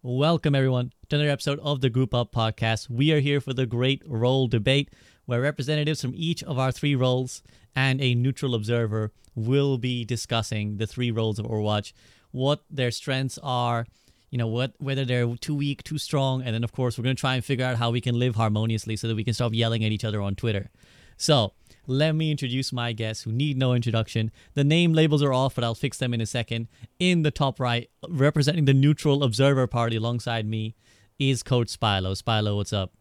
[0.00, 2.88] Welcome, everyone, to another episode of the Group Up Podcast.
[2.88, 4.90] We are here for the great role debate,
[5.26, 7.42] where representatives from each of our three roles
[7.74, 11.92] and a neutral observer will be discussing the three roles of Overwatch,
[12.30, 13.88] what their strengths are,
[14.30, 17.16] you know, what whether they're too weak, too strong, and then of course we're going
[17.16, 19.52] to try and figure out how we can live harmoniously so that we can stop
[19.52, 20.70] yelling at each other on Twitter.
[21.16, 21.54] So,
[21.88, 24.30] let me introduce my guests who need no introduction.
[24.54, 26.68] The name labels are off, but I'll fix them in a second.
[27.00, 30.76] In the top right, representing the neutral observer party alongside me,
[31.18, 32.12] is Coach Spilo.
[32.22, 32.92] Spilo, what's up?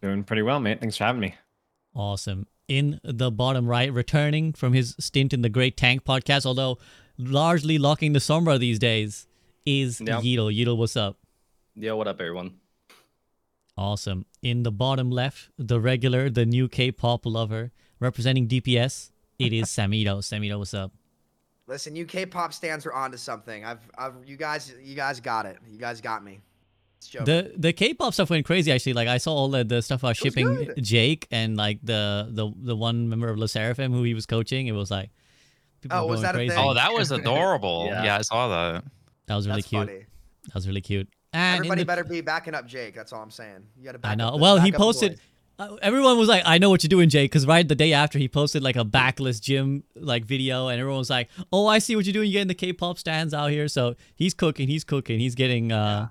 [0.00, 0.80] Doing pretty well, mate.
[0.80, 1.34] Thanks for having me.
[1.94, 2.46] Awesome.
[2.68, 6.78] In the bottom right, returning from his stint in the Great Tank podcast, although
[7.18, 9.26] largely locking the Sombra these days,
[9.66, 10.22] is Yep.
[10.22, 10.56] Yeatle.
[10.56, 11.18] Yeatle, what's up?
[11.74, 12.54] Yo, what up, everyone?
[13.76, 14.24] Awesome.
[14.42, 20.18] In the bottom left, the regular, the new K-pop lover, representing DPS, it is Samito.
[20.18, 20.92] Samito, what's up?
[21.66, 23.64] Listen, you K-pop stands are onto something.
[23.64, 25.58] I've, I've, you guys, you guys got it.
[25.68, 26.40] You guys got me.
[26.96, 27.10] It's.
[27.10, 28.94] The the K-pop stuff went crazy actually.
[28.94, 30.82] Like I saw all the, the stuff about shipping good.
[30.82, 34.66] Jake and like the the the one member of Le Sserafim who he was coaching.
[34.66, 35.10] It was like
[35.80, 36.54] people Oh, were was going that a crazy.
[36.56, 36.64] thing?
[36.66, 37.84] Oh, that was adorable.
[37.86, 38.02] Yeah.
[38.02, 38.16] yeah.
[38.16, 38.84] I saw that.
[39.26, 39.86] that was really That's cute.
[39.86, 39.98] funny.
[40.46, 41.08] That was really cute.
[41.32, 42.96] And Everybody the- better be backing up Jake.
[42.96, 43.62] That's all I'm saying.
[43.78, 43.98] You got to.
[43.98, 44.28] Back I know.
[44.28, 45.10] Up the, Well, he back up the posted.
[45.12, 45.20] boys.
[45.58, 48.18] Uh, everyone was like, "I know what you're doing, Jay, because right the day after
[48.18, 51.96] he posted like a backless gym like video, and everyone was like, "Oh, I see
[51.96, 52.28] what you're doing.
[52.28, 54.68] You're getting the K-pop stands out here." So he's cooking.
[54.68, 55.18] He's cooking.
[55.18, 55.72] He's getting.
[55.72, 56.08] uh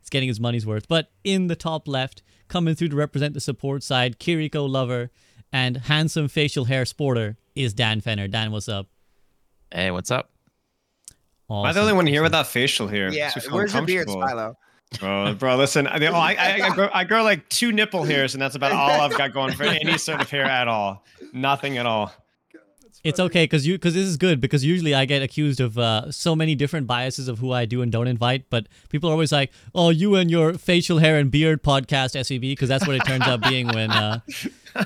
[0.00, 0.86] He's getting his money's worth.
[0.86, 5.10] But in the top left, coming through to represent the support side, Kiriko lover
[5.52, 8.28] and handsome facial hair sporter is Dan Fenner.
[8.28, 8.86] Dan, what's up?
[9.72, 10.30] Hey, what's up?
[11.50, 13.12] Am I the only one here with that facial hair?
[13.12, 13.24] Yeah.
[13.24, 14.42] Makes me feel Where's your beard, uncomfortable.
[14.42, 14.54] Spilo?
[15.02, 15.86] Oh, bro, listen.
[15.86, 18.72] I, oh, I, I, I, grow, I grow like two nipple hairs, and that's about
[18.72, 21.04] all I've got going for any sort of hair at all.
[21.32, 22.12] Nothing at all.
[23.04, 26.10] It's okay because you because this is good because usually I get accused of uh,
[26.10, 29.30] so many different biases of who I do and don't invite, but people are always
[29.30, 33.04] like, "Oh, you and your facial hair and beard podcast SVB," because that's what it
[33.06, 34.20] turns out being when uh,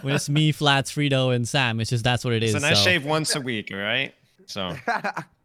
[0.03, 1.81] when it's me, Flats, Frito, and Sam.
[1.81, 2.53] It's just that's what it is.
[2.53, 2.83] So I so.
[2.83, 4.13] shave once a week, all right?
[4.45, 4.77] So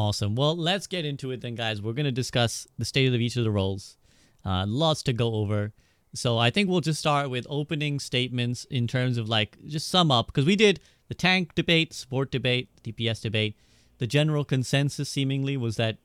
[0.00, 0.34] Awesome.
[0.34, 1.82] Well, let's get into it then, guys.
[1.82, 3.98] We're gonna discuss the state of each of the roles.
[4.42, 5.74] Uh, lots to go over.
[6.14, 10.10] So I think we'll just start with opening statements in terms of like just sum
[10.10, 13.56] up because we did the tank debate, support debate, DPS debate.
[13.98, 15.98] The general consensus seemingly was that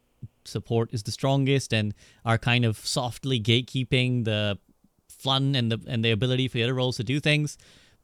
[0.44, 1.94] support is the strongest and
[2.26, 4.60] are kind of softly gatekeeping the
[5.08, 7.58] fun and the and the ability for the other roles to do things.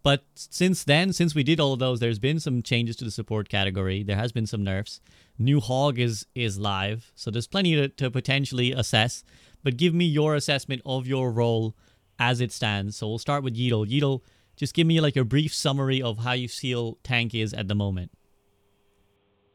[0.03, 3.11] But since then, since we did all of those, there's been some changes to the
[3.11, 4.01] support category.
[4.03, 4.99] There has been some nerfs.
[5.37, 9.23] New Hog is is live, so there's plenty to, to potentially assess.
[9.63, 11.75] But give me your assessment of your role
[12.17, 12.97] as it stands.
[12.97, 13.87] So we'll start with Yeatle.
[13.87, 14.21] Yeatle,
[14.55, 17.75] just give me like a brief summary of how you feel tank is at the
[17.75, 18.11] moment.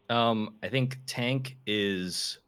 [0.08, 2.38] Um, I think tank is.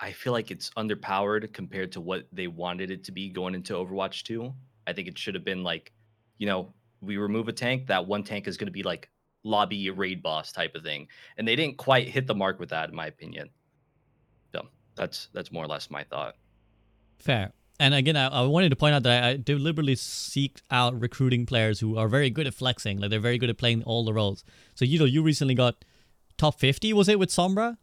[0.00, 3.74] I feel like it's underpowered compared to what they wanted it to be going into
[3.74, 4.52] Overwatch 2.
[4.86, 5.92] I think it should have been like,
[6.38, 9.08] you know, we remove a tank, that one tank is going to be like
[9.44, 12.88] lobby raid boss type of thing, and they didn't quite hit the mark with that,
[12.88, 13.50] in my opinion.
[14.52, 16.34] So that's that's more or less my thought.
[17.18, 17.52] Fair.
[17.80, 21.46] And again, I, I wanted to point out that I, I deliberately seek out recruiting
[21.46, 22.98] players who are very good at flexing.
[22.98, 24.44] Like they're very good at playing all the roles.
[24.74, 25.84] So you know, you recently got
[26.36, 27.76] top fifty, was it with Sombra?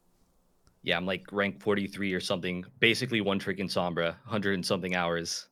[0.83, 4.95] Yeah, I'm like rank 43 or something, basically one trick in Sombra, 100 and something
[4.95, 5.47] hours.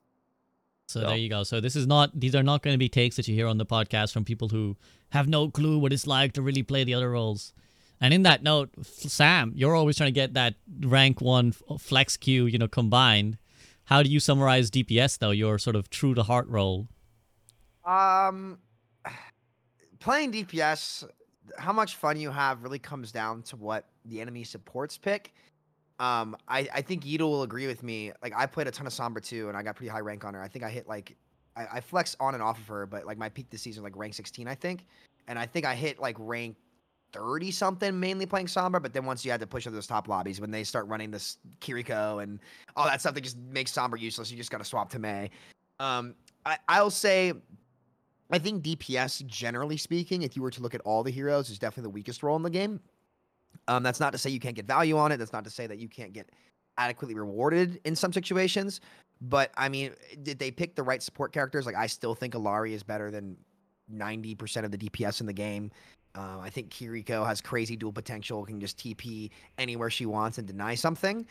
[0.88, 1.44] So So- there you go.
[1.44, 3.58] So this is not; these are not going to be takes that you hear on
[3.58, 4.76] the podcast from people who
[5.10, 7.54] have no clue what it's like to really play the other roles.
[8.02, 12.46] And in that note, Sam, you're always trying to get that rank one flex queue,
[12.48, 13.38] you know, combined.
[13.86, 15.32] How do you summarize DPS though?
[15.32, 16.88] Your sort of true to heart role.
[17.86, 18.58] Um,
[20.00, 21.06] playing DPS,
[21.58, 25.34] how much fun you have really comes down to what the enemy supports pick.
[26.04, 28.12] Um, I, I think Yeatle will agree with me.
[28.22, 30.34] Like I played a ton of Sombra too, and I got pretty high rank on
[30.34, 30.42] her.
[30.42, 31.16] I think I hit like
[31.56, 33.96] I, I flex on and off of her, but like my peak this season like
[33.96, 34.86] rank 16, I think.
[35.30, 36.58] And I think I hit like rank
[37.14, 40.10] 30 something mainly playing Sombra, but then once you had to push into those top
[40.10, 42.42] lobbies when they start running this Kiriko and
[42.76, 45.30] all that stuff that just makes Sombra useless, you just gotta swap to Mei.
[45.80, 46.16] Um,
[46.46, 47.32] I, I'll say
[48.30, 51.60] I think DPS, generally speaking, if you were to look at all the heroes, is
[51.60, 52.82] definitely the weakest role in the game.
[53.68, 55.18] Um, that's not to say you can't get value on it.
[55.18, 56.30] That's not to say that you can't get
[56.78, 58.82] adequately rewarded in some situations.
[59.22, 59.92] But I mean,
[60.24, 61.66] did they pick the right support characters?
[61.66, 63.38] Like, I still think Illari is better than
[63.94, 65.72] 90% of the DPS in the game.
[66.16, 70.48] Uh, I think Kiriko has crazy duel potential, can just TP anywhere she wants and
[70.48, 71.26] deny something.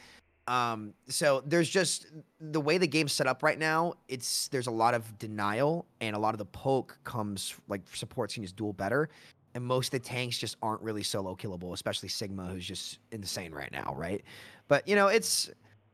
[0.48, 2.06] Um, so there's just
[2.40, 3.94] the way the game's set up right now.
[4.08, 8.34] It's there's a lot of denial, and a lot of the poke comes like supports
[8.34, 9.08] can just duel better,
[9.54, 13.52] and most of the tanks just aren't really solo killable, especially Sigma, who's just insane
[13.52, 14.22] right now, right?
[14.68, 15.50] But you know, it's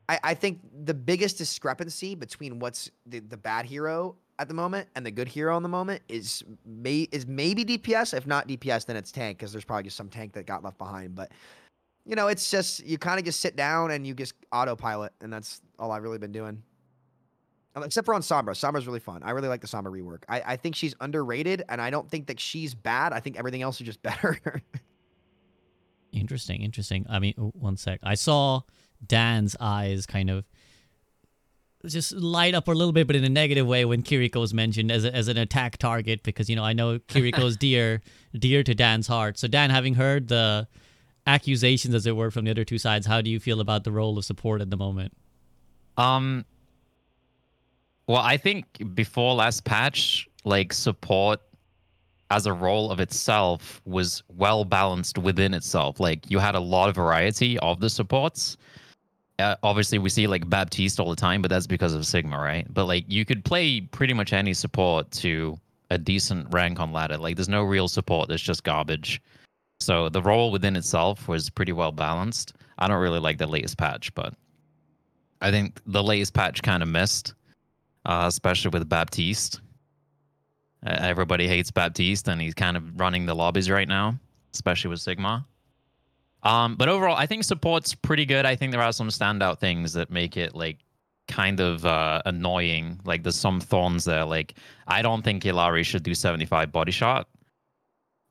[0.07, 4.87] I, I think the biggest discrepancy between what's the, the bad hero at the moment
[4.95, 8.15] and the good hero in the moment is may is maybe DPS.
[8.17, 10.77] If not DPS, then it's tank because there's probably just some tank that got left
[10.77, 11.13] behind.
[11.13, 11.31] But
[12.05, 15.31] you know, it's just you kind of just sit down and you just autopilot, and
[15.31, 16.63] that's all I've really been doing.
[17.75, 18.51] Except for on Sombra.
[18.51, 19.21] Sombra's really fun.
[19.23, 20.23] I really like the Sombra rework.
[20.27, 23.13] I, I think she's underrated, and I don't think that she's bad.
[23.13, 24.39] I think everything else is just better.
[26.11, 27.05] Interesting, interesting.
[27.09, 27.99] I mean, one sec.
[28.03, 28.61] I saw
[29.05, 30.45] Dan's eyes kind of
[31.85, 34.91] just light up a little bit, but in a negative way when Kiriko was mentioned
[34.91, 38.01] as, a, as an attack target because, you know, I know Kiriko's dear,
[38.33, 39.37] dear to Dan's heart.
[39.37, 40.67] So, Dan, having heard the
[41.25, 43.91] accusations, as it were, from the other two sides, how do you feel about the
[43.91, 45.13] role of support at the moment?
[45.97, 46.45] Um.
[48.09, 51.39] Well, I think before last patch, like support
[52.31, 55.99] as a role of itself was well balanced within itself.
[55.99, 58.57] Like you had a lot of variety of the supports.
[59.37, 62.65] Uh, obviously, we see like Baptiste all the time, but that's because of Sigma, right?
[62.73, 65.59] But like you could play pretty much any support to
[65.91, 67.17] a decent rank on ladder.
[67.17, 68.27] Like there's no real support.
[68.27, 69.21] There's just garbage.
[69.81, 72.53] So the role within itself was pretty well balanced.
[72.79, 74.33] I don't really like the latest patch, but
[75.41, 77.35] I think the latest patch kind of missed,
[78.09, 79.61] uh, especially with Baptiste.
[80.83, 84.17] Uh, everybody hates Baptiste, and he's kind of running the lobbies right now,
[84.51, 85.45] especially with Sigma.
[86.41, 88.47] Um, but overall, I think support's pretty good.
[88.47, 90.79] I think there are some standout things that make it like
[91.27, 92.99] kind of uh, annoying.
[93.05, 94.25] Like there's some thorns there.
[94.25, 94.55] Like
[94.87, 97.27] I don't think Illari should do 75 body shot,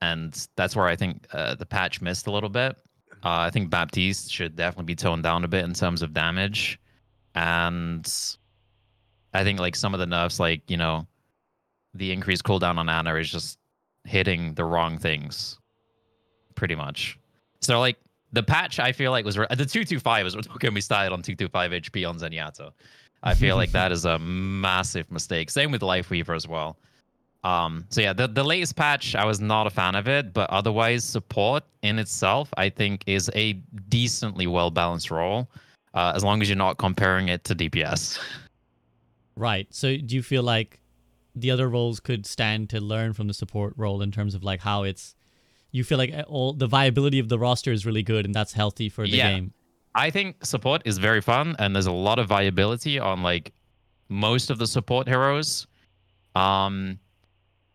[0.01, 2.75] and that's where I think uh, the patch missed a little bit.
[3.23, 6.81] Uh, I think Baptiste should definitely be toned down a bit in terms of damage,
[7.37, 8.13] and
[9.35, 11.07] I think like some of the nerfs, like you know,
[11.95, 13.59] the increased cooldown on Ana is just
[14.05, 15.59] hitting the wrong things,
[16.55, 17.19] pretty much.
[17.61, 17.97] So like
[18.33, 21.13] the patch, I feel like was the two two five is what can we started
[21.13, 22.73] on two two five HP on Zenyatta.
[23.23, 25.51] I feel like that is a massive mistake.
[25.51, 26.79] Same with Lifeweaver as well.
[27.45, 30.51] Um, so yeah, the, the latest patch, I was not a fan of it, but
[30.51, 33.55] otherwise, support in itself, I think, is a
[33.89, 35.49] decently well balanced role,
[35.95, 38.19] uh, as long as you're not comparing it to DPS.
[39.39, 39.67] Right.
[39.71, 40.81] So, do you feel like
[41.35, 44.61] the other roles could stand to learn from the support role in terms of like
[44.61, 45.15] how it's
[45.71, 48.89] you feel like all the viability of the roster is really good and that's healthy
[48.89, 49.31] for the Yeah.
[49.31, 49.53] game.
[49.95, 53.53] I think support is very fun, and there's a lot of viability on like
[54.09, 55.67] most of the support heroes.
[56.35, 56.99] Um,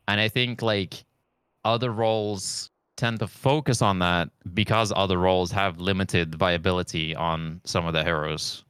[0.07, 1.05] and I think like
[1.65, 7.85] other roles tend to focus on that because other roles have limited viability on some
[7.85, 8.63] of the heroes.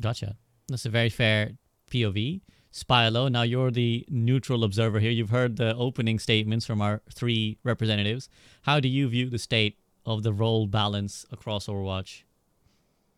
[0.00, 0.36] Gotcha.
[0.72, 1.52] That's a very fair
[1.90, 2.40] POV.
[2.72, 5.10] Spilo, now you're the neutral observer here.
[5.10, 8.28] You've heard the opening statements from our three representatives.
[8.62, 12.22] How do you view the state of the role balance across Overwatch?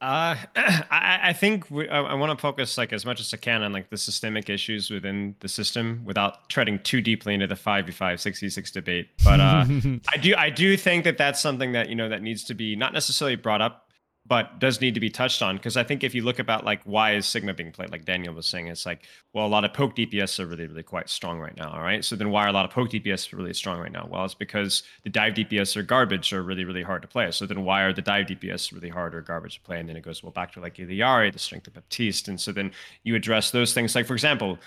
[0.00, 3.38] Uh, I, I think we, I, I want to focus like as much as I
[3.38, 7.56] can on like the systemic issues within the system without treading too deeply into the
[7.56, 9.08] five v five, six v six debate.
[9.24, 9.64] But uh,
[10.12, 12.76] I do I do think that that's something that you know that needs to be
[12.76, 13.83] not necessarily brought up,
[14.26, 16.80] but does need to be touched on because I think if you look about like
[16.84, 19.74] why is Sigma being played, like Daniel was saying, it's like well a lot of
[19.74, 21.70] poke DPS are really really quite strong right now.
[21.70, 24.08] All right, so then why are a lot of poke DPS really strong right now?
[24.10, 27.30] Well, it's because the dive DPS are garbage are really really hard to play.
[27.32, 29.78] So then why are the dive DPS really hard or garbage to play?
[29.78, 32.50] And then it goes well back to like Illari, the strength of Baptiste, and so
[32.50, 33.94] then you address those things.
[33.94, 34.58] Like for example,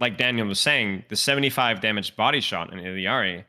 [0.00, 3.44] like Daniel was saying, the 75 damage body shot in Illari,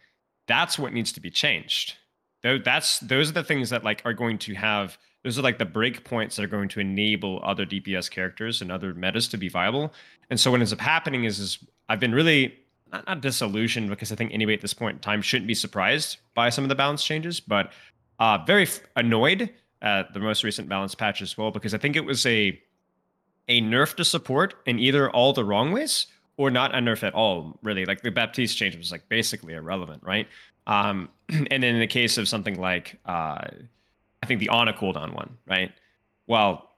[0.47, 1.95] that's what needs to be changed.
[2.43, 5.65] That's those are the things that like are going to have those are like the
[5.65, 9.49] break points that are going to enable other DPS characters and other metas to be
[9.49, 9.93] viable.
[10.29, 12.55] And so what ends up happening is is I've been really
[12.91, 16.17] not, not disillusioned because I think anybody at this point in time shouldn't be surprised
[16.33, 17.71] by some of the balance changes, but
[18.19, 19.49] uh, very f- annoyed
[19.81, 22.59] at the most recent balance patch as well because I think it was a
[23.49, 27.13] a nerf to support in either all the wrong ways or not a nerf at
[27.13, 27.85] all, really.
[27.85, 30.27] Like the Baptiste change was like basically irrelevant, right?
[30.65, 33.45] Um, and then in the case of something like uh,
[34.23, 35.69] I think the Ana cooldown one, right?
[36.27, 36.69] Well,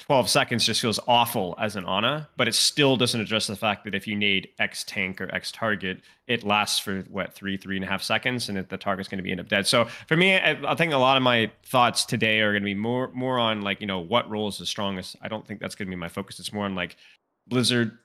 [0.00, 3.84] 12 seconds just feels awful as an Ana, but it still doesn't address the fact
[3.84, 7.76] that if you need X tank or X target, it lasts for what three, three
[7.76, 9.68] and a half seconds, and the target's going to be end up dead.
[9.68, 12.66] So for me, I, I think a lot of my thoughts today are going to
[12.66, 15.14] be more more on like you know what role is the strongest.
[15.22, 16.40] I don't think that's going to be my focus.
[16.40, 16.96] It's more on like
[17.46, 17.96] Blizzard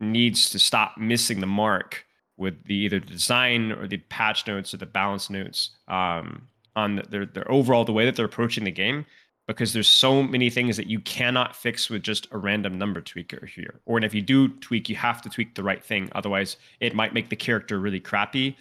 [0.00, 2.06] needs to stop missing the mark
[2.38, 6.48] with the either the design or the patch notes or the balance notes um,
[6.78, 9.04] on their their overall the way that they're approaching the game
[9.48, 13.48] because there's so many things that you cannot fix with just a random number tweaker
[13.48, 13.80] here.
[13.86, 16.10] Or and if you do tweak, you have to tweak the right thing.
[16.14, 18.56] Otherwise, it might make the character really crappy,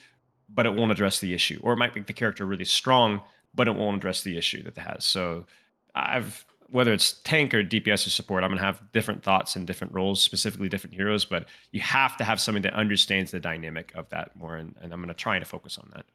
[0.48, 1.60] but it won't address the issue.
[1.62, 3.22] Or it might make the character really strong,
[3.54, 5.04] but it won't address the issue that it has.
[5.04, 5.46] So
[5.94, 9.94] I've whether it's tank or DPS or support, I'm gonna have different thoughts and different
[9.94, 11.26] roles, specifically different heroes.
[11.26, 14.94] But you have to have somebody that understands the dynamic of that more, and, and
[14.94, 16.06] I'm gonna try to focus on that.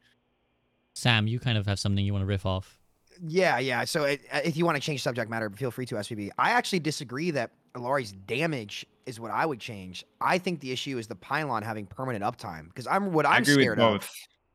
[0.93, 2.79] Sam, you kind of have something you want to riff off.
[3.21, 3.83] Yeah, yeah.
[3.85, 6.29] So it, uh, if you want to change subject matter, feel free to SVB.
[6.37, 10.05] I actually disagree that Illari's damage is what I would change.
[10.21, 13.41] I think the issue is the pylon having permanent uptime because I'm what I'm I'm
[13.43, 14.01] agree with scared of.
[14.01, 14.11] both.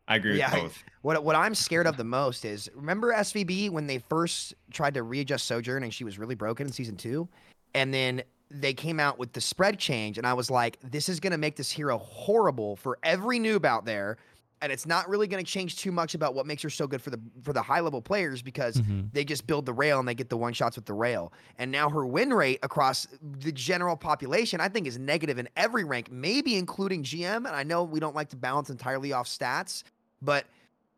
[0.09, 0.85] I agree Yeah, with both.
[1.03, 5.03] What what I'm scared of the most is remember SVB when they first tried to
[5.03, 7.29] readjust Sojourn and she was really broken in season two,
[7.75, 11.21] and then they came out with the spread change, and I was like, this is
[11.21, 14.17] gonna make this hero horrible for every noob out there,
[14.61, 17.11] and it's not really gonna change too much about what makes her so good for
[17.11, 19.13] the for the high level players because Mhm.
[19.13, 21.33] they just build the rail and they get the one shots with the rail.
[21.59, 25.85] And now her win rate across the general population, I think, is negative in every
[25.85, 27.47] rank, maybe including GM.
[27.47, 29.83] And I know we don't like to balance entirely off stats,
[30.23, 30.47] but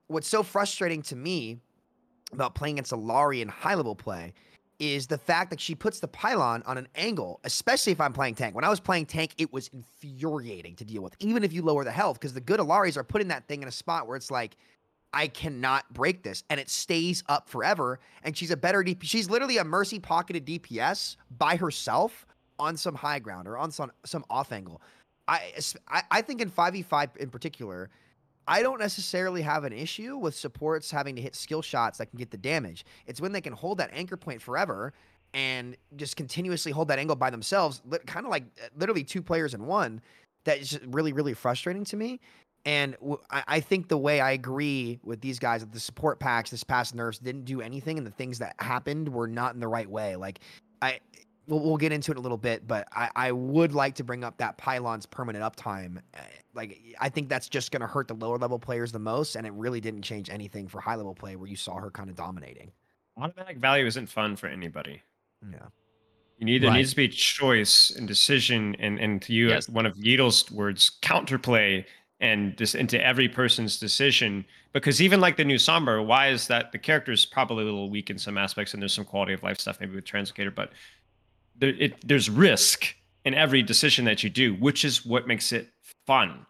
[0.07, 1.59] what's so frustrating to me
[2.33, 4.33] about playing against Illari in high level play
[4.80, 8.34] is the fact that she puts the pylon on an angle, especially if I'm playing
[8.34, 8.54] tank.
[8.54, 11.84] When I was playing tank, it was infuriating to deal with, even if you lower
[11.84, 14.30] the health, because the good Illaris are putting that thing in a spot where it's
[14.30, 14.56] like,
[15.12, 18.00] I cannot break this, and it stays up forever.
[18.22, 19.02] And she's a better DP.
[19.02, 22.26] She's literally a mercy pocketed DPS by herself
[22.58, 24.80] on some high ground or on some some off angle.
[25.26, 25.52] I
[25.88, 27.90] I, I think in five v five in particular,
[28.50, 32.19] I don't necessarily have an issue with supports having to hit skill shots that can
[32.19, 32.85] get the damage.
[33.07, 34.92] It's when they can hold that anchor point forever
[35.33, 39.54] and just continuously hold that angle by themselves, kind of like uh, literally two players
[39.54, 40.02] in one.
[40.45, 42.19] That is really really frustrating to me.
[42.66, 42.97] And
[43.30, 46.95] I think the way I agree with these guys that the support packs this past
[46.95, 50.16] nerfs didn't do anything, and the things that happened were not in the right way.
[50.16, 50.40] Like
[50.83, 50.99] I,
[51.50, 54.04] we'll, we'll get into it in a little bit, but I, I would like to
[54.04, 55.99] bring up that pylon's permanent uptime.
[56.14, 56.21] Uh,
[56.54, 59.47] Like I think that's just going to hurt the lower level players the most, and
[59.47, 62.16] it really didn't change anything for high level play where you saw her kind of
[62.16, 62.73] dominating.
[63.19, 65.02] Automatic value isn't fun for anybody.
[65.42, 65.59] Yeah.
[66.38, 69.69] You need there needs to be choice and decision, and and to you, Yes.
[69.69, 71.85] one of Yeatle's words, counterplay,
[72.21, 74.47] and just into every person's decision.
[74.73, 77.90] Because even like the new Sombra, why is that the character is probably a little
[77.90, 80.73] weak in some aspects, and there's some quality of life stuff maybe with Translocator, but
[81.61, 85.69] there, it, there's risk in every decision that you do, which is what makes it
[86.07, 86.47] fun.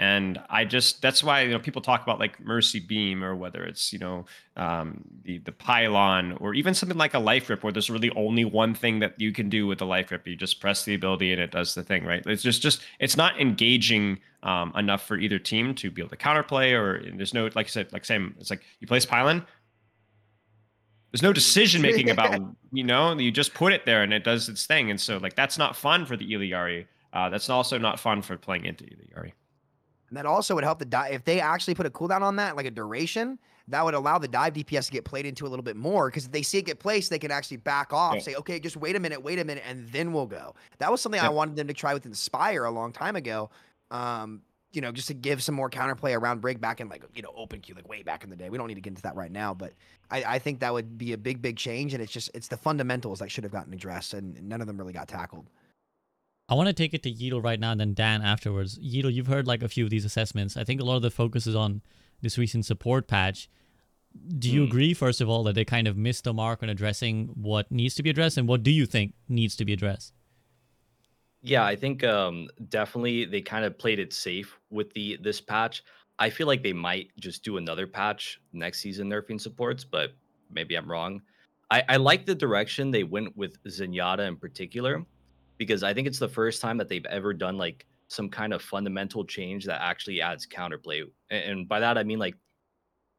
[0.00, 3.64] And I just that's why you know people talk about like Mercy Beam or whether
[3.64, 7.72] it's you know um, the the pylon or even something like a life rip where
[7.72, 10.24] there's really only one thing that you can do with the life rip.
[10.28, 12.22] You just press the ability and it does the thing, right?
[12.26, 16.16] It's just just it's not engaging um, enough for either team to be able to
[16.16, 18.36] counterplay or there's no like I said like same.
[18.38, 19.44] it's like you place pylon.
[21.12, 22.40] There's no decision making about
[22.72, 25.34] you know you just put it there and it does its thing and so like
[25.34, 26.86] that's not fun for the Illari.
[27.12, 29.32] Uh, that's also not fun for playing into Illari.
[30.08, 32.56] And that also would help the dive if they actually put a cooldown on that,
[32.56, 33.38] like a duration.
[33.68, 36.24] That would allow the dive DPS to get played into a little bit more because
[36.24, 38.20] if they see it get placed, they can actually back off, Yeah.
[38.20, 40.54] say, okay, just wait a minute, wait a minute, and then we'll go.
[40.78, 43.50] That was something I wanted them to try with Inspire a long time ago.
[43.90, 44.40] Um,
[44.72, 47.32] you know, just to give some more counterplay around break back in like you know
[47.36, 48.50] open queue, like way back in the day.
[48.50, 49.72] We don't need to get into that right now, but
[50.10, 51.94] I, I think that would be a big, big change.
[51.94, 54.76] And it's just it's the fundamentals that should have gotten addressed, and none of them
[54.76, 55.46] really got tackled.
[56.50, 58.78] I want to take it to Yeatle right now and then Dan afterwards.
[58.78, 60.56] Yeatle, you've heard like a few of these assessments.
[60.56, 61.82] I think a lot of the focus is on
[62.22, 63.50] this recent support patch.
[64.38, 64.68] Do you Hmm.
[64.68, 67.94] agree, first of all, that they kind of missed the mark on addressing what needs
[67.96, 70.14] to be addressed, and what do you think needs to be addressed?
[71.40, 75.82] Yeah, I think um, definitely they kind of played it safe with the this patch.
[76.18, 80.14] I feel like they might just do another patch next season nerfing supports, but
[80.50, 81.22] maybe I'm wrong.
[81.70, 85.04] I, I like the direction they went with Zenyatta in particular,
[85.58, 88.60] because I think it's the first time that they've ever done like some kind of
[88.62, 91.04] fundamental change that actually adds counterplay.
[91.30, 92.34] A- And by that I mean like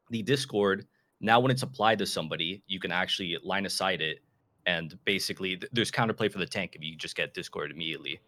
[0.09, 0.87] the Discord,
[1.21, 4.19] now when it's applied to somebody, you can actually line aside it
[4.65, 8.19] and basically th- there's counterplay for the tank if you just get discord immediately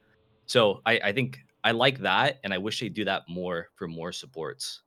[0.46, 3.88] so I, I think i like that and i wish they'd do that more for
[3.88, 4.82] more supports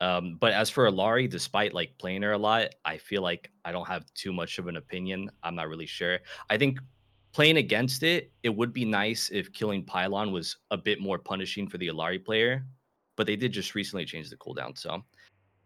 [0.00, 3.72] um, but as for Illari, despite like playing her a lot, I feel like I
[3.72, 5.30] don't have too much of an opinion.
[5.42, 6.18] I'm not really sure.
[6.48, 6.78] I think
[7.32, 11.68] playing against it, it would be nice if killing Pylon was a bit more punishing
[11.68, 12.64] for the Illari player,
[13.16, 14.76] but they did just recently change the cooldown.
[14.76, 15.04] So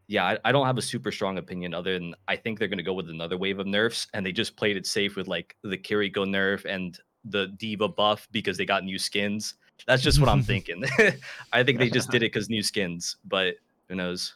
[0.07, 2.79] yeah, I, I don't have a super strong opinion other than I think they're going
[2.79, 5.57] to go with another wave of nerfs, and they just played it safe with like
[5.63, 9.55] the Kiriko nerf and the D.Va buff because they got new skins.
[9.87, 10.85] That's just what I'm thinking.
[11.53, 13.55] I think they just did it because new skins, but
[13.89, 14.35] who knows?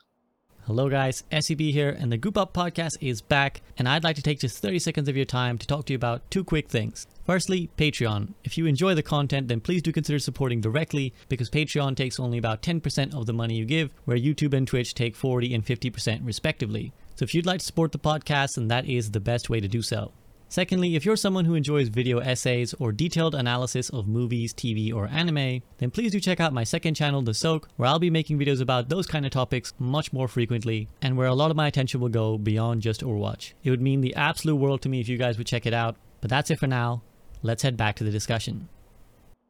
[0.68, 1.24] Hello, guys.
[1.32, 3.62] SVB here, and the Group Up podcast is back.
[3.78, 5.96] And I'd like to take just 30 seconds of your time to talk to you
[5.96, 7.06] about two quick things.
[7.24, 8.34] Firstly, Patreon.
[8.44, 12.36] If you enjoy the content, then please do consider supporting directly because Patreon takes only
[12.36, 16.20] about 10% of the money you give, where YouTube and Twitch take 40 and 50%
[16.22, 16.92] respectively.
[17.16, 19.68] So if you'd like to support the podcast, then that is the best way to
[19.68, 20.12] do so.
[20.50, 25.06] Secondly, if you're someone who enjoys video essays or detailed analysis of movies, TV, or
[25.08, 28.38] anime, then please do check out my second channel, The Soak, where I'll be making
[28.38, 31.66] videos about those kind of topics much more frequently, and where a lot of my
[31.66, 33.52] attention will go beyond just Overwatch.
[33.62, 35.96] It would mean the absolute world to me if you guys would check it out,
[36.22, 37.02] but that's it for now.
[37.42, 38.70] Let's head back to the discussion.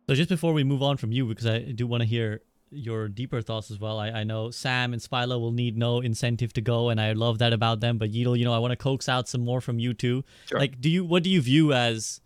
[0.08, 2.40] So just before we move on from you, because I do want to hear
[2.70, 3.98] your deeper thoughts as well.
[3.98, 7.38] I, I know Sam and Spilo will need no incentive to go, and I love
[7.38, 7.98] that about them.
[7.98, 10.24] But Yeatle, you know, I want to coax out some more from you too.
[10.46, 10.58] Sure.
[10.58, 12.20] Like, do you what do you view as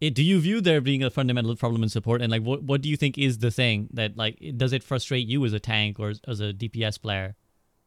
[0.00, 0.14] it?
[0.14, 2.88] Do you view there being a fundamental problem in support, and like, what what do
[2.88, 6.10] you think is the thing that like does it frustrate you as a tank or
[6.10, 7.36] as, as a DPS player?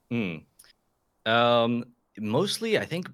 [0.09, 0.37] Hmm.
[1.25, 1.85] Um,
[2.19, 3.09] mostly, I think.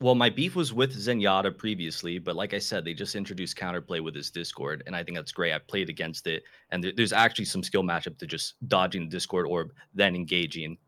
[0.00, 4.02] Well, my beef was with Zenyatta previously, but like I said, they just introduced counterplay
[4.02, 5.52] with his Discord, and I think that's great.
[5.52, 9.10] I played against it, and there- there's actually some skill matchup to just dodging the
[9.10, 10.78] Discord orb, then engaging.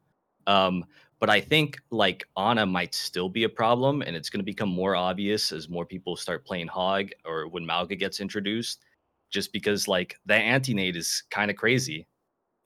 [0.47, 0.85] Um,
[1.21, 4.69] but I think like Ana might still be a problem, and it's going to become
[4.71, 8.85] more obvious as more people start playing Hog or when Mauga gets introduced,
[9.31, 12.07] just because like that anti nade is kind of crazy.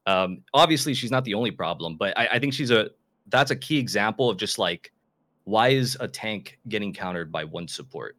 [0.07, 2.91] Um, obviously, she's not the only problem, but I, I think she's a
[3.29, 4.93] that's a key example of just like
[5.45, 8.17] why is a tank getting countered by one support?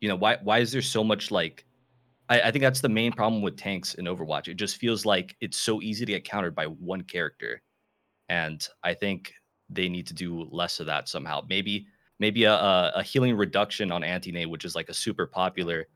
[0.00, 1.64] You know, why why is there so much like
[2.28, 4.48] I, I think that's the main problem with tanks in Overwatch.
[4.48, 7.62] It just feels like it's so easy to get countered by one character.
[8.28, 9.34] And I think
[9.68, 11.42] they need to do less of that somehow.
[11.48, 11.86] Maybe
[12.18, 15.88] maybe a, a, healing reduction on anti-nade, which is like a super popular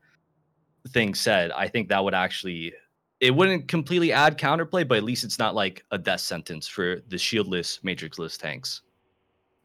[0.89, 1.51] thing said.
[1.51, 2.73] I think that would actually
[3.19, 7.01] it wouldn't completely add counterplay, but at least it's not like a death sentence for
[7.07, 8.81] the shieldless, matrixless tanks.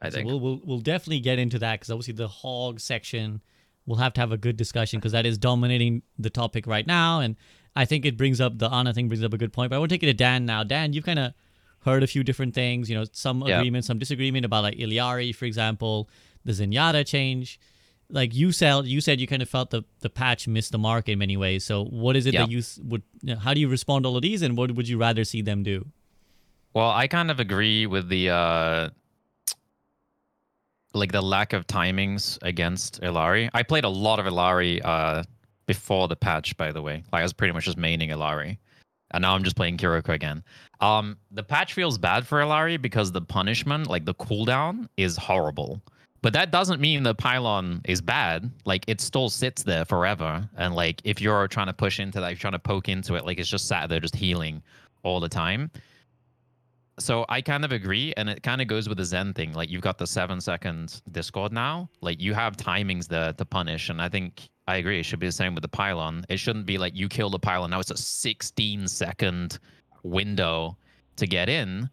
[0.02, 0.26] I So think.
[0.28, 3.40] we'll we'll we'll definitely get into that because obviously the hog section
[3.86, 7.20] we'll have to have a good discussion because that is dominating the topic right now,
[7.20, 7.36] and
[7.74, 9.70] I think it brings up the Ana thing brings up a good point.
[9.70, 10.62] But I want to take it to Dan now.
[10.62, 11.32] Dan, you've kind of
[11.84, 13.58] heard a few different things, you know, some Yeah.
[13.58, 16.08] agreement, some disagreement about like Illari, for example,
[16.44, 17.58] the Zenyatta change.
[18.08, 21.08] Like you said, you said you kind of felt the the patch missed the mark
[21.08, 21.64] in many ways.
[21.64, 22.42] So what is it Yeah.
[22.42, 23.02] that you would?
[23.22, 25.24] You know, how do you respond to all of these, and what would you rather
[25.24, 25.86] see them do?
[26.74, 28.90] Well, I kind of agree with the uh
[30.94, 33.48] like the lack of timings against Illari.
[33.54, 35.22] I played a lot of Illari uh
[35.66, 37.04] before the patch, by the way.
[37.12, 38.58] Like I was pretty much just maining Illari.
[39.12, 40.42] And now I'm just playing Kiriko again.
[40.80, 45.80] Um the patch feels bad for Illari because the punishment, like the cooldown, is horrible.
[46.22, 48.48] But that doesn't mean the pylon is bad.
[48.64, 50.48] Like it still sits there forever.
[50.56, 53.26] And like if you're trying to push into that, you're trying to poke into it,
[53.26, 54.62] like it's just sat there just healing
[55.02, 55.70] all the time
[57.02, 59.52] so I kind of agree, and it kind of goes with the Zen thing.
[59.52, 61.90] Like you've got the seven second Discord now.
[62.00, 65.00] Like you have timings there to punish, and I think I agree.
[65.00, 66.24] It should be the same with the pylon.
[66.28, 67.70] It shouldn't be like you kill the pylon.
[67.70, 69.58] Now it's a 16 second
[70.02, 70.76] window
[71.16, 71.90] to get in.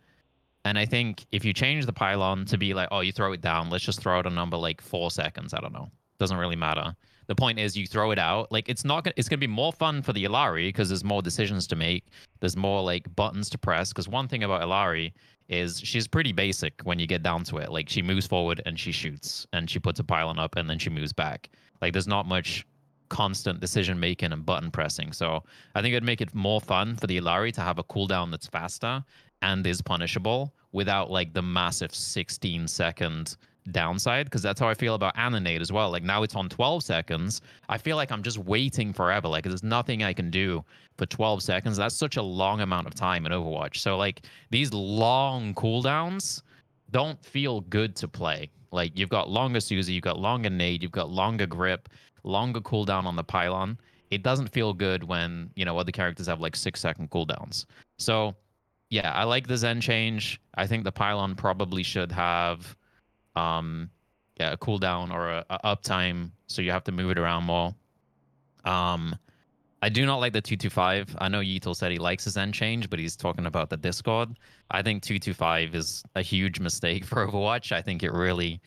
[0.65, 3.41] And I think if you change the pylon to be like, oh, you throw it
[3.41, 5.53] down, let's just throw out a number like four seconds.
[5.53, 5.89] I don't know.
[6.19, 6.95] Doesn't really matter.
[7.29, 8.51] The point is you throw it out.
[8.51, 11.21] Like it's not gonna it's gonna be more fun for the Illari because there's more
[11.21, 12.05] decisions to make.
[12.39, 13.89] There's more like buttons to press.
[13.89, 15.13] Because one thing about Illari
[15.47, 17.71] is she's pretty basic when you get down to it.
[17.71, 20.79] Like she moves forward and she shoots and she puts a pylon up and then
[20.79, 21.51] she moves back.
[21.83, 22.65] Like there's not much
[23.09, 25.11] constant decision making and button pressing.
[25.13, 25.43] So
[25.75, 28.47] I think it'd make it more fun for the Illari to have a cooldown that's
[28.47, 29.05] faster
[29.43, 33.37] and is punishable without like the massive 16 second
[33.71, 35.89] downside because that's how I feel about Ana nade as well.
[35.91, 37.41] Like now it's on 12 seconds.
[37.67, 39.27] I feel like I'm just waiting forever.
[39.27, 40.63] Like there's nothing I can do
[40.97, 41.77] for 12 seconds.
[41.77, 43.77] That's such a long amount of time in Overwatch.
[43.77, 46.41] So like these long cooldowns
[46.91, 48.49] don't feel good to play.
[48.71, 51.89] Like you've got longer Suzu, you've got longer nade, you've got longer grip,
[52.23, 53.77] longer cooldown on the pylon.
[54.11, 57.65] It doesn't feel good when, you know, other characters have like six second cooldowns.
[57.97, 58.35] So
[58.89, 60.41] yeah, I like the Zen change.
[60.55, 62.75] I think the pylon probably should have
[63.39, 63.89] um
[64.39, 67.73] yeah, a cooldown or a, a uptime, so you have to move it around more.
[68.65, 69.15] Um
[69.81, 71.15] I do not like the 225.
[71.19, 74.37] I know Yeatle said he likes his end change, but he's talking about the Discord.
[74.71, 77.71] I think 225 is a huge mistake for Overwatch.
[77.71, 78.61] I think it really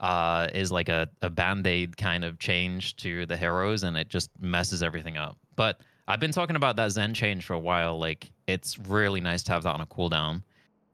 [0.00, 4.08] uh, is like a, a band aid kind of change to the heroes, and it
[4.08, 5.38] just messes everything up.
[5.56, 7.98] But I've been talking about that Zen change for a while.
[7.98, 10.42] Like, it's really nice to have that on a cooldown.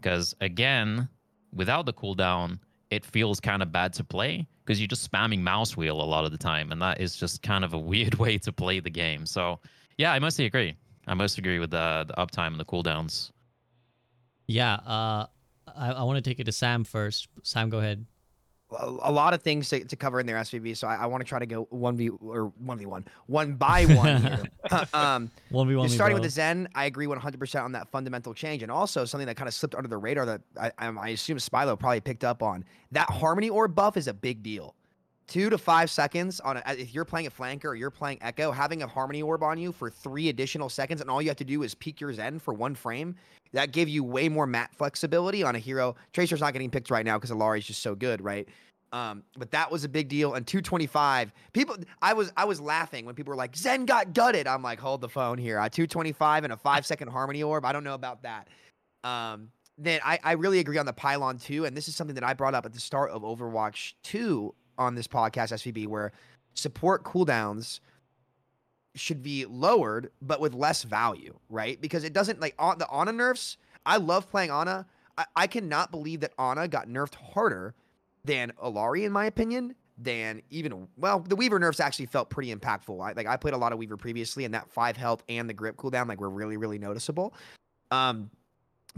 [0.00, 1.08] Because, again,
[1.52, 5.76] without the cooldown, it feels kind of bad to play because you're just spamming mouse
[5.76, 8.38] wheel a lot of the time, and that is just kind of a weird way
[8.38, 9.26] to play the game.
[9.26, 9.60] So,
[9.96, 10.74] yeah, I mostly agree.
[11.06, 13.30] I mostly agree with the the uptime and the cooldowns.
[14.46, 15.26] Yeah, uh,
[15.76, 17.28] I, I want to take it to Sam first.
[17.42, 18.06] Sam, go ahead.
[18.70, 20.76] A, lot of things to, to cover in their SVB.
[20.76, 23.54] So I, I want to try to go one v or one v one, one
[23.54, 24.42] by one here.
[24.92, 25.88] um, One v one.
[25.88, 29.36] starting with the Zen, I agree 100% on that fundamental change, and also something that
[29.36, 32.42] kind of slipped under the radar that I, I, I assume Spilo probably picked up
[32.42, 32.64] on.
[32.92, 34.74] That Harmony Orb buff is a big deal.
[35.28, 38.50] Two to five seconds on a, if you're playing a flanker or you're playing echo
[38.50, 41.44] having a harmony orb on you for three additional seconds and all you have to
[41.44, 43.14] do is peek your zen for one frame
[43.52, 45.94] that give you way more mat flexibility on a hero.
[46.14, 48.48] Tracer's not getting picked right now because Illari's just so good right?
[48.90, 50.32] Um, but that was a big deal.
[50.32, 54.46] And 225 people i was i was laughing when people were like zen got gutted.
[54.46, 55.58] I'm like hold the phone here.
[55.58, 57.66] At 225 and a five second harmony orb?
[57.66, 58.48] I don't know about that.
[59.04, 61.66] Um, then I, I really agree on the pylon too.
[61.66, 64.94] And this is something that I brought up at the start of Overwatch 2 on
[64.94, 66.12] this podcast, SVB, where
[66.54, 67.80] support cooldowns
[68.94, 71.80] should be lowered, but with less value, right?
[71.80, 73.56] Because it doesn't like on the Ana nerfs.
[73.86, 74.86] I love playing Ana.
[75.16, 77.74] I, I cannot believe that Ana got nerfed harder
[78.24, 79.74] than Illari, in my opinion.
[80.00, 83.04] Than even well, the Weaver nerfs actually felt pretty impactful.
[83.04, 85.54] I, like I played a lot of Weaver previously, and that five health and the
[85.54, 87.34] grip cooldown like were really really noticeable.
[87.90, 88.30] Um,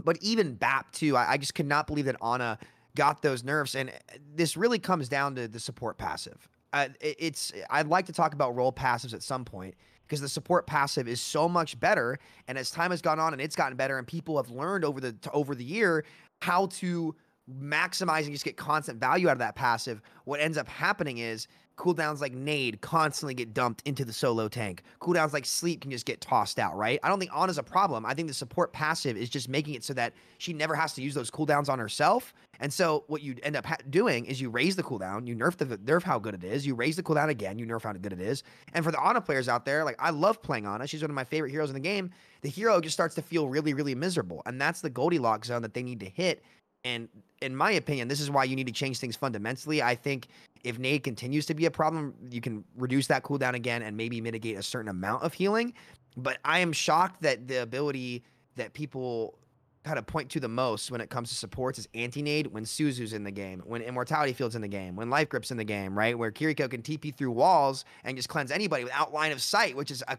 [0.03, 2.59] but even BAP too, I, I just could not believe that Ana
[2.95, 3.93] got those nerfs, and uh,
[4.35, 6.47] this really comes down to the support passive.
[6.73, 9.75] Uh, it's I'd like to talk about role passives at some point
[10.07, 13.41] because the support passive is so much better, and as time has gone on and
[13.41, 16.05] it's gotten better, and people have learned over the over the year
[16.41, 17.15] how to
[17.49, 20.01] maximize and just get constant value out of that passive.
[20.25, 21.47] What ends up happening is
[21.81, 24.83] cooldowns like nade constantly get dumped into the solo tank.
[25.01, 26.99] Cooldowns like sleep can just get tossed out, right?
[27.01, 28.05] I don't think Ana's a problem.
[28.05, 31.01] I think the support passive is just making it so that she never has to
[31.01, 32.35] use those cooldowns on herself.
[32.59, 35.57] And so what you end up ha- doing is you raise the cooldown, you nerf
[35.57, 38.13] the nerf how good it is, you raise the cooldown again, you nerf how good
[38.13, 38.43] it is.
[38.73, 40.85] And for the Ana players out there, like I love playing Ana.
[40.85, 42.11] She's one of my favorite heroes in the game.
[42.41, 44.43] The hero just starts to feel really, really miserable.
[44.45, 46.43] And that's the Goldilocks zone that they need to hit
[46.83, 47.09] and
[47.41, 49.81] in my opinion, this is why you need to change things fundamentally.
[49.81, 50.27] I think
[50.63, 54.21] if Nade continues to be a problem, you can reduce that cooldown again and maybe
[54.21, 55.73] mitigate a certain amount of healing.
[56.17, 58.23] But I am shocked that the ability
[58.55, 59.37] that people
[59.83, 63.13] kind of point to the most when it comes to supports is anti-nade when Suzu's
[63.13, 65.97] in the game, when Immortality Field's in the game, when Life Grip's in the game,
[65.97, 66.15] right?
[66.17, 69.89] Where Kiriko can TP through walls and just cleanse anybody without line of sight, which
[69.89, 70.17] is a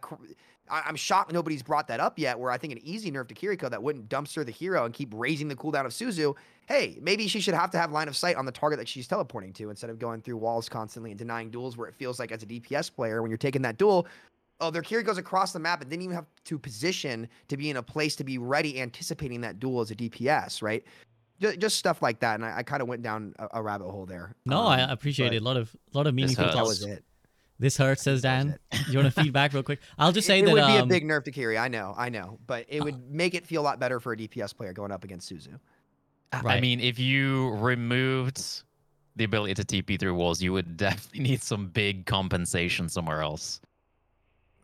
[0.69, 2.39] I, am shocked nobody's brought that up yet.
[2.39, 5.13] Where I think an easy nerf to Kiriko that wouldn't dumpster the hero and keep
[5.15, 6.35] raising the cooldown of Suzu.
[6.67, 9.09] Hey, maybe she should have to have line of sight on the target that she's
[9.09, 12.33] teleporting to instead of going through walls constantly and denying duels where it feels like
[12.33, 14.07] as a DPS player when you're taking that duel.
[14.61, 17.69] Oh, their Kiri goes across the map and didn't even have to position to be
[17.69, 20.85] in a place to be ready, anticipating that duel as a DPS, right?
[21.41, 23.91] Just, just stuff like that, and I, I kind of went down a, a, rabbit
[23.91, 24.37] hole there.
[24.47, 25.43] No, um, I appreciate it.
[25.43, 26.45] A lot of, a lot of meaningful.
[26.45, 27.03] That was it.
[27.63, 28.59] This hurts, says Dan.
[28.91, 29.79] you want to feedback real quick?
[29.97, 31.57] I'll just say it, that it would be um, a big nerf to Kiri.
[31.57, 34.17] I know, I know, but it would make it feel a lot better for a
[34.17, 35.61] DPS player going up against Suzu.
[36.43, 36.57] Right.
[36.57, 38.65] I mean, if you removed
[39.15, 43.61] the ability to TP through walls, you would definitely need some big compensation somewhere else.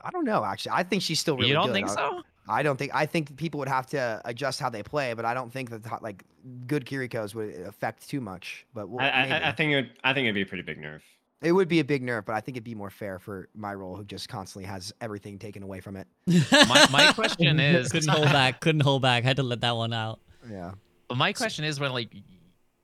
[0.00, 0.44] I don't know.
[0.44, 1.46] Actually, I think she's still really.
[1.46, 1.50] Good.
[1.50, 1.74] You don't good.
[1.74, 2.22] think so?
[2.48, 2.92] I don't think.
[2.96, 6.02] I think people would have to adjust how they play, but I don't think that
[6.02, 6.24] like
[6.66, 8.66] good Kirikos would affect too much.
[8.74, 9.76] But we'll, I, I, I, think it.
[9.76, 11.02] Would, I think it'd be a pretty big nerf.
[11.40, 13.72] It would be a big nerf, but I think it'd be more fair for my
[13.72, 16.08] role, who just constantly has everything taken away from it.
[16.26, 19.92] my, my question is couldn't hold back, couldn't hold back, had to let that one
[19.92, 20.20] out.
[20.50, 20.72] Yeah.
[21.08, 22.12] But My question is when like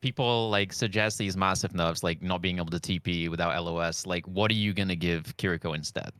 [0.01, 4.27] people like suggest these massive nerfs, like not being able to TP without LOS, like
[4.29, 6.13] what are you gonna give Kiriko instead?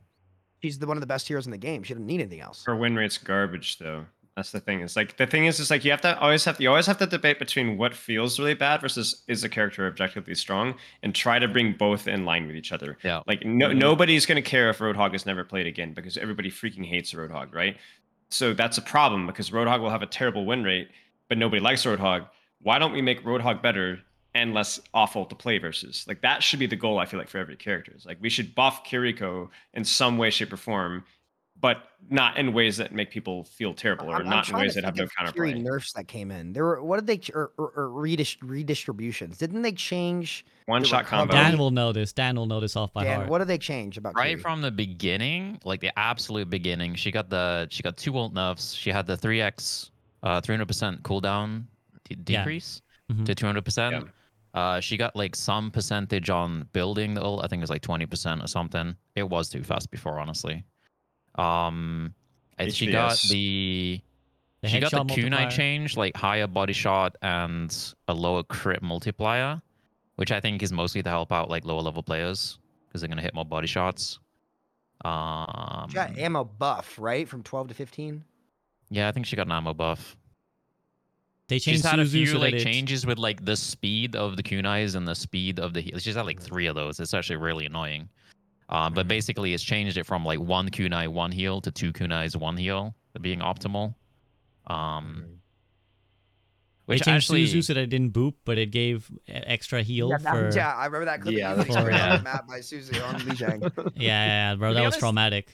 [0.61, 1.83] She's the one of the best heroes in the game.
[1.83, 2.65] She doesn't need anything else.
[2.65, 4.07] Her win rate's garbage though.
[4.37, 4.81] That's the thing.
[4.81, 6.99] It's like the thing is, is like you have to always have you always have
[6.99, 11.39] to debate between what feels really bad versus is a character objectively strong, and try
[11.39, 12.99] to bring both in line with each other.
[13.05, 13.23] Yeah.
[13.29, 13.79] Like no mm-hmm.
[13.79, 17.77] nobody's gonna care if Roadhog is never played again because everybody freaking hates Roadhog, right?
[18.29, 20.89] So that's a problem because Roadhog will have a terrible win rate,
[21.29, 22.27] but nobody likes Roadhog.
[22.61, 24.01] Why don't we make Roadhog better
[24.35, 26.05] and less awful to play versus?
[26.09, 26.99] Like that should be the goal.
[26.99, 27.93] I feel like for every character.
[27.95, 31.05] It's like we should buff Kiriko in some way, shape, or form
[31.65, 34.75] but not in ways that make people feel terrible or I'm, not I'm in ways
[34.75, 35.59] that have no counterplay.
[35.63, 36.53] Nerfs that came in.
[36.53, 39.39] There were what did they or, or, or redist, redistributions?
[39.39, 41.33] Didn't they change one shot combo?
[41.33, 42.13] Dan will know this.
[42.13, 43.31] Dan will know this off by Dan, heart.
[43.31, 44.43] What did they change about right Kiri?
[44.43, 46.97] from the beginning, like the absolute beginning?
[46.97, 48.75] She got the she got two ult nerfs.
[48.75, 49.91] She had the three x,
[50.23, 51.65] uh, three hundred percent cooldown
[52.07, 53.15] d- decrease yeah.
[53.17, 53.25] mm-hmm.
[53.25, 54.07] to two hundred percent.
[54.53, 57.43] Uh, she got like some percentage on building the ult.
[57.43, 58.95] I think it was like twenty percent or something.
[59.17, 60.63] It was too fast before, honestly.
[61.37, 62.15] Um,
[62.59, 64.01] and she got the,
[64.63, 69.61] the she got the kunai change, like higher body shot and a lower crit multiplier,
[70.17, 73.23] which I think is mostly to help out like lower level players because they're gonna
[73.23, 74.21] hit more body shots.
[75.05, 78.25] Um, she got ammo buff, right, from twelve to fifteen.
[78.91, 80.17] Yeah, I think she got an ammo buff.
[81.49, 84.37] They changed she's had Suzu a few so like changes with like the speed of
[84.37, 85.99] the kunais and the speed of the heal.
[85.99, 87.01] She's had like three of those.
[87.01, 88.09] It's actually really annoying.
[88.69, 89.09] Um, but mm-hmm.
[89.09, 92.95] basically, it's changed it from like one kunai, one heal to two kunais, one heal,
[93.21, 93.95] being optimal.
[94.67, 95.25] Um,
[96.87, 100.11] They Which changed actually, Suzu so that it didn't boop, but it gave extra heal
[100.11, 100.57] Yeah, that- for.
[100.59, 101.35] yeah, I remember that clip.
[101.35, 101.93] Yeah, Yeah, that's right.
[101.93, 102.21] yeah.
[102.23, 103.63] map by Suzu on Lijiang.
[103.63, 105.49] Yeah, yeah, yeah, bro, that was honest- traumatic.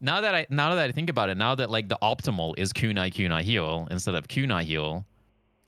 [0.00, 2.72] now that I now that I think about it, now that like the optimal is
[2.72, 5.04] kunai kunai heal instead of kunai heal,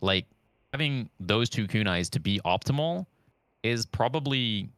[0.00, 0.26] like
[0.72, 3.06] having those two kunais to be optimal
[3.64, 4.70] is probably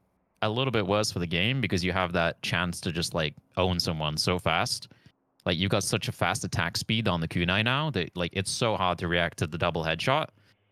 [0.42, 3.34] a little bit worse for the game because you have that chance to just like
[3.56, 4.88] own someone so fast.
[5.46, 8.50] Like you've got such a fast attack speed on the kunai now that like it's
[8.50, 10.26] so hard to react to the double headshot.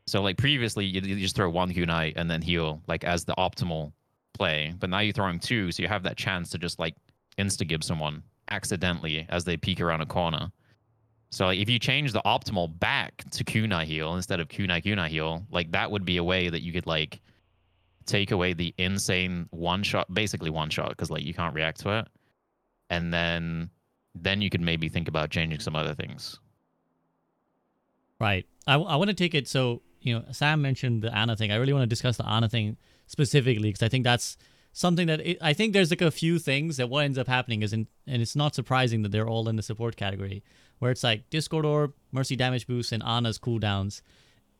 [0.07, 3.35] So like previously you, you just throw one kunai and then heal like as the
[3.35, 3.93] optimal
[4.35, 6.97] play, but now you're throwing two, so you have that chance to just like
[7.39, 10.51] insta gib someone accidentally as they peek around a corner.
[11.31, 15.09] So like, if you change the optimal back to kunai heal instead of kunai kunai
[15.09, 17.21] heal, like that would be a way that you could like
[18.07, 21.99] take away the insane one shot, basically one shot, because like you can't react to
[21.99, 22.09] it,
[22.89, 23.71] and then
[24.15, 26.41] then you could maybe think about changing some other things.
[28.19, 28.47] Right.
[28.67, 29.49] I, I want to take it.
[29.49, 31.53] So, you know, Sam mentioned the Ana thing.
[31.53, 34.37] I really want to discuss the Ana thing specifically because I think that's
[34.73, 37.63] something that it, I think there's like a few things that what ends up happening
[37.63, 40.43] is, in, and it's not surprising that they're all in the support category,
[40.79, 44.03] where it's like Discord Orb, Mercy Damage Boost, and Ana's cooldowns.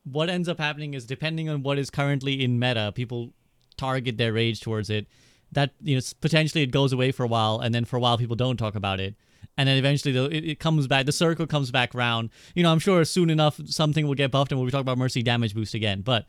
[0.03, 3.33] What ends up happening is depending on what is currently in meta, people
[3.77, 5.07] target their rage towards it.
[5.51, 8.17] That you know, potentially it goes away for a while, and then for a while
[8.17, 9.15] people don't talk about it.
[9.57, 12.29] And then eventually though it, it comes back the circle comes back round.
[12.55, 14.97] You know i'm sure soon enough something will get buffed and we'll be talking about
[14.97, 16.01] mercy damage boost again.
[16.01, 16.25] But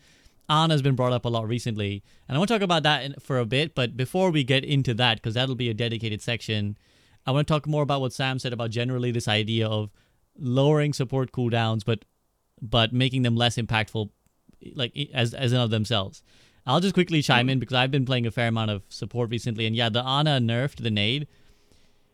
[0.49, 3.05] Ana has been brought up a lot recently and i want to talk about that
[3.05, 6.21] in, for a bit but before we get into that because that'll be a dedicated
[6.21, 6.77] section
[7.27, 9.91] i want to talk more about what sam said about generally this idea of
[10.39, 12.05] lowering support cooldowns but
[12.63, 14.09] but making them less impactful
[14.75, 16.23] like as as in of themselves
[16.67, 19.67] i'll just quickly chime in because i've been playing a fair amount of support recently
[19.67, 21.27] and yeah the ana nerfed the nade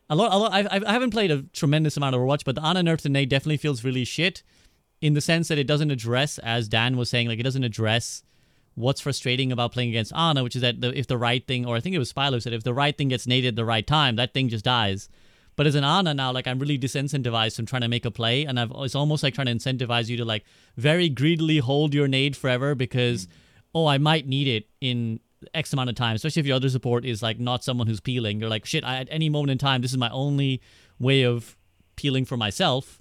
[0.09, 2.61] a lot, a lot I've, I haven't played a tremendous amount of Overwatch, but the
[2.61, 4.41] Ana nerf to Nade definitely feels really shit
[5.01, 8.23] in the sense that it doesn't address, as Dan was saying, like it doesn't address
[8.75, 11.75] what's frustrating about playing against Ana, which is that the, if the right thing, or
[11.75, 13.85] I think it was Spilo said, if the right thing gets naded at the right
[13.85, 15.09] time, that thing just dies.
[15.59, 18.45] But as an Ana now, like I'm really disincentivized from trying to make a play,
[18.45, 20.45] and I've it's almost like trying to incentivize you to like
[20.77, 23.27] very greedily hold your nade forever because
[23.75, 25.19] oh I might need it in
[25.53, 28.39] X amount of time, especially if your other support is like not someone who's peeling.
[28.39, 28.85] You're like shit.
[28.85, 30.61] I, at any moment in time, this is my only
[30.97, 31.57] way of
[31.97, 32.98] peeling for myself.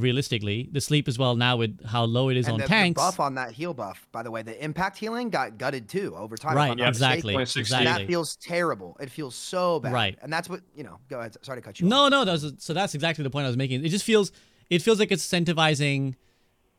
[0.00, 2.68] Realistically, the sleep as well now with how low it is and on the, the
[2.68, 3.00] tanks.
[3.00, 6.36] buff on that heal buff, by the way, the impact healing got gutted too over
[6.36, 6.56] time.
[6.56, 7.64] right, I'm exactly, mistaken.
[7.64, 7.74] 0.16.
[7.74, 8.04] And exactly.
[8.04, 8.96] that feels terrible.
[9.00, 9.92] It feels so bad.
[9.92, 10.18] Right.
[10.22, 10.98] And that's what you know.
[11.08, 11.36] Go ahead.
[11.42, 11.86] Sorry to cut you.
[11.86, 11.90] off.
[11.90, 13.84] No, no, that's, so that's exactly the point I was making.
[13.84, 14.32] It just feels
[14.70, 16.14] it feels like it's incentivizing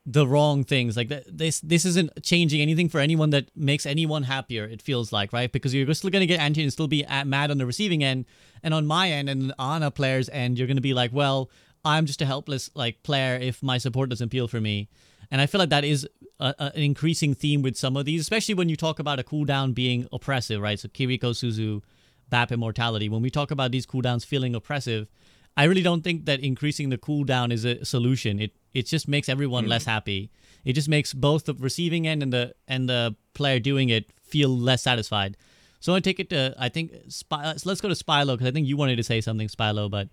[0.05, 0.97] the wrong things.
[0.97, 4.65] Like th- this this isn't changing anything for anyone that makes anyone happier.
[4.65, 7.51] It feels like right because you're still gonna get anti and still be at, mad
[7.51, 8.25] on the receiving end,
[8.63, 11.49] and on my end and on a player's end, you're gonna be like, well,
[11.83, 14.89] I'm just a helpless like player if my support doesn't peel for me.
[15.29, 16.07] And I feel like that is
[16.39, 19.23] a, a- an increasing theme with some of these, especially when you talk about a
[19.23, 20.79] cooldown being oppressive, right?
[20.79, 21.81] So Kiriko, Suzu,
[22.29, 23.09] BAP Immortality.
[23.09, 25.07] When we talk about these cooldowns feeling oppressive,
[25.55, 28.39] I really don't think that increasing the cooldown is a solution.
[28.39, 29.91] It it just makes everyone less hmm.
[29.91, 30.31] happy.
[30.63, 34.49] It just makes both the receiving end and the and the player doing it feel
[34.49, 35.37] less satisfied.
[35.79, 38.47] So I take it to I think Spy, so uh, let's go to Spilo because
[38.47, 39.89] I think you wanted to say something, Spilo.
[39.89, 40.09] But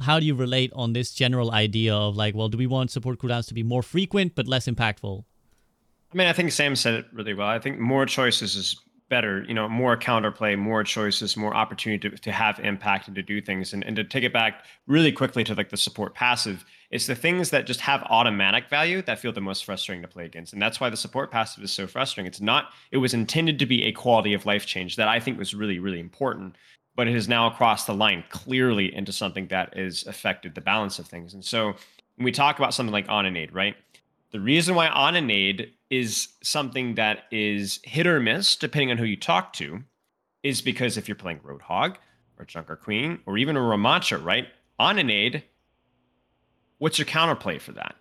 [0.00, 3.18] how do you relate on this general idea of like, well, do we want support
[3.18, 5.24] cooldowns to be more frequent but less impactful?
[6.12, 7.48] I mean, I think Sam said it really well.
[7.48, 8.76] I think more choices is
[9.08, 9.44] better.
[9.46, 13.40] You know, more counterplay, more choices, more opportunity to, to have impact and to do
[13.40, 13.72] things.
[13.72, 17.14] And, and to take it back really quickly to like the support passive, it's the
[17.14, 20.52] things that just have automatic value that feel the most frustrating to play against.
[20.52, 22.26] And that's why the support passive is so frustrating.
[22.26, 25.38] It's not, it was intended to be a quality of life change that I think
[25.38, 26.56] was really, really important.
[26.96, 30.98] But it has now crossed the line clearly into something that has affected the balance
[30.98, 31.34] of things.
[31.34, 31.74] And so
[32.16, 33.74] when we talk about something like Ana nade, right?
[34.30, 39.04] The reason why Ana nade is something that is hit or miss, depending on who
[39.04, 39.82] you talk to,
[40.42, 41.96] is because if you're playing Roadhog
[42.38, 44.46] or Junker Queen or even a Ramattra, right?
[44.78, 45.44] Ana nade,
[46.78, 47.96] what's your counterplay for that?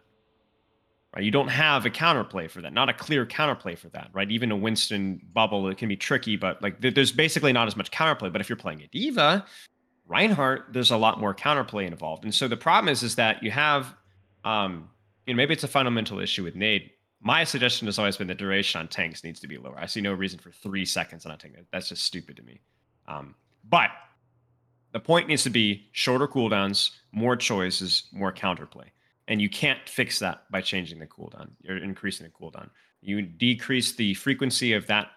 [1.16, 1.24] Right?
[1.24, 4.30] You don't have a counterplay for that, not a clear counterplay for that, right?
[4.32, 7.76] Even a Winston bubble, it can be tricky, but like there- there's basically not as
[7.76, 8.32] much counterplay.
[8.32, 9.46] But if you're playing a D.Va,
[10.08, 12.24] Reinhardt, there's a lot more counterplay involved.
[12.24, 13.94] And so the problem is, is that you have,
[14.44, 14.90] um,
[15.28, 16.90] you know, maybe it's a fundamental issue with Nade.
[17.22, 19.80] My suggestion has always been the duration on tanks needs to be lower.
[19.80, 21.56] I see no reason for three seconds on a tank.
[21.72, 22.60] That's just stupid to me.
[23.08, 23.36] Um,
[23.70, 23.92] but
[24.92, 28.88] the point needs to be shorter cooldowns, more choices, more counterplay.
[29.28, 32.70] And you can't fix that by changing the cooldown or increasing the cooldown.
[33.02, 35.12] You decrease the frequency of that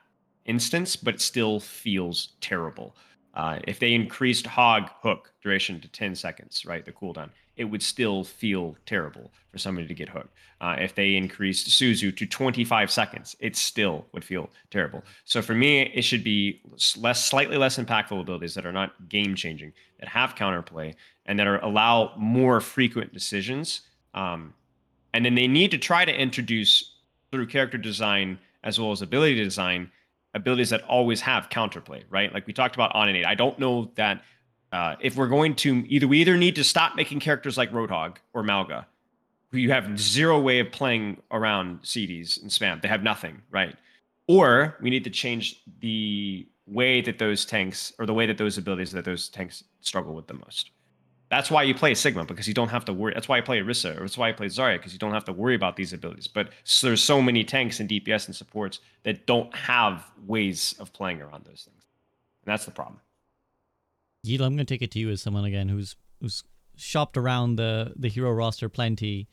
[0.44, 2.96] instance, but it still feels terrible.
[3.34, 7.82] Uh, if they increased Hog hook duration to 10 seconds, right, the cooldown, it would
[7.82, 10.34] still feel terrible for somebody to get hooked.
[10.60, 15.02] Uh, if they increased Suzu to 25 seconds, it still would feel terrible.
[15.24, 16.62] So for me, it should be
[16.96, 20.94] less, slightly less impactful abilities that are not game changing, that have counterplay,
[21.26, 23.82] and that are allow more frequent decisions.
[24.16, 24.54] Um,
[25.14, 26.92] and then they need to try to introduce
[27.30, 29.90] through character design as well as ability design
[30.34, 32.32] abilities that always have counterplay, right?
[32.32, 33.24] Like we talked about on innate.
[33.24, 34.22] I don't know that
[34.72, 38.16] uh, if we're going to either we either need to stop making characters like Roadhog
[38.34, 38.86] or Mauga,
[39.50, 42.82] who you have zero way of playing around CDs and spam.
[42.82, 43.74] They have nothing, right?
[44.26, 48.58] Or we need to change the way that those tanks or the way that those
[48.58, 50.70] abilities that those tanks struggle with the most.
[51.28, 53.12] That's why you play Sigma because you don't have to worry.
[53.14, 55.24] That's why I play Orisa or that's why I play Zarya because you don't have
[55.24, 56.28] to worry about these abilities.
[56.28, 60.92] But so there's so many tanks and DPS and supports that don't have ways of
[60.92, 61.84] playing around those things,
[62.44, 63.00] and that's the problem.
[64.24, 66.44] Yeatle, I'm gonna take it to you as someone again who's who's
[66.76, 69.28] shopped around the the hero roster plenty.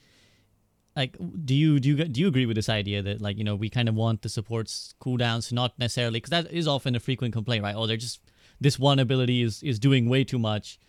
[0.95, 3.55] Like, do you do you do you agree with this idea that like you know
[3.55, 7.33] we kind of want the supports cooldowns not necessarily because that is often a frequent
[7.33, 7.75] complaint, right?
[7.75, 8.19] Oh, they're just
[8.59, 10.79] this one ability is is doing way too much.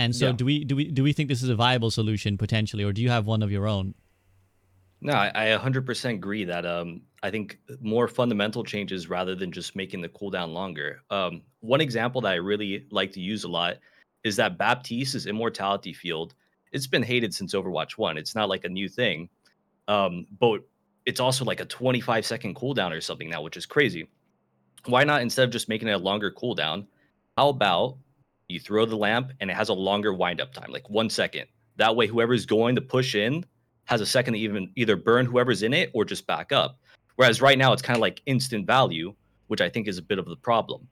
[0.00, 0.32] And so, Yeah.
[0.32, 3.02] do we do we do we think this is a viable solution potentially, or do
[3.02, 3.94] you have one of your own?
[5.02, 9.76] No, I, I 100% agree that um, I think more fundamental changes rather than just
[9.76, 11.02] making the cooldown longer.
[11.10, 13.76] Um, one example that I really like to use a lot
[14.24, 16.34] is that Baptiste's immortality field.
[16.72, 18.16] It's been hated since Overwatch 1.
[18.16, 19.28] It's not like a new thing.
[19.88, 20.60] Um, but
[21.04, 24.06] it's also like a 25 second cooldown or something now, which is crazy.
[24.86, 26.86] Why not instead of just making it a longer cooldown?
[27.36, 27.96] How about
[28.50, 31.46] you throw the lamp and it has a longer wind up time, like one second.
[31.76, 33.44] That way, whoever's going to push in
[33.84, 36.78] has a second to even either burn whoever's in it or just back up.
[37.16, 39.14] Whereas right now it's kind of like instant value,
[39.48, 40.88] which I think is a bit of the problem.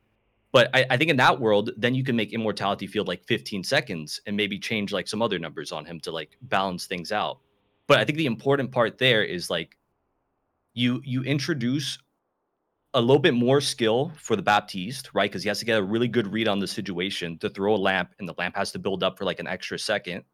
[0.51, 3.63] But I, I think in that world, then you can make immortality feel like 15
[3.63, 7.39] seconds and maybe change like some other numbers on him to like balance things out.
[7.87, 9.77] But I think the important part there is like
[10.75, 11.99] you you introduce
[12.99, 15.31] a little bit more skill for the Baptiste, right?
[15.31, 17.77] Because he has to get a really good read on the situation to throw a
[17.77, 20.25] lamp, and the lamp has to build up for like an extra second.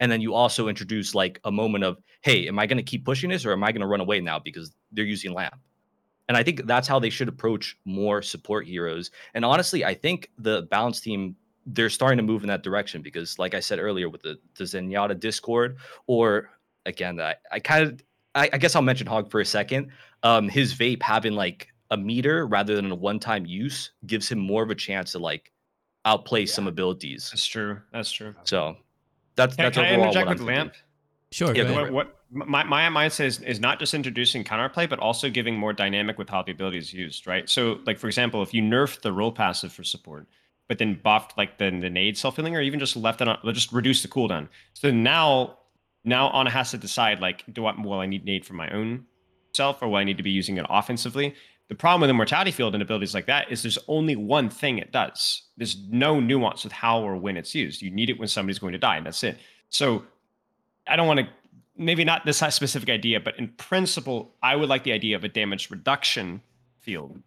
[0.00, 3.04] And then you also introduce like a moment of, hey, am I going to keep
[3.04, 5.54] pushing this or am I going to run away now because they're using lamp?
[6.28, 9.10] And I think that's how they should approach more support heroes.
[9.34, 13.38] And honestly, I think the balance team they're starting to move in that direction because,
[13.38, 16.50] like I said earlier, with the, the Zenyatta Discord, or
[16.86, 18.02] again, I, I kind of,
[18.34, 19.90] I, I guess I'll mention Hog for a second.
[20.22, 24.62] Um, his vape having like a meter rather than a one-time use gives him more
[24.62, 25.52] of a chance to like
[26.04, 27.30] outplay some abilities.
[27.30, 27.80] That's true.
[27.92, 28.34] That's true.
[28.44, 28.76] So
[29.36, 30.56] that's Can, that's can I interject what I'm with thinking.
[30.56, 30.74] Lamp?
[31.32, 31.54] Sure.
[31.54, 31.82] Yeah, go go ahead.
[31.82, 31.92] for it.
[31.92, 35.72] what, what my, my mindset is, is not just introducing counterplay, but also giving more
[35.72, 37.48] dynamic with how the ability is used, right?
[37.48, 40.26] So, like for example, if you nerfed the role passive for support,
[40.68, 43.38] but then buffed like the, the nade self healing, or even just left it on,
[43.52, 44.48] just reduce the cooldown.
[44.74, 45.58] So now,
[46.04, 49.04] now Ana has to decide like, do I will I need nade for my own
[49.52, 51.34] self, or will I need to be using it offensively?
[51.68, 54.78] The problem with the mortality field and abilities like that is there's only one thing
[54.78, 55.42] it does.
[55.56, 57.82] There's no nuance with how or when it's used.
[57.82, 59.38] You need it when somebody's going to die, and that's it.
[59.68, 60.04] So
[60.86, 61.28] I don't want to
[61.76, 65.28] maybe not this specific idea, but in principle, I would like the idea of a
[65.28, 66.40] damage reduction
[66.80, 67.20] field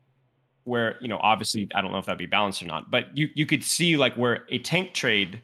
[0.64, 3.30] where, you know, obviously I don't know if that'd be balanced or not, but you
[3.36, 5.42] you could see like where a tank trade,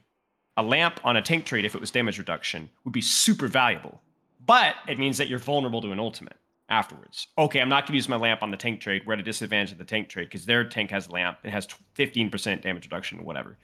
[0.58, 4.02] a lamp on a tank trade, if it was damage reduction, would be super valuable.
[4.46, 6.38] But it means that you're vulnerable to an ultimate
[6.70, 7.28] afterwards.
[7.38, 9.04] Okay, I'm not going to use my lamp on the tank trade.
[9.06, 11.40] We're at a disadvantage of the tank trade because their tank has lamp.
[11.44, 13.58] It has 15% damage reduction, whatever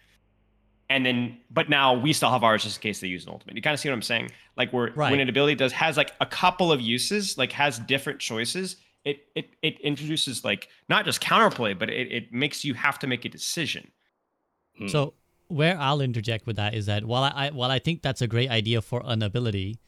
[0.91, 3.55] and then but now we still have ours just in case they use an ultimate.
[3.55, 4.29] You kind of see what I'm saying?
[4.57, 5.09] Like where Right.
[5.09, 8.75] when an ability does has like a couple of uses, like has different choices.
[9.05, 13.07] It it it introduces like not just counterplay, but it, it makes you have to
[13.07, 13.89] make a decision.
[14.87, 15.13] So
[15.47, 18.27] where I'll interject with that is that while I, I while I think that's a
[18.27, 19.79] great idea for an ability,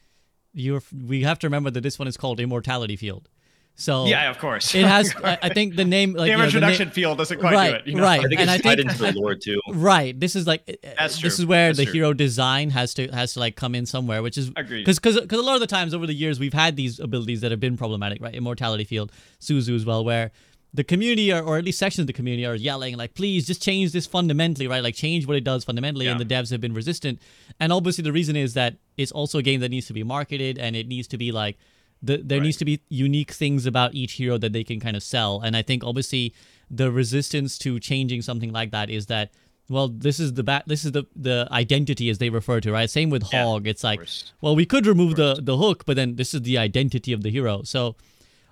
[0.53, 3.29] you're we have to remember that this one is called Immortality Field.
[3.75, 4.75] So yeah, of course.
[4.75, 5.15] it has.
[5.23, 7.53] I, I think the name like you know, damage the na- reduction field doesn't quite
[7.55, 7.87] right, do it.
[7.87, 8.03] You know?
[8.03, 8.19] right.
[8.19, 9.59] I think and it's I tied think- into the lore too.
[9.69, 10.17] Right.
[10.19, 11.43] This is like uh, That's this true.
[11.43, 11.93] is where That's the true.
[11.93, 14.85] hero design has to has to like come in somewhere, which is Agreed.
[14.85, 17.49] because because a lot of the times over the years we've had these abilities that
[17.49, 18.35] have been problematic, right?
[18.35, 20.31] Immortality Field, Suzu as well, where
[20.74, 23.62] the community are, or at least sections of the community are yelling like, please just
[23.62, 24.82] change this fundamentally, right?
[24.84, 27.19] Like change what it does fundamentally, and the devs have been resistant.
[27.60, 30.58] And obviously the reason is that it's also a game that needs to be marketed
[30.58, 31.58] and it needs to be like
[32.02, 32.46] the, there Right.
[32.46, 35.40] needs to be unique things about each hero that they can kind of sell.
[35.42, 36.34] And I think obviously
[36.71, 39.32] the resistance to changing something like that is that
[39.69, 42.90] well, this is the ba- this is the the identity as they refer to, right?
[42.90, 43.65] Same with Yeah, Hog.
[43.67, 44.34] It's like course.
[44.42, 47.30] well, we could remove the the hook, but then this is the identity of the
[47.32, 47.62] hero.
[47.63, 47.96] So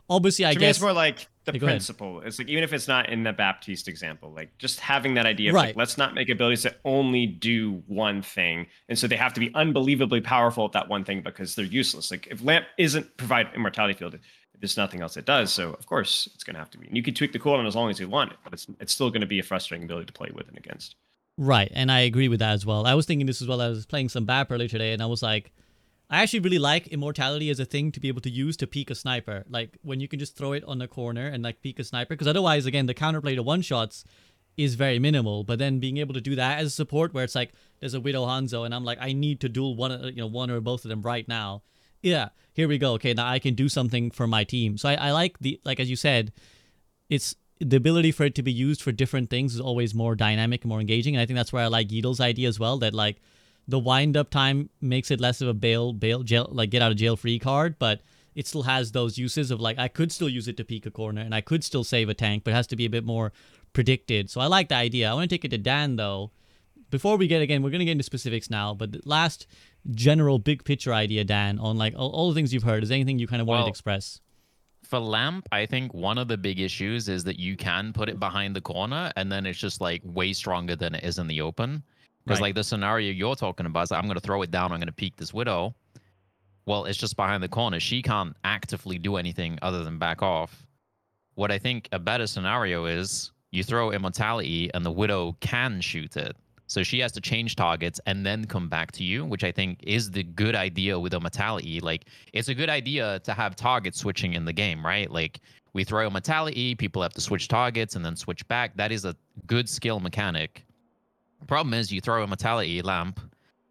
[0.10, 1.76] obviously, I to guess it's more like the Yeah, go ahead.
[1.78, 2.22] principle.
[2.22, 5.50] It's like even if it's not in the Baptiste example, like just having that idea
[5.50, 5.68] of Right.
[5.68, 9.40] like let's not make abilities that only do one thing, and so they have to
[9.40, 12.12] be unbelievably powerful at that one thing because they're useless.
[12.12, 14.18] Like if Lamp isn't provide immortality field,
[14.60, 15.52] there's nothing else it does.
[15.52, 16.86] So of course it's going to have to be.
[16.88, 18.94] And you can tweak the cooldown as long as you want it, but it's it's
[18.94, 20.96] still going to be a frustrating ability to play with and against.
[21.38, 22.86] Right, and I agree with that as well.
[22.86, 23.62] I was thinking this as well.
[23.62, 25.52] I was playing some BAP earlier today, and I was like,
[26.12, 28.90] I actually really like immortality as a thing to be able to use to peek
[28.90, 29.46] a sniper.
[29.50, 32.10] Like when you can just throw it on the corner and like peek a sniper,
[32.10, 34.04] because otherwise, again, the counterplay to one shots
[34.58, 35.46] is very minimal.
[35.46, 38.02] But then being able to do that as a support, where it's like there's a
[38.02, 40.60] Widow Hanzo, and I'm like, I need to duel one, uh, you know, one or
[40.60, 41.64] both of them right now.
[42.02, 42.94] Yeah, here we go.
[42.94, 44.78] Okay, now I can do something for my team.
[44.78, 46.34] So I, I like the like as you said,
[47.10, 50.64] it's the ability for it to be used for different things is always more dynamic
[50.64, 51.16] and more engaging.
[51.16, 52.80] And I think that's where I like Yeatle's idea as well.
[52.80, 53.22] That like
[53.68, 56.92] the wind up time makes it less of a bail bail jail like get out
[56.92, 58.02] of jail free card, but
[58.36, 60.92] it still has those uses of like I could still use it to peek a
[60.92, 63.04] corner and I could still save a tank, but it has to be a bit
[63.06, 63.32] more
[63.74, 64.30] predicted.
[64.30, 65.10] So I like the idea.
[65.10, 66.32] I want to take it to Dan though.
[66.90, 69.48] Before we get again, we're gonna get into specifics now, but the last
[69.92, 72.84] general big picture idea, Dan, on like all, all the things you've heard.
[72.84, 74.20] Is there anything you kind of wanted Well, to express?
[74.84, 78.20] For lamp, I think one of the big issues is that you can put it
[78.20, 81.40] behind the corner, and then it's just like way stronger than it is in the
[81.42, 81.84] open.
[82.24, 82.48] Because Right.
[82.50, 84.80] like the scenario you're talking about is like, I'm going to throw it down, I'm
[84.80, 85.76] going to peek this widow.
[86.66, 87.80] Well, it's just behind the corner.
[87.80, 90.68] She can't actively do anything other than back off.
[91.36, 96.16] What I think a better scenario is you throw immortality, and the widow can shoot
[96.18, 96.36] it.
[96.68, 99.80] So she has to change targets and then come back to you, which I think
[99.84, 101.82] is the good idea with immortality.
[101.82, 105.12] Like it's a good idea to have target switching in the game, right?
[105.12, 105.42] Like
[105.74, 108.78] we throw immortality, people have to switch targets and then switch back.
[108.78, 109.18] That is a
[109.48, 110.64] good skill mechanic.
[111.48, 113.20] Problem is you throw immortality lamp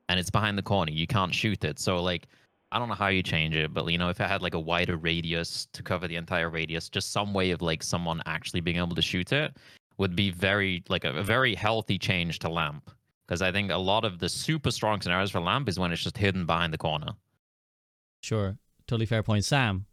[0.09, 0.93] and it's behind the corner.
[0.93, 1.79] You can't shoot it.
[1.79, 2.27] So like
[2.73, 4.61] I don't know how you change it, but you know, if it had like a
[4.61, 8.77] wider radius to cover the entire radius, just some way of like someone actually being
[8.77, 9.57] able to shoot it
[9.99, 12.91] would be very like a, a very healthy change to lamp.
[13.27, 16.03] Because I think a lot of the super strong scenarios for lamp is when it's
[16.03, 17.13] just hidden behind the corner.
[18.23, 18.57] Sure,
[18.87, 19.87] totally fair point, Sam.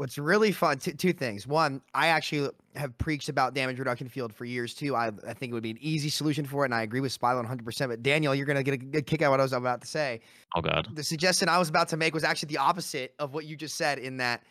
[0.00, 1.46] What's really fun, two, two things.
[1.46, 4.96] One, I actually have preached about damage reduction field for years too.
[4.96, 7.12] I, I think it would be an easy solution for it, and I agree with
[7.12, 7.88] Spilo 100%.
[7.88, 9.82] But Daniel, you're going to get a good kick out of what I was about
[9.82, 10.22] to say.
[10.56, 10.88] Oh god.
[10.94, 13.76] The suggestion I was about to make was actually the opposite of what you just
[13.76, 14.42] said, in that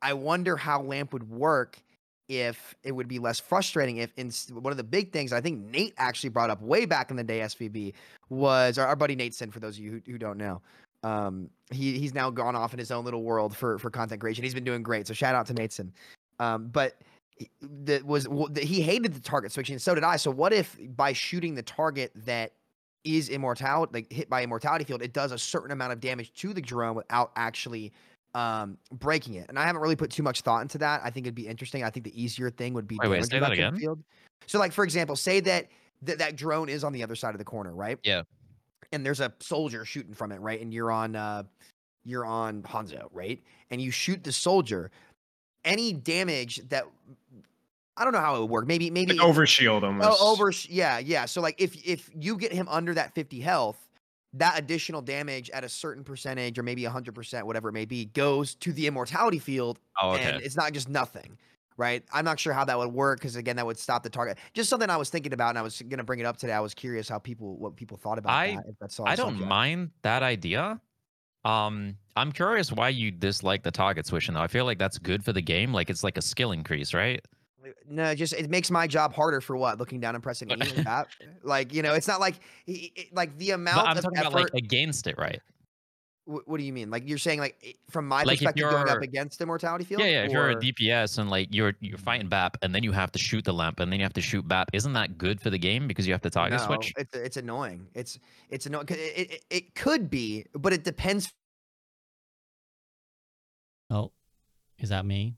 [0.00, 1.82] I wonder how LAMP would work
[2.30, 3.98] if it would be less frustrating.
[3.98, 7.10] If in one of the big things I think Nate actually brought up way back
[7.10, 7.92] in the day, SVB,
[8.30, 10.62] was our, our buddy Nate Sin, for those of you who, who don't know.
[11.04, 14.42] Um, he he's now gone off in his own little world for for content creation.
[14.42, 15.06] He's been doing great.
[15.06, 15.90] So shout out to Nateson.
[16.40, 16.96] Um, but
[17.36, 17.50] he-
[17.84, 18.26] that was
[18.58, 20.16] he hated the target switching, and so did I.
[20.16, 22.52] So what if by shooting the target that
[23.04, 26.54] is immortality, like hit by immortality field, it does a certain amount of damage to
[26.54, 27.92] the drone without actually
[28.34, 29.46] um breaking it.
[29.48, 31.02] And I haven't really put too much thought into that.
[31.04, 31.84] I think it'd be interesting.
[31.84, 33.76] I think the easier thing would be Wait, wait, say that again?
[33.76, 34.02] field.
[34.46, 35.68] So like for example, say that
[36.02, 37.98] that that drone is on the other side of the corner, right?
[38.02, 38.22] Yeah.
[38.94, 40.60] And there's a soldier shooting from it, right?
[40.60, 41.42] And you're on uh
[42.04, 43.42] you're on Hanzo, right?
[43.70, 44.90] And you shoot the soldier.
[45.64, 46.84] Any damage that
[47.96, 48.66] I don't know how it would work.
[48.66, 50.18] Maybe maybe Like overshield almost.
[50.20, 50.52] Oh, over.
[50.68, 51.24] Yeah, yeah.
[51.26, 53.88] So like, if if you get him under that 50 health,
[54.34, 58.04] that additional damage at a certain percentage, or maybe 100 percent, whatever it may be,
[58.06, 60.22] goes to the immortality field, Oh, okay.
[60.24, 61.38] and it's not just nothing,
[61.76, 62.02] right?
[62.12, 64.38] I'm not sure how that would work because again, that would stop the target.
[64.52, 66.52] Just something I was thinking about, and I was gonna bring it up today.
[66.52, 68.64] I was curious how people, what people thought about I- that.
[68.68, 70.80] If that's all I don't mind that idea.
[71.44, 74.40] Um, I'm curious why you dislike the target switching though.
[74.40, 75.74] I feel like that's good for the game.
[75.74, 77.22] Like it's like a skill increase, right?
[77.86, 80.56] No, just it makes my job harder for what looking down and pressing E.
[81.42, 82.36] Like you know, it's not like
[83.12, 84.28] like the amount But I'm of talking effort.
[84.28, 85.40] about like against it, right?
[86.26, 86.90] Wh- What do you mean?
[86.90, 90.00] Like you're saying, like from my Like, if perspective, going up you're- against immortality field?
[90.00, 90.22] Yeah, yeah.
[90.24, 93.18] If you're a DPS and like you're you're fighting BAP and then you have to
[93.18, 95.58] shoot the lamp and then you have to shoot BAP, isn't that good for the
[95.58, 96.92] game because you have to target no, switch?
[96.96, 97.86] It's it's annoying.
[97.94, 98.18] It's
[98.50, 98.86] it's annoying.
[98.86, 101.30] 'cause It, it, it could be, but it depends.
[103.90, 104.12] Oh,
[104.78, 105.36] is that me?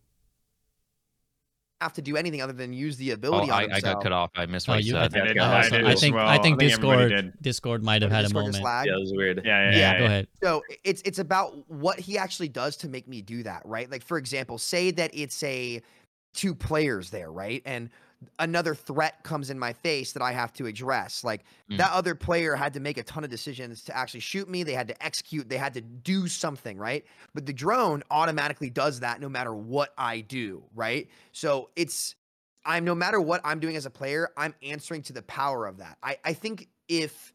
[1.83, 4.11] Have to do anything other than use the Oh, ability on I, I got cut
[4.11, 4.31] off.
[4.35, 4.99] I missed Oh, what you you.
[4.99, 5.13] I said.
[5.13, 6.27] think, I did- I, I also- did I think, well.
[6.27, 7.43] I I think think Discord, did.
[7.43, 8.87] Discord might have had a Discord just moment.
[8.87, 9.43] Yeah, it was weird.
[9.45, 9.99] Yeah, yeah, Yeah, yeah.
[9.99, 10.29] go ahead.
[10.43, 13.91] So it's it's about what he actually does to make me do that, right?
[13.91, 15.83] Like for example, say that it's a
[16.33, 17.61] two players there, right?
[17.67, 17.91] And
[18.39, 21.23] another threat comes in my face that I have to address.
[21.23, 21.79] Like Mm.
[21.79, 24.63] that other player had to make a ton of decisions to actually shoot me.
[24.63, 27.05] They had to execute, they had to do something, right?
[27.35, 31.09] But the drone automatically does that no matter what I do, right?
[31.33, 32.15] So it's
[32.65, 35.79] I'm no matter what I'm doing as a player, I'm answering to the power of
[35.79, 35.99] that.
[36.03, 37.33] I, I think if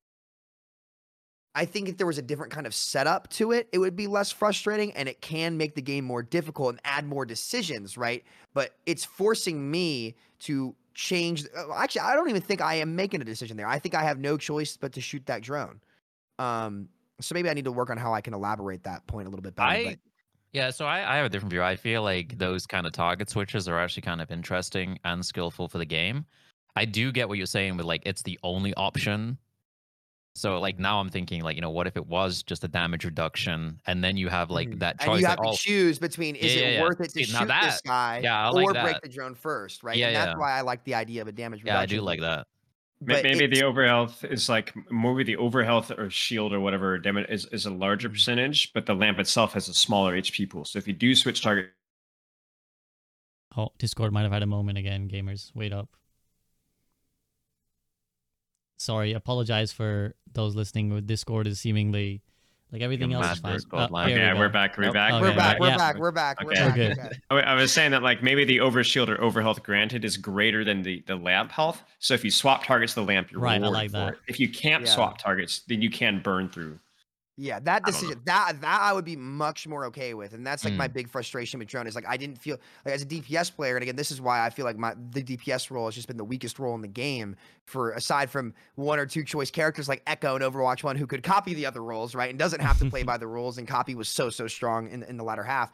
[1.54, 4.08] I think if there was a different kind of setup to it, it would be
[4.08, 8.24] less frustrating and it can make the game more difficult and add more decisions, right?
[8.54, 11.46] But it's forcing me to change.
[11.56, 13.68] uh, Actually, I don't even think I am making a decision there.
[13.68, 15.80] I think I have no choice but to shoot that drone.
[16.40, 16.90] Um,
[17.20, 19.44] so maybe I need to work on how I can elaborate that point a little
[19.44, 19.70] bit better.
[19.70, 20.00] I- but
[20.54, 21.64] Yeah, so I, I have a different view.
[21.64, 25.68] I feel like those kind of target switches are actually kind of interesting and skillful
[25.70, 26.26] for the game.
[26.76, 29.38] I do get what you're saying, but like it's the only option.
[30.34, 33.04] So like now I'm thinking like you know what if it was just a damage
[33.06, 34.80] reduction and then you have like Mhm.
[34.80, 36.82] that and choice you that have oh to choose between is Yeah, it yeah, yeah.
[36.82, 39.36] worth it to See, now shoot this that- guy yeah, like or break the drone
[39.36, 39.98] first, right?
[39.98, 40.38] Yeah, and that's yeah.
[40.38, 42.48] why I like the idea of a damage yeah I do like that.
[43.02, 47.26] But Maybe it's- the overhealth is like maybe the overhealth or shield or whatever damage
[47.30, 48.14] is, is a larger Mhm.
[48.14, 50.64] percentage, but the lamp itself has a smaller HP pool.
[50.66, 51.72] So if you do switch target,
[53.58, 55.52] Oh, Discord might have had a moment again, gamers.
[55.54, 55.90] Wait up.
[58.82, 60.92] Sorry, apologize for those listening.
[60.92, 62.24] With Discord is seemingly
[62.72, 63.54] like everything else is fine.
[63.54, 64.08] Discord Oh, line.
[64.08, 64.76] we we're back.
[64.76, 64.94] We're Nope.
[64.96, 65.14] back.
[65.14, 65.60] Okay, We're back.
[65.60, 65.78] We're yeah.
[65.78, 65.98] back.
[66.00, 66.44] We're back.
[66.44, 66.62] We're Okay.
[66.66, 66.76] back.
[66.76, 66.92] Good.
[67.00, 67.10] Okay.
[67.30, 70.82] I I was saying that like maybe the overshield or overhealth granted is greater than
[70.82, 71.84] the, the lamp health.
[72.00, 74.14] So if you swap targets to the lamp, you're Right, I like that.
[74.14, 74.20] it.
[74.28, 74.92] If you can't Yeah.
[74.92, 76.80] swap targets, then you can burn through.
[77.42, 80.76] Yeah, that decision that that I would be much more okay with, and that's like
[80.76, 80.94] my Mm.
[80.94, 83.82] big frustration with drone is like I didn't feel like as a DPS player, and
[83.82, 86.24] again, this is why I feel like my the DPS role has just been the
[86.24, 87.36] weakest role in the game.
[87.66, 91.24] For aside from one or two choice characters like Echo and Overwatch One, who could
[91.24, 93.96] copy the other roles, right, and doesn't have to play by the rules, and copy
[93.96, 95.72] was so so strong in in the latter half.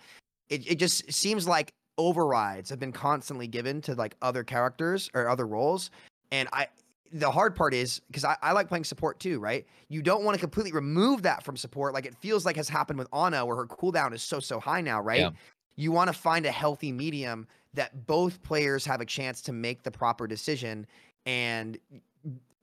[0.47, 5.27] It it just seems like overrides have been constantly given to like other characters or
[5.27, 5.91] other roles,
[6.31, 6.67] and I
[7.11, 9.65] the hard part is because I, I like playing support too, right?
[9.89, 12.99] You don't want to completely remove that from support, like it feels like has happened
[12.99, 15.19] with Ana, where her cooldown is so so high now, right?
[15.19, 15.29] Yeah.
[15.75, 19.83] You want to find a healthy medium that both players have a chance to make
[19.83, 20.87] the proper decision,
[21.25, 21.77] and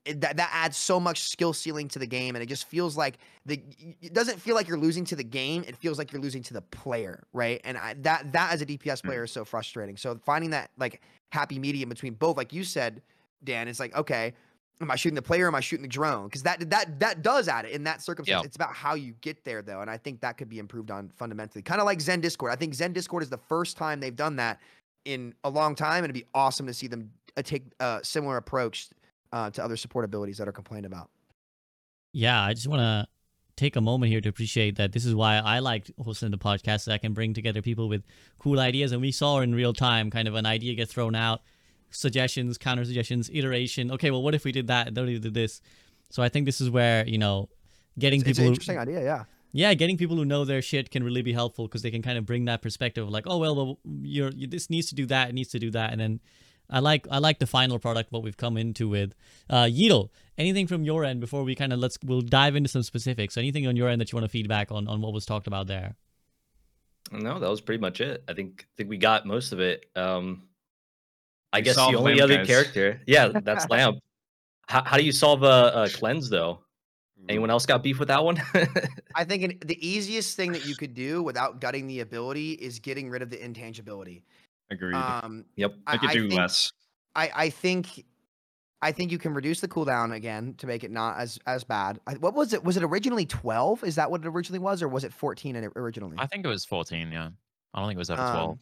[0.04, 2.96] it, that that adds so much skill ceiling to the game, and it just feels
[2.96, 3.62] like the
[4.02, 5.64] it doesn't feel like you're losing to the game.
[5.66, 7.60] It feels like you're losing to the player, right?
[7.64, 9.08] And I, that that as a DPS Hmm.
[9.08, 9.96] player is so frustrating.
[9.96, 11.00] So finding that like
[11.32, 13.00] happy medium between both, like you said,
[13.44, 14.32] Dan, it's like okay,
[14.80, 15.44] am I shooting the player?
[15.44, 16.24] Or am I shooting the drone?
[16.24, 18.42] Because that that that does add it in that circumstance.
[18.42, 18.46] Yeah.
[18.46, 21.10] It's about how you get there though, and I think that could be improved on
[21.16, 21.62] fundamentally.
[21.62, 22.52] Kind of like Zen Discord.
[22.52, 24.60] I think Zen Discord is the first time they've done that
[25.04, 28.36] in a long time, and it'd be awesome to see them uh, take a similar
[28.36, 28.88] approach
[29.32, 31.10] uh, to other support abilities that are complained about.
[32.12, 33.06] Yeah, I just want to
[33.56, 36.84] take a moment here to appreciate that this is why I like hosting the podcast.
[36.84, 38.04] That I can bring together people with
[38.38, 41.42] cool ideas, and we saw in real time kind of an idea get thrown out,
[41.94, 43.90] suggestions, counter suggestions, iteration.
[43.92, 44.88] Okay, well, what if we did that?
[44.88, 45.60] and Then we did this.
[46.10, 47.48] So I think this is where you know,
[47.98, 48.44] getting It's, it's an people.
[48.44, 49.24] who- interesting idea, yeah.
[49.52, 52.18] yeah, getting people who know their shit can really be helpful because they can kind
[52.18, 55.06] of bring that perspective of like, oh well, well you're you, this needs to do
[55.06, 56.20] that, it needs to do that, and then
[56.70, 59.14] I like I like the final product what we've come into with.
[59.50, 62.82] Uh, Yeatle, anything from your end before we kind of let's we'll dive into some
[62.82, 63.36] specifics.
[63.36, 65.66] Anything on your end that you want to feedback on on what was talked about
[65.66, 65.94] there?
[67.12, 68.24] No, that was pretty much it.
[68.28, 69.84] I think think we got most of it.
[69.94, 70.44] Um,
[71.54, 72.46] I We guess the only Lamp, other guys.
[72.46, 73.98] character, yeah, that's Lamp.
[74.66, 76.60] How, how do you solve a, a cleanse though?
[77.28, 78.42] Anyone else got beef with that one?
[79.14, 82.78] I think an, the easiest thing that you could do without gutting the ability is
[82.78, 84.24] getting rid of the intangibility.
[84.70, 84.94] Agreed.
[84.94, 85.74] Um, yep.
[85.86, 86.72] I could do think, less.
[87.14, 88.04] I, I think
[88.82, 91.98] I think you can reduce the cooldown again to make it not as as bad.
[92.06, 92.62] I, what was it?
[92.62, 93.82] Was it originally twelve?
[93.84, 96.16] Is that what it originally was, or was it fourteen originally?
[96.18, 97.10] I think it was 14.
[97.10, 97.30] Yeah,
[97.72, 98.58] I don't think it was ever Um, 12.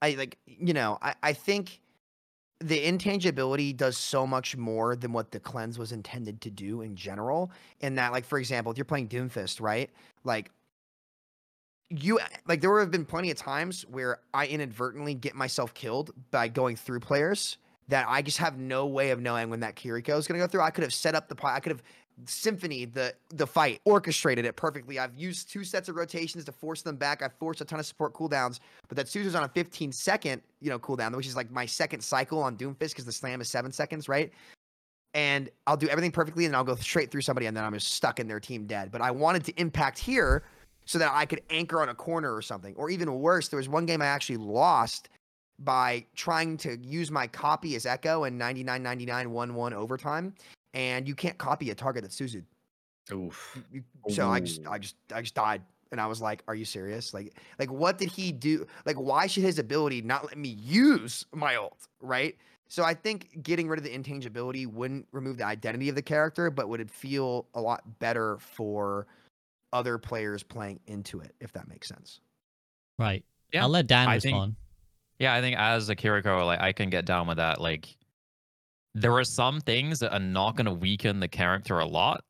[0.00, 1.81] I like you know I I think
[2.62, 6.96] the intangibility does so much more than what the cleanse was intended to do in
[6.96, 7.50] general.
[7.80, 9.90] In that, like for example, if you're playing Doomfist, right?
[10.24, 10.50] Like
[11.90, 16.48] you like there have been plenty of times where I inadvertently get myself killed by
[16.48, 17.58] going through players
[17.88, 20.50] that I just have no way of knowing when that Kiriko is going to go
[20.50, 20.62] through.
[20.62, 21.82] I could have set up the I could have
[22.26, 24.98] symphony the the fight, orchestrated it perfectly.
[24.98, 27.22] I've used two sets of rotations to force them back.
[27.22, 30.70] I've forced a ton of support cooldowns, but that Suzu's on a 15 second, you
[30.70, 33.72] know, cooldown, which is like my second cycle on Doomfist because the slam is seven
[33.72, 34.32] seconds, right?
[35.14, 37.92] And I'll do everything perfectly, and I'll go straight through somebody, and then I'm just
[37.92, 38.90] stuck in their team dead.
[38.90, 40.44] But I wanted to impact here
[40.86, 42.74] so that I could anchor on a corner or something.
[42.76, 45.10] Or even worse, there was one game I actually lost
[45.58, 50.34] by trying to use my copy as Echo in 99 99 1 1 overtime.
[50.74, 52.42] And you can't copy a target that's Suzu.
[53.12, 53.62] Oof.
[53.72, 55.62] You- So I just I just I just died.
[55.90, 57.12] And I was like, "Are you serious?
[57.12, 58.66] Like, like what did he do?
[58.86, 61.86] Like, why should his ability not let me use my ult?
[62.00, 62.36] Right?
[62.68, 66.50] So I think getting rid of the intangibility wouldn't remove the identity of the character,
[66.50, 69.06] but would it feel a lot better for
[69.74, 72.20] other players playing into it, if that makes sense.
[72.98, 73.22] Right.
[73.52, 74.56] Yeah, I'll let Dan I think- respond.
[75.18, 77.60] Yeah, I think as a Kiriko, like I can get down with that.
[77.60, 77.94] Like,
[78.94, 82.24] there are some things that are not going to weaken the character a lot,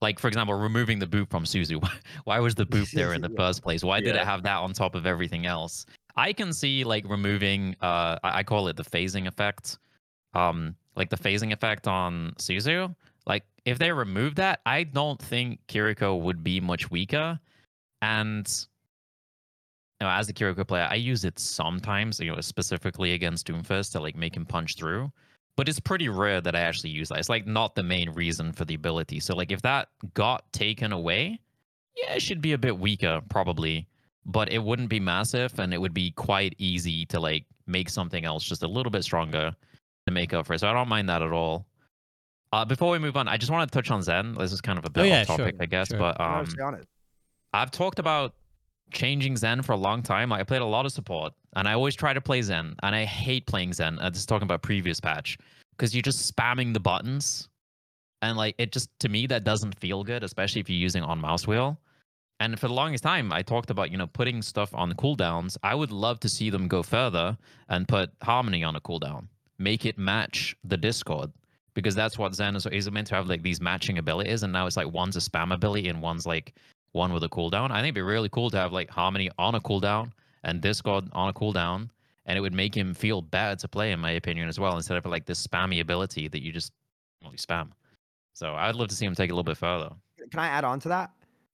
[0.00, 1.82] Like for example, removing the boop from Suzu.
[2.24, 3.36] Why- was the boop there in the Yeah.
[3.42, 3.82] first place?
[3.84, 5.86] Why did it have that on top of everything else?
[6.16, 7.74] I can see like removing.
[7.80, 9.78] Uh, I I call it the phasing effect.
[10.34, 12.94] Um, like the phasing effect on Suzu.
[13.26, 17.38] Like if they remove that, I don't think Kiriko would be much weaker.
[18.02, 18.46] And
[20.00, 23.92] you know, as a Kiriko player, I use it sometimes, you know, specifically against Doomfist
[23.92, 25.10] to like make him punch through.
[25.56, 27.18] But it's pretty rare that I actually use that.
[27.18, 29.20] It's like not the main reason for the ability.
[29.20, 31.38] So like if that got taken away,
[31.96, 33.86] yeah, it should be a bit weaker probably,
[34.26, 38.24] but it wouldn't be massive and it would be quite easy to like make something
[38.24, 39.54] else just a little bit stronger
[40.06, 40.58] to make up for it.
[40.58, 41.66] So I don't mind that at all.
[42.52, 44.34] Uh, before we move on, I just want to touch on Zen.
[44.34, 45.98] This is kind of a bit Oh, yeah, off topic, sure, I guess, sure.
[45.98, 46.56] but um, was.
[47.52, 48.34] I've talked about
[48.92, 50.30] changing Zen for a long time.
[50.30, 52.94] Like, I played a lot of support, and I always try to play Zen, and
[52.94, 53.98] I hate playing Zen.
[53.98, 55.38] Uh, this is talking about previous patch
[55.76, 57.48] because you're just spamming the buttons,
[58.22, 61.20] and like it just to me that doesn't feel good, especially if you're using on
[61.20, 61.78] mouse wheel.
[62.40, 65.56] And for the longest time, I talked about you know putting stuff on the cooldowns.
[65.62, 67.36] I would love to see them go further
[67.68, 69.28] and put Harmony on a cooldown,
[69.58, 71.32] make it match the Discord.
[71.74, 74.66] Because that's what Zen is, is meant to have like these matching abilities, and now
[74.66, 76.54] it's like one's a spam ability and one's like
[76.94, 77.70] one with a cooldown.
[77.70, 80.12] I think it'd be really cool to have like Harmony on a cooldown
[80.44, 81.90] and Discord on a cooldown,
[82.26, 84.96] and it would make him feel better to play, in my opinion, as well, instead
[84.96, 86.72] of like this spammy ability that you just
[87.24, 87.68] only spam.
[88.32, 89.90] So I'd love to see him take it a little bit further.
[90.30, 91.10] Can I add on to that?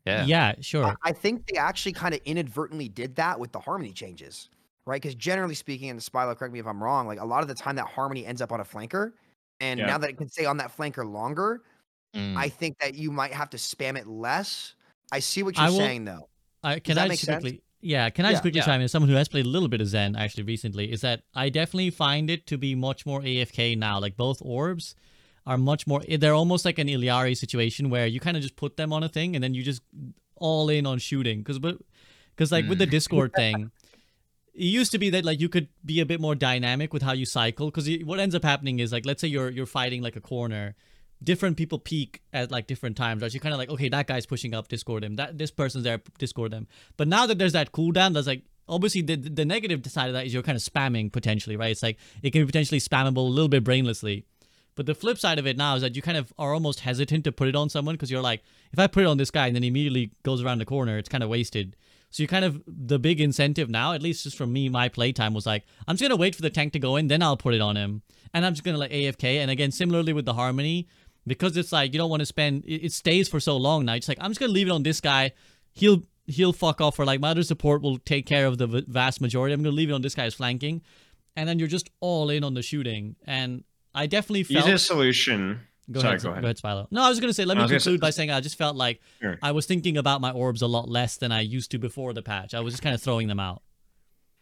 [0.07, 0.25] Yeah.
[0.25, 0.85] Yeah, sure.
[0.85, 4.49] I- I think they actually kind of inadvertently did that with the harmony changes,
[4.87, 5.01] right?
[5.01, 7.55] Because generally speaking, and Spilo, correct me if I'm wrong, like a lot of the
[7.55, 9.13] time that harmony ends up on a flanker,
[9.61, 9.87] and Yeah.
[9.87, 11.63] now that it can stay on that flanker longer,
[12.15, 12.37] Mm.
[12.37, 14.75] I think that you might have to spam it less.
[15.13, 16.29] I see what you're will- saying though.
[16.63, 17.59] I, can that I make just sense?
[17.83, 18.33] Yeah, can I Yeah.
[18.33, 18.65] just quickly Yeah.
[18.67, 18.89] chime in?
[18.89, 21.89] Someone who has played a little bit of Zen actually recently, is that I definitely
[21.91, 23.99] find it to be much more AFK now.
[23.99, 24.95] Like both orbs
[25.47, 26.03] are much more.
[26.07, 29.09] They're almost like an Illari situation where you kind of just put them on a
[29.09, 29.81] thing and then you just
[30.37, 31.39] all in on shooting.
[31.39, 31.79] Because but
[32.37, 32.91] because like with the Mm.
[32.91, 33.71] Discord thing.
[34.53, 37.13] It used to be that like you could be a bit more dynamic with how
[37.13, 40.17] you cycle because what ends up happening is like let's say you're you're fighting like
[40.17, 40.75] a corner
[41.23, 43.33] different people peak at like different times, right?
[43.33, 45.17] You're kind of like, okay, that guy's pushing up, discord him.
[45.17, 46.67] That this person's there, discord them.
[46.97, 50.27] But now that there's that cooldown, there's like obviously the the negative side of that
[50.27, 51.71] is you're kind of spamming potentially, right?
[51.71, 54.25] It's like it can be potentially spammable a little bit brainlessly.
[54.77, 57.25] But the flip side of it now is that you kind of are almost hesitant
[57.25, 58.43] to put it on someone because you're like,
[58.73, 60.97] if I put it on this guy and then he immediately goes around the corner,
[60.97, 61.77] it's kind of wasted.
[62.11, 65.33] So you kind of the big incentive now, at least just from me, my playtime
[65.33, 67.55] was like, I'm just gonna wait for the tank to go in, then I'll put
[67.55, 68.03] it on him,
[68.35, 69.39] and I'm just gonna like AFK.
[69.41, 70.89] And again, similarly with the harmony,
[71.27, 73.95] because it's like you don't want to spend, it, it stays for so long now.
[73.95, 75.33] It's like I'm just gonna leave it on this guy.
[75.73, 79.21] He'll he'll fuck off, or like my other support will take care of the vast
[79.21, 79.53] majority.
[79.53, 80.83] I'm gonna leave it on this guy's flanking,
[81.37, 83.17] and then you're just all in on the shooting.
[83.27, 83.65] And
[83.95, 84.65] I definitely felt.
[84.65, 85.61] Easiest solution.
[85.91, 86.43] Go Sorry, ahead, go ahead.
[86.43, 86.87] Go ahead, Spilo.
[86.93, 87.45] No, I was gonna say.
[87.45, 89.39] Let me I say- conclude by saying I just felt like Sure.
[89.43, 92.23] I was thinking about my orbs a lot less than I used to before the
[92.23, 92.55] patch.
[92.55, 93.63] I was just kind of throwing them out.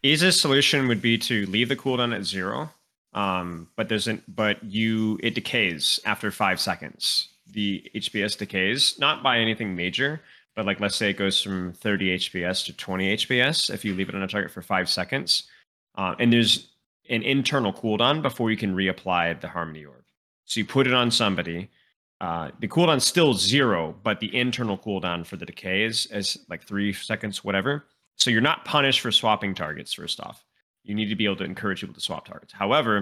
[0.03, 2.70] Easiest solution would be to leave the cooldown at zero.
[3.14, 7.28] Um, but there's an but you it decays after five seconds.
[7.50, 10.20] The HPS decays, not by anything major,
[10.54, 14.09] but like let's say it goes from 30 HPS to 20 HPS if you leave
[14.09, 15.44] it on a target for five seconds.
[15.96, 16.68] Uh, and there's
[17.09, 20.04] an internal cooldown before you can reapply the Harmony Orb.
[20.44, 21.70] So you put it on somebody.
[22.20, 26.64] Uh, the cooldown's still zero, but the internal cooldown for the decay is, is like
[26.64, 27.84] three seconds, whatever.
[28.16, 30.44] So you're not punished for swapping targets, first off.
[30.89, 32.53] You need to be able to encourage people to swap targets.
[32.53, 32.99] However,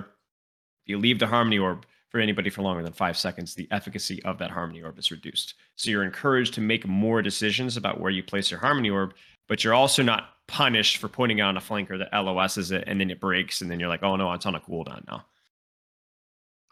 [0.85, 4.21] if you leave the Harmony Orb for anybody for longer than five seconds, the efficacy
[4.25, 5.55] of that Harmony Orb is reduced.
[5.77, 9.15] So you're encouraged to make more decisions about where you place your Harmony Orb,
[9.49, 13.01] but you're also not punished for putting it on a flanker that LOSs it and
[13.01, 15.25] then it breaks, and then you're like, oh no, it's on a cooldown now.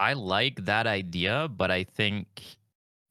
[0.00, 2.26] I like that idea, but I think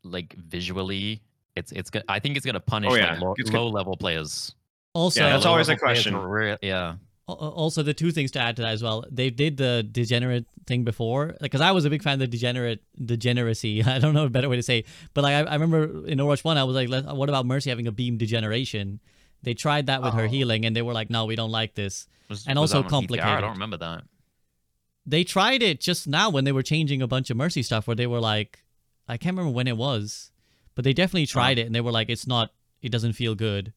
[0.04, 1.22] like visually,
[1.56, 3.12] it's it's go- I think it's gonna punish Oh, yeah.
[3.14, 4.54] like low, It's low level players.
[4.94, 6.14] Also, Yeah, that's always a question.
[6.16, 6.96] are rea- yeah.
[7.30, 9.06] Al- Also, the two things to add to that as well.
[9.10, 12.84] They did the degenerate thing before, because I was a big fan of the degenerate
[13.04, 13.84] degeneracy.
[13.96, 14.86] I don't know a better way to say, it.
[15.14, 17.70] but like I, I remember in Overwatch One, I was like, "Let- "What about Mercy
[17.70, 19.00] having a beam degeneration?"
[19.42, 20.28] They tried that with her Oh.
[20.28, 23.26] healing, and they were like, "No, we don't like this." Was- And was also complicated
[23.30, 23.38] PTR?
[23.38, 24.04] I don't remember that.
[25.06, 27.96] They tried it just now when they were changing a bunch of Mercy stuff, where
[27.96, 28.64] they were like,
[29.08, 30.32] I can't remember when it was,
[30.76, 32.52] but they definitely tried it, and they were like, "It's not,
[32.82, 33.74] it doesn't feel good."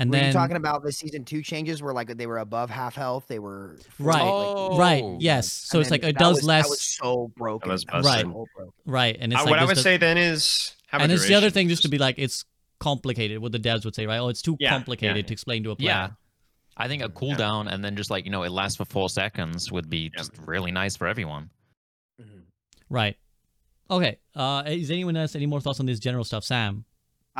[0.00, 2.70] And were then you talking about the season two changes where like they were above
[2.70, 3.26] half health?
[3.28, 4.22] They were Right.
[4.22, 5.18] like, right, Oh.
[5.20, 5.52] yes.
[5.52, 6.64] So and it's like it does was, less.
[6.64, 7.70] That was so broken.
[7.70, 8.26] was That was busted.
[8.26, 8.72] so broken.
[8.86, 11.26] Right, and it's Uh, like what I would does- say then is have and it's
[11.28, 12.44] the other thing just to be like it's
[12.80, 15.22] complicated what the devs would say right oh it's too Yeah, yeah, complicated yeah.
[15.22, 16.08] to explain to a player Yeah.
[16.78, 19.70] I think a cooldown and then just like you know it lasts for four seconds
[19.70, 20.18] would be Yeah.
[20.18, 21.50] just really nice for everyone.
[22.20, 22.44] Mhm.
[22.88, 23.16] right
[23.90, 24.18] Okay.
[24.36, 26.84] Uh, is anyone else any more thoughts on this general stuff, Sam?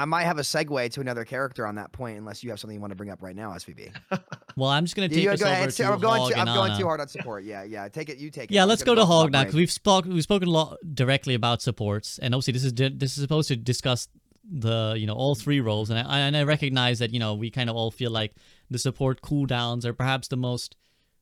[0.00, 2.74] I might have a segue to another character on that point, unless you have something
[2.74, 3.92] you want to bring up right now, SVB.
[4.56, 6.38] Well, I'm just gonna take You us go over to I'm going Hog too.
[6.38, 7.44] I'm going too uh, hard on support.
[7.44, 7.88] Yeah, yeah.
[7.88, 8.18] Take it.
[8.18, 8.54] You take it.
[8.54, 11.34] Yeah, I'm let's go to Hog now because we've spoke we've spoken a lot directly
[11.34, 14.08] about supports, and obviously this is this is supposed to discuss
[14.44, 17.50] the you know all three roles, and I and I recognize that you know we
[17.50, 18.34] kind of all feel like
[18.68, 20.76] the support cooldowns are perhaps the most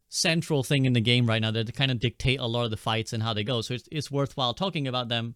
[0.08, 2.76] central thing in the game right now that kind of dictate a lot of the
[2.76, 3.60] fights and how they go.
[3.60, 5.34] So it's it's worthwhile talking about them.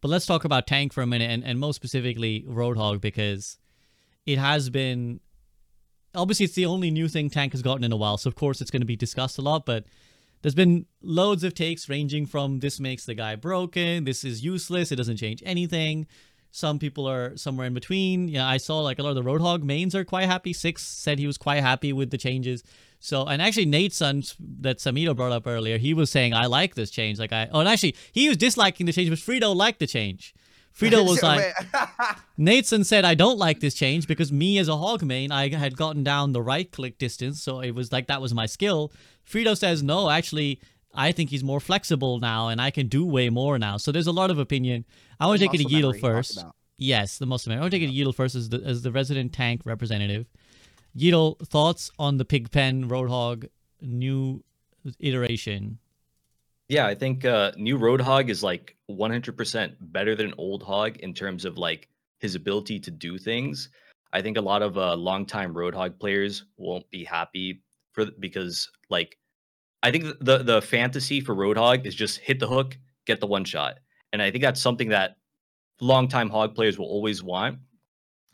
[0.00, 3.58] But let's talk about tank for a minute, and, and most specifically Roadhog because
[4.26, 5.20] it has been
[6.14, 8.60] obviously it's the only new thing tank has gotten in a while so of course
[8.60, 9.84] it's going to be discussed a lot but
[10.42, 14.90] there's been loads of takes ranging from this makes the guy broken this is useless
[14.90, 16.06] it doesn't change anything.
[16.52, 18.26] Some people are somewhere in between.
[18.28, 20.52] Yeah i saw like a lot of the roadhog mains are quite happy.
[20.52, 22.64] Six said he was quite happy with the changes
[23.00, 24.22] so and actually nate's son
[24.60, 27.60] that samito brought up earlier he was saying i like this change like i oh
[27.60, 30.34] and actually he was disliking the change but frito liked the change
[30.78, 31.54] frito was like
[32.38, 35.76] Nathan said, I don't like this change because me as a hog main, I had
[35.76, 38.90] gotten down the right click distance, so it was like that was my skill.
[39.28, 40.58] Frito says, no, actually,
[40.94, 43.76] I think he's more flexible now and I can do way more now.
[43.76, 44.84] So there's a lot of opinion.
[45.18, 46.44] I want to take it to Yeatle first.
[46.78, 47.46] Yes, the most.
[47.46, 50.26] I want to take it to Yeatle first as the, as the resident tank representative.
[50.96, 53.48] Yeatle, thoughts on the Pigpen Roadhog
[53.80, 54.42] new
[54.98, 55.78] iteration?
[56.68, 61.44] Yeah, I think uh, new Roadhog is like 100% better than old Hog in terms
[61.44, 61.88] of like
[62.18, 63.68] his ability to do things.
[64.12, 67.62] I think a lot of uh, longtime Roadhog players won't be happy
[67.92, 69.18] for because like
[69.82, 72.76] I think the the fantasy for Roadhog is just hit the hook,
[73.06, 73.78] get the one shot,
[74.12, 75.16] and I think that's something that
[75.80, 77.58] longtime Hog players will always want.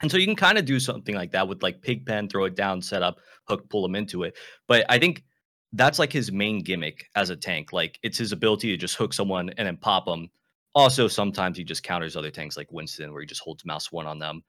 [0.03, 2.55] And so you can kind of do something like that with like Pigpen, throw it
[2.55, 4.37] down, set up, hook, pull him into it.
[4.67, 5.25] But I think
[5.73, 7.73] that's like his main gimmick as a tank.
[7.73, 10.29] Like it's his ability to just hook someone and then pop them.
[10.75, 14.07] Also, sometimes he just counters other tanks like Winston, where he just holds mouse one
[14.07, 14.43] on them.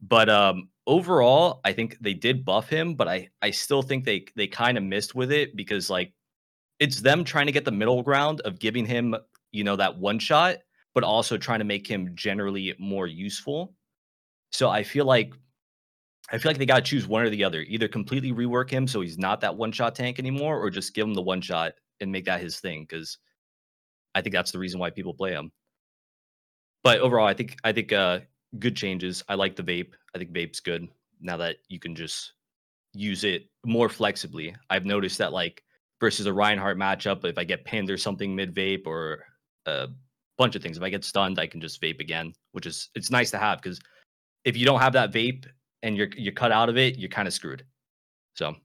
[0.00, 4.24] But um, overall, I think they did buff him, but I I still think they
[4.36, 6.12] they kind of missed with it because like
[6.78, 9.14] it's them trying to get the middle ground of giving him
[9.52, 10.58] you know that one shot,
[10.94, 13.74] but also trying to make him generally more useful.
[14.52, 15.32] So I feel like
[16.30, 17.60] I feel like they got to choose one or the other.
[17.62, 21.06] Either completely rework him so he's not that one shot tank anymore, or just give
[21.06, 22.86] him the one shot and make that his thing.
[22.88, 23.18] Because
[24.14, 25.50] I think that's the reason why people play him.
[26.84, 28.20] But overall, I think I think uh,
[28.58, 29.22] good changes.
[29.28, 29.92] I like the vape.
[30.14, 30.88] I think vape's good
[31.20, 32.32] now that you can just
[32.92, 34.54] use it more flexibly.
[34.70, 35.62] I've noticed that like
[36.00, 39.24] versus a Reinhardt matchup, if I get pinned or something mid vape or
[39.66, 39.88] a
[40.36, 43.10] bunch of things, if I get stunned, I can just vape again, which is it's
[43.10, 43.80] nice to have because
[44.44, 45.46] if you don't have that vape
[45.82, 47.64] and you're you're cut out of it, you're kind of screwed.
[48.34, 48.56] So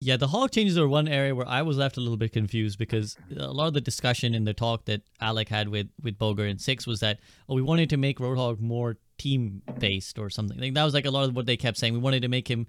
[0.00, 2.78] Yeah, the hog changes are one area where I was left a little bit confused
[2.78, 6.44] because a lot of the discussion in the talk that Alec had with with Boger
[6.46, 10.58] and Six was that oh we wanted to make Roadhog more team based or something.
[10.58, 11.94] Like that was like a lot of what they kept saying.
[11.94, 12.66] We wanted to make him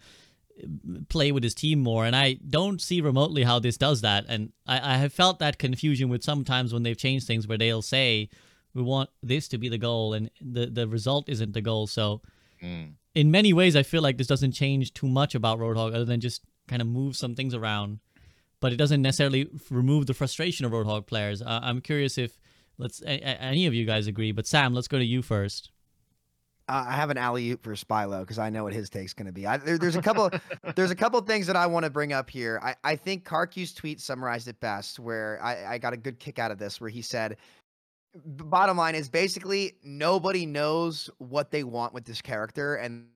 [0.64, 4.26] uh, play with his team more, and I don't see remotely how this does that.
[4.28, 7.82] And I, I have felt that confusion with sometimes when they've changed things where they'll
[7.82, 8.30] say
[8.74, 11.88] we want this to be the goal, and the the result isn't the goal.
[11.88, 12.22] So
[12.63, 12.93] Mm.
[13.13, 16.20] in many ways, I feel like this doesn't change too much about Roadhog other than
[16.20, 17.99] just kind of move some things around.
[18.59, 21.43] But it doesn't necessarily remove the frustration of Roadhog players.
[21.43, 22.39] Uh, I'm curious if
[22.80, 24.32] let's a- a- any of you guys agree.
[24.32, 25.70] But Sam, let's go to you first.
[26.70, 29.28] Uh, I have an alley oop for Spilo because I know what his take's going
[29.28, 29.47] to be.
[29.47, 30.30] I, there, there's a couple.
[30.76, 32.59] there's a couple things that I want to bring up here.
[32.61, 34.99] I, I think KarQ's tweet summarized it best.
[34.99, 37.38] Where I, I got a good kick out of this, where he said,
[38.18, 43.07] "B- "Bottom line is basically nobody knows what they want with this character, and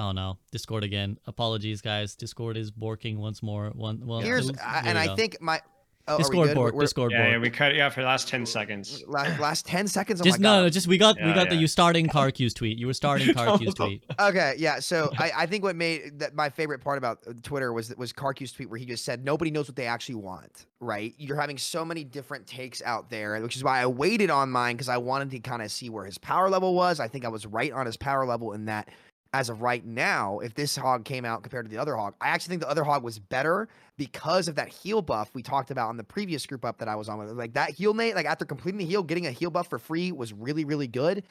[0.00, 1.18] Oh no, Discord again.
[1.26, 2.14] Apologies, guys.
[2.14, 3.70] Discord is borking once more.
[3.70, 4.20] One well.
[4.20, 5.16] here's I- and I go.
[5.16, 5.60] think my
[6.08, 6.54] oh, are we Discord good?
[6.54, 6.74] bork.
[6.74, 9.04] We're- Discord Yeah, yeah, we cut you off for the last 10 seconds.
[9.06, 10.20] last, last ten seconds.
[10.20, 12.78] Oh just no, no, just we got we Yeah, got the you starting KarQ's tweet.
[12.78, 14.04] You were starting KarQ's tweet.
[14.20, 14.80] Okay, yeah.
[14.80, 18.12] So I, I think what made that my favorite part about uh, Twitter was was
[18.12, 20.66] KarQ's tweet where he just said nobody knows what they actually want.
[20.80, 21.14] Right?
[21.18, 24.76] You're having so many different takes out there, which is why I waited on mine
[24.76, 27.00] because I wanted to kind of see where his power level was.
[27.00, 28.88] I think I was right on his power level in that.
[29.34, 32.28] As of right now, if this hog came out compared to the other hog, I
[32.28, 33.68] actually think the other hog was better
[33.98, 36.96] because of that heal buff we talked about on the previous group up that I
[36.96, 37.30] was on with.
[37.32, 40.12] Like that heal Nate, like after completing the heal, getting a heal buff for free
[40.12, 41.24] was really, really good.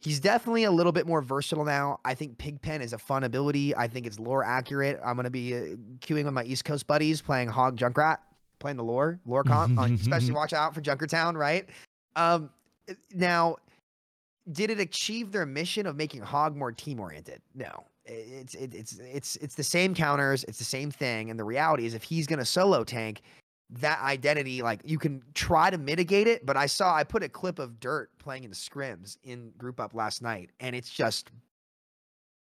[0.00, 1.98] He's definitely a little bit more versatile now.
[2.04, 3.74] I think Pigpen is a fun ability.
[3.74, 5.00] I think it's lore accurate.
[5.04, 5.58] I'm going to be uh,
[6.00, 8.18] queuing with my East Coast buddies playing Hog Junkrat,
[8.58, 11.68] playing the lore, lore comp, uh, especially watch out for Junkertown, right?
[12.16, 12.50] Um,
[13.14, 13.56] now,
[14.52, 17.40] did it achieve their mission of making Hog more team oriented?
[17.54, 17.84] No.
[18.06, 21.86] It's it, it's it's it's the same counters, it's the same thing, and the reality
[21.86, 23.22] is if he's going to solo tank,
[23.70, 27.30] that identity, like you can try to mitigate it, but I saw I put a
[27.30, 31.30] clip of Dirt playing in the scrims in group up last night, and it's just,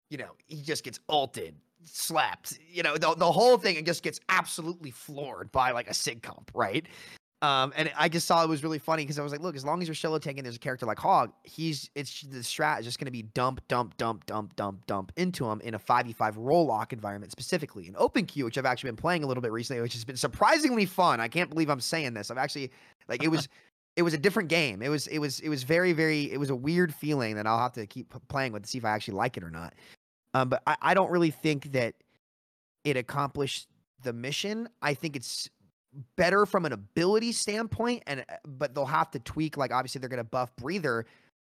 [0.09, 4.05] you know, he just gets ulted, slapped, you know, the, the whole thing, and just
[4.05, 6.87] gets absolutely floored by like a sig comp, right?
[7.43, 9.65] Um, and I just saw it was really funny because I was like, look, as
[9.65, 12.85] long as you're solo tanking, there's a character like Hog, he's it's the strat is
[12.85, 16.67] just gonna be dump, dump, dump, dump, dump, dump into him in a 5v5 role
[16.67, 17.89] lock environment specifically.
[17.89, 20.17] In open queue, which I've actually been playing a little bit recently, which has been
[20.17, 21.19] surprisingly fun.
[21.21, 22.31] I can't believe I'm saying this.
[22.31, 22.71] I've actually
[23.09, 23.49] like it was
[23.97, 24.83] it was a different game.
[24.83, 27.59] It was it was it was very, very it was a weird feeling that I'll
[27.59, 29.75] have to keep playing with to see if I actually like it or not.
[30.35, 31.95] Um, but I, I don't really think that
[32.85, 33.67] it accomplished
[34.03, 34.69] the mission.
[34.81, 35.51] I think it's
[36.17, 40.09] better from an ability standpoint and uh, but they'll have to tweak like obviously they're
[40.09, 41.05] going to buff breather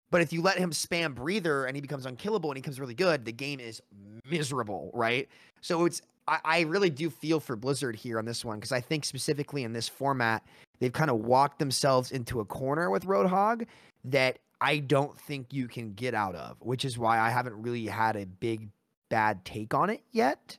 [0.09, 2.93] but if you let him spam breather and he becomes unkillable and he becomes really
[2.93, 3.81] good the game is
[4.29, 5.27] miserable right?
[5.61, 8.81] So it's i, I really do feel for blizzard here on this one because i
[8.81, 10.43] think specifically in this format
[10.79, 13.65] they've kind of walked themselves into a corner with roadhog
[14.05, 17.85] that i don't think you can get out of which is why i haven't really
[17.85, 18.69] had a big
[19.09, 20.57] bad take on it yet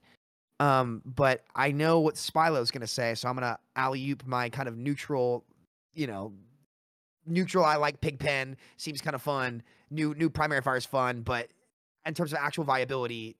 [0.60, 4.26] um, but I know what Spilo's going to say, so I'm going to alley oop
[4.26, 5.44] my kind of neutral,
[5.94, 6.32] you know,
[7.26, 7.64] neutral.
[7.64, 9.62] I like Pigpen, seems kind of fun.
[9.90, 11.48] New new primary fire is fun, but
[12.04, 13.36] in terms of actual viability,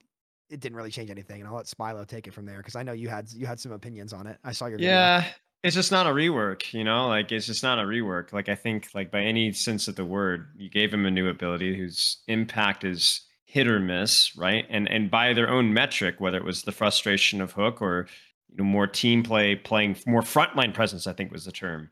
[0.49, 1.41] it didn't really change anything.
[1.41, 3.59] And I'll let Spylo take it from there because I know you had you had
[3.59, 4.39] some opinions on it.
[4.45, 4.93] I saw your video.
[4.93, 5.25] Yeah,
[5.65, 7.09] it's just not a rework, you know.
[7.09, 8.33] Like it's just not a rework.
[8.33, 11.29] Like I think, like by any sense of the word, you gave him a new
[11.29, 14.67] ability whose impact is hit or miss, right?
[14.69, 18.07] And and by their own metric, whether it was the frustration of Hook or
[18.51, 21.89] you know more team play, playing more frontline presence, I think was the term.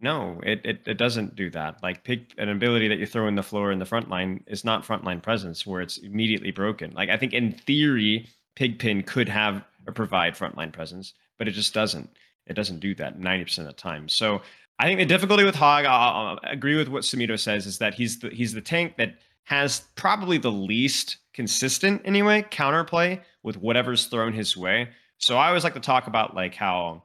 [0.00, 1.82] No, it, it it doesn't do that.
[1.82, 4.64] Like pick an ability that you throw in the floor in the front line is
[4.64, 6.92] not frontline presence where it's immediately broken.
[6.92, 11.74] Like I think in theory, Pigpen could have or provide frontline presence, but it just
[11.74, 12.10] doesn't.
[12.46, 14.08] It doesn't do that 90% of the time.
[14.08, 14.42] So
[14.78, 17.94] I think the difficulty with Hog, I'll, I'll agree with what Samito says, is that
[17.94, 24.06] he's the he's the tank that has probably the least consistent anyway counterplay with whatever's
[24.06, 24.88] thrown his way.
[25.18, 27.02] So I always like to talk about like how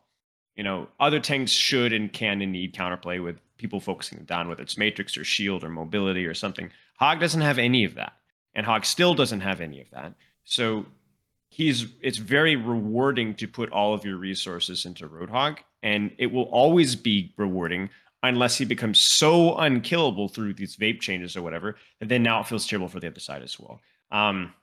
[0.56, 4.62] you know other tanks should and can and need counterplay with people focusing down whether
[4.62, 6.70] it's matrix or shield or mobility or something.
[6.98, 8.14] Hog doesn't have any of that,
[8.56, 10.14] and Hog still doesn't have any of that.
[10.46, 10.86] So
[11.50, 16.44] he's it's very rewarding to put all of your resources into Roadhog, and it will
[16.44, 17.90] always be rewarding
[18.24, 22.48] unless he becomes so unkillable through these vape changes or whatever, that then now it
[22.48, 23.80] feels terrible for the other side as well.
[24.12, 24.54] Um,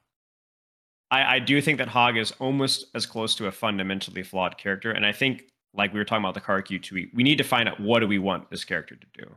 [1.10, 4.90] I, I do think that Hog is almost as close to a fundamentally flawed character,
[4.90, 7.68] and I think, like we were talking about the KarQ tweet, we need to find
[7.68, 9.36] out what do we want this character to do.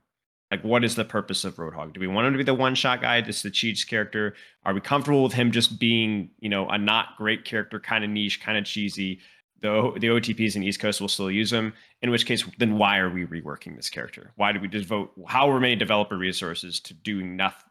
[0.49, 1.93] Like, what is the purpose of Roadhog?
[1.93, 3.20] Do we want him to be the one-shot guy?
[3.20, 4.34] This is the Cheats character.
[4.63, 8.09] Are we comfortable with him just being, you know, a not great character, kind of
[8.09, 9.20] niche, kind of cheesy?
[9.62, 11.74] The the OTPs in East Coast will still use them.
[12.01, 14.32] In which case, then why are we reworking this character?
[14.36, 17.64] Why do we devote however many developer resources to doing nothing?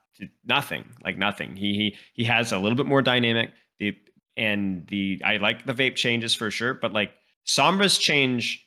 [0.47, 1.57] Nothing like nothing.
[1.57, 3.51] He he he has a little bit more dynamic.
[3.79, 3.97] The
[4.37, 7.13] and the I like the vape changes for sure, but like
[7.47, 8.67] Sombra's change,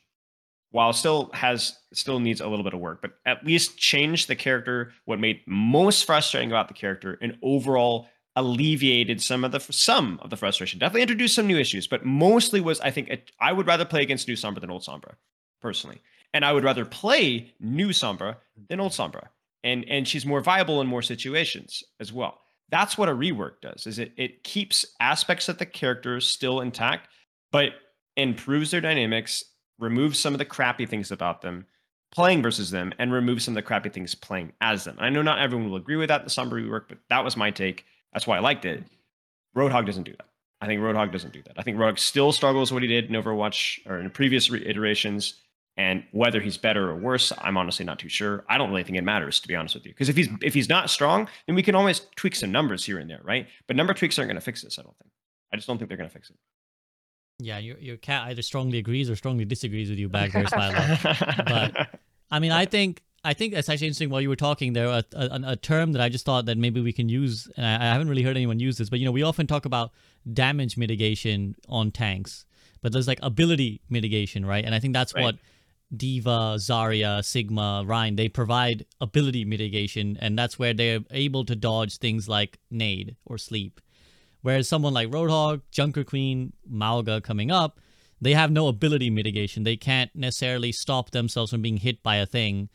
[0.70, 4.36] while still has still needs a little bit of work, but at least change the
[4.36, 4.92] character.
[5.04, 10.30] What made most frustrating about the character and overall alleviated some of the some of
[10.30, 10.78] the frustration.
[10.78, 14.02] Definitely introduced some new issues, but mostly was I think it, I would rather play
[14.02, 15.14] against new Sombra than old Sombra,
[15.60, 16.00] personally,
[16.32, 18.36] and I would rather play new Sombra
[18.68, 19.28] than old Sombra,
[19.64, 22.40] and and she's more viable in more situations as well.
[22.70, 23.86] That's what a rework does.
[23.86, 27.08] Is it it keeps aspects of the characters still intact,
[27.50, 27.72] but
[28.16, 29.44] improves their dynamics,
[29.78, 31.66] removes some of the crappy things about them,
[32.12, 34.96] playing versus them, and removes some of the crappy things playing as them.
[35.00, 37.50] I know not everyone will agree with that, the Sombra rework, but that was my
[37.50, 37.84] take.
[38.12, 38.84] That's why I liked it.
[39.56, 40.26] Roadhog doesn't do that.
[40.60, 41.54] I think Roadhog doesn't do that.
[41.56, 45.34] I think Roadhog still struggles what he did in Overwatch or in previous re- iterations.
[45.76, 48.44] And whether he's better or worse, I'm honestly not too sure.
[48.48, 49.92] I don't really think it matters, to be honest with you.
[49.92, 52.98] Because if he's if he's not strong, then we can always tweak some numbers here
[52.98, 53.46] and there, right?
[53.66, 54.78] But number tweaks aren't going to fix this.
[54.78, 55.10] I don't think.
[55.52, 56.36] I just don't think they're going to fix it.
[57.38, 61.88] Yeah, your your cat either strongly agrees or strongly disagrees with you back there, but
[62.30, 65.04] I mean, I think I think that's actually interesting while you were talking there, a,
[65.12, 67.92] a, a, term that I just thought that maybe we can use, and I, I
[67.92, 69.92] haven't really heard anyone use this, but you know, we often talk about
[70.32, 72.46] damage mitigation on tanks,
[72.80, 74.64] but there's like ability mitigation, right?
[74.64, 75.22] And I think that's right.
[75.22, 75.36] what
[75.94, 81.98] D.Va, Zarya, Sigma, Rein, they provide ability mitigation, and that's where they're able to dodge
[81.98, 83.80] things like nade or sleep.
[84.40, 87.80] Whereas someone like Roadhog, Junker Queen, Mauga coming up,
[88.20, 89.64] they have no ability mitigation.
[89.64, 92.70] They can't necessarily stop themselves from being hit by a thing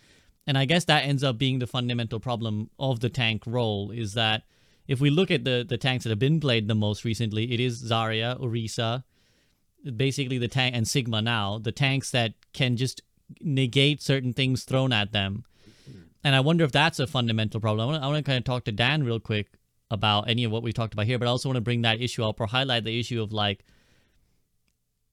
[0.48, 4.14] and I guess that ends up being the fundamental problem of the tank role is
[4.14, 4.44] that
[4.88, 7.60] if we look at the the tanks that have been played the most recently, it
[7.60, 9.04] is Zarya, Orisa,
[9.96, 13.02] basically the tank and Sigma now, the tanks that can just
[13.42, 15.44] negate certain things thrown at them.
[16.24, 17.88] And I wonder if that's a fundamental problem.
[17.88, 19.48] I want to, I want to kind of talk to Dan real quick
[19.92, 22.02] about any of what we talked about here, but I also want to bring that
[22.02, 23.64] issue up or highlight the issue of like,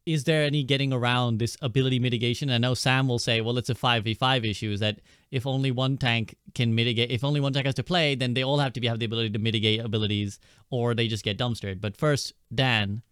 [0.05, 2.50] is there any getting around this ability mitigation?
[2.50, 5.00] I know Sam will say, well, it's a 5v5 issue, is that
[5.30, 8.42] if only one tank can mitigate, if only one tank has to play, then they
[8.42, 10.40] all have to be have the ability to mitigate abilities
[10.70, 11.80] or they just get dumpstered.
[11.80, 13.03] But first, Dan,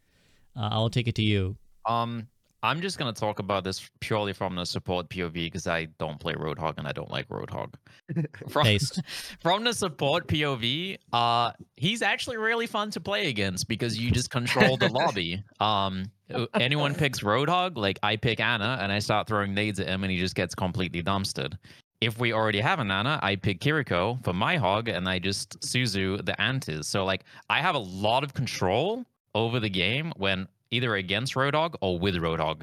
[0.56, 1.56] uh, I'll take it to you.
[1.86, 2.28] Um,
[2.62, 6.34] I'm just gonna talk about this purely from the support POV because I don't play
[6.34, 7.74] Roadhog and I don't like Roadhog.
[8.48, 9.00] From, Taste.
[9.40, 14.30] from the support POV, uh, he's actually really fun to play against because you just
[14.30, 15.42] control the lobby.
[15.60, 16.10] Um,
[16.54, 20.10] anyone picks Roadhog, like I pick Ana and I start throwing nades at him and
[20.10, 21.56] he just gets completely dumpstered.
[22.00, 25.60] If we already have an Ana, I pick Kiriko for my hog and I just
[25.60, 26.88] Suzu the Antis.
[26.88, 29.04] So like I have a lot of control
[29.34, 32.62] over the game when either against Roadhog or with Roadhog.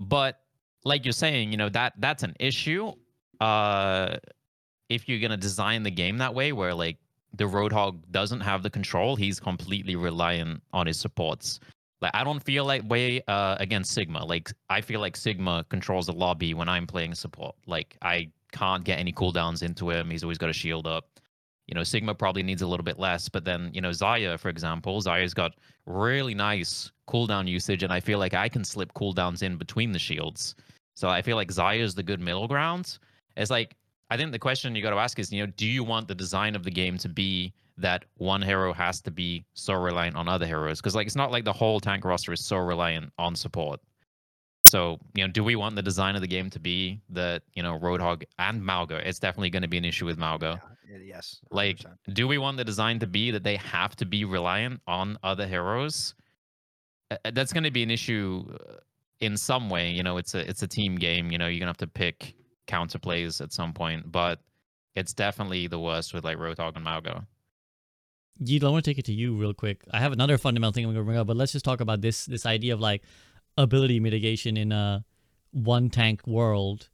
[0.00, 0.40] But
[0.84, 2.92] like you're saying, you know, that that's an issue.
[3.40, 4.16] Uh
[4.88, 6.98] if you're gonna design the game that way where like
[7.32, 11.60] the Roadhog doesn't have the control, he's completely reliant on his supports.
[12.00, 14.24] Like I don't feel like way uh against Sigma.
[14.24, 17.56] Like I feel like Sigma controls the lobby when I'm playing support.
[17.66, 20.10] Like I can't get any cooldowns into him.
[20.10, 21.08] He's always got a shield up.
[21.66, 24.48] You know, Sigma probably needs a little bit less, but then, you know, Zarya, for
[24.48, 25.54] example, Zarya's got
[25.86, 29.98] really nice cooldown usage, and I feel like I can slip cooldowns in between the
[29.98, 30.54] shields.
[30.94, 32.98] So I feel like Zarya is the good middle ground.
[33.36, 33.76] It's like
[34.10, 36.14] I think the question you got to ask is, you know, do you want the
[36.14, 40.28] design of the game to be that one hero has to be so reliant on
[40.28, 40.80] other heroes?
[40.80, 43.80] Because like it's not like the whole tank roster is so reliant on support.
[44.62, 47.62] So, you know, do we want the design of the game to be that, you
[47.62, 49.04] know, Roadhog and Mauga?
[49.04, 50.52] It's definitely going to be an issue with Mauga.
[50.52, 51.40] Yeah, yes.
[51.50, 52.14] Like, 100%.
[52.14, 55.46] do we want the design to be that they have to be reliant on other
[55.46, 56.14] heroes?
[57.32, 58.74] That's going to be an issue uh,
[59.20, 59.90] in some way.
[59.90, 61.30] You know, it's a it's a team game.
[61.30, 62.34] You know, you're gonna have to pick
[62.66, 64.40] counter plays at some point, but
[64.94, 67.26] it's definitely the worst with like Roadhog and Mauga.
[68.42, 69.84] Yeet, I want to take it to you real quick.
[69.92, 72.00] I have another fundamental thing I'm going to bring up, but let's just talk about
[72.00, 73.02] this this idea of like
[73.56, 75.04] ability mitigation in a
[75.52, 76.88] one tank world.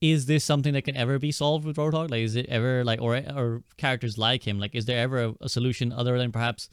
[0.00, 2.10] Is this something that can ever be solved with Roadhog?
[2.10, 4.58] Like, is it ever like, or or characters like him?
[4.58, 6.68] Like, is there ever a, a solution other than perhaps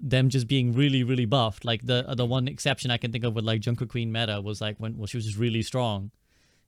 [0.00, 1.64] them just being really really buffed?
[1.64, 4.60] Like the the one exception I can think of with like Junker Queen meta was
[4.60, 6.12] like when well she was just really strong.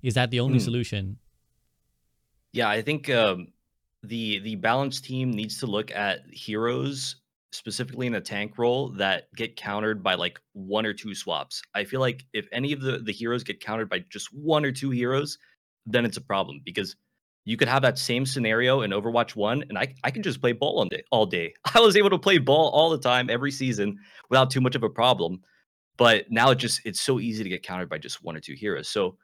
[0.02, 0.58] Is that the only Hmm.
[0.60, 1.18] solution?
[2.52, 3.48] Yeah, I think um,
[4.02, 7.16] the the balance team needs to look at heroes
[7.52, 11.62] specifically in a tank role that get countered by like one or two swaps.
[11.74, 14.72] I feel like if any of the the heroes get countered by just one or
[14.72, 15.38] two heroes,
[15.86, 16.96] then it's a problem because
[17.44, 20.52] you could have that same scenario in Overwatch 1 and I I can just play
[20.52, 21.54] ball all day all day.
[21.74, 23.98] I was able to play ball all the time every season
[24.30, 25.42] without too much of a problem.
[25.96, 28.54] But now it just it's so easy to get countered by just one or two
[28.54, 28.88] heroes.
[28.88, 29.16] So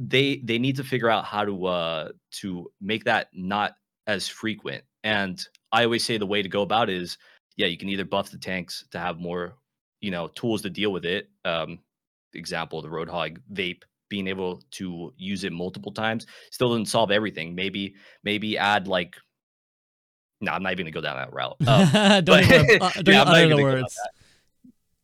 [0.00, 3.74] they they need to figure out how to uh to make that not
[4.06, 7.18] as frequent and i always say the way to go about is
[7.56, 9.56] yeah you can either buff the tanks to have more
[10.00, 11.78] you know tools to deal with it um
[12.32, 17.54] example the roadhog vape being able to use it multiple times still doesn't solve everything.
[17.54, 19.16] Maybe maybe add like
[20.42, 21.56] no i'm not even gonna go down that route.
[21.66, 23.80] Um, don't but- even, uh, don't Yeah, even I'm not utter the gonna go down
[23.82, 23.98] words.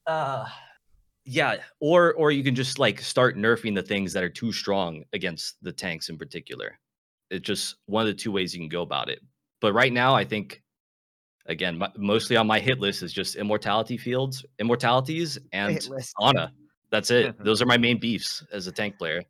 [0.07, 0.46] uh
[1.24, 5.02] yeah or or you can just like start nerfing the things that are too strong
[5.12, 6.78] against the tanks in particular.
[7.30, 9.20] It's just one of the two ways you can go about it.
[9.61, 10.62] But right now i think
[11.46, 15.88] again my, mostly on my hit list is just immortality fields immortalities and Hit
[16.20, 16.52] ana
[16.91, 17.45] that's it mm-hmm.
[17.45, 19.22] those are my main beefs as a tank player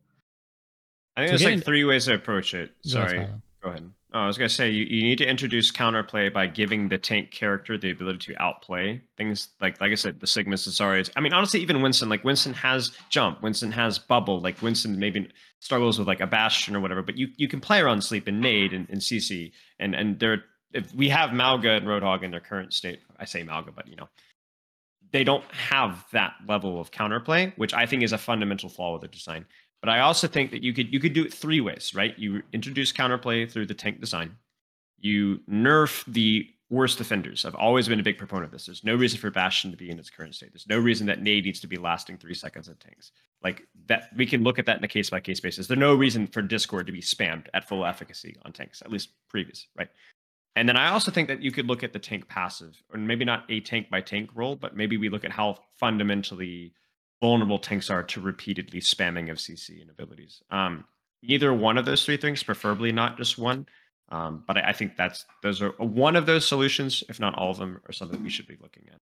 [1.16, 2.72] I think So there's like three ways to approach it.
[2.82, 3.18] Sorry.
[3.18, 3.40] Skylar.
[3.62, 3.90] Go ahead.
[4.12, 7.30] Oh, I was gonna say you, you need to introduce counterplay by giving the tank
[7.30, 11.11] character the ability to outplay things like like I said, the Sigmas, the Zarya's.
[11.16, 15.28] I mean, honestly, even Winston, like Winston has jump, Winston has bubble, like Winston maybe
[15.59, 18.40] struggles with like a bastion or whatever, but you you can play around sleep and
[18.40, 22.40] nade and, and CC and and there if we have Mauga and Roadhog in their
[22.40, 24.09] current state, I say Mauga, but you know,
[25.16, 29.00] they don't have that level of counterplay, which I think is a fundamental flaw with
[29.00, 29.46] the design.
[29.80, 32.12] But I also think that you could you could do it three ways, right?
[32.18, 34.36] You introduce counterplay through the tank design.
[34.98, 37.46] You nerf the worst defenders.
[37.46, 38.66] I've always been a big proponent of this.
[38.66, 40.52] There's no reason for Bastion to be in its current state.
[40.52, 43.12] There's no reason that Nade needs to be lasting three seconds at tanks.
[43.42, 45.66] Like that, we can look at that in a case by case basis.
[45.66, 49.10] There's no reason for Discord to be spammed at full efficacy on tanks, at least
[49.30, 49.88] previous, right?
[50.57, 53.26] And then I also think that you could look at the tank passive, or maybe
[53.26, 56.72] not a tank by tank role, but maybe we look at how fundamentally
[57.20, 60.42] vulnerable tanks are to repeatedly spamming of CC and abilities.
[60.50, 60.86] Um,
[61.22, 63.66] either one of those three things, preferably not just one.
[64.09, 67.50] Um, but I, I think that's those are one of those solutions, if not all
[67.50, 69.00] of them, are something we should be looking at.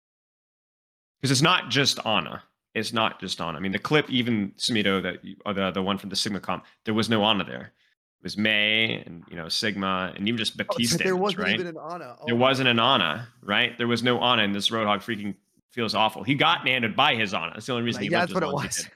[1.20, 2.42] Because it's not just Ana.
[2.74, 3.58] it's not just Ana.
[3.58, 6.40] I mean, the clip, even Samito, that you, or the the one from the Sigma
[6.40, 7.72] comp, there was no Ana there.
[8.20, 11.42] It was Mei and you know Sigma and even just Oh, Baptiste, so there wasn't
[11.42, 11.54] right?
[11.54, 12.16] even an Ana.
[12.20, 13.76] Oh, there Oh, wasn't an Ana, right?
[13.78, 15.34] There was no Ana, and this Roadhog freaking
[15.72, 16.22] feels awful.
[16.22, 17.52] He got nanted by his Ana.
[17.54, 18.88] That's the only reason he yeah, lived that's what it was.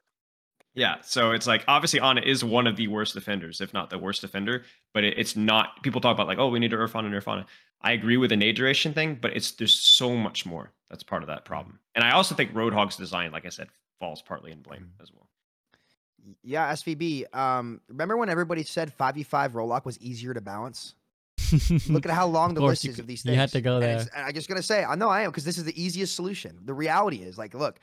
[0.74, 3.98] Yeah, so it's like obviously Ana is one of the worst defenders, if not the
[3.98, 4.64] worst defender.
[4.94, 5.82] But it, it's not.
[5.82, 7.46] People talk about like, oh, we need to nerf and nerf
[7.82, 10.72] I agree with the nade duration thing, but it's there's so much more.
[10.88, 11.78] That's part of that problem.
[11.94, 13.68] And I also think Roadhog's design, like I said,
[13.98, 15.02] falls partly in blame mm.
[15.02, 15.29] as well.
[16.42, 17.34] Yeah, SVB.
[17.34, 20.94] Um, remember when everybody said 5v5 role lock was easier to balance?
[21.88, 23.34] Look at how long the list is c- of these things.
[23.34, 24.06] you had to go there.
[24.14, 26.58] I'm just gonna say, I know I am because this is the easiest solution.
[26.64, 27.80] The reality is, like, look,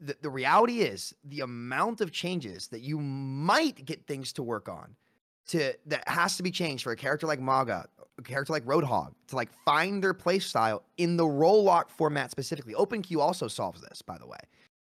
[0.00, 4.68] the, the reality is the amount of changes that you might get things to work
[4.68, 4.96] on
[5.48, 7.86] to that has to be changed for a character like Mauga,
[8.18, 12.30] a character like Roadhog, to like find their play style in the role lock format
[12.30, 12.74] specifically.
[12.74, 14.38] OpenQ also solves this, by the way,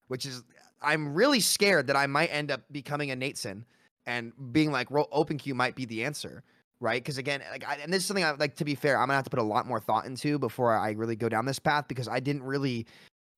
[0.08, 0.44] which is
[0.84, 3.64] I'm really scared that I might end up becoming a Nateson
[4.06, 6.44] and being like, "Open OpenQ might be the answer
[6.84, 7.02] right?
[7.02, 8.56] Because again, like, I, and this is something I like.
[8.58, 10.92] To be fair, I'm gonna have to put a lot more thought into before I
[10.92, 12.86] really go down this path because I didn't really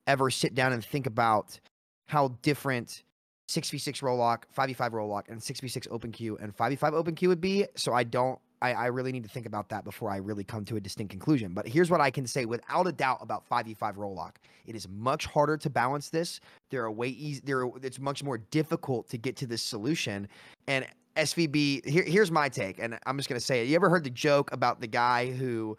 [0.07, 1.59] ever sit down and think about
[2.07, 3.03] how different
[3.49, 7.41] 6v6 role lock, 5v5 role lock, and 6v6 open queue and 5v5 open queue would
[7.41, 7.65] be.
[7.75, 8.39] So I don't.
[8.61, 11.11] I, I really need to think about that before I really come to a distinct
[11.11, 11.53] conclusion.
[11.53, 14.39] But here's what I can say without a doubt about 5v5 role lock.
[14.65, 16.39] It is much harder to balance this.
[16.71, 17.41] There are way easy.
[17.43, 20.27] There, are, it's much more difficult to get to this solution.
[20.67, 20.85] And
[21.15, 23.67] SVB, here, here's my take, and I'm just gonna say it.
[23.67, 25.77] You ever heard the joke about the guy who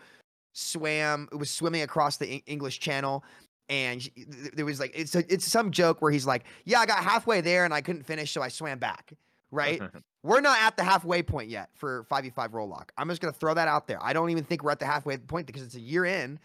[0.52, 3.22] swam, was swimming across the English Channel,
[3.68, 4.08] and
[4.54, 7.40] there was like it's a, it's some joke where he's like, "Yeah, I got halfway
[7.40, 9.12] there and I couldn't finish, so I swam back."
[9.50, 9.82] Right?
[10.26, 12.92] we're not at the halfway point yet for 5v5 role lock.
[12.98, 14.02] I'm just gonna throw that out there.
[14.02, 16.38] I don't even think we're at the halfway point because it's a year in.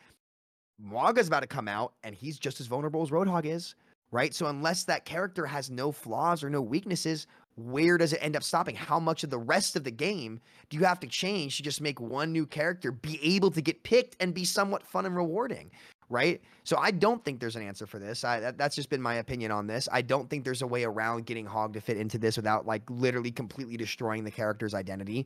[0.80, 3.76] Mauga's about to come out, and he's just as vulnerable as Roadhog is,
[4.12, 4.34] right?
[4.34, 8.44] So unless that character has no flaws or no weaknesses, where does it end up
[8.44, 8.76] stopping?
[8.76, 11.82] How much of the rest of the game do you have to change to just
[11.82, 15.72] make one new character be able to get picked and be somewhat fun and rewarding?
[16.12, 16.42] Right.
[16.66, 18.26] So I don't think there's an answer for this.
[18.26, 19.88] I, that, that's just been my opinion on this.
[19.94, 22.82] I don't think there's a way around getting Hog to fit into this without like
[22.90, 25.26] literally completely destroying the character's identity.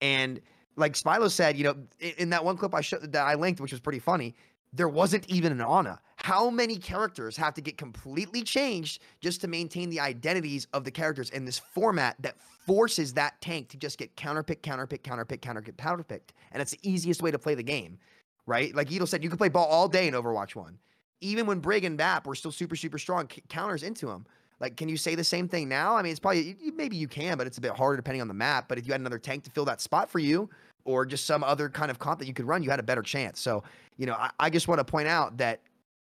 [0.00, 0.40] And
[0.74, 3.60] like Spilo said, you know, in, in that one clip I showed that I linked,
[3.60, 4.34] which was pretty funny,
[4.72, 6.00] there wasn't even an Ana.
[6.16, 10.90] How many characters have to get completely changed just to maintain the identities of the
[10.90, 15.76] characters in this format that forces that tank to just get counterpick, counterpick, counterpick, counterpick,
[15.76, 16.30] counterpicked?
[16.50, 17.98] And it's the easiest way to play the game,
[18.46, 18.74] right?
[18.74, 20.78] Like Edo said, you can play ball all day in Overwatch 1.
[21.20, 24.26] Even when Brig and Bap were still super, super strong, c- counters into them.
[24.60, 25.96] Like, can you say the same thing now?
[25.96, 28.28] I mean, it's probably, you- maybe you can, but it's a bit harder depending on
[28.28, 28.68] the map.
[28.68, 30.50] But if you had another tank to fill that spot for you,
[30.84, 33.00] or just some other kind of comp that you could run, you had a better
[33.02, 33.40] chance.
[33.40, 33.62] So,
[33.96, 35.60] you know, I, I just want to point out that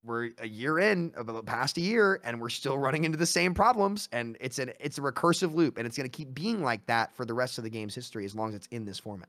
[0.05, 3.25] we're a year in of the past a year and we're still running into the
[3.25, 6.61] same problems and it's an it's a recursive loop and it's going to keep being
[6.63, 8.99] like that for the rest of the game's history as long as it's in this
[8.99, 9.27] format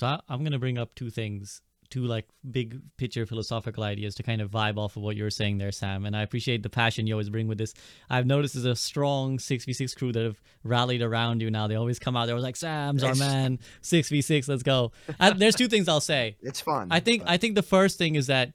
[0.00, 1.62] So I, I'm gonna bring up two things,
[1.94, 5.58] two like big picture philosophical ideas to kind of vibe off of what you're saying
[5.58, 6.04] there, Sam.
[6.06, 7.72] And I appreciate the passion you always bring with this.
[8.10, 11.68] I've noticed there's a strong six v six crew that have rallied around you now.
[11.68, 14.90] They always come out there was like Sam's our man, six v six, let's go.
[15.20, 16.36] And there's two things I'll say.
[16.42, 18.52] it's fun I think I think the first thing is that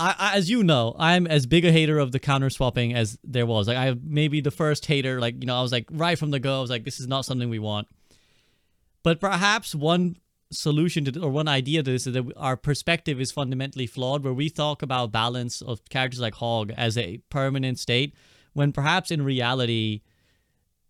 [0.00, 3.18] I, I as you know, I'm as big a hater of the counter swapping as
[3.22, 3.68] there was.
[3.68, 6.40] Like I maybe the first hater, like you know, I was like right from the
[6.40, 7.88] go, I was like, this is not something we want.
[9.02, 10.16] But perhaps one
[10.52, 14.32] solution to or one idea to this is that our perspective is fundamentally flawed, where
[14.32, 18.14] we talk about balance of characters like Hog as a permanent state,
[18.52, 20.02] when perhaps in reality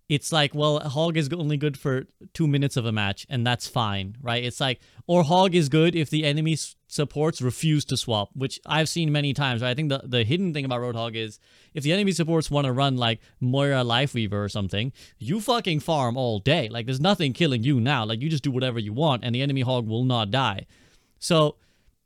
[0.09, 3.67] it's like, well, Hog is only good for two minutes of a match, and that's
[3.67, 4.45] fine, right?
[4.45, 6.57] It's like, or Hog is good if the enemy
[6.87, 9.63] supports refuse to swap, which I've seen many times.
[9.63, 9.71] Right?
[9.71, 11.39] I think the, the hidden thing about Roadhog is
[11.73, 16.17] if the enemy supports want to run like Moira Lifeweaver or something, you fucking farm
[16.17, 16.69] all day.
[16.69, 18.05] Like, there's nothing killing you now.
[18.05, 20.67] Like, you just do whatever you want, and the enemy Hog will not die.
[21.19, 21.57] So,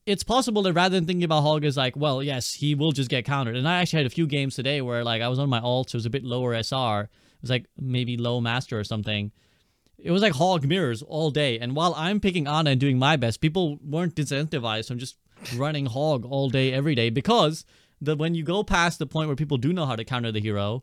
[0.07, 3.11] it's possible that rather than thinking about Hog as like, well, yes, he will just
[3.11, 3.57] get countered.
[3.57, 5.91] And I actually had a few games today where like I was on my alt,
[5.91, 7.09] so it was a bit lower SR.
[7.47, 9.33] Was like maybe low master or something.
[9.99, 11.59] It was like Hog mirrors all day.
[11.59, 15.17] And while I'm picking Ana and doing my best, people weren't disincentivized from just
[15.57, 17.11] running Hog all day, every day.
[17.11, 17.65] Because
[18.01, 20.41] the when you go past the point where people do know how to counter the
[20.41, 20.83] hero,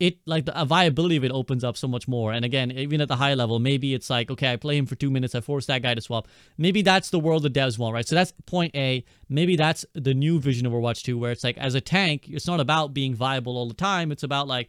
[0.00, 2.32] it like the viability of it opens up so much more.
[2.32, 4.94] And again, even at the high level, maybe it's like, okay, I play him for
[4.94, 6.28] two minutes, I force that guy to swap.
[6.56, 8.06] Maybe that's the world the devs want, right?
[8.06, 9.04] So that's point A.
[9.28, 12.46] Maybe that's the new vision of Overwatch 2, where it's like as a tank, it's
[12.46, 14.12] not about being viable all the time.
[14.12, 14.68] It's about like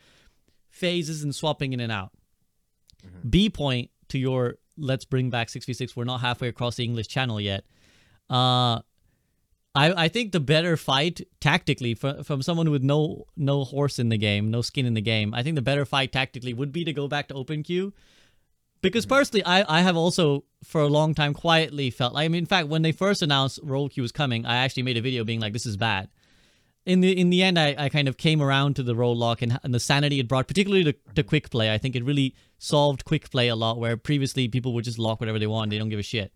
[0.80, 2.12] phases and swapping in and out.
[3.30, 5.96] B point to your let's bring back 6v6.
[5.96, 7.64] We're not halfway across the English channel yet.
[8.30, 8.80] Uh
[9.76, 14.10] I, I think the better fight tactically from from someone with no no horse in
[14.10, 15.34] the game, no skin in the game.
[15.34, 17.94] I think the better fight tactically would be to go back to open queue.
[18.82, 22.40] Because personally, I, I have also for a long time quietly felt like I mean,
[22.40, 25.24] in fact, when they first announced role queue was coming, I actually made a video
[25.24, 26.10] being like, "This is bad."
[26.86, 29.42] In the in the end, I, I kind of came around to the role lock
[29.42, 31.72] and, and the sanity it brought, particularly to, to quick play.
[31.72, 35.20] I think it really solved quick play a lot, where previously people would just lock
[35.20, 36.34] whatever they want, they don't give a shit.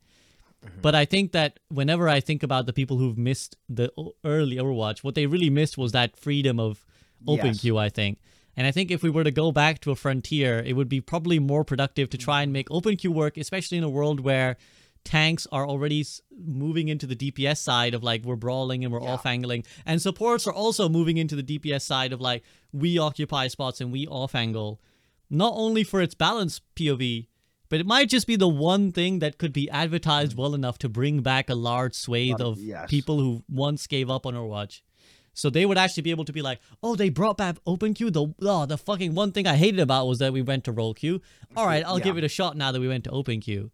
[0.63, 0.81] Mm-hmm.
[0.81, 3.91] But I think that whenever I think about the people who've missed the
[4.23, 6.85] early Overwatch, what they really missed was that freedom of
[7.27, 7.61] open Yes.
[7.61, 8.19] queue, I think.
[8.55, 11.01] And I think if we were to go back to a frontier, it would be
[11.01, 14.57] probably more productive to try and make open queue work, especially in a world where
[15.03, 19.25] tanks are already moving into the DPS side of like we're brawling and we're off
[19.25, 23.81] angling, and supports are also moving into the DPS side of like we occupy spots
[23.81, 24.81] and we off angle,
[25.29, 27.27] not only for its balance POV,
[27.69, 30.89] but it might just be the one thing that could be advertised well enough to
[30.89, 32.89] bring back a large swathe of- yes.
[32.89, 34.81] people who once gave up on Overwatch.
[35.33, 38.11] So they would actually be able to be like, oh, they brought back open queue.
[38.11, 40.93] The oh, the fucking one thing I hated about was that we went to role
[40.93, 41.21] queue.
[41.57, 43.71] All right, I'll give it a shot now that we went to open queue.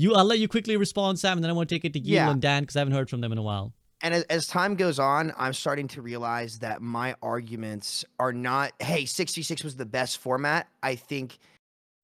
[0.00, 1.98] You, I'll let you quickly respond, Sam, and then I want to take it to
[1.98, 2.30] Gil Yeah.
[2.30, 3.72] and Dan because I haven't heard from them in a while.
[4.00, 8.72] and as, as time goes on, I'm starting to realize that my arguments are not,
[8.78, 10.68] hey, 66 was the best format.
[10.84, 11.38] I think,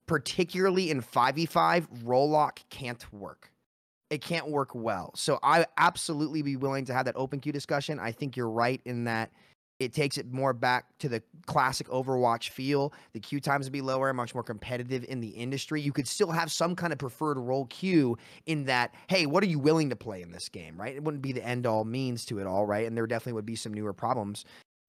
[0.06, 3.52] particularly in 5v5, role lock can't work.
[4.10, 5.12] It can't work well.
[5.14, 8.00] So I absolutely be willing to have that open queue discussion.
[8.00, 9.30] I think you're right in that
[9.84, 12.92] it takes it more back to the classic Overwatch feel.
[13.12, 15.80] The queue times would be lower, much more competitive in the industry.
[15.80, 19.48] You could still have some kind of preferred role queue in that, hey, what are
[19.48, 20.94] you willing to play in this game, right?
[20.94, 22.86] It wouldn't be the end all means to it all, right?
[22.86, 24.44] And there definitely would be some newer problems.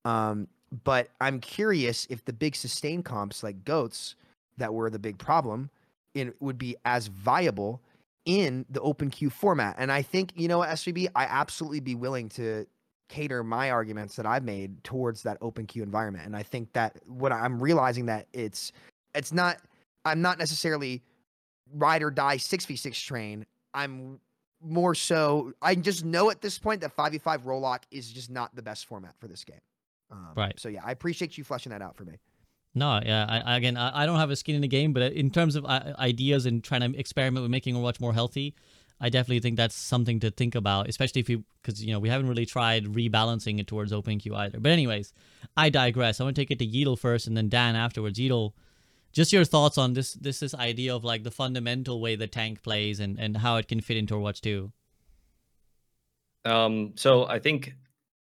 [0.05, 0.47] Um,
[0.83, 4.15] but I'm curious if the big sustain comps like goats
[4.57, 5.69] that were the big problem
[6.13, 7.81] in would be as viable
[8.25, 9.75] in the open queue format.
[9.77, 12.65] And I think, you know SVB, I absolutely be willing to
[13.07, 16.25] cater my arguments that I've made towards that open queue environment.
[16.25, 18.71] And I think that what I'm realizing that it's
[19.13, 19.57] it's not
[20.05, 21.01] I'm not necessarily
[21.73, 23.45] ride or die 6v6 train.
[23.73, 24.19] I'm
[24.61, 28.55] more so I just know at this point that 5v5 role lock is just not
[28.55, 29.59] the best format for this game.
[30.11, 30.59] Um, Right.
[30.59, 32.13] So yeah, I appreciate you fleshing that out for me.
[32.73, 33.25] No, yeah.
[33.29, 35.55] I, I- again, I, I don't have a skin in the game, but in terms
[35.55, 38.53] of uh, ideas and trying to experiment with making Overwatch more healthy,
[38.99, 42.09] I definitely think that's something to think about, especially if you, because you know we
[42.09, 44.59] haven't really tried rebalancing it towards open queue either.
[44.59, 45.13] But anyways,
[45.57, 46.19] I digress.
[46.19, 48.17] I want to take it to Yeatle first, and then Dan afterwards.
[48.19, 48.53] Yeatle,
[49.11, 52.63] just your thoughts on this this this idea of like the fundamental way the tank
[52.63, 54.71] plays and and how it can fit into Overwatch 2.
[56.45, 57.73] Um, so I think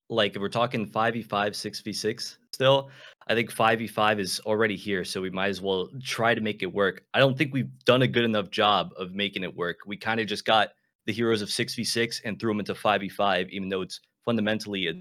[0.08, 2.90] like if we're talking 5v5, 6v6 still,
[3.26, 6.72] I think 5v5 is already here, so we might as well try to make it
[6.72, 7.04] work.
[7.14, 9.78] I don't think we've done a good enough job of making it work.
[9.86, 10.70] We kind of just got
[11.06, 14.92] the heroes of 6v6 and threw them into 5v5, even though it's fundamentally a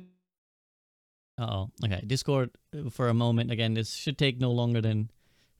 [1.39, 2.01] Oh, okay.
[2.05, 3.49] Discord uh, for a moment.
[3.51, 5.09] Again, this should take no longer than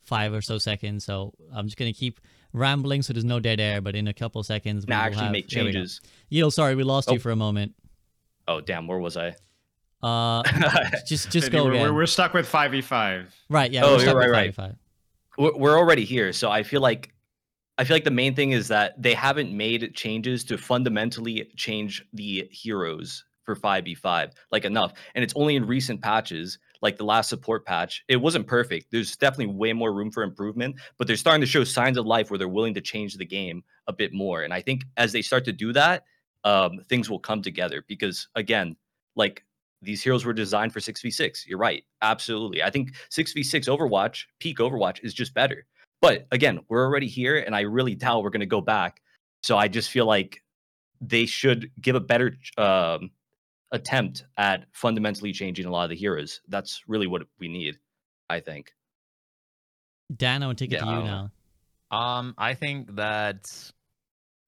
[0.04, 1.04] five or so seconds.
[1.04, 2.22] So I'm just gonna keep
[2.54, 3.82] rambling, so there's no dead air.
[3.82, 5.78] But in a couple seconds, we will actually have- make there we go.
[5.80, 6.00] changes.
[6.32, 7.14] Yeatle, sorry, we lost Oh.
[7.14, 7.74] you for a moment.
[8.48, 9.36] Oh damn, where was I?
[10.04, 10.44] Uh,
[11.08, 11.82] just just go we're, again.
[11.84, 13.26] we're, we're stuck with 5v5.
[13.50, 13.84] right, yeah.
[13.84, 14.76] Oh, we're stuck you're with right, 5v5.
[15.38, 17.14] we're we're already here so i feel like
[17.78, 22.06] i feel like the main thing is that they haven't made changes to fundamentally change
[22.14, 27.30] the heroes for 5v5 like enough and it's only in recent patches like the last
[27.30, 31.42] support patch it wasn't perfect there's definitely way more room for improvement but they're starting
[31.42, 34.44] to show signs of life where they're willing to change the game a bit more
[34.44, 36.04] and i think as they start to do that
[36.46, 38.76] um, things will come together because again
[39.16, 39.44] like
[39.84, 41.84] these heroes were designed for 6v6 you're right.
[42.02, 42.64] Absolutely.
[42.64, 45.66] I think 6v6 overwatch peak overwatch is just better.
[46.02, 49.02] But again we're already here and i really doubt we're going to go back.
[49.42, 50.42] So i just feel like
[51.02, 53.12] they should give a better um,
[53.72, 56.42] attempt at fundamentally changing a lot of the heroes.
[56.48, 57.78] That's really what we need
[58.30, 58.74] i think.
[60.16, 61.32] Dan, I want to take it to you I'll- now.
[61.92, 63.72] Um, I think that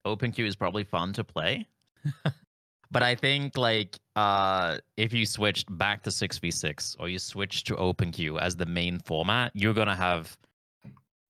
[0.06, 1.68] OpenQ is probably fun to play.
[2.92, 7.76] but I think like uh if you switched back to 6v6 or you switched to
[7.76, 10.38] OpenQ as the main format, you're gonna have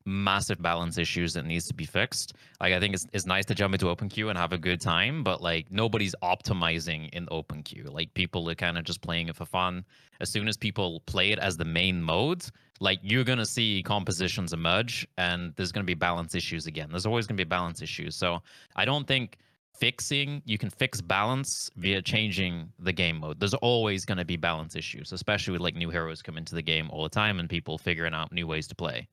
[0.06, 2.34] massive balance issues that needs to be fixed.
[2.61, 5.23] Like I think it's it's nice to jump into OpenQ and have a good time,
[5.23, 7.91] but like nobody's optimizing in OpenQ.
[7.91, 9.84] Like people are kind of just playing it for fun.
[10.22, 12.45] As soon as people play it as the main mode,
[12.80, 16.90] like you're gonna see compositions emerge and there's gonna be balance issues again.
[16.91, 18.15] There's always gonna be balance issues.
[18.15, 18.41] So
[18.76, 19.38] I don't think
[19.77, 23.39] fixing you can fix balance via changing the game mode.
[23.39, 26.89] There's always gonna be balance issues, especially with like new heroes come into the game
[26.89, 29.07] all the time and people figuring out new ways to play.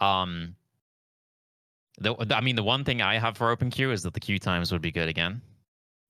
[0.00, 0.54] Um
[1.98, 4.38] the, I mean the one thing I have for open queue is that the queue
[4.38, 5.42] times would be good again.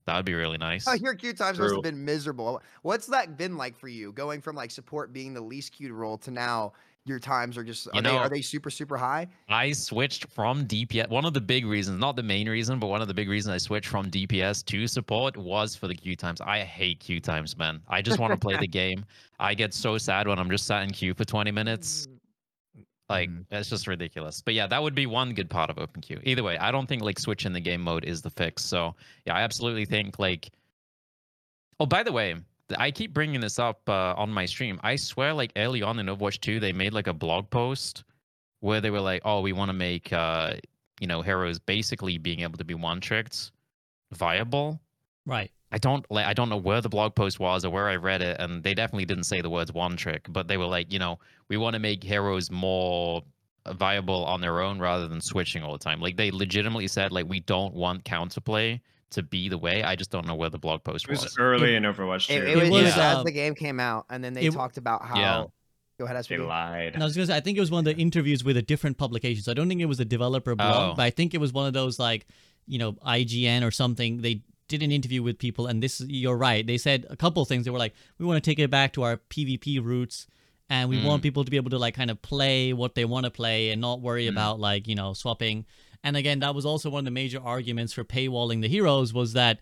[0.06, 0.88] That would be really nice.
[0.88, 2.62] Oh, your queue times must have been miserable.
[2.82, 6.18] What's that been like for you, going from like support being the least queued role
[6.18, 6.72] to now
[7.10, 9.28] your times are just are You they are they super super high?
[9.48, 11.08] I switched from DPS.
[11.10, 13.54] One of the big reasons, not the main reason, but one of the big reasons
[13.54, 16.40] I switched from DPS to support was for the queue times.
[16.40, 17.82] I hate queue times, man.
[17.88, 19.04] I just want to play the game.
[19.38, 22.08] I get so sad when I'm just sat in queue for 20 minutes.
[23.10, 24.40] Like mm that's just ridiculous.
[24.40, 26.20] But yeah, that would be one good part of open queue.
[26.22, 28.64] Either way, I don't think like switching the game mode is the fix.
[28.64, 28.94] So
[29.26, 30.50] yeah, I absolutely think like.
[31.80, 32.36] Oh, by the way,
[32.78, 34.80] I keep bringing this up uh, on my stream.
[34.82, 38.04] I swear, like early on in Overwatch 2, they made like a blog post
[38.60, 40.54] where they were like, "Oh, we want to make uh,
[41.00, 43.52] you know heroes basically being able to be one tricked
[44.12, 44.80] viable."
[45.26, 45.50] Right.
[45.72, 48.22] I don't like I don't know where the blog post was or where I read
[48.22, 50.98] it, and they definitely didn't say the words one trick, but they were like, you
[50.98, 51.18] know,
[51.48, 53.22] we want to make heroes more
[53.72, 56.00] viable on their own rather than switching all the time.
[56.00, 58.80] Like they legitimately said, like we don't want counterplay
[59.10, 59.82] to be the way.
[59.82, 61.18] I just don't know where the blog post was.
[61.20, 61.38] It was was.
[61.38, 62.32] early in Overwatch 2.
[62.34, 64.42] It, It it was, was, just as um, the game came out, and then they
[64.46, 65.18] it- talked about how.
[65.18, 65.44] Yeah.
[65.98, 66.46] Go ahead, they SVB.
[66.48, 66.94] lied.
[66.94, 68.62] And I was gonna say, I think it was one of the interviews with a
[68.62, 69.42] different publication.
[69.42, 70.96] So I don't think it was a developer blog, Oh.
[70.96, 72.26] but I think it was one of those like,
[72.66, 74.22] you know, IGN or something.
[74.22, 76.66] They did an interview with people, and this you're right.
[76.66, 77.66] They said a couple of things.
[77.66, 80.26] They were like, we want to take it back to our PvP roots,
[80.70, 81.24] and we want Mm.
[81.24, 83.80] people to be able to like kind of play what they want to play and
[83.82, 84.30] not worry Mm.
[84.30, 85.66] about like you know swapping.
[86.02, 89.34] And again, that was also one of the major arguments for paywalling the heroes was
[89.34, 89.60] that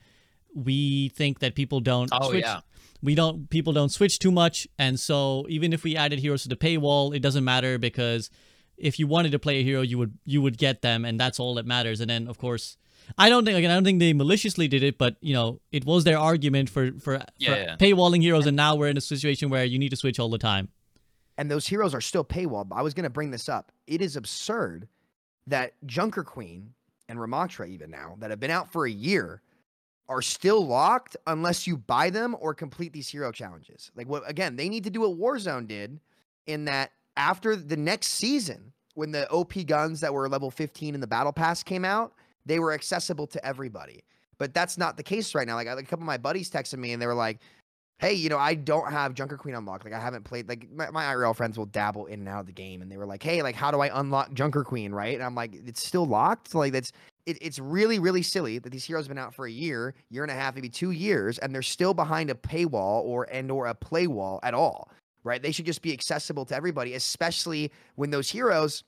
[0.54, 2.60] we think that people don't Oh, switch yeah.
[3.02, 6.48] we don't people don't switch too much and so even if we added heroes to
[6.48, 8.30] the paywall it doesn't matter because
[8.78, 11.38] if you wanted to play a hero you would you would get them and that's
[11.38, 12.78] all that matters and then of course
[13.18, 15.84] I don't think again I don't think they maliciously did it but you know it
[15.84, 17.76] was their argument for for, Yeah, for yeah.
[17.76, 20.38] paywalling heroes and now we're in a situation where you need to switch all the
[20.38, 20.70] time
[21.36, 22.68] and those heroes are still paywalled.
[22.72, 23.70] I was going to bring this up.
[23.86, 24.88] It is absurd
[25.48, 26.72] that Junker Queen
[27.08, 29.42] and Ramattra, even now, that have been out for a year,
[30.08, 33.90] are still locked unless you buy them or complete these hero challenges.
[33.94, 36.00] Like, what again, they need to do what Warzone did
[36.46, 41.00] in that after the next season, when the OP guns that were level 15 in
[41.00, 42.14] the Battle Pass came out,
[42.46, 44.02] they were accessible to everybody.
[44.38, 45.56] But that's not the case right now.
[45.56, 47.38] Like a couple of my buddies texted me and they were like,
[47.98, 49.84] hey, you know, I don't have Junker Queen unlocked.
[49.84, 50.48] Like, I haven't played.
[50.48, 52.96] Like, my, my IRL friends will dabble in and out of the game, and they
[52.96, 54.92] were like, hey, like, how do I unlock Junker Queen?
[54.92, 55.14] Right?
[55.14, 56.54] And I'm like, it's still locked.
[56.54, 56.92] Like, that's
[57.26, 60.22] it, it's really, really silly that these heroes have been out for a year, year
[60.22, 63.66] and a half, maybe two years, and they're still behind a paywall or and or
[63.66, 64.90] a play wall at all.
[65.24, 65.42] Right?
[65.42, 68.84] They should just be accessible to everybody, especially when those heroes.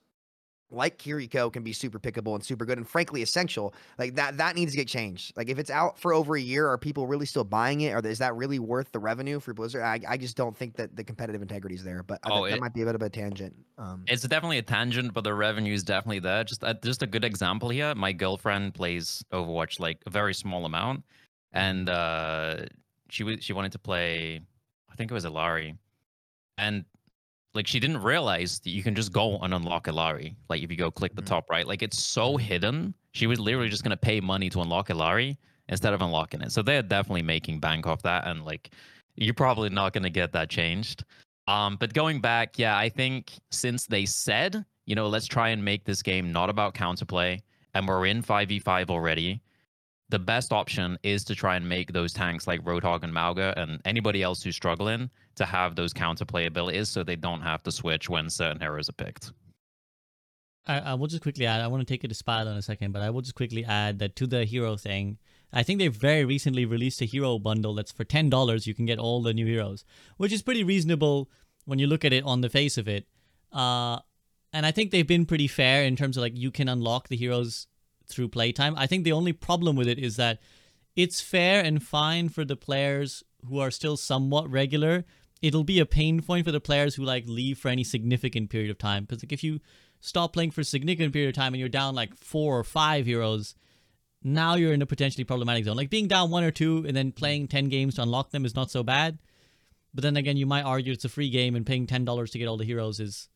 [0.72, 3.74] Like Kiriko can be super pickable and super good and frankly essential.
[3.98, 5.36] Like that that needs to get changed.
[5.36, 7.92] Like if it's out for over a year, are people really still buying it?
[7.92, 9.82] Or is that really worth the revenue for Blizzard?
[9.82, 12.02] I, I just don't think that the competitive integrity is there.
[12.04, 13.54] But I Oh, think that it- might be a bit of a tangent.
[13.78, 16.44] Um, It's definitely a tangent, but the revenue is definitely there.
[16.44, 17.94] Just uh, just a good example here.
[17.94, 21.04] My girlfriend plays Overwatch like a very small amount,
[21.52, 22.66] and uh,
[23.08, 24.40] she was she wanted to play.
[24.90, 25.76] I think it was Illari,
[26.58, 26.84] and
[27.54, 30.34] like she didn't realize that you can just go and unlock Illari.
[30.48, 31.26] Like if you go click the Mhm.
[31.26, 32.94] top right, like it's so hidden.
[33.12, 35.36] She was literally just gonna pay money to unlock Illari
[35.68, 36.52] instead of unlocking it.
[36.52, 38.70] So they're definitely making bank off that, and like
[39.16, 41.04] you're probably not gonna get that changed.
[41.46, 45.64] Um, but going back, yeah, I think since they said, you know, let's try and
[45.64, 47.40] make this game not about counterplay,
[47.74, 49.40] and we're in 5v5 already,
[50.10, 53.80] the best option is to try and make those tanks like Roadhog and Mauga and
[53.84, 58.10] anybody else who's struggling to have those counterplay abilities so they don't have to switch
[58.10, 59.32] when certain heroes are picked.
[60.66, 61.60] I, I will just quickly add.
[61.60, 63.64] I want to take it to Spilo in a second, but I will just quickly
[63.64, 65.18] add that to the hero thing.
[65.52, 68.66] I think they've very recently released a hero bundle that's for ten dollars.
[68.66, 69.84] You can get all the new heroes,
[70.16, 71.30] which is pretty reasonable
[71.64, 73.06] when you look at it on the face of it.
[73.52, 73.98] Uh,
[74.52, 77.16] and I think they've been pretty fair in terms of like you can unlock the
[77.16, 77.66] heroes
[78.10, 78.74] through playtime.
[78.76, 80.40] I think the only problem with it is that
[80.96, 85.04] it's fair and fine for the players who are still somewhat regular.
[85.40, 88.70] It'll be a pain point for the players who like leave for any significant period
[88.70, 89.60] of time because like if you
[90.00, 93.06] stop playing for a significant period of time and you're down like four or five
[93.06, 93.54] heroes,
[94.22, 95.76] now you're in a potentially problematic zone.
[95.76, 98.54] Like being down one or two and then playing 10 games to unlock them is
[98.54, 99.18] not so bad.
[99.94, 102.46] But then again, you might argue it's a free game and paying $10 to get
[102.46, 103.28] all the heroes is,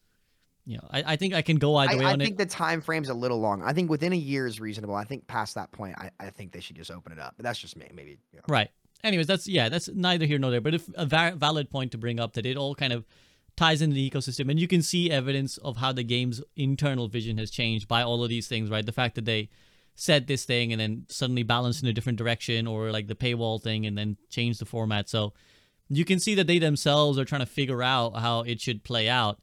[0.67, 2.25] you know, I, I think I can go either I, way I on it.
[2.25, 3.63] I think the time frame's a little long.
[3.63, 4.95] I think within a year is reasonable.
[4.95, 7.35] I think past that point, I, I think they should just open it up.
[7.37, 7.89] But that's just me.
[7.95, 8.19] Maybe.
[8.33, 8.45] You know.
[8.49, 8.71] Right.
[9.03, 10.63] Anyways, that's, yeah, that's neither here nor there.
[10.63, 13.05] But if a va- valid point to bring up that it all kind of
[13.57, 17.39] ties into the ecosystem and you can see evidence of how the game's internal vision
[17.39, 18.87] has changed by all of these things, right?
[18.87, 19.51] The fact that they
[19.95, 23.63] said this thing and then suddenly balanced in a different direction or like the paywall
[23.63, 25.09] thing and then changed the format.
[25.09, 25.35] So
[25.89, 29.09] you can see that they themselves are trying to figure out how it should play
[29.09, 29.39] out.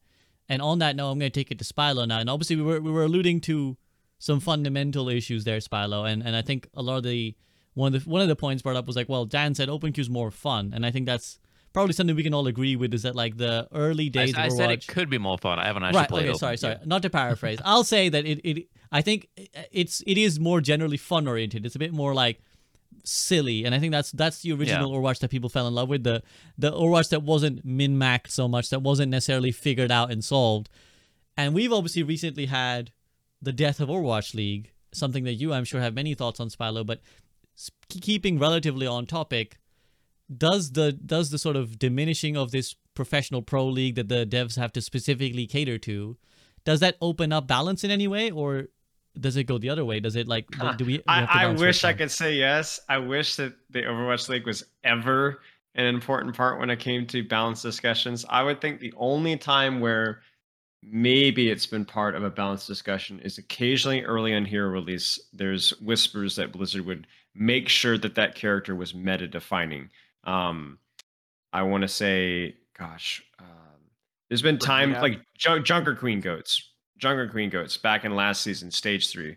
[0.52, 2.20] And on that note, I'm going to take it to Spilo now.
[2.20, 3.78] And obviously, we were we were alluding to
[4.20, 7.34] some fundamental issues there, Spilo, and and I think a lot of the
[7.74, 9.94] one of the one of the points brought up was like, well, Dan said open
[9.94, 11.40] queue is more fun, and I think that's
[11.72, 12.94] probably something we can all agree with.
[12.94, 15.58] Is that like the early days I of said it could be more fun.
[15.58, 16.10] I haven't actually right.
[16.10, 16.28] played.
[16.28, 16.38] Okay.
[16.38, 16.58] Sorry.
[16.58, 16.76] Sorry.
[16.84, 17.60] Not to paraphrase.
[17.66, 18.68] I'll say that it, it.
[18.92, 19.30] I think
[19.72, 21.66] it's it is more generally fun oriented.
[21.66, 22.42] It's a bit more like
[23.04, 26.04] silly, and I think that's that's the original Overwatch that people fell in love with.
[26.04, 26.24] The
[26.58, 30.70] the Overwatch that wasn't min maxed so much, that wasn't necessarily figured out and solved.
[31.38, 32.92] And we've obviously recently had
[33.42, 36.86] the death of Overwatch League, something that you, I'm sure, have many thoughts on, Spilo.
[36.86, 37.02] But
[37.90, 39.58] keeping relatively on topic,
[40.36, 44.58] does the does the sort of diminishing of this professional pro league that the devs
[44.58, 46.18] have to specifically cater to,
[46.66, 48.68] does that open up balance in any way, or
[49.20, 50.00] does it go the other way?
[50.00, 50.74] Does it like Huh.
[50.74, 50.94] do we?
[50.98, 52.80] we I, to I wish I could say yes.
[52.90, 55.42] I wish that the Overwatch League was ever
[55.76, 58.26] an important part when it came to balanced discussions.
[58.30, 60.22] I would think the only time where
[60.84, 65.20] maybe it's been part of a balanced discussion is occasionally early on hero release.
[65.32, 69.90] There's whispers that Blizzard would make sure that that character was meta defining.
[70.24, 70.80] Um,
[71.54, 73.46] I want to say, gosh, um,
[74.30, 75.20] there's been times Brigitte.
[75.20, 76.71] like Jun- Junker Queen Goats,
[77.02, 79.36] Junker Queen Goats back in last season, stage three.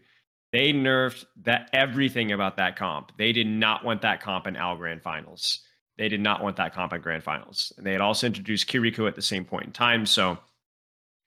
[0.53, 3.11] They nerfed that everything about that comp.
[3.19, 5.61] They did not want that comp in OWL Grand Finals.
[5.99, 7.73] They did not want that comp in Grand Finals.
[7.77, 10.07] And they had also introduced Kiriko at the same point in time.
[10.07, 10.39] So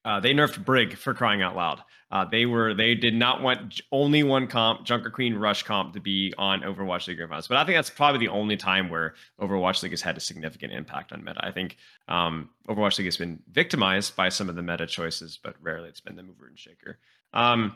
[0.07, 1.81] uh, they nerfed Brig for crying out loud.
[2.09, 5.99] Uh, they were they did not want only one comp, Junker Queen Rush comp, to
[5.99, 7.49] be on Overwatch League Grand Finals.
[7.49, 10.71] But I think that's probably the only time where Overwatch League has had a significant
[10.71, 11.45] impact on meta.
[11.45, 11.75] I think
[12.07, 15.99] um, Overwatch League has been victimized by some of the meta choices, but rarely it's
[15.99, 16.99] been the mover and shaker.
[17.33, 17.75] Um,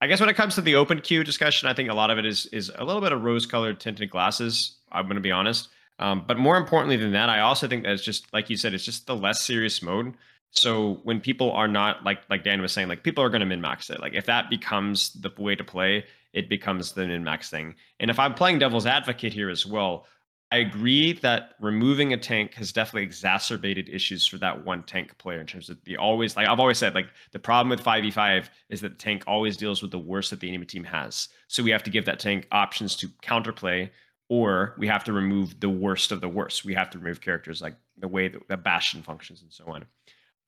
[0.00, 2.18] I guess when it comes to the open queue discussion, I think a lot of
[2.18, 4.78] it is is a little bit of rose-colored tinted glasses.
[4.90, 5.68] I'm going to be honest,
[6.00, 8.74] um, but more importantly than that, I also think that it's just like you said,
[8.74, 10.14] it's just the less serious mode.
[10.50, 13.46] So when people are not like like Dan was saying, like people are going to
[13.46, 14.00] min max it.
[14.00, 17.74] Like if that becomes the way to play, it becomes the min max thing.
[18.00, 20.06] And if I'm playing devil's advocate here as well,
[20.52, 25.40] I agree that removing a tank has definitely exacerbated issues for that one tank player
[25.40, 28.80] in terms of the always like I've always said like the problem with 5v5 is
[28.80, 31.28] that the tank always deals with the worst that the enemy team has.
[31.46, 33.90] So we have to give that tank options to counterplay
[34.28, 36.64] or we have to remove the worst of the worst.
[36.64, 39.84] We have to remove characters like the way that, that Bastion functions and so on.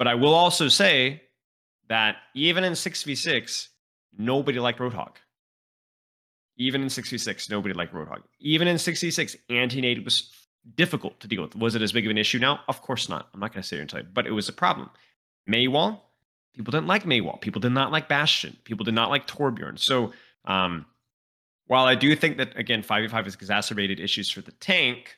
[0.02, 1.22] But I will also say
[1.88, 3.68] that even in 6v6,
[4.18, 5.14] nobody liked Roadhog.
[6.56, 8.22] Even in 6v6, nobody liked Roadhog.
[8.40, 10.28] Even in 6v6, anti-nade was
[10.74, 11.54] difficult to deal with.
[11.54, 12.62] Was it as big of an issue now?
[12.66, 13.28] Of course not.
[13.32, 14.90] I'm not going to sit here and tell you, but it was a problem.
[15.46, 16.10] Mei wall,
[16.52, 17.38] people didn't like Mei wall.
[17.40, 18.56] People did not like Bastion.
[18.64, 19.78] People did not like Torbjorn.
[19.78, 20.12] So,
[20.46, 20.84] um,
[21.68, 25.16] while I do think that again, 5v5 has exacerbated issues for the tank,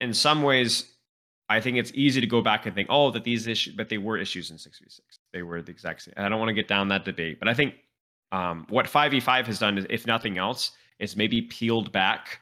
[0.00, 0.91] in some ways,
[1.52, 3.98] I think it's easy to go back and think, oh, that these issues, but they
[3.98, 5.00] were issues in 6v6.
[5.32, 6.14] They were the exact same.
[6.16, 7.74] And I don't want to get down that debate, but I think
[8.32, 12.40] um, what 5v5 has done is, if nothing else, is maybe peeled back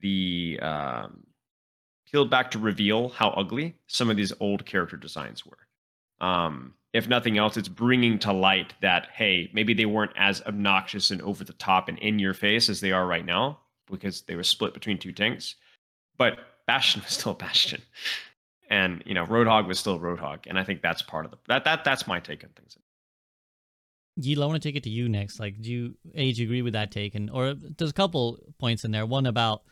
[0.00, 1.24] the um,
[2.10, 6.26] peeled back to reveal how ugly some of these old character designs were.
[6.26, 11.10] Um, if nothing else, it's bringing to light that hey, maybe they weren't as obnoxious
[11.10, 13.60] and over the top and in your face as they are right now
[13.90, 15.54] because they were split between two tanks.
[16.18, 17.82] But Bastion was still Bastion,
[18.72, 21.64] and you know Roadhog was still Roadhog, and I think that's part of the that
[21.64, 22.76] that that's my take on things.
[24.18, 25.40] Yeatle, I want to take it to you next.
[25.40, 27.14] Like, do you, A, agree with that take?
[27.14, 29.06] And or there's a couple points in there.
[29.06, 29.62] One about,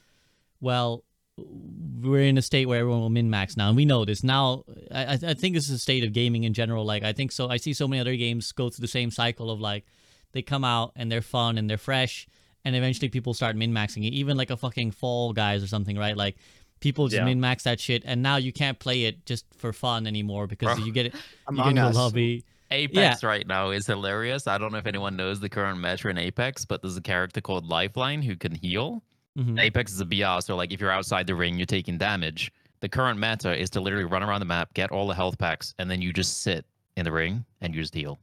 [0.60, 1.04] well,
[1.36, 4.64] we're in a state where everyone will min max now, and we know this now.
[4.90, 6.84] I, I I think this is a state of gaming in general.
[6.84, 7.48] Like, I think so.
[7.48, 9.84] I see so many other games go through the same cycle of like,
[10.32, 12.26] they come out and they're fun and they're fresh,
[12.64, 14.12] and eventually people start min maxing it.
[14.12, 16.16] Even like a fucking Fall Guys or something, right?
[16.16, 16.36] Like.
[16.80, 17.24] People just Yeah.
[17.26, 20.76] min max that shit, and now you can't play it just for fun anymore because
[20.76, 20.84] Bro.
[20.86, 21.14] you get it.
[21.14, 21.94] You Among get into Us.
[21.96, 22.44] a lobby.
[22.72, 24.46] Apex right now is hilarious.
[24.46, 27.40] I don't know if anyone knows the current meta in Apex, but there's a character
[27.40, 29.02] called Lifeline who can heal.
[29.36, 29.60] Mhm.
[29.60, 32.52] Apex is a BR, so like if you're outside the ring, you're taking damage.
[32.80, 35.74] The current meta is to literally run around the map, get all the health packs,
[35.78, 36.64] and then you just sit
[36.96, 38.18] in the ring and you just heal.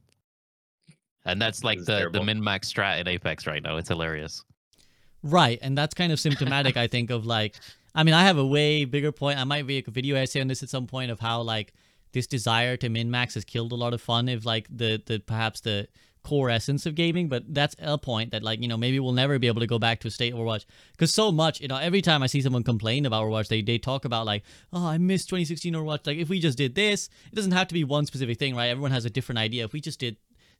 [1.24, 2.24] And that's like This is the, the terrible.
[2.24, 3.76] min max strat in Apex right now.
[3.76, 4.42] It's hilarious.
[5.22, 7.56] Right, and that's kind of symptomatic, I think, of like.
[7.98, 9.40] I mean, I have a way bigger point.
[9.40, 11.74] I might make a video essay on this at some point of how like
[12.12, 15.18] this desire to min max has killed a lot of fun of like the the
[15.18, 15.88] perhaps the
[16.22, 17.28] core essence of gaming.
[17.28, 19.80] But that's a point that like you know maybe we'll never be able to go
[19.80, 22.62] back to a state Overwatch because so much you know every time I see someone
[22.62, 26.06] complain about Overwatch, they they talk about like oh I miss 2016 Overwatch.
[26.06, 28.66] Like if we just did this, it doesn't have to be one specific thing, right?
[28.66, 29.64] Everyone has a different idea.
[29.64, 30.18] If we just did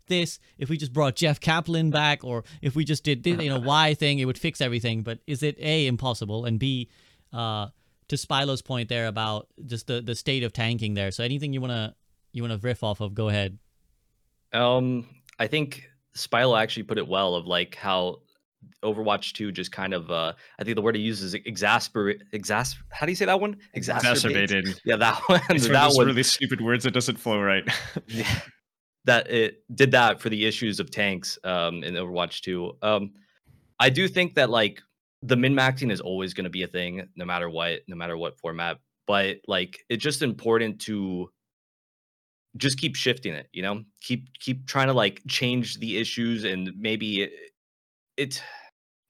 [0.08, 3.48] this, if we just brought Jeff Kaplan back, or if we just did this, you
[3.48, 5.02] know, Y thing, it would fix everything.
[5.02, 6.88] But is it A, impossible, and B,
[7.32, 7.68] uh,
[8.08, 11.10] to Spilo's point there about just the, the state of tanking there.
[11.10, 11.94] So anything you wanna
[12.32, 13.58] you wanna riff off of, go ahead.
[14.52, 15.06] Um,
[15.38, 18.20] I think Spilo actually put it well of like how
[18.82, 22.76] Overwatch 2 just kind of uh I think the word he uses is exasperate exas
[22.90, 23.56] how do you say that one?
[23.74, 24.80] Exacerbated.
[24.84, 25.40] Yeah, that one.
[25.50, 27.64] It's that of those one really stupid words that doesn't flow right.
[28.06, 28.40] yeah,
[29.04, 32.78] that it did that for the issues of tanks um in Overwatch 2.
[32.82, 33.12] Um
[33.80, 34.82] I do think that like
[35.22, 38.16] the min maxing is always going to be a thing no matter what, no matter
[38.16, 41.30] what format, but like it's just important to
[42.56, 43.82] just keep shifting it, you know?
[44.02, 47.32] Keep keep trying to like change the issues and maybe it,
[48.16, 48.42] it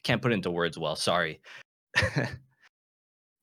[0.04, 1.40] can't put it into words well, sorry.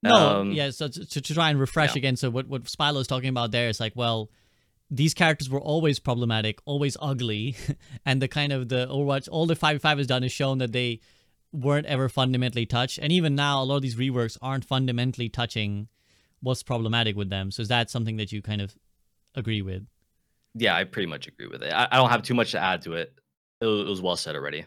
[0.05, 0.69] No, Um, yeah.
[0.69, 1.99] So to, to try and refresh yeah.
[1.99, 4.29] again, so what what Spilo is talking about there is like, well,
[4.91, 7.55] these characters were always problematic, always ugly,
[8.05, 10.71] and the kind of the Overwatch, all the five five has done is shown that
[10.71, 10.99] they
[11.55, 15.87] weren't ever fundamentally touched, and even now, a lot of these reworks aren't fundamentally touching
[16.41, 17.51] what's problematic with them.
[17.51, 18.75] So is that something that you kind of
[19.35, 19.87] agree with?
[20.53, 21.71] yeah, I pretty much agree with it.
[21.73, 23.13] I, I don't have too much to add to it.
[23.61, 24.65] It it was well said already.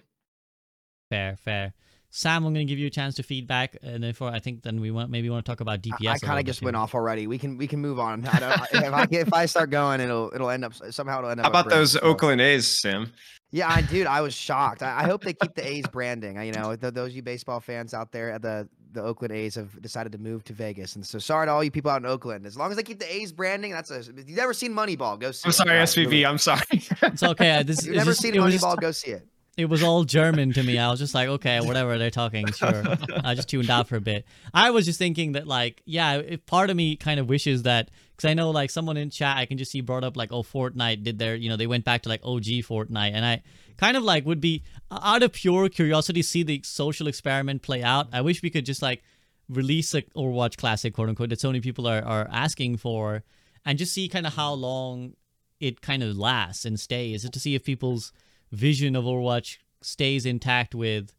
[1.11, 1.73] Fair, fair.
[2.11, 4.81] Sam, I'm going to give you a chance to feedback, and therefore, I think then
[4.81, 6.09] we want maybe want to talk about DPS.
[6.09, 7.27] I, little kind of just went off already.
[7.27, 8.27] We can we can move on.
[8.27, 11.41] I don't, if, I, if I start going, it'll it'll end up somehow it'll end
[11.41, 11.45] up.
[11.45, 13.13] How about bridge, those so- Oakland A's, Sam?
[13.51, 14.83] Yeah, I dude, I was shocked.
[14.83, 16.39] I, I hope they keep the A's branding.
[16.39, 19.81] I- You know, th- those you baseball fans out there, the the Oakland A's have
[19.83, 22.47] decided to move to Vegas, and so sorry to all you people out in Oakland.
[22.47, 23.99] As long as they keep the A's branding, that's a.
[23.99, 25.43] If you've never seen Moneyball, go see.
[25.45, 25.53] I'm it.
[25.53, 26.05] sorry, guys, SVB.
[26.07, 26.27] really.
[26.27, 26.63] I'm sorry.
[26.73, 27.51] It's okay.
[27.59, 29.27] uh, This you've it's never just- seen it was just- Moneyball, go see it.
[29.59, 30.79] It was all German to me.
[30.79, 32.85] I was just like, okay, whatever they're talking, sure.
[33.25, 34.25] I just tuned out for a bit.
[34.55, 37.91] I was just thinking that, like, yeah, if part of me kind of wishes that,
[38.17, 40.45] because I know, like, someone in chat, I can just see brought up, like, oh,
[40.45, 43.11] Fortnite did their, you know, they went back to, like, OG Fortnite.
[43.13, 43.43] And I
[43.79, 44.63] kind of, like, would be,
[44.93, 48.07] uh, out of pure curiosity, see the social experiment play out.
[48.13, 49.03] I wish we could just, like,
[49.49, 53.25] release a Overwatch Classic, quote unquote, that so many people are, are asking for,
[53.65, 55.15] and just see kind of how long
[55.59, 58.13] it kind of lasts and stays, Is it to see if people's
[58.51, 61.15] vision of Overwatch stays intact with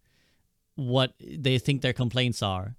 [0.75, 2.75] what they think their complaints are.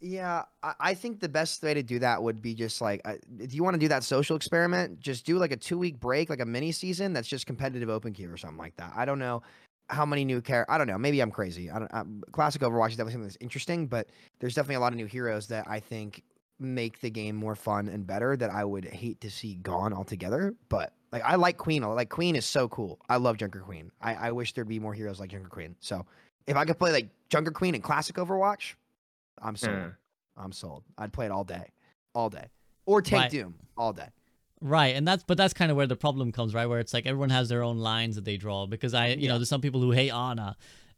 [0.00, 3.14] Yeah, I, I think the best way to do that would be just like, uh,
[3.38, 6.28] if you want to do that social experiment, just do like a two week break,
[6.28, 8.92] like a mini season that's just competitive open queue or something like that.
[8.94, 9.42] I don't know
[9.88, 10.74] how many new characters.
[10.74, 10.98] I don't know.
[10.98, 11.70] Maybe I'm crazy.
[11.70, 11.94] I don't.
[11.94, 14.08] Um, Classic Overwatch is definitely something that's interesting, but
[14.40, 16.22] there's definitely a lot of new heroes that I think
[16.58, 20.54] make the game more fun and better that I would hate to see gone altogether.
[20.68, 21.82] But like, I like Queen.
[21.82, 22.98] Like Queen is so cool.
[23.08, 23.90] I love Junker Queen.
[24.00, 25.76] I, I wish there'd be more heroes like Junker Queen.
[25.80, 26.04] So
[26.46, 28.74] if I could play like Junker Queen and Classic Overwatch,
[29.40, 29.74] I'm sold.
[29.76, 29.88] Yeah.
[30.36, 30.84] I'm sold.
[30.98, 31.70] I'd play it all day,
[32.14, 32.46] all day,
[32.84, 33.30] or take Right.
[33.30, 34.08] Doom all day.
[34.62, 36.66] Right, and that's but that's kind of where the problem comes, right?
[36.66, 39.36] Where it's like everyone has their own lines that they draw because I, you know,
[39.36, 40.56] there's some people who hate Ana,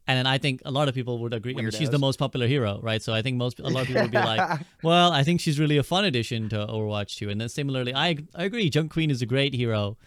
[0.09, 1.53] and then I think a lot of people would agree.
[1.55, 2.99] I mean, she's the most popular hero, right?
[2.99, 5.59] So I think most a lot of people would be like, well, I think she's
[5.59, 7.29] really a fun addition to Overwatch 2.
[7.29, 9.97] And then similarly, I I agree, Junk Queen is a great hero.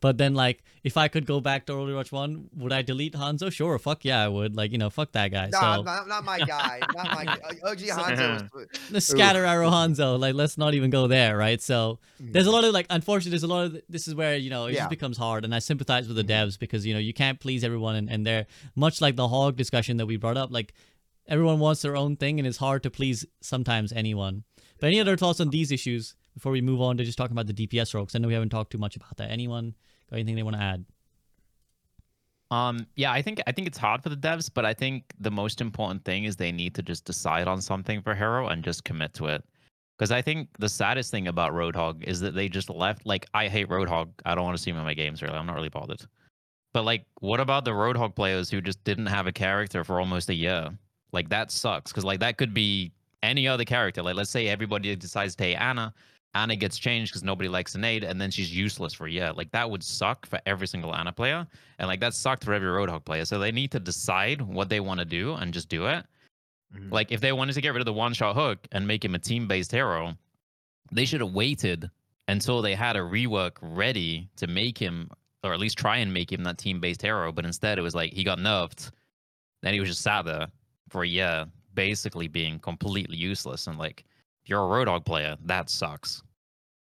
[0.00, 3.12] But then like if I could go back to early Overwatch 1, would I delete
[3.12, 3.52] Hanzo?
[3.52, 4.56] Sure, fuck yeah, I would.
[4.56, 5.48] Like, you know, fuck that guy.
[5.50, 6.80] Nah, so not, not my guy.
[6.94, 7.24] Not my
[7.64, 8.54] OG Hanzo.
[8.54, 11.60] Was, the scatter arrow Hanzo, like let's not even go there, right?
[11.60, 12.32] So mm.
[12.32, 14.66] there's a lot of like unfortunately there's a lot of this is where, you know,
[14.66, 14.80] it Yeah.
[14.80, 16.48] just becomes hard and I sympathize with the mm-hmm.
[16.48, 19.56] devs because, you know, you can't please everyone and, and they're much like the hog
[19.56, 20.72] discussion that we brought up, like
[21.28, 24.44] everyone wants their own thing and it's hard to please sometimes anyone.
[24.78, 27.46] But any other thoughts on these issues before we move on to just talking about
[27.46, 28.04] the DPS role?
[28.04, 29.30] Because I know we haven't talked too much about that.
[29.30, 29.74] Anyone
[30.10, 30.84] got anything they want to add?
[32.50, 35.30] Um, yeah, I think I think it's hard for the devs, but I think the
[35.30, 38.84] most important thing is they need to just decide on something for Hero and just
[38.84, 39.44] commit to it.
[39.96, 43.04] Because I think the saddest thing about Roadhog is that they just left.
[43.04, 44.08] Like, I hate Roadhog.
[44.24, 45.20] I don't want to see him in my games.
[45.20, 46.00] Really, I'm not really bothered.
[46.72, 50.30] But like, what about the Roadhog players who just didn't have a character for almost
[50.30, 50.70] a year?
[51.12, 51.92] Like, that sucks.
[51.92, 52.92] Because like that could be
[53.22, 54.02] any other character.
[54.02, 55.92] Like, let's say everybody decides to hate Ana.
[56.34, 59.32] Ana gets changed because nobody likes Ana nade, and then she's useless for a year.
[59.32, 61.46] Like that would suck for every single Ana player,
[61.78, 63.24] and like that sucked for every Roadhog player.
[63.24, 66.06] So they need to decide what they want to do and just do it.
[66.74, 66.92] Mhm.
[66.92, 69.18] Like if they wanted to get rid of the one-shot hook and make him a
[69.18, 70.16] team-based hero,
[70.92, 71.90] they should have waited
[72.28, 75.10] until they had a rework ready to make him,
[75.42, 77.32] or at least try and make him that team-based hero.
[77.32, 78.92] But instead, it was like he got nerfed,
[79.62, 80.46] then he was just sat there
[80.88, 83.66] for a year, basically being completely useless.
[83.66, 84.04] And like,
[84.46, 86.22] you're a Roadhog player, that sucks.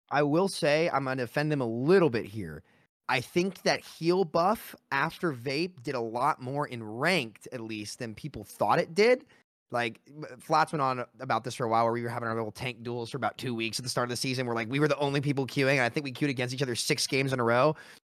[0.10, 2.64] I will say I'm gonna offend them a little bit here.
[3.10, 8.00] I think that heal buff after vape did a lot more in ranked, at least,
[8.00, 9.26] than people thought it did.
[9.70, 10.02] Like
[10.40, 12.84] Flats went on about this for a while, where we were having our little tank
[12.84, 14.46] duels for about two weeks at the start of the season.
[14.46, 16.62] Where like we were the only people queuing, and I think we queued against each
[16.62, 17.76] other six games in a row.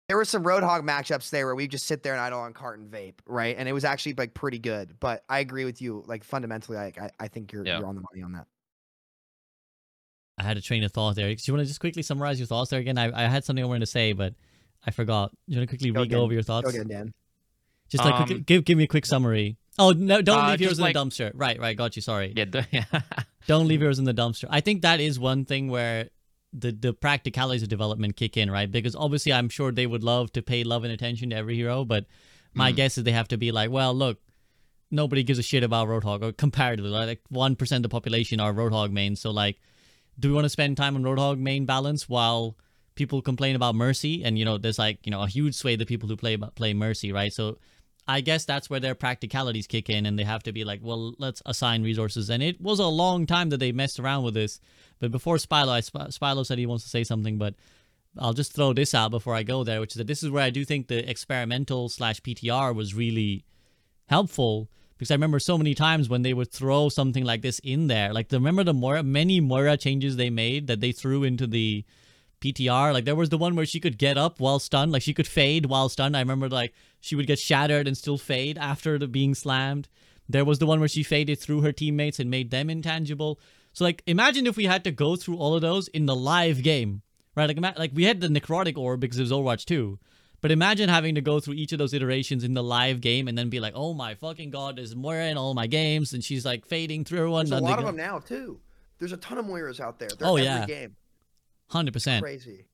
[0.08, 2.78] There were some Roadhog matchups there where we just sit there and idle on cart
[2.78, 3.56] and vape, right?
[3.56, 4.98] And it was actually like pretty good.
[5.00, 6.02] But I agree with you.
[6.06, 7.78] Like fundamentally, I I, I think you're Yeah.
[7.78, 8.46] you're on the money on that.
[10.38, 11.32] I had a train of thought there.
[11.34, 12.98] Do you want to just quickly summarize your thoughts there again?
[12.98, 14.34] I, I had something I wanted to say, but
[14.86, 15.30] I forgot.
[15.30, 16.18] Do you want to quickly Go re go again.
[16.24, 16.64] over your thoughts?
[16.64, 17.14] Go again, Dan.
[17.88, 20.22] Just like quickly, Um, give give me a quick summary Oh no!
[20.22, 21.32] Don't Uh, leave heroes just in the dumpster.
[21.34, 21.76] Right, right.
[21.76, 22.02] Got you.
[22.02, 22.32] Sorry.
[22.36, 22.84] Yeah, the- yeah.
[23.46, 24.44] Don't leave heroes in the dumpster.
[24.48, 26.10] I think that is one thing where
[26.52, 28.70] the the practicalities of development kick in, right?
[28.70, 31.84] Because obviously, I'm sure they would love to pay love and attention to every hero,
[31.84, 32.06] but
[32.54, 32.76] my Mm.
[32.76, 34.20] guess is they have to be like, well, look,
[34.90, 38.52] nobody gives a shit about Roadhog, or comparatively, like one percent of the population are
[38.54, 39.20] Roadhog mains.
[39.20, 39.58] So like,
[40.18, 42.56] do we want to spend time on Roadhog main balance while
[42.94, 44.24] people complain about Mercy?
[44.24, 46.74] And you know, there's like you know a huge sway of people who play play
[46.74, 47.32] Mercy, right?
[47.32, 47.58] So
[48.06, 51.14] I guess that's where their practicalities kick in, and they have to be like, well,
[51.18, 52.28] let's assign resources.
[52.28, 54.60] And it was a long time that they messed around with this.
[54.98, 57.54] But before Spilo, I, Spilo said he wants to say something, but
[58.18, 60.44] I'll just throw this out before I go there, which is that this is where
[60.44, 63.44] I do think the experimental slash PTR was really
[64.06, 67.88] helpful because I remember so many times when they would throw something like this in
[67.88, 68.12] there.
[68.12, 71.84] Like, remember the Moira, many Moira changes they made that they threw into the
[72.40, 72.92] PTR?
[72.92, 75.26] Like, there was the one where she could get up while stunned, like, she could
[75.26, 76.16] fade while stunned.
[76.16, 79.88] I remember, like, she would get shattered and still fade after the being slammed.
[80.28, 83.40] There was the one where she faded through her teammates and made them intangible.
[83.72, 86.62] So, like, imagine if we had to go through all of those in the live
[86.62, 87.02] game,
[87.34, 87.48] right?
[87.48, 89.98] Like, like we had the necrotic orb because it was Overwatch 2.
[90.44, 93.38] But imagine having to go through each of those iterations in the live game and
[93.38, 96.44] then be like, oh my fucking god, there's Moira in all my games, and she's
[96.44, 97.46] like fading through everyone.
[97.48, 98.60] There's a lot of go- them now too.
[98.98, 100.10] There's a ton of Moiras out there.
[100.10, 100.66] They're Oh, every yeah.
[100.66, 100.96] game.
[101.70, 102.20] 100%.
[102.20, 102.66] Crazy.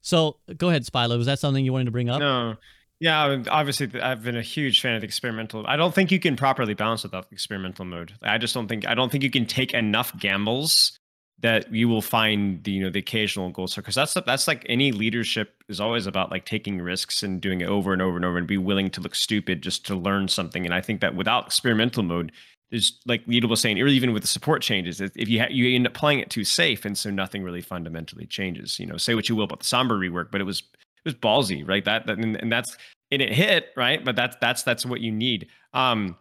[0.00, 1.18] So go ahead, Spilo.
[1.18, 2.18] Was that something you wanted to bring up?
[2.18, 2.54] No.
[2.98, 5.66] Yeah, obviously, I've been a huge fan of the experimental.
[5.66, 8.14] I don't think you can properly balance without experimental mode.
[8.22, 10.98] I just don't think I don't think you can take enough gambles
[11.46, 14.66] that you will find the you know the occasional goal score because that's that's like
[14.68, 18.24] any leadership is always about like taking risks and doing it over and over and
[18.24, 20.64] over and be willing to look stupid just to learn something.
[20.64, 22.32] And I think that without experimental mode,
[22.72, 25.72] there's like Lita was saying, or even with the support changes, if you ha- you
[25.72, 28.80] end up playing it too safe, and so nothing really fundamentally changes.
[28.80, 31.14] You know, say what you will about the Sombra rework, but it was it was
[31.14, 31.84] ballsy, right?
[31.84, 32.76] That, that and, and that's
[33.12, 34.04] and it hit, right?
[34.04, 35.46] But that's that's that's what you need.
[35.72, 36.16] Um,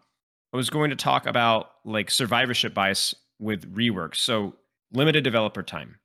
[0.54, 4.16] I was going to talk about like survivorship bias with rework.
[4.16, 4.54] So
[4.92, 6.00] limited developer time.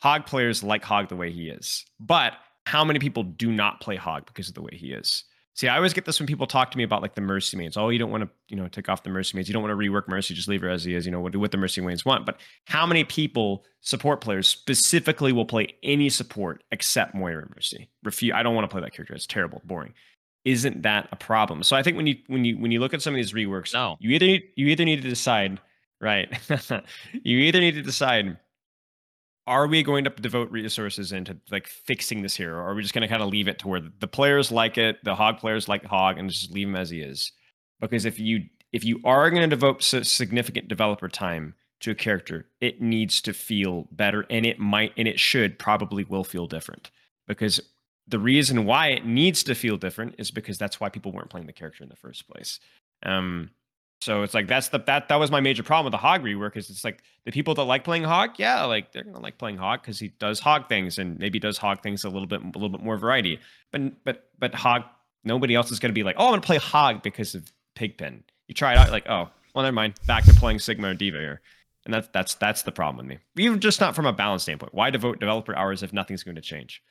[0.00, 2.34] Hog players like Hog the way he is, but
[2.66, 5.24] how many people do not play Hog because of the way he is?
[5.54, 7.78] See, I always get this when people talk to me about like the Mercy mains.
[7.78, 9.48] Oh, you don't want to, you know, take off the Mercy mains.
[9.48, 10.34] You don't want to rework Mercy.
[10.34, 11.06] Just leave her as he is.
[11.06, 12.26] You know, what do what the Mercy mains want.
[12.26, 17.88] But how many people, support players specifically, will play any support except Moira Mercy?
[18.04, 18.34] Refuse.
[18.34, 19.14] I don't want to play that character.
[19.14, 19.94] It's terrible, boring.
[20.44, 21.62] Isn't that a problem?
[21.62, 23.72] So I think when you when you when you look at some of these reworks,
[23.72, 23.96] No.
[23.98, 25.58] you either you either need to decide,
[26.00, 26.28] right?
[27.12, 28.38] you either need to decide
[29.46, 32.94] are we going to devote resources into like fixing this hero or are we just
[32.94, 35.68] going to kind of leave it to where the players like it the hog players
[35.68, 37.32] like hog and just leave him as he is?
[37.80, 42.46] Because if you if you are going to devote significant developer time to a character
[42.60, 46.90] it needs to feel better and it might and it should probably will feel different.
[47.28, 47.60] Because
[48.08, 51.46] the reason why it needs to feel different is because that's why people weren't playing
[51.46, 52.58] the character in the first place.
[53.04, 53.50] Um
[54.00, 56.56] so it's like that's the that that was my major problem with the hog rework
[56.56, 59.56] is it's like the people that like playing hog, yeah, like they're gonna like playing
[59.56, 62.58] hog because he does hog things and maybe does hog things a little bit a
[62.58, 63.40] little bit more variety.
[63.72, 64.82] But but but hog,
[65.24, 68.24] nobody else is gonna be like, oh, I'm gonna play hog because of Pigpen.
[68.48, 69.94] You try it out, like, oh, well, never mind.
[70.06, 71.40] Back to playing Sigma or D.Va here,
[71.84, 73.18] and that's that's that's the problem with me.
[73.42, 74.74] Even just not from a balance standpoint.
[74.74, 76.82] Why devote developer hours if nothing's going to change?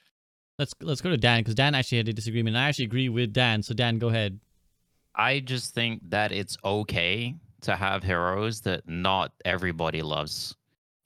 [0.57, 2.57] Let's let's go to Dan because Dan actually had a disagreement.
[2.57, 3.61] I actually agree with Dan.
[3.61, 4.39] So Dan, go ahead.
[5.17, 10.55] I just think that it's okay to have heroes that not everybody loves.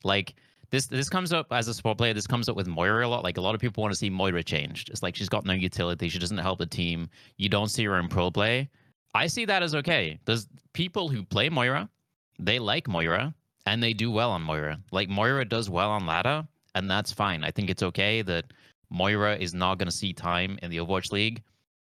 [0.04, 0.36] Like
[0.72, 3.24] this this comes up as a support player, this comes up with Moira a lot.
[3.24, 4.90] Like a lot of people want to see Moira changed.
[4.90, 7.10] It's like she's got no utility, she doesn't help the team.
[7.38, 8.70] You don't see her in pro play.
[9.16, 10.20] I see that as okay.
[10.26, 11.90] There's people who play Moira,
[12.38, 13.34] they like Moira,
[13.66, 14.80] and they do well on Moira.
[14.92, 17.44] Like Moira does well on ladder, and that's fine.
[17.44, 18.46] I think it's okay that
[18.90, 21.44] Moira is not going to see time in the Overwatch League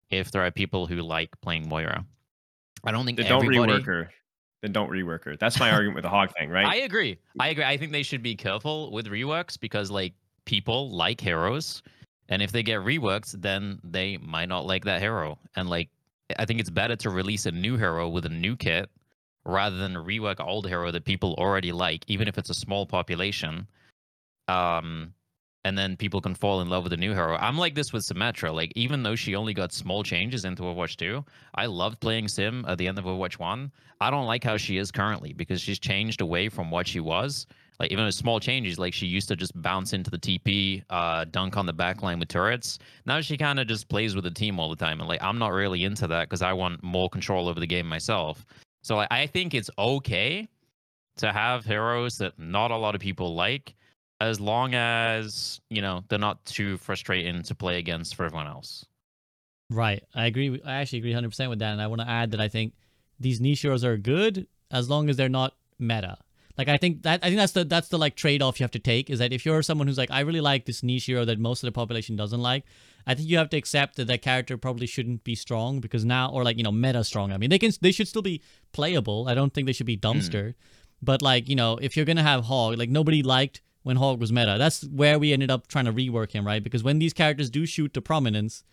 [0.09, 2.05] if there are people who like playing Moira.
[2.83, 4.09] I don't think Then don't rework her.
[4.61, 5.35] Then don't rework her.
[5.35, 6.65] That's my argument with the hog thing, right?
[6.73, 7.17] I agree.
[7.39, 7.63] I agree.
[7.63, 10.13] I think they should be careful with reworks because like
[10.45, 11.81] people like heroes,
[12.29, 15.37] and if they get reworked, then they might not like that hero.
[15.55, 15.89] And like,
[16.37, 18.89] I think it's better to release a new hero with a new kit
[19.45, 23.67] rather than rework old hero that people already like, even if it's a small population.
[24.47, 25.13] Um,
[25.65, 27.35] and then people can fall in love with the new hero.
[27.37, 28.53] I'm like this with Symmetra.
[28.53, 31.25] Like, even though she only got small changes into Overwatch 2,
[31.55, 33.71] I loved playing Sim at the end of Overwatch 1.
[33.99, 37.47] I don't like how she is currently because she's changed away from what she was.
[37.79, 41.25] Like, even with small changes, like she used to just bounce into the TP, uh,
[41.31, 42.77] dunk on the backline with turrets.
[43.07, 44.99] Now she kind of just plays with the team all the time.
[44.99, 47.89] And like, I'm not really into that because I want more control over the game
[47.89, 48.45] myself.
[48.83, 50.47] So like, I think it's okay
[51.17, 53.73] to have heroes that not a lot of people like
[54.21, 58.85] as long as you know they're not too frustrating to play against for everyone else.
[59.69, 60.03] Right.
[60.13, 60.61] I agree.
[60.63, 61.71] I actually agree 100% with that.
[61.71, 62.73] And I want to add that I think
[63.19, 66.17] these niche heroes are good as long as they're not meta.
[66.57, 68.71] Like I think that I think that's the that's the like trade off you have
[68.71, 71.25] to take is that if you're someone who's like I really like this niche hero
[71.25, 72.63] that most of the population doesn't like,
[73.05, 76.31] I think you have to accept that that character probably shouldn't be strong because now
[76.31, 77.33] or like you know meta strong.
[77.33, 79.27] I mean they can they should still be playable.
[79.27, 80.01] I don't think they should be mm.
[80.01, 80.53] dumpster,
[81.01, 84.31] but like you know if you're gonna have Hog, like nobody liked when Hog was
[84.31, 84.55] meta.
[84.57, 86.63] That's where we ended up trying to rework him, right?
[86.63, 88.63] Because when these characters do shoot to prominence,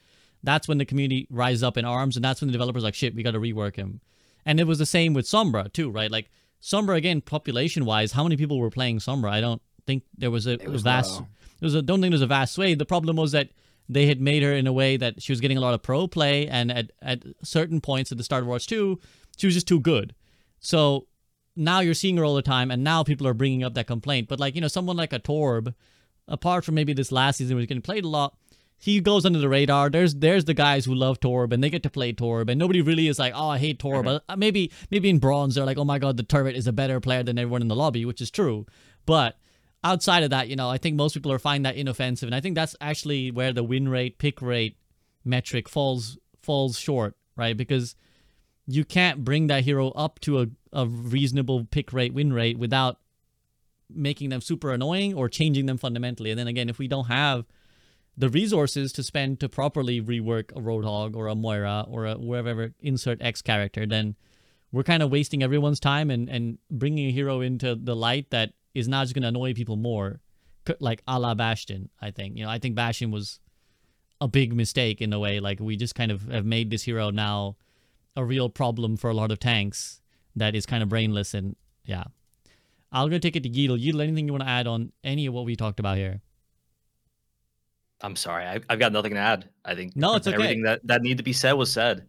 [0.42, 3.14] that's when the community rises up in arms, and that's when the developers like shit,
[3.14, 4.00] we got to rework him.
[4.46, 6.10] And it was the same with Sombra too, right?
[6.10, 6.30] Like
[6.62, 9.28] Sombra again, population wise, how many people were playing Sombra?
[9.28, 11.20] I don't think there was a, was vast.
[11.20, 11.26] low.
[11.60, 12.74] There was a, don't think there was a vast sway.
[12.74, 13.50] The problem was that
[13.90, 16.08] they had made her in a way that she was getting a lot of pro
[16.08, 18.98] play, and at at certain points at the start of Watch Two,
[19.36, 20.14] she was just too good.
[20.58, 21.06] So
[21.56, 24.28] now you're seeing her all the time, and now people are bringing up that complaint.
[24.28, 25.74] But like you know, someone like a Torb,
[26.28, 28.36] apart from maybe this last season where he's getting played a lot,
[28.78, 29.90] he goes under the radar.
[29.90, 32.80] There's there's the guys who love Torb and they get to play Torb, and nobody
[32.80, 34.04] really is like, oh, I hate Torb.
[34.04, 36.72] But uh, maybe maybe in bronze they're like, oh my god, the turret is a
[36.72, 38.66] better player than everyone in the lobby, which is true.
[39.06, 39.38] But
[39.84, 42.40] outside of that, you know, I think most people are finding that inoffensive, and I
[42.40, 44.76] think that's actually where the win rate, pick rate
[45.24, 47.56] metric falls falls short, right?
[47.56, 47.94] Because
[48.66, 52.98] you can't bring that hero up to a, a reasonable pick rate win rate without
[53.94, 56.30] making them super annoying or changing them fundamentally.
[56.30, 57.44] And then again, if we don't have
[58.16, 62.72] the resources to spend to properly rework a Roadhog or a Moira or a wherever
[62.80, 64.16] insert X character, then
[64.70, 68.52] we're kind of wasting everyone's time and, and bringing a hero into the light that
[68.74, 70.20] is not just going to annoy people more,
[70.80, 71.90] like a la Bastion.
[72.00, 73.40] I think you know I think Bastion was
[74.20, 75.40] a big mistake in a way.
[75.40, 77.56] Like we just kind of have made this hero now
[78.14, 80.01] a real problem for a lot of tanks
[80.36, 82.04] that is kind of brainless and yeah.
[82.90, 83.82] I'm gonna take it to Yeatle.
[83.82, 86.20] Yeatle, anything you want to add on any of what we talked about here?
[88.02, 88.44] I'm sorry.
[88.44, 89.48] I, I've got nothing to add.
[89.64, 90.34] I think No, it's okay.
[90.34, 92.06] everything that, that needed to be said was said.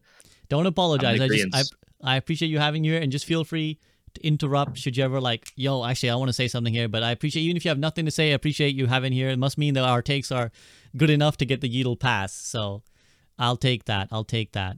[0.50, 1.22] Don't apologize.
[1.22, 1.64] I just I.
[2.06, 3.80] I appreciate you having you here, and just feel free
[4.14, 5.52] to interrupt should you ever like.
[5.56, 7.80] Yo, actually, I want to say something here, but I appreciate even if you have
[7.80, 8.32] nothing to say.
[8.32, 9.30] I appreciate you having here.
[9.30, 10.52] It must mean that our takes are
[10.98, 12.34] good enough to get the Yeatle pass.
[12.34, 12.84] So
[13.40, 14.10] I'll take that.
[14.12, 14.78] I'll take that.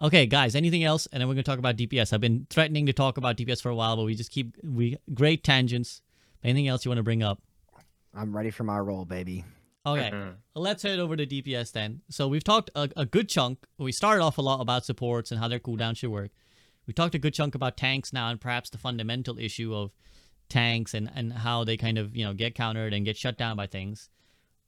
[0.00, 0.54] Okay, guys.
[0.54, 1.06] Anything else?
[1.10, 2.12] And then we're gonna talk about DPS.
[2.12, 4.98] I've been threatening to talk about DPS for a while, but we just keep we
[5.14, 6.02] great tangents.
[6.44, 7.40] Anything else you want to bring up?
[8.14, 9.44] I'm ready for my role, baby.
[9.86, 10.10] Okay.
[10.10, 12.02] Well, let's head over to DPS then.
[12.10, 13.58] So we've talked a, a good chunk.
[13.78, 16.30] We started off a lot about supports and how their cooldown should work.
[16.86, 19.92] We talked a good chunk about tanks now and perhaps the fundamental issue of
[20.48, 23.56] tanks and, and how they kind of, you know, get countered and get shut down
[23.56, 24.08] by things.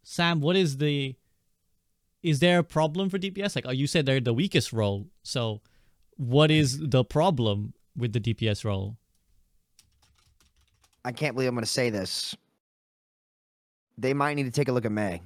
[0.02, 1.16] Sam, what is the
[2.22, 3.54] is there a problem for DPS?
[3.54, 5.06] Like oh, you said they're the weakest role.
[5.22, 5.60] So
[6.16, 8.96] what is the problem with the DPS role?
[11.04, 12.36] I can't believe I'm going to say this.
[13.96, 15.22] They might need to take a look at Mei.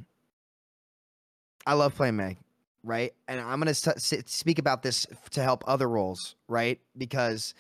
[1.66, 2.36] I love playing Mei,
[2.82, 3.12] right?
[3.28, 6.80] And I'm going to speak about this to help other roles, right?
[6.96, 7.54] Because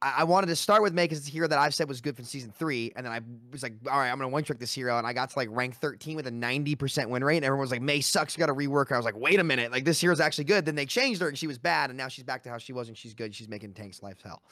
[0.00, 2.16] I, wanted to start with Mei because it's a hero that I've said was good
[2.16, 3.20] for season three, and then I
[3.50, 5.48] was like, all right, I'm to one trick this hero, and I got to like
[5.50, 8.46] rank 13 with a 90% win rate, and everyone was like, Mei sucks, you got
[8.46, 8.94] to rework her.
[8.94, 10.64] I was like, wait a minute, like this hero's actually good.
[10.64, 12.72] Then they changed her, and she was bad, and now she's back to how she
[12.72, 13.34] was, and she's good.
[13.34, 14.42] She's making tanks life hell.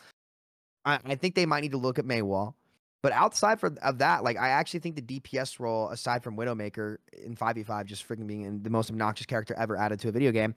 [0.85, 2.57] I, I think they might need to look at Mei wall.
[3.03, 6.97] But outside for, of that, like I actually think the DPS role, aside from Widowmaker
[7.13, 10.57] in 5v5, just freaking being the most obnoxious character ever added to a video game,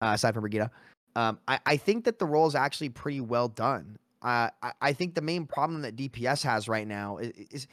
[0.00, 0.70] uh, aside from Brigitte,
[1.16, 3.98] um, I, I think that the role is actually pretty well done.
[4.22, 7.66] Uh, I, I think the main problem that DPS has right now is, is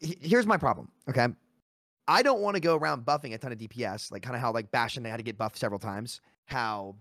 [0.00, 0.90] here's my problem.
[1.08, 1.28] Okay.
[2.08, 4.52] I don't want to go around buffing a ton of DPS, like kind of how
[4.52, 6.20] like Bastion they had to get buffed several times.
[6.46, 6.96] How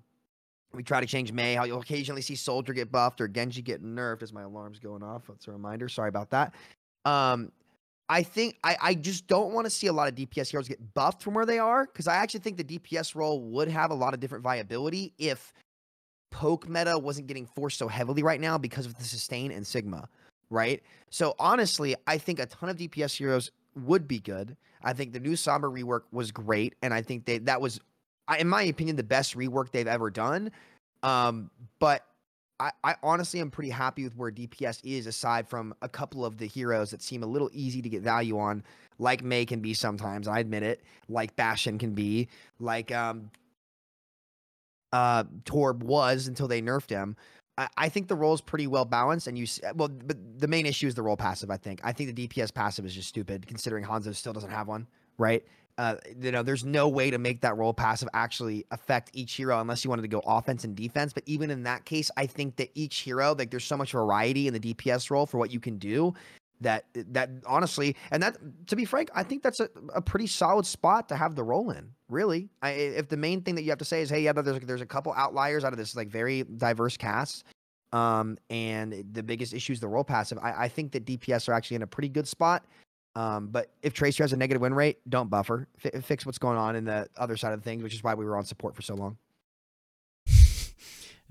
[0.73, 3.83] we try to change Mei, how you'll occasionally see Soldier get buffed or Genji get
[3.83, 5.23] nerfed as my alarm's going off.
[5.27, 5.89] That's a reminder.
[5.89, 6.53] Sorry about that.
[7.05, 7.51] Um,
[8.09, 10.93] I think I, I just don't want to see a lot of DPS heroes get
[10.93, 13.95] buffed from where they are because I actually think the DPS role would have a
[13.95, 15.53] lot of different viability if
[16.31, 20.07] poke meta wasn't getting forced so heavily right now because of the sustain and Sigma,
[20.49, 20.81] right?
[21.09, 24.55] So honestly, I think a ton of DPS heroes would be good.
[24.83, 27.79] I think the new Sombra rework was great, and I think they that was,
[28.37, 30.51] in my opinion, the best rework they've ever done.
[31.03, 31.49] Um,
[31.79, 32.05] but
[32.59, 36.37] I, I honestly am pretty happy with where DPS is, aside from a couple of
[36.37, 38.63] the heroes that seem a little easy to get value on,
[38.99, 40.27] like Mei can be sometimes.
[40.27, 40.81] I admit it.
[41.07, 42.27] Like Bastion can be.
[42.59, 43.31] Like um,
[44.93, 47.15] uh, Torb was until they nerfed him.
[47.75, 49.45] I, think the role is pretty well balanced, and you
[49.75, 51.51] well, but the main issue is the role passive.
[51.51, 51.81] I think.
[51.83, 54.87] I think the DPS passive is just stupid, considering Hanzo still doesn't have one.
[55.17, 55.43] Right?
[55.77, 59.61] Uh, you know, there's no way to make that role passive actually affect each hero
[59.61, 61.13] unless you wanted to go offense and defense.
[61.13, 64.47] But even in that case, I think that each hero, like, there's so much variety
[64.47, 66.13] in the DPS role for what you can do.
[66.61, 68.37] That that honestly and that
[68.67, 71.71] to be frank i think that's a, a pretty solid spot to have the role
[71.71, 72.49] in really.
[72.63, 74.81] I, if the main thing that you have to say is hey yeah there's, there's
[74.81, 77.43] a couple outliers out of this like very diverse cast
[77.93, 81.53] um and the biggest issue is the role passive i, I think that dps are
[81.53, 82.65] actually in a pretty good spot
[83.15, 85.67] um but if tracer has a negative win rate don't buffer.
[85.77, 88.25] Fi fix what's going on in the other side of things which is why we
[88.25, 89.17] were on support for so long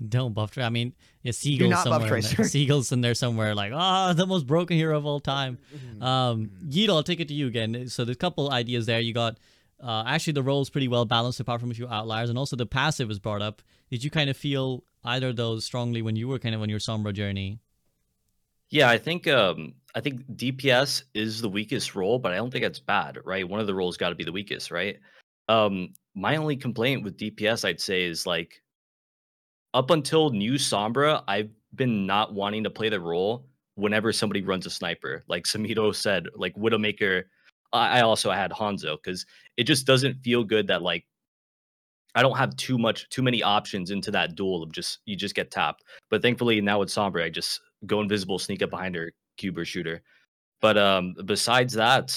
[0.07, 0.51] Don't buff.
[0.51, 0.93] Tra- I mean,
[1.23, 2.15] yeah, Seagull's not buff somewhere.
[2.17, 2.33] In there.
[2.33, 2.43] Tracer.
[2.49, 3.53] Seagull's in there somewhere.
[3.53, 5.57] Like, ah, the most broken hero of all time.
[5.75, 6.03] Mm-hmm.
[6.03, 7.89] Um, Yeet, I'll take it to you again.
[7.89, 8.99] So there's a couple ideas there.
[9.01, 9.37] You got
[9.83, 12.65] uh, actually the role's pretty well balanced apart from a few outliers, and also the
[12.65, 13.61] passive was brought up.
[13.89, 16.69] Did you kind of feel either of those strongly when you were kind of on
[16.69, 17.59] your Sombra journey?
[18.69, 22.63] Yeah, I think um I think DPS is the weakest role, but I don't think
[22.63, 23.47] it's bad, right?
[23.47, 24.99] One of the roles got to be the weakest, right?
[25.47, 28.61] Um my only complaint with DPS I'd say is like
[29.73, 34.65] up until new Sombra, I've been not wanting to play the role whenever somebody runs
[34.65, 35.23] a sniper.
[35.27, 37.23] Like Samito said, like Widowmaker
[37.73, 39.25] I I also had Hanzo because
[39.57, 41.05] it just doesn't feel good that like
[42.15, 45.35] I don't have too much too many options into that duel of just you just
[45.35, 45.83] get tapped.
[46.09, 49.65] But thankfully now with Sombra, I just go invisible, sneak up behind her, cube or
[49.65, 50.01] shooter.
[50.61, 52.15] But um besides that,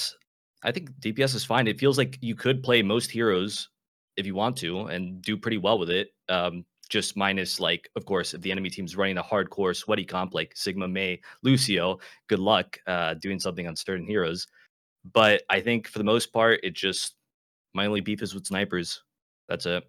[0.63, 1.67] I think DPS is fine.
[1.67, 3.69] It feels like you could play most heroes
[4.17, 6.09] if you want to and do pretty well with it.
[6.29, 10.33] Um just minus like of course if the enemy team's running a hardcore sweaty comp
[10.33, 14.45] like Sigma Mei, Lucio, good luck uh doing something on certain heroes.
[15.11, 17.15] But I think for the most part, it just
[17.73, 19.01] my only beef is with snipers.
[19.49, 19.83] That's it.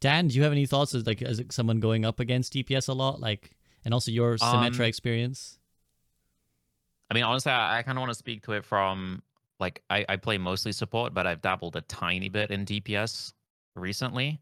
[0.00, 2.92] Dan, do you have any thoughts as like as someone going up against DPS a
[2.92, 3.50] lot, like,
[3.84, 5.58] and also your Symmetra Um, experience?
[7.10, 9.22] I mean, honestly, I, I kind of want to speak to it from
[9.60, 13.32] like I, I play mostly support, but I've dabbled a tiny bit in DPS
[13.74, 14.40] recently.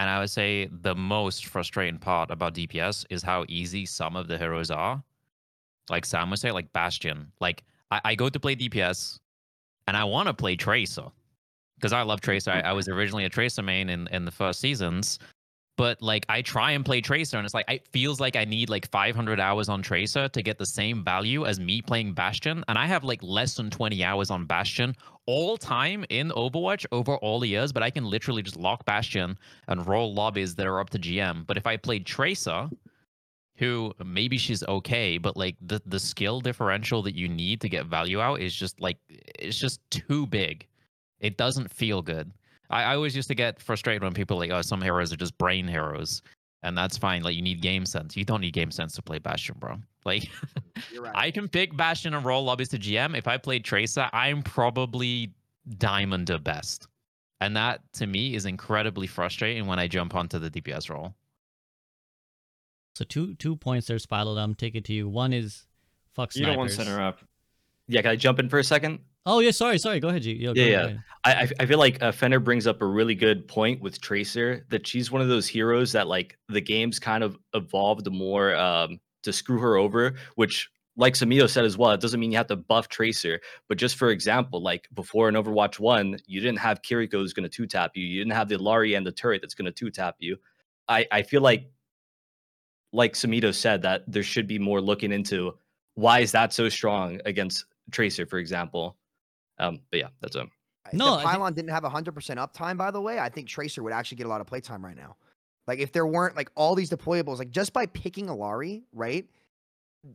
[0.00, 4.28] And I would say the most frustrating part about DPS is how easy some of
[4.28, 5.04] the heroes are.
[5.90, 7.30] Like Sam would say, like Bastion.
[7.38, 9.18] Like I, I go to play DPS
[9.88, 11.04] and I want to play Tracer
[11.74, 12.50] because I love Tracer.
[12.50, 15.18] I, I was originally a Tracer main in, in the first seasons,
[15.80, 18.68] but like I try and play Tracer, and it's like it feels like I need
[18.68, 22.76] like 500 hours on Tracer to get the same value as me playing Bastion, and
[22.76, 24.94] I have like less than 20 hours on Bastion
[25.24, 27.72] all time in Overwatch over all the years.
[27.72, 29.38] But I can literally just lock Bastion
[29.68, 31.46] and roll lobbies that are up to GM.
[31.46, 32.68] But if I played Tracer,
[33.56, 37.86] who maybe she's okay, but like the the skill differential that you need to get
[37.86, 40.66] value out is just like it's just too big.
[41.20, 42.30] It doesn't feel good.
[42.70, 45.16] I, I always used to get frustrated when people are like, oh, some heroes are
[45.16, 46.22] just brain heroes,
[46.62, 47.22] and that's fine.
[47.22, 48.16] Like you need game sense.
[48.16, 49.76] You don't need game sense to play Bastion, bro.
[50.06, 50.30] Like
[50.98, 51.12] right.
[51.14, 53.14] I can pick Bastion and roll lobbies to GM.
[53.18, 55.34] If I played Tracer, I'm probably
[55.76, 56.86] diamond at best.
[57.42, 61.14] And that to me is incredibly frustrating when I jump onto the DPS role.
[62.94, 64.56] So two two points there, Spilodum.
[64.56, 65.06] Take it to you.
[65.08, 65.66] One is
[66.14, 66.88] fuck You don't want snipers.
[66.88, 67.20] center up.
[67.86, 69.00] Yeah, can I jump in for a second?
[69.26, 70.00] Oh yeah, sorry, sorry.
[70.00, 70.32] Go ahead, G.
[70.32, 70.82] Yo, go Yeah, ahead, yeah.
[70.82, 71.04] go ahead.
[71.58, 74.86] I, I feel like uh, Fenner brings up a really good point with Tracer that
[74.86, 79.32] she's one of those heroes that like the game's kind of evolved more um, to
[79.32, 82.56] screw her over, which like Samito said as well, it doesn't mean you have to
[82.56, 83.40] buff Tracer.
[83.68, 87.44] But just for example, like before in Overwatch 1, you didn't have Kiriko who's going
[87.48, 88.04] to two tap you.
[88.04, 90.38] You didn't have the Illari and the turret that's going to two tap you.
[90.88, 91.70] I, I feel like,
[92.92, 95.58] like Samito said, that there should be more looking into
[95.94, 98.96] why is that so strong against Tracer, for example.
[99.60, 100.46] Um, but yeah, that's a
[100.92, 103.18] No, I the think- pylon didn't have 100% uptime, by the way.
[103.20, 105.16] I think Tracer would actually get a lot of playtime right now.
[105.66, 109.28] Like, if there weren't like all these deployables, like just by picking Illari, right?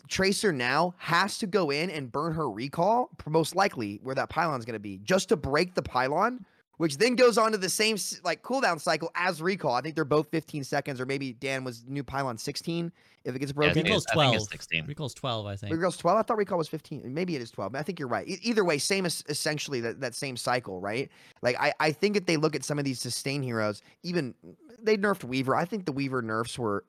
[0.09, 4.65] Tracer now has to go in and burn her recall, most likely where that pylon's
[4.65, 6.43] going to be, just to break the pylon,
[6.77, 9.73] which then goes on to the same like cooldown cycle as recall.
[9.73, 12.91] I think they're both 15 seconds, or maybe Dan was new pylon 16
[13.23, 13.73] if it gets broken.
[13.73, 14.51] think Recall's it's- I think it's 12.
[14.51, 14.85] 16.
[14.85, 15.73] Recall's twelve, I think.
[15.73, 16.17] Recall's 12.
[16.17, 17.01] I thought Recall was 15.
[17.13, 17.71] Maybe it is 12.
[17.71, 18.27] but I think you're right.
[18.27, 21.09] E- either way, same as essentially that, that same cycle, right?
[21.41, 24.35] Like I, I think if they look at some of these sustain heroes, even
[24.81, 25.55] they nerfed Weaver.
[25.55, 26.83] I think the Weaver nerfs were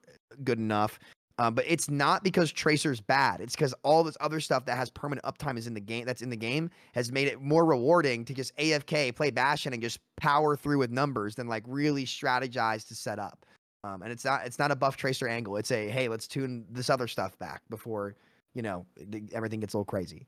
[0.44, 0.98] good enough.
[1.38, 3.40] Um, but it's not because Tracer's bad.
[3.42, 6.06] It's because all this other stuff that has permanent uptime is in the game.
[6.06, 9.82] That's in the game has made it more rewarding to just AFK, play Bastion, and
[9.82, 13.44] just power through with numbers than like really strategize to set up.
[13.84, 15.56] Um, and it's not it's not a buff Tracer angle.
[15.56, 18.16] It's a hey, let's tune this other stuff back before
[18.54, 20.26] you know th- everything gets a little crazy.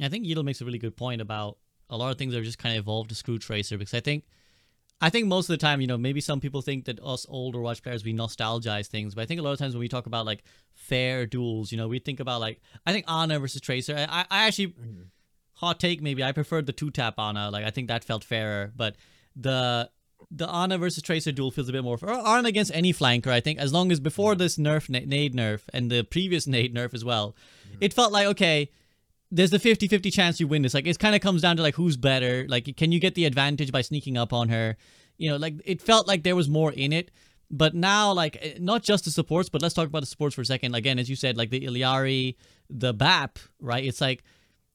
[0.00, 1.58] I think Yeatle makes a really good point about
[1.90, 4.24] a lot of things have just kind of evolved to screw Tracer because I think
[5.00, 7.60] I think most of the time, you know, maybe some people think that us older
[7.60, 10.06] watch players we nostalgize things, but I think a lot of times when we talk
[10.06, 10.42] about like
[10.74, 13.96] fair duels, you know, we think about like I think Ana versus Tracer.
[13.96, 15.02] I, I actually mm-hmm.
[15.54, 17.50] hot take maybe I preferred the two tap Ana.
[17.50, 18.96] Like I think that felt fairer, but
[19.34, 19.90] the
[20.30, 23.28] the Ana versus Tracer duel feels a bit more or Ana against any flanker.
[23.28, 24.38] I think as long as before mm-hmm.
[24.38, 27.34] this nerf na- nade nerf and the previous nade nerf as well,
[27.66, 27.78] mm-hmm.
[27.80, 28.70] it felt like okay,
[29.30, 30.74] there's the 50-50 chance you win this.
[30.74, 32.46] Like it kind of comes down to like who's better.
[32.48, 34.76] Like can you get the advantage by sneaking up on her?
[35.18, 37.10] You know, like it felt like there was more in it.
[37.50, 40.40] But now, like, eh, not just the supports, but let's talk about the supports for
[40.40, 40.74] a second.
[40.74, 42.36] Again, as you said, like the Illari,
[42.68, 43.84] the BAP, right?
[43.84, 44.22] It's like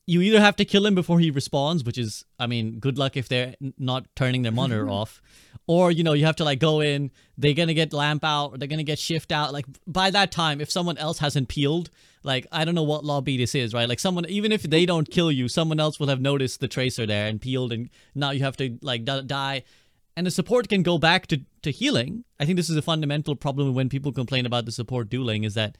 [0.05, 3.15] you either have to kill him before he respawns, which is, I mean, good luck
[3.17, 5.21] if they're not turning their monitor off,
[5.67, 7.11] or you know, you have to like go in.
[7.37, 9.53] They're gonna get lamp out, or they're gonna get shift out.
[9.53, 11.89] Like by that time, if someone else hasn't peeled,
[12.25, 13.87] like I don't know what lobby this is, right?
[13.87, 17.05] Like someone, even if they don't kill you, someone else will have noticed the tracer
[17.05, 19.63] there and peeled, and now you have to like die.
[20.17, 22.23] And the support can go back to, to healing.
[22.39, 25.55] I think this is a fundamental problem when people complain about the support dueling is
[25.55, 25.77] that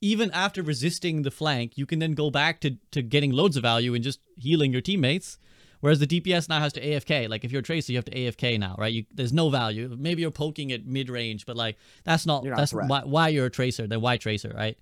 [0.00, 3.62] even after resisting the flank, you can then go back to, to getting loads of
[3.62, 5.38] value and just healing your teammates.
[5.80, 7.28] Whereas the DPS now has to AFK.
[7.28, 8.92] Like if you're a tracer, you have to AFK now, right?
[8.92, 9.94] You, there's no value.
[9.98, 13.46] Maybe you're poking at mid range, but like that's not, not that's why, why you're
[13.46, 13.86] a tracer.
[13.86, 14.78] Then why tracer, right?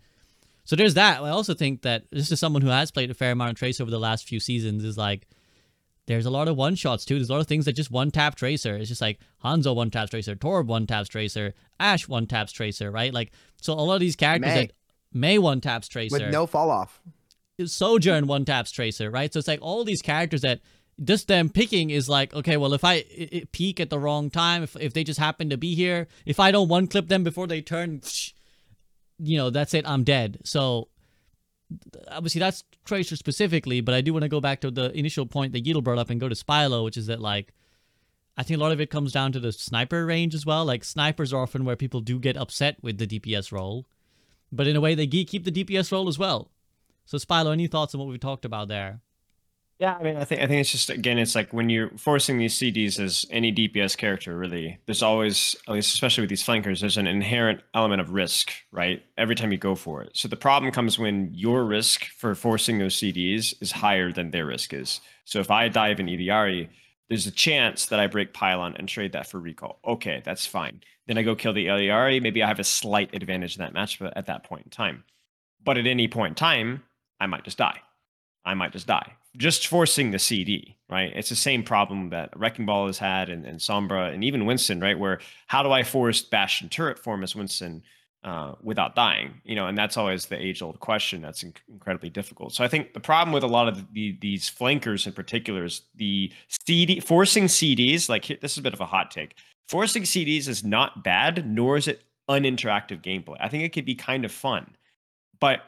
[0.64, 1.22] So there's that.
[1.22, 3.82] I also think that this is someone who has played a fair amount of tracer
[3.82, 4.84] over the last few seasons.
[4.84, 5.26] Is like
[6.06, 7.16] there's a lot of one shots too.
[7.16, 8.76] There's a lot of things that just one tap tracer.
[8.76, 12.90] It's just like Hanzo one taps tracer, Torb one taps tracer, Ash one taps tracer,
[12.90, 13.12] right?
[13.12, 14.60] Like so a lot of these characters Mei.
[14.60, 14.72] that
[15.12, 17.01] Mei one taps tracer, with no fall off.
[17.64, 19.32] Sojourn one taps tracer, right?
[19.32, 20.60] So it's like all these characters that
[21.02, 23.05] just them picking is like, okay, well, if I
[23.52, 26.51] peak at the wrong time, if, if they just happen to be here, if I
[26.51, 28.02] don't one clip them before they turn,
[29.23, 30.39] you know, that's it, I'm dead.
[30.44, 30.89] So
[32.11, 35.53] obviously that's Tracer specifically, but I do want to go back to the initial point
[35.53, 37.53] that Yeatle brought up and go to Spilo, which is that like
[38.36, 40.65] I think a lot of it comes down to the sniper range as well.
[40.65, 43.86] Like snipers are often where people do get upset with the DPS role,
[44.51, 46.51] but in a way they keep the DPS role as well.
[47.05, 49.01] So Spilo, any thoughts on what we talked about there?
[49.82, 52.38] Yeah, I mean, I think I think it's just again, it's like when you're forcing
[52.38, 56.82] these CDs as any DPS character, really, there's always, at least especially with these flankers,
[56.82, 59.02] there's an inherent element of risk, right?
[59.18, 60.12] Every time you go for it.
[60.14, 64.46] So the problem comes when your risk for forcing those CDs is higher than their
[64.46, 65.00] risk is.
[65.24, 66.68] So if I dive in Illari,
[67.09, 69.80] there's a chance that I break pylon and trade that for recall.
[69.84, 70.80] Okay, that's fine.
[71.09, 72.22] Then I go kill the Illari.
[72.22, 75.02] Maybe I have a slight advantage in that match, but at that point in time.
[75.60, 76.84] But at any point in time,
[77.18, 77.80] I might just die.
[78.44, 79.14] I might just die.
[79.36, 81.10] Just forcing the CD, right?
[81.14, 84.80] It's the same problem that Wrecking Ball has had and, and Sombra and even Winston,
[84.80, 84.98] right?
[84.98, 87.82] Where how do I force Bastion turret form as Winston
[88.24, 89.40] uh, without dying?
[89.44, 92.52] You know, and that's always the age old question that's inc- incredibly difficult.
[92.52, 95.82] So I think the problem with a lot of the, these flankers in particular is
[95.94, 96.30] the
[96.66, 98.10] CD forcing CDs.
[98.10, 99.36] Like this is a bit of a hot take.
[99.68, 103.36] Forcing CDs is not bad, nor is it uninteractive gameplay.
[103.40, 104.76] I think it could be kind of fun,
[105.40, 105.60] but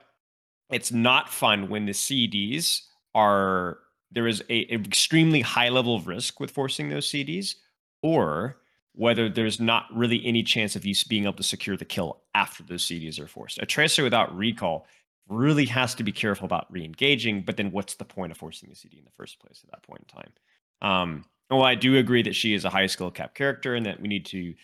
[0.71, 2.83] it's not fun when the CDs
[3.15, 3.79] are
[4.11, 7.57] there is a an extremely high level of risk with forcing those CDs,
[8.03, 8.59] or
[8.95, 12.63] whether there's not really any chance of you being able to secure the kill after
[12.63, 13.59] those CDs are forced.
[13.61, 14.87] A tracer without recall
[15.29, 18.77] really has to be careful about re-engaging, but then what's the point of forcing the
[18.77, 20.33] CD in the first place at that point in time?
[20.81, 24.01] Um, well, I do agree that she is a high skill cap character and that
[24.01, 24.55] we need to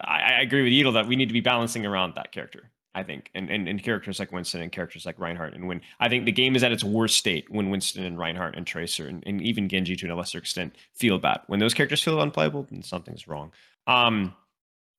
[0.00, 2.70] I, I agree with Yeatle that we need to be balancing around that character.
[2.94, 6.08] I think, and, and and characters like Winston and characters like Reinhardt, and when I
[6.08, 9.22] think the game is at its worst state when Winston and Reinhardt and Tracer and,
[9.26, 11.40] and even Genji to a lesser extent feel bad.
[11.46, 13.52] When those characters feel unplayable, then something's wrong.
[13.86, 14.34] Um,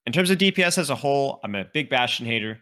[0.06, 2.60] in terms of DPS as a whole, I'm a big Bastion hater.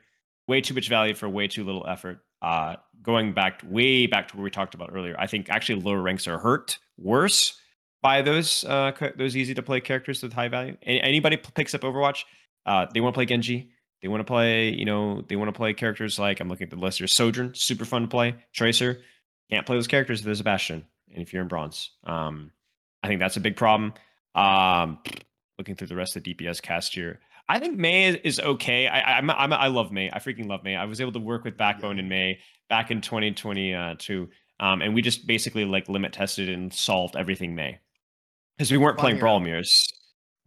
[0.47, 2.19] Way too much value for way too little effort.
[2.41, 6.01] Uh, going back way back to where we talked about earlier, I think actually lower
[6.01, 7.59] ranks are hurt worse
[8.01, 10.75] by those uh, those easy to play characters with high value.
[10.83, 12.23] Anybody p- picks up Overwatch,
[12.65, 13.69] uh, they want to play Genji.
[14.01, 16.69] They want to play, you know, they want to play characters like I'm looking at
[16.69, 17.07] the list here.
[17.07, 18.35] Sojourn, super fun to play.
[18.53, 19.01] Tracer,
[19.49, 22.51] can't play those characters if there's a Bastion, and if you're in bronze, um,
[23.03, 23.93] I think that's a big problem.
[24.35, 24.99] Um,
[25.57, 27.19] looking through the rest of the DPS cast here,
[27.49, 28.87] I think Mei is, okay.
[28.87, 30.11] I, I'm, I'm I love Mei.
[30.13, 30.75] I freaking love Mei.
[30.75, 32.39] I was able to work with Backbone in May
[32.69, 37.79] back in 2022, um, and we just basically like limit tested and solved everything Mei
[38.57, 39.17] because we weren't playing.
[39.19, 39.87] Brawl Mirrors.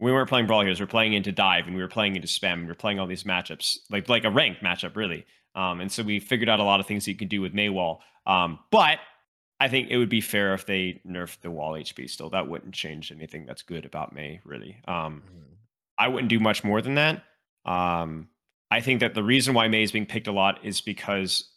[0.03, 0.81] We weren't playing Brawl Heroes.
[0.81, 2.53] We were playing into Dive, and we were playing into Spam.
[2.55, 5.25] And we were playing all these matchups, like like a ranked matchup, really.
[5.55, 7.53] Um, and so we figured out a lot of things that you can do with
[7.53, 8.01] Mei wall.
[8.27, 8.99] Um, but
[9.61, 12.09] I think it would be fair if they nerfed the wall HP.
[12.09, 14.75] Still, that wouldn't change anything that's good about Mei, really.
[14.89, 15.23] Um,
[15.97, 17.23] I wouldn't do much more than that.
[17.65, 18.27] Um,
[18.69, 21.49] I think that the reason why Mei is being picked a lot is because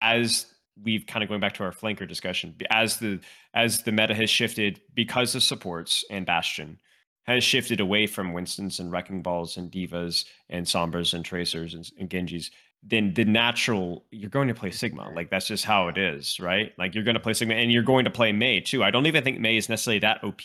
[0.00, 0.46] as
[0.82, 3.20] we've kind of going back to our flanker discussion, as the
[3.52, 6.78] as the meta has shifted because of supports and Bastion
[7.24, 11.90] has shifted away from Winston's and Wrecking Balls and D.Vas and Sombras and Tracers and,
[11.98, 12.50] and Genjis,
[12.82, 15.10] then the natural you're going to play Sigma.
[15.14, 16.72] Like that's just how it is, right?
[16.78, 18.82] Like you're going to play Sigma and you're going to play Mei too.
[18.82, 20.40] I don't even think Mei is necessarily that OP.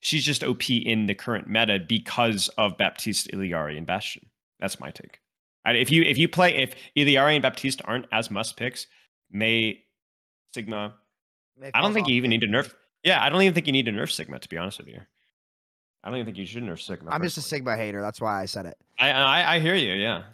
[0.00, 4.26] She's just OP in the current meta because of Baptiste, Illari, and Bastion.
[4.60, 5.20] That's my take.
[5.66, 8.86] And if you if you play if Illari and Baptiste aren't as must picks,
[9.30, 9.84] Mei,
[10.54, 10.94] Sigma.
[11.72, 12.72] I don't think you even need to nerf.
[13.02, 14.38] Yeah, I don't even think you need to nerf Sigma.
[14.38, 15.00] To be honest with you,
[16.04, 17.10] I don't even think you should nerf Sigma.
[17.10, 17.58] I'm just a personally.
[17.60, 18.02] Sigma hater.
[18.02, 18.76] That's why I said it.
[18.98, 19.94] I, I I hear you.
[19.94, 20.24] Yeah.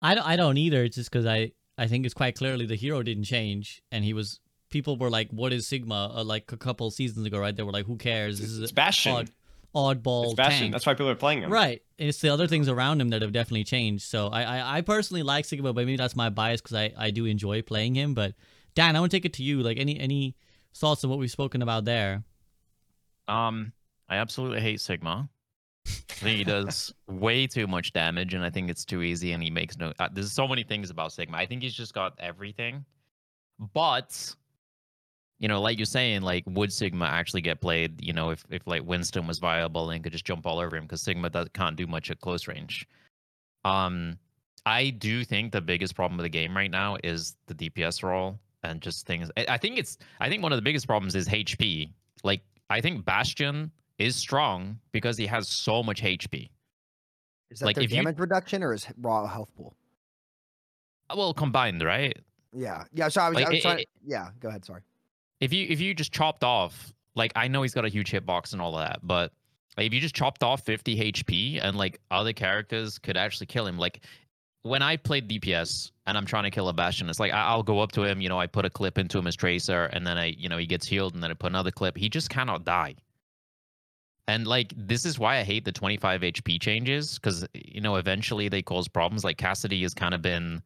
[0.00, 0.84] I don't, I don't either.
[0.84, 4.12] It's just because I, I think it's quite clearly the hero didn't change, and he
[4.12, 4.38] was.
[4.70, 7.54] People were like, "What is Sigma?" Uh, like a couple seasons ago, right?
[7.56, 8.38] They were like, "Who cares?
[8.40, 9.12] This is It's an Bastion.
[9.12, 9.30] odd,
[9.74, 10.60] oddball It's Bastion.
[10.60, 11.52] tank." That's why people are playing him.
[11.52, 11.82] Right.
[11.98, 14.04] It's the other things around him that have definitely changed.
[14.04, 17.10] So I, I, I personally like Sigma, but maybe that's my bias because I, I
[17.10, 18.14] do enjoy playing him.
[18.14, 18.34] But
[18.76, 19.60] Dan, I want to take it to you.
[19.62, 20.36] Like any any
[20.74, 22.22] thoughts on what we've spoken about there?
[23.26, 23.72] Um,
[24.08, 25.28] I absolutely hate Sigma.
[25.86, 29.42] I think he does way too much damage, and I think it's too easy, and
[29.42, 29.92] he makes no.
[29.98, 31.36] Uh, there's so many things about Sigma.
[31.36, 32.84] I think he's just got everything.
[33.74, 34.34] But,
[35.38, 38.02] you know, like you're saying, like would Sigma actually get played?
[38.04, 40.84] You know, if if like Winston was viable and could just jump all over him,
[40.84, 42.86] because Sigma does, can't do much at close range.
[43.64, 44.18] Um,
[44.66, 48.38] I do think the biggest problem with the game right now is the DPS role
[48.62, 49.30] and just things.
[49.36, 49.98] I, I think it's.
[50.20, 51.90] I think one of the biggest problems is HP.
[52.22, 56.50] Like I think Bastion is strong because he has so much HP.
[57.50, 59.74] Is that Like, their if you- damage reduction or is raw health pool?
[61.10, 62.16] Uh, Well, combined, right?
[62.52, 62.84] Yeah.
[62.92, 63.08] Yeah.
[63.08, 63.78] So I was, Like, I was it- trying.
[63.80, 64.30] it- yeah.
[64.40, 64.64] Go ahead.
[64.64, 64.82] Sorry.
[65.40, 68.52] If you if you just chopped off, like I know he's got a huge hitbox
[68.52, 69.32] and all of that, but
[69.76, 73.66] like, if you just chopped off 50 HP and like other characters could actually kill
[73.66, 74.04] him, like
[74.62, 77.62] when I played DPS and I'm trying to kill a Bastion, it's like I- I'll
[77.62, 80.04] go up to him, you know, I put a clip into him as Tracer, and
[80.06, 81.96] then I, you know, he gets healed, and then I put another clip.
[81.96, 82.96] He just cannot die.
[84.28, 88.48] And like this is why I hate the 25 HP changes because you know eventually
[88.48, 89.24] they cause problems.
[89.24, 90.62] Like Cassidy has kind of been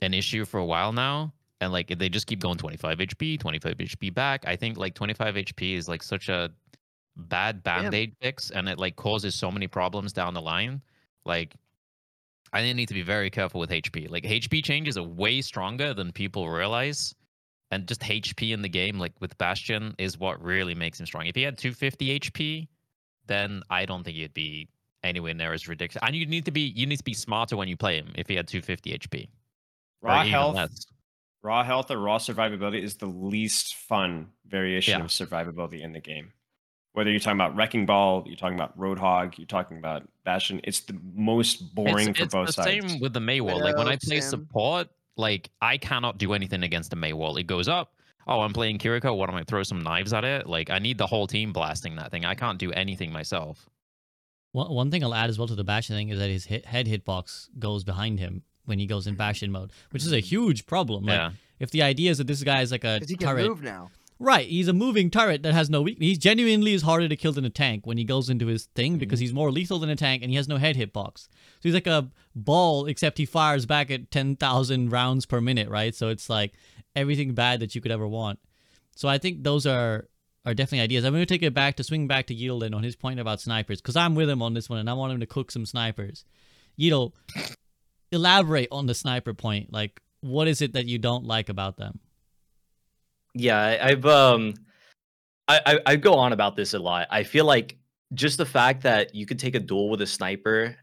[0.00, 3.76] an issue for a while now, and like they just keep going 25 HP, 25
[3.78, 4.44] HP back.
[4.48, 6.50] I think like 25 HP is like such a
[7.16, 10.82] bad band aid fix, and it like causes so many problems down the line.
[11.24, 11.54] Like
[12.52, 14.10] I need to be very careful with HP.
[14.10, 17.14] Like HP changes are way stronger than people realize.
[17.72, 21.26] And just HP in the game, like with Bastion, is what really makes him strong.
[21.26, 22.68] If he had 250 HP,
[23.26, 24.68] then I don't think he'd be
[25.02, 26.06] anywhere near as ridiculous.
[26.06, 28.28] And you need to be you need to be smarter when you play him if
[28.28, 29.28] he had 250 HP.
[30.02, 30.86] Raw health, less.
[31.42, 35.04] raw health, or raw survivability is the least fun variation Yeah.
[35.04, 36.30] of survivability in the game.
[36.92, 40.80] Whether you're talking about Wrecking Ball, you're talking about Roadhog, you're talking about Bastion, it's
[40.80, 42.68] the most boring it's, for it's both the sides.
[42.90, 43.62] same with the Mei wall.
[43.62, 44.28] Like when I play Sim.
[44.28, 47.36] support, like I cannot do anything against the Mei wall.
[47.36, 47.94] It goes up.
[48.26, 49.16] Oh, I'm playing Kiriko.
[49.16, 50.46] What am I throw some knives at it?
[50.46, 52.24] Like I need the whole team blasting that thing.
[52.24, 53.68] I can't do anything myself.
[54.52, 56.66] One, one thing I'll add as well to the Bastion thing is that his hit,
[56.66, 60.66] head hitbox goes behind him when he goes in Bastion mode, which is a huge
[60.66, 61.04] problem.
[61.04, 61.30] Like, yeah.
[61.58, 63.62] if the idea is that this guy is like a Because he can turret, move
[63.62, 63.90] now.
[64.22, 64.46] Right?
[64.46, 66.06] He's a moving turret that has no weakness.
[66.06, 68.96] He's genuinely is harder to kill than a tank when he goes into his thing
[68.96, 69.24] because mm-hmm.
[69.24, 71.22] he's more lethal than a tank and he has no head hitbox.
[71.22, 71.28] So
[71.62, 75.92] he's like a ball, except he fires back at ten thousand rounds per minute, right?
[75.92, 76.52] So it's like
[76.94, 78.38] everything bad that you could ever want.
[78.94, 80.06] So I think those are
[80.44, 81.04] are definitely ideas.
[81.04, 83.40] I'm going to take it back to swing back to Yeatle on his point about
[83.40, 85.66] snipers because I'm with him on this one and I want him to cook some
[85.66, 86.24] snipers.
[86.78, 87.12] Yeatle,
[88.12, 89.72] elaborate on the sniper point.
[89.72, 92.00] Like, what is it that you don't like about them?
[93.34, 94.54] Yeah, I've um,
[95.48, 97.08] I, I I go on about this a lot.
[97.10, 97.76] I feel like
[98.14, 100.76] just the fact that you could take a duel with a sniper,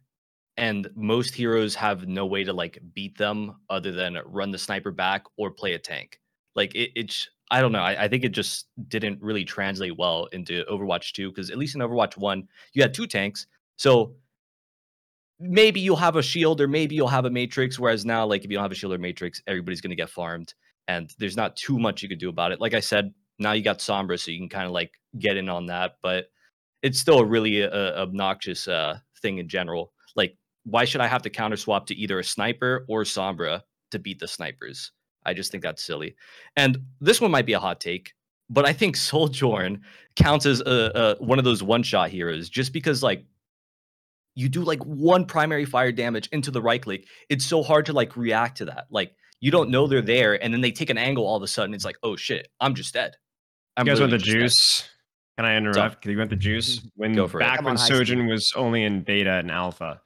[0.57, 4.91] and most heroes have no way to like beat them other than run the sniper
[4.91, 6.19] back or play a tank.
[6.55, 7.81] Like it, it's I don't know.
[7.81, 11.75] I, I think it just didn't really translate well into Overwatch 2 because at least
[11.75, 13.47] in Overwatch 1, you had two tanks.
[13.77, 14.13] So
[15.39, 17.79] maybe you'll have a shield or maybe you'll have a matrix.
[17.79, 20.53] Whereas now, like if you don't have a shield or matrix, everybody's gonna get farmed
[20.89, 22.59] and there's not too much you could do about it.
[22.59, 25.47] Like I said, now you got Sombra, so you can kind of like get in
[25.47, 26.25] on that, but
[26.81, 29.93] it's still a really uh, obnoxious uh, thing in general.
[30.15, 33.61] Like, why should I have to counter swap to either a sniper or Sombra
[33.91, 34.91] to beat the snipers?
[35.23, 36.15] I just think that's silly.
[36.57, 38.13] And this one might be a hot take,
[38.49, 39.83] but I think Sojourn
[40.15, 43.25] counts as a, a, one of those one shot heroes just because like
[44.33, 47.05] you do like one primary fire damage into the right click.
[47.29, 48.87] It's so hard to like react to that.
[48.89, 51.47] Like you don't know they're there, and then they take an angle all of a
[51.47, 51.73] sudden.
[51.73, 53.15] It's like, oh shit, I'm just dead.
[53.77, 54.85] I'm you guys want the literally just dead.
[54.85, 54.89] juice?
[55.37, 56.01] Can I interrupt?
[56.01, 56.81] Can you want the juice?
[56.95, 57.43] When Go for it.
[57.45, 57.77] back Come when on.
[57.77, 60.01] Sojourn was only in beta and alpha,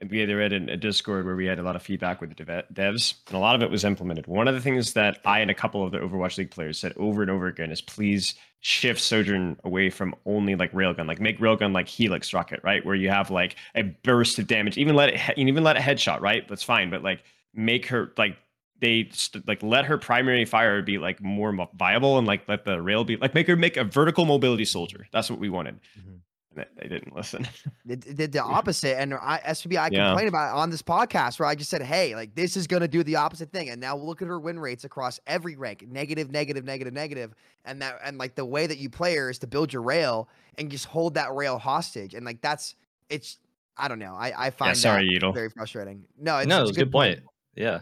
[0.00, 2.30] and we had read in a Discord where we had a lot of feedback with
[2.36, 4.26] the deve- devs, and a lot of it was implemented.
[4.26, 6.92] One of the things that I and a couple of the Overwatch League players said
[6.96, 11.38] over and over again is please shift Sojourn away from only like railgun, like make
[11.38, 12.84] railgun like Helix rocket, right?
[12.84, 15.82] Where you have like a burst of damage, even let it, he- even let it
[15.82, 16.48] headshot, right?
[16.48, 17.22] That's fine, but like
[17.54, 18.36] make her like
[18.80, 22.64] they st- like let her primary fire be like more mo- viable and like let
[22.64, 25.06] the rail be like make her make a vertical mobility soldier.
[25.12, 25.80] That's what we wanted.
[25.98, 26.20] Mhm.
[26.56, 27.48] and they- they didn't listen.
[27.84, 30.06] They did the opposite, and I SVB I Yeah.
[30.10, 32.86] complained about it on this podcast where I just said, "Hey, like this is gonna
[32.86, 36.30] do the opposite thing," and now look at her win rates across every rank: negative,
[36.30, 37.34] negative, negative, negative, negative,
[37.64, 40.28] and that and like the way that you play her is to build your rail
[40.56, 42.76] and just hold that rail hostage, and like that's
[43.08, 43.38] it's
[43.76, 44.14] I don't know.
[44.14, 45.34] I I find sorry, that Yeatle.
[45.34, 46.04] very frustrating.
[46.16, 47.20] No, it's, no, it's it's a good point.
[47.56, 47.80] Yeah.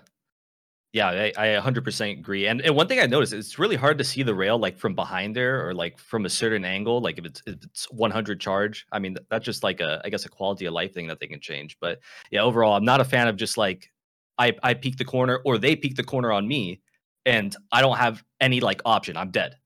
[0.92, 2.46] Yeah, I, I 100% agree.
[2.46, 4.94] And, and one thing I noticed, it's really hard to see the rail like from
[4.94, 7.00] behind there or like from a certain angle.
[7.00, 10.10] Like if it's if it's 100 charge, I mean th- that's just like a I
[10.10, 11.78] guess a quality of life thing that they can change.
[11.80, 12.00] But
[12.30, 13.90] yeah, overall, I'm not a fan of just like
[14.38, 16.82] I I peek the corner or they peek the corner on me,
[17.24, 19.16] and I don't have any like option.
[19.16, 19.56] I'm dead.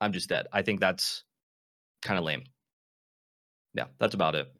[0.00, 0.46] I'm just dead.
[0.52, 1.24] I think that's
[2.02, 2.44] kind of lame.
[3.74, 4.52] Yeah, that's about it.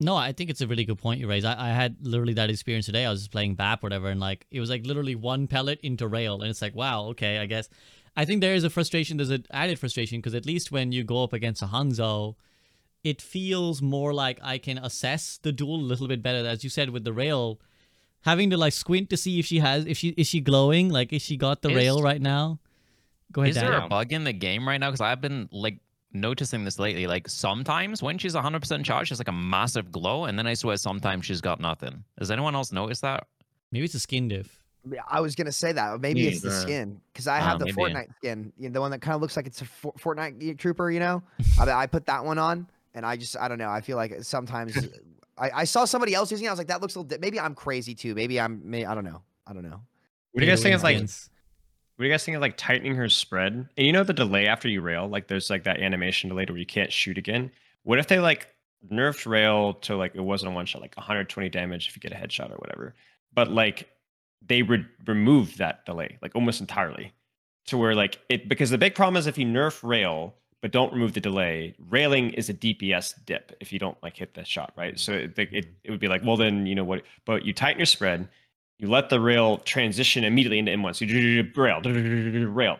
[0.00, 1.44] No, I think it's a really good point you raise.
[1.44, 3.04] I, I had literally that experience today.
[3.04, 5.80] I was just playing BAP or whatever, and like it was like literally one pellet
[5.82, 7.68] into rail, and it's like, wow, okay, I guess.
[8.16, 9.16] I think there is a frustration.
[9.16, 12.36] There's an added frustration because at least when you go up against a Hanzo,
[13.02, 16.46] it feels more like I can assess the duel a little bit better.
[16.46, 17.60] As you said with the rail,
[18.22, 21.12] having to like squint to see if she has, if she is she glowing, like
[21.12, 22.60] is she got the Is- rail right now?
[23.32, 23.70] Go ahead, Is Dan.
[23.70, 24.88] there a bug in the game right now?
[24.90, 25.80] Because I've been like
[26.12, 27.06] noticing this lately.
[27.06, 30.76] Like sometimes when she's 100% charged, she's like a massive glow, and then I swear
[30.76, 32.04] sometimes she's got nothing.
[32.18, 33.26] Has anyone else noticed that?
[33.72, 34.58] Maybe it's a skin diff.
[35.10, 36.00] I was gonna say that.
[36.00, 36.60] Maybe it's the neither.
[36.60, 37.76] skin because I Ah, have the maybe.
[37.76, 40.56] Fortnite skin, you know, the one that kind of looks like it's a For- Fortnite
[40.58, 40.90] trooper.
[40.90, 41.22] You know,
[41.60, 43.68] I, I put that one on, and I just I don't know.
[43.68, 44.78] I feel like sometimes
[45.38, 46.48] I, I saw somebody else using it.
[46.48, 47.08] I was like, that looks a little.
[47.16, 48.14] Di- maybe I'm crazy too.
[48.14, 48.62] Maybe I'm.
[48.64, 49.20] May I don't know.
[49.46, 49.80] I don't know.
[50.32, 50.96] What do you guys think Halo is like?
[51.98, 53.54] What do you guys think of like tightening her spread?
[53.76, 56.56] And you know the delay after you rail, like there's like that animation delay where
[56.56, 57.50] you can't shoot again.
[57.82, 58.46] What if they like
[58.88, 62.12] nerfed rail to like it wasn't a one shot, like 120 damage if you get
[62.12, 62.94] a headshot or whatever,
[63.34, 63.88] but like
[64.46, 67.12] they re- removed that delay like almost entirely
[67.66, 70.92] to where like it because the big problem is if you nerf rail but don't
[70.92, 74.72] remove the delay, railing is a DPS dip if you don't like hit the shot,
[74.76, 75.00] right?
[75.00, 75.70] So it, it, mm-hmm.
[75.82, 77.02] it would be like, well then you know what?
[77.24, 78.28] But you tighten your spread,
[78.78, 80.94] you let the rail transition immediately into M1.
[80.96, 81.80] So you rail,
[82.52, 82.78] rail,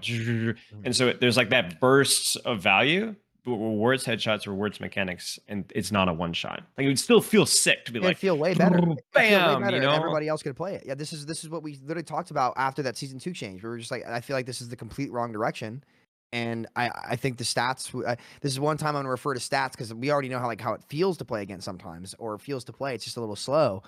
[0.85, 5.91] and so there's like that bursts of value, but rewards headshots, rewards mechanics, and it's
[5.91, 6.63] not a one shot.
[6.77, 8.81] Like it would still feel sick to be It'd like, feel way better.
[8.81, 9.93] Way bam, better, you know?
[9.93, 10.85] everybody else could play it.
[10.87, 13.63] Yeah, this is this is what we literally talked about after that season two change.
[13.63, 15.83] We were just like, I feel like this is the complete wrong direction,
[16.33, 17.91] and I I think the stats.
[18.41, 20.61] this is one time I'm gonna refer to stats because we already know how like
[20.61, 22.95] how it feels to play against sometimes, or feels to play.
[22.95, 23.83] It's just a little slow.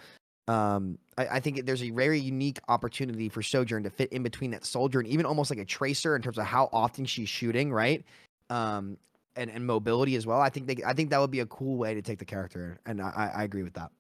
[0.51, 4.51] Um, I, I think there's a very unique opportunity for Sojourn to fit in between
[4.51, 7.73] that soldier and even almost like a tracer in terms of how often she's shooting,
[7.73, 8.05] right?
[8.49, 8.97] Um,
[9.37, 10.41] and, and mobility as well.
[10.41, 12.81] I think they, I think that would be a cool way to take the character,
[12.85, 13.93] and I, I I agree with that.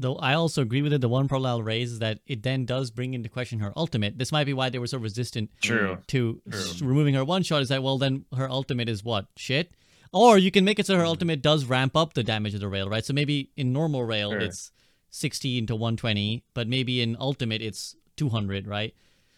[0.00, 1.02] Though I also agree with it.
[1.02, 4.18] The one problem I'll raise is that it then does bring into question her ultimate.
[4.18, 5.98] This might be why they were so resistant True.
[6.08, 7.60] to s- removing her one shot.
[7.62, 9.72] Is that well, then her ultimate is what shit?
[10.12, 12.66] Or you can make it so her ultimate does ramp up the damage of the
[12.68, 13.04] rail, right?
[13.04, 14.40] So maybe in normal rail Sure.
[14.40, 14.72] it's
[15.10, 18.94] 16 to 120, but maybe in ultimate it's 200, right?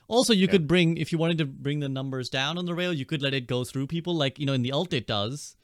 [0.08, 0.50] Also, you Yeah.
[0.52, 3.22] could bring if you wanted to bring the numbers down on the rail, you could
[3.22, 5.56] let it go through people, like you know in the ult it does,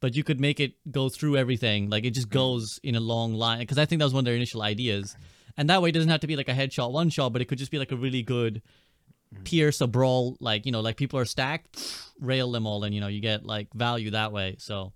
[0.00, 2.38] but you could make it go through everything, like it just mm-hmm.
[2.38, 3.60] goes in a long line.
[3.60, 5.16] Because I think that was one of their initial ideas,
[5.56, 7.46] and that way it doesn't have to be like a headshot one shot, but it
[7.46, 8.60] could just be like a really good
[9.32, 9.44] mm-hmm.
[9.44, 11.78] pierce a brawl, like you know, like people are stacked,
[12.20, 14.56] rail them all, and you know you get like value that way.
[14.58, 14.92] So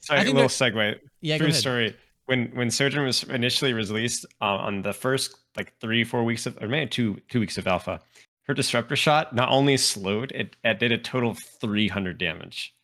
[0.00, 0.98] Sorry, I a think little segue.
[1.22, 1.96] yeah, True story.
[2.26, 6.56] When when Sojourn was initially released uh, on the first like three four weeks of
[6.62, 8.00] or maybe two two weeks of alpha,
[8.44, 12.74] her disruptor shot not only slowed it, it did a total of 300 damage,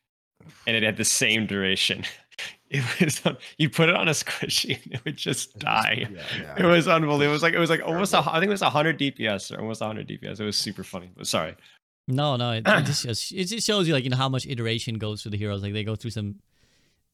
[0.67, 2.05] and it had the same duration.
[2.71, 3.21] It was
[3.59, 6.07] you put it on a squishy and it would just die.
[6.57, 7.23] It was unbelievable.
[7.23, 9.61] It was like it was like almost a, I think it was 100 DPS or
[9.61, 10.39] almost 100 DPS.
[10.39, 11.11] It was super funny.
[11.17, 11.57] But sorry.
[12.07, 14.47] No, no, it, it just shows, it just shows you like you know how much
[14.47, 15.65] iteration goes through the heroes.
[15.65, 16.37] Like they go through some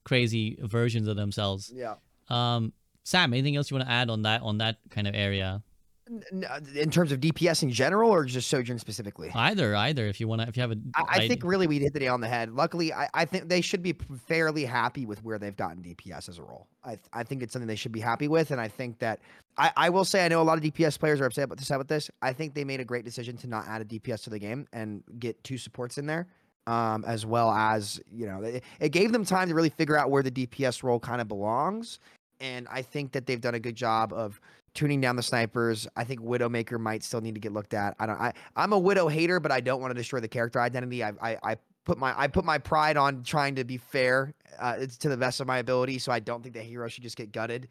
[0.05, 1.73] crazy versions of themselves.
[1.75, 1.95] Yeah.
[2.29, 2.73] Um,
[3.05, 5.63] Sam, anything else you want to add on that on that kind of area?
[6.09, 9.31] Uh, In terms of DPS in general, or just Sojourn specifically?
[9.35, 10.07] Either, either.
[10.07, 11.99] If you want to, if you have a, I, I think really we hit the
[11.99, 12.53] nail on the head.
[12.53, 13.97] Luckily, I, I think they should be
[14.29, 16.69] fairly happy with where they've gotten DPS as a role.
[16.85, 19.19] I th- I think it's something they should be happy with, and I think that
[19.59, 21.71] I, I will say I know a lot of DPS players are upset about this.
[21.71, 24.31] With this, I think they made a great decision to not add a DPS to
[24.31, 26.29] the game and get two supports in there,
[26.67, 30.11] um, as well as you know it, it gave them time to really figure out
[30.11, 31.99] where the DPS role kind of belongs,
[32.41, 34.41] and I think that they've done a good job of
[34.75, 35.89] tuning down the snipers.
[35.97, 37.97] I think Widowmaker might still need to get looked at.
[37.99, 38.21] I don't.
[38.21, 41.03] I I'm a Widow hater, but I don't want to destroy the character identity.
[41.03, 44.35] I I, I put my I put my pride on trying to be fair.
[44.59, 47.17] Uh, to the best of my ability, so I don't think the hero should just
[47.17, 47.69] get gutted.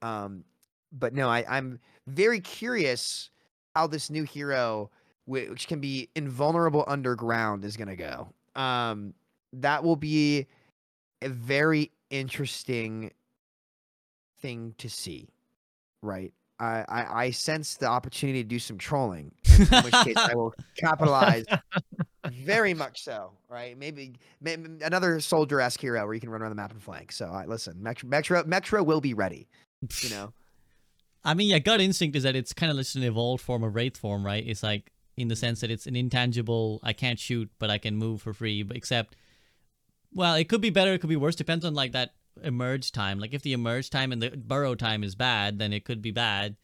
[0.00, 0.44] Um,
[0.92, 3.30] but no, I I'm very curious
[3.74, 4.90] how this new hero,
[5.26, 8.28] which can be invulnerable underground, is gonna go.
[8.54, 9.14] Um,
[9.54, 10.46] that will be
[11.20, 13.12] a very interesting
[14.40, 15.28] thing to see,
[16.02, 16.32] right?
[16.58, 20.54] I, I, I sense the opportunity to do some trolling, in which case I will
[20.76, 21.44] capitalize
[22.30, 23.76] very much so, right?
[23.76, 27.10] Maybe, maybe another soldier-esque hero where you can run around the map and flank.
[27.10, 29.48] So I listen, Metro, Metro, Metro will be ready.
[30.02, 30.32] You know,
[31.24, 33.74] I mean, yeah, gut instinct is that it's kind of just an evolved form of
[33.74, 34.44] wraith form, right?
[34.46, 36.80] It's like in the sense that it's an intangible.
[36.82, 38.62] I can't shoot, but I can move for free.
[38.62, 39.16] But except,
[40.12, 40.92] well, it could be better.
[40.94, 41.36] It could be worse.
[41.36, 43.18] Depends on like that emerge time.
[43.18, 46.10] Like if the emerge time and the burrow time is bad, then it could be
[46.10, 46.56] bad.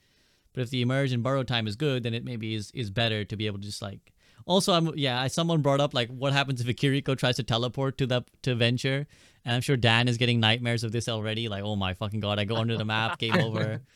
[0.54, 3.24] But if the emerge and burrow time is good, then it maybe is is better
[3.24, 4.12] to be able to just like.
[4.46, 5.26] Also, I'm yeah.
[5.26, 8.54] Someone brought up like what happens if a Kiriko tries to teleport to the to
[8.54, 9.06] Venture,
[9.44, 11.48] and I'm sure Dan is getting nightmares of this already.
[11.48, 13.82] Like, oh my fucking god, I go under the map, game over.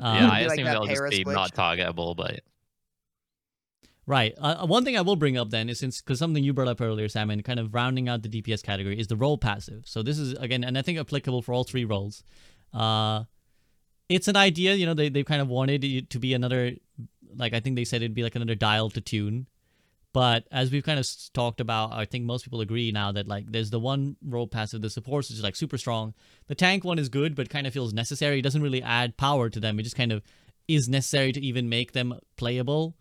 [0.00, 1.34] Um, yeah, I Be like assume they'll just be glitch.
[1.34, 2.40] not targetable, but
[4.06, 4.34] Right.
[4.38, 6.68] Uh, uh, one thing I will bring up then is since because something you brought
[6.68, 9.84] up earlier, Sam, and kind of rounding out the DPS category is the role passive.
[9.86, 12.22] So this is again, and I think applicable for all three roles.
[12.72, 13.24] Uh,
[14.08, 16.72] it's an idea, you know, they they kind of wanted it to be another,
[17.34, 19.46] like I think they said it'd be like another dial to tune.
[20.12, 23.50] But as we've kind of talked about, I think most people agree now that like
[23.50, 26.14] there's the one role passive, the supports is like super strong.
[26.46, 28.38] The tank one is good, but kind of feels necessary.
[28.38, 29.80] It doesn't really add power to them.
[29.80, 30.22] It just kind of
[30.68, 32.96] is necessary to even make them playable.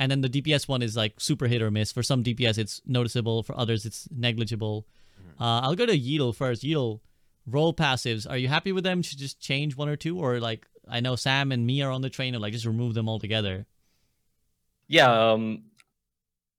[0.00, 1.92] And then the DPS one is like super hit or miss.
[1.92, 3.42] For some DPS, it's noticeable.
[3.42, 4.86] For others, it's negligible.
[5.38, 6.62] Uh, I'll go to Yeatle first.
[6.62, 7.00] Yeatle,
[7.46, 8.28] role passives.
[8.28, 9.02] Are you happy with them?
[9.02, 12.00] Should just change one or two, or like I know Sam and me are on
[12.00, 13.66] the train, of like just remove them altogether.
[14.88, 15.64] Yeah, um,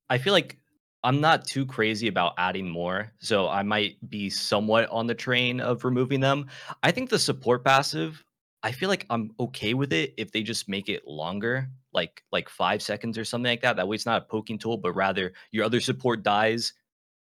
[0.08, 0.60] I feel like
[1.04, 5.60] I'm not too crazy about adding more, so I might be somewhat on the train
[5.60, 6.48] of removing them.
[6.84, 8.24] I think the support passive,
[8.64, 12.48] I feel like I'm okay with it if they just make it longer, like like
[12.50, 13.76] five seconds or something like that.
[13.76, 16.74] That way, it's not a poking tool, but rather your other support dies,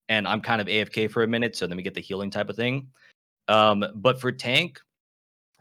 [0.10, 2.50] and I'm kind of AFK for a minute, so then we get the healing type
[2.50, 2.88] of thing.
[3.50, 4.80] Um, but for tank,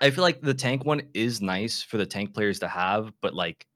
[0.01, 3.35] I feel like the tank one is nice for the tank players to have, but
[3.35, 3.67] like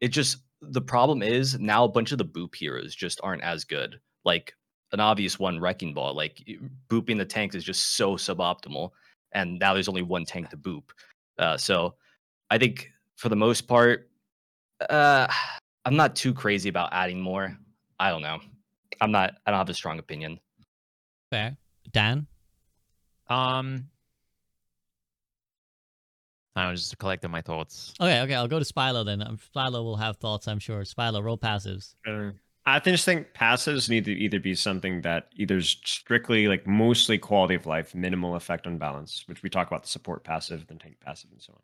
[0.00, 3.64] it just the problem is now a bunch of the boop heroes just aren't as
[3.64, 4.00] good.
[4.24, 4.52] Like
[4.92, 6.14] an obvious one, Wrecking Ball.
[6.14, 6.42] Like
[6.88, 8.90] booping the tanks is just so suboptimal,
[9.32, 10.84] and now there's only one tank to boop.
[11.38, 11.94] Uh, so
[12.50, 14.10] I think for the most part,
[14.88, 15.26] uh,
[15.84, 17.56] I'm not too crazy about adding more.
[17.98, 18.40] I don't know.
[19.00, 19.34] I'm not.
[19.46, 20.38] I don't have a strong opinion.
[21.30, 21.56] Fair.
[21.92, 22.26] Dan.
[23.28, 23.88] um,
[26.54, 27.92] I was just collecting my thoughts.
[28.00, 28.34] Okay, okay.
[28.34, 29.20] I'll go to Spilo then.
[29.22, 30.82] Um, Spilo will have thoughts, I'm sure.
[30.82, 31.94] Spilo, role passives.
[32.08, 32.30] Uh,
[32.68, 37.16] I just think passives need to either be something that either is strictly like mostly
[37.16, 40.74] quality of life, minimal effect on balance, which we talk about the support passive, the
[40.74, 41.60] tank passive, and so on.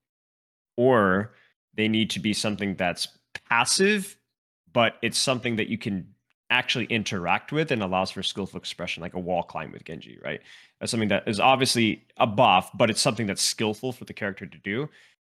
[0.77, 1.33] Or
[1.75, 3.09] they need to be something that's
[3.49, 4.17] passive,
[4.73, 6.07] but it's something that you can
[6.51, 10.41] actually interact with and allows for skillful expression, like a wall climb with Genji, right?
[10.79, 14.47] That's something that is obviously a buff, but it's something that's skillful for the character
[14.47, 14.89] to do.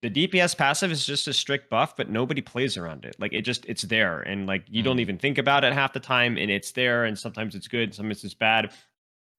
[0.03, 3.15] The DPS passive is just a strict buff, but nobody plays around it.
[3.19, 6.01] Like it just it's there, and like you don't even think about it half the
[6.01, 7.05] time, and it's there.
[7.05, 8.73] And sometimes it's good, sometimes it's bad.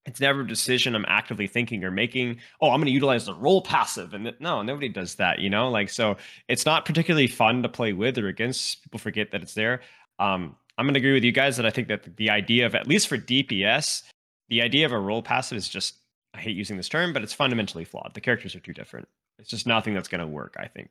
[0.07, 2.39] It's never a decision I'm actively thinking or making.
[2.63, 5.39] Oh, I'm going to utilize the role passive, and th- no, nobody does that.
[5.39, 6.17] You know, like so,
[6.49, 8.83] it's not particularly fun to play with or against.
[8.85, 9.83] People forget that it's there.
[10.19, 12.75] Um, I'm going to agree with you guys that I think that the idea of
[12.75, 14.03] at least for DPS,
[14.49, 15.97] the idea of a role passive is just
[16.33, 18.13] I hate using this term, but it's fundamentally flawed.
[18.15, 19.09] The characters are too different.
[19.39, 20.57] It's just nothing that's going to work.
[20.59, 20.91] I think.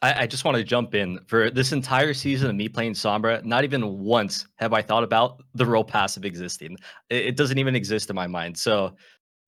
[0.00, 3.44] I, I just want to jump in for this entire season of me playing Sombra.
[3.44, 6.76] Not even once have I thought about the role passive existing.
[7.10, 8.56] It, it doesn't even exist in my mind.
[8.56, 8.94] So,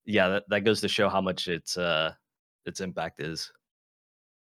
[0.05, 2.13] yeah, that, that goes to show how much its uh
[2.67, 3.51] its impact is.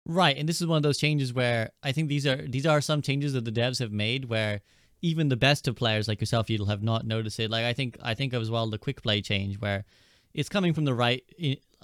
[0.06, 2.82] Right, and this is one of those changes where I think these are these are
[2.82, 4.62] some changes that the devs have made where
[5.02, 7.52] even the best of players like yourself, you'll have not noticed it.
[7.52, 9.86] Like I think I think as well the quick play change where
[10.34, 11.24] it's coming from the right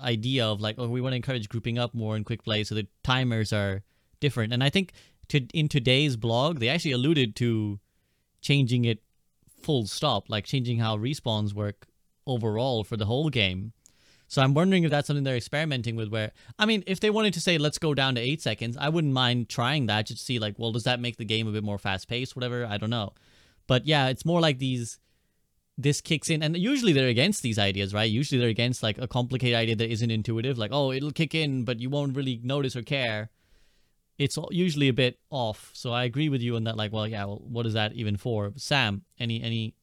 [0.01, 2.75] idea of like oh we want to encourage grouping up more in quick play so
[2.75, 3.83] the timers are
[4.19, 4.53] different.
[4.53, 4.91] And I think
[5.29, 7.79] to in today's blog they actually alluded to
[8.41, 9.01] changing it
[9.61, 11.87] full stop, like changing how respawns work
[12.27, 13.73] overall for the whole game.
[14.27, 16.09] So I'm wondering if that's something they're experimenting with.
[16.09, 18.89] Where I mean, if they wanted to say let's go down to eight seconds, I
[18.89, 21.51] wouldn't mind trying that just to see like, well, does that make the game a
[21.51, 22.35] bit more fast paced?
[22.35, 23.13] Whatever, I don't know.
[23.67, 24.99] But yeah, it's more like these.
[25.77, 28.09] This kicks in, and usually they're against these ideas, right?
[28.09, 31.65] Usually they're against like a complicated idea that isn't intuitive, like oh, it'll kick in,
[31.65, 33.29] but you won't really notice or care.
[34.17, 35.71] It's usually a bit off.
[35.73, 36.77] So I agree with you on that.
[36.77, 38.53] Like, well, yeah, well, what is that even for?
[38.55, 39.75] Sam, any any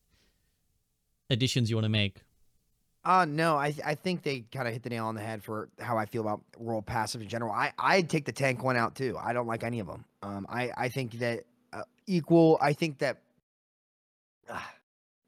[1.29, 2.23] additions you want to make?
[3.05, 5.69] Uh no, I I think they kind of hit the nail on the head for
[5.81, 7.53] how I feel about role passive in general.
[7.53, 9.19] I I'd take the tank one out too.
[9.21, 10.05] I don't like any of them.
[10.23, 12.59] Um, I I think that uh, equal.
[12.63, 13.19] I think that.
[14.49, 14.59] uh,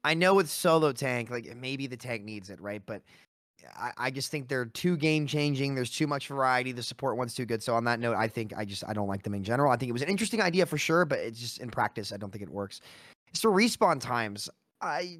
[0.05, 2.81] I know with solo tank, like maybe the tank needs it, right?
[2.85, 3.01] But
[3.75, 5.73] I, I just think they're too game changing.
[5.73, 6.71] There's too much variety.
[6.71, 7.63] The support one's too good.
[7.63, 9.71] So on that note, I think I just I don't like them in general.
[9.71, 12.17] I think it was an interesting idea for sure, but it's just in practice, I
[12.17, 12.81] don't think it works.
[13.33, 14.47] As for respawn times,
[14.79, 15.17] I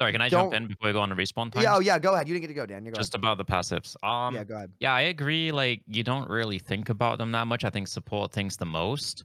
[0.00, 1.62] Sorry, can I jump Don't- in before we go on to respawn times?
[1.62, 2.28] yeah oh yeah go ahead.
[2.28, 2.84] You didn't get to go, Dan.
[2.84, 2.96] You go.
[2.96, 3.96] Just about the passives.
[4.06, 4.72] Um, yeah, go ahead.
[4.80, 5.52] Yeah, I agree.
[5.52, 7.64] Like, you don't really think about them that much.
[7.64, 9.24] I think support thinks the most.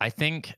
[0.00, 0.54] I think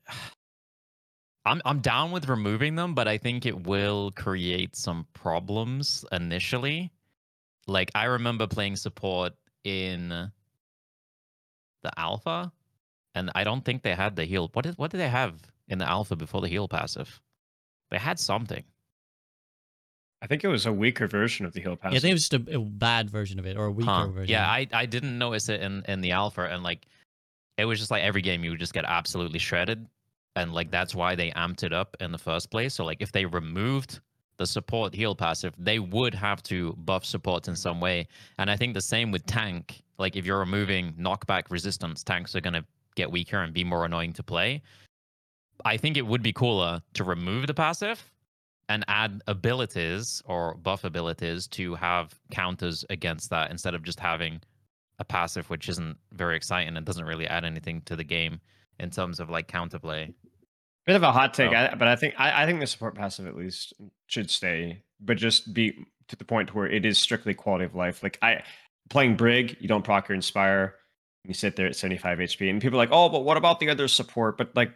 [1.45, 6.91] I'm I'm down with removing them, but I think it will create some problems initially.
[7.67, 9.33] Like, I remember playing support
[9.63, 10.31] in the
[11.97, 12.51] alpha,
[13.15, 14.49] and I don't think they had the heal.
[14.53, 15.35] What did what did they have
[15.67, 17.21] in the alpha before the heal passive?
[17.91, 18.63] They had something.
[20.21, 21.93] I think it was a weaker version of the heal passive.
[21.93, 23.91] Yeah, I think it was just a, a bad version of it or a weaker
[23.91, 24.07] Huh.
[24.07, 24.31] version.
[24.31, 26.85] Yeah, I, I didn't notice it in, in the alpha, and like,
[27.57, 29.85] it was just like every game you would just get absolutely shredded,
[30.35, 32.73] and like that's why they amped it up in the first place.
[32.73, 33.99] So like, if they removed
[34.37, 38.07] the support heal passive, they would have to buff support in some way.
[38.39, 39.83] And I think the same with tank.
[39.99, 42.65] Like, if you're removing knockback resistance, tanks are gonna
[42.95, 44.61] get weaker and be more annoying to play.
[45.65, 48.03] I think it would be cooler to remove the passive
[48.69, 54.41] and add abilities or buff abilities to have counters against that instead of just having
[54.99, 58.39] a passive which isn't very exciting and doesn't really add anything to the game
[58.79, 60.13] in terms of like counterplay.
[60.85, 61.55] Bit of a hot take, Oh.
[61.55, 63.73] I, but I think I, I think the support passive at least
[64.07, 68.03] should stay, but just be to the point where it is strictly quality of life.
[68.03, 68.43] Like I
[68.89, 70.75] playing Brig, you don't proc your Inspire,
[71.23, 73.69] you sit there at 75 HP, and people are like, oh, but what about the
[73.69, 74.37] other support?
[74.37, 74.73] But like,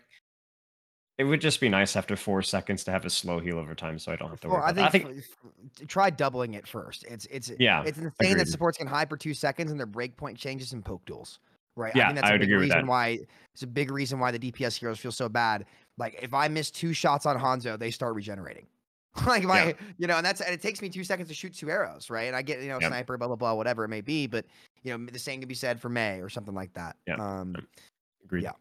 [1.17, 3.99] it would just be nice after four seconds to have a slow heal over time,
[3.99, 4.65] so I don't have to Well, worry.
[4.67, 5.05] I about think.
[5.05, 5.51] I think f-
[5.81, 7.03] f- try doubling it first.
[7.09, 8.39] It's it's Yeah, it's insane agreed.
[8.39, 11.39] that supports can hide for two seconds and their breakpoint changes in poke duels.
[11.75, 11.93] Right.
[11.95, 12.87] I Yeah, think that's I a would big agree reason that.
[12.87, 13.19] why
[13.53, 15.65] it's a big reason why the DPS heroes feel so bad.
[15.97, 18.67] Like if I miss two shots on Hanzo, they start regenerating.
[19.25, 19.73] like my Yeah.
[19.97, 22.27] you know, and that's and it takes me two seconds to shoot two arrows, right?
[22.27, 22.89] And I get, you know, Yep.
[22.89, 24.45] sniper, blah blah blah, whatever it may be, but
[24.83, 26.95] you know, the same can be said for Mei or something like that.
[27.07, 27.15] Yeah.
[27.15, 27.55] Um
[28.23, 28.43] agreed.
[28.43, 28.51] yeah.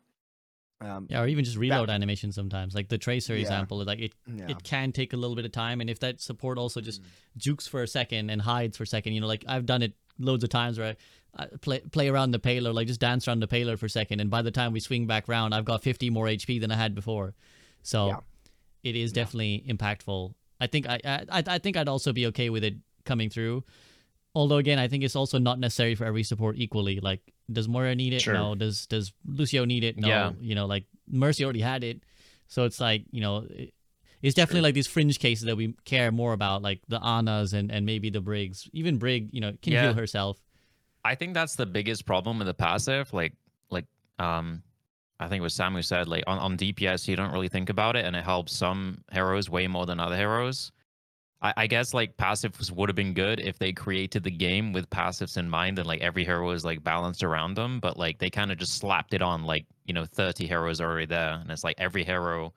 [0.80, 2.74] um Yeah, or even just reload animation sometimes.
[2.74, 3.40] Like the tracer Yeah.
[3.42, 4.46] example, like it yeah.
[4.48, 7.06] it can take a little bit of time, and if that support also just Mm.
[7.36, 9.92] jukes for a second and hides for a second, you know, like I've done it
[10.18, 10.96] loads of times where I, I
[11.38, 14.20] Uh, play play around the payload, like just dance around the payload for a second,
[14.20, 16.76] and by the time we swing back round, I've got 50 more HP than I
[16.76, 17.34] had before.
[17.82, 18.16] So Yeah.
[18.82, 19.14] it is Yeah.
[19.22, 20.32] definitely impactful.
[20.60, 23.64] I think I, I I think I'd also be okay with it coming through.
[24.34, 27.00] Although again, I think it's also not necessary for every support equally.
[27.00, 27.20] Like,
[27.52, 28.22] does Moira need it?
[28.22, 28.34] Sure.
[28.34, 28.54] No.
[28.54, 29.98] Does does Lucio need it?
[29.98, 30.08] No.
[30.08, 30.32] Yeah.
[30.40, 32.00] You know, like Mercy already had it,
[32.48, 33.72] so it's like you know, it-
[34.22, 37.70] it's definitely like these fringe cases that we care more about, like the Anas and
[37.70, 38.68] and maybe the Briggs.
[38.72, 39.82] Even Brig, you know, can Yeah.
[39.84, 40.40] heal herself.
[41.07, 43.12] I think that's the biggest problem with the passive.
[43.12, 43.33] Like,
[43.70, 43.87] like,
[44.19, 44.62] um,
[45.20, 47.70] I think it was Sam who said, like, on, on DPS, you don't really think
[47.70, 50.73] about it, and it helps some heroes way more than other heroes.
[51.43, 54.89] I, I guess like passives would have been good if they created the game with
[54.91, 57.78] passives in mind, and like every hero is like balanced around them.
[57.78, 60.91] But like they kind of just slapped it on like you know thirty heroes are
[60.91, 62.55] already there, and it's like every hero,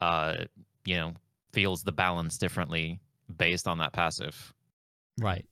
[0.00, 0.36] uh,
[0.84, 1.12] you know,
[1.52, 2.98] feels the balance differently
[3.36, 4.54] based on that passive.
[5.20, 5.44] Right.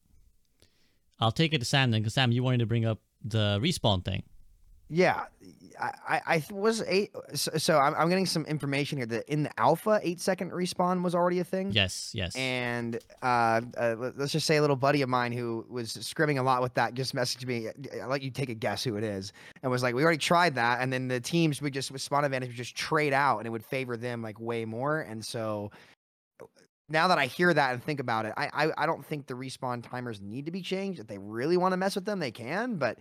[1.20, 4.05] I'll take it to Sam then, because Sam, you wanted to bring up the respawn
[4.05, 4.22] thing.
[4.92, 5.26] Yeah,
[5.80, 7.14] I, I, was eight.
[7.34, 11.05] So, so I'm, I'm getting some information here that in the alpha, eight second respawn
[11.05, 11.70] was already a thing.
[11.70, 12.34] Yes, yes.
[12.34, 16.40] And uh, uh, let- let's just say a little buddy of mine who was scrimming
[16.40, 17.68] a lot with that just messaged me.
[18.02, 19.32] I'll let you take a guess who it is,
[19.62, 22.24] and was like, "We already tried that." And then the teams would just with spawn
[22.24, 25.02] advantage would just trade out, and it would favor them like way more.
[25.02, 25.70] And so
[26.90, 29.34] now that I hear that and think about it, I I, I don't think the
[29.34, 31.00] respawn timers need to be changed.
[31.00, 32.76] If they really want to mess with them, they can.
[32.76, 32.98] But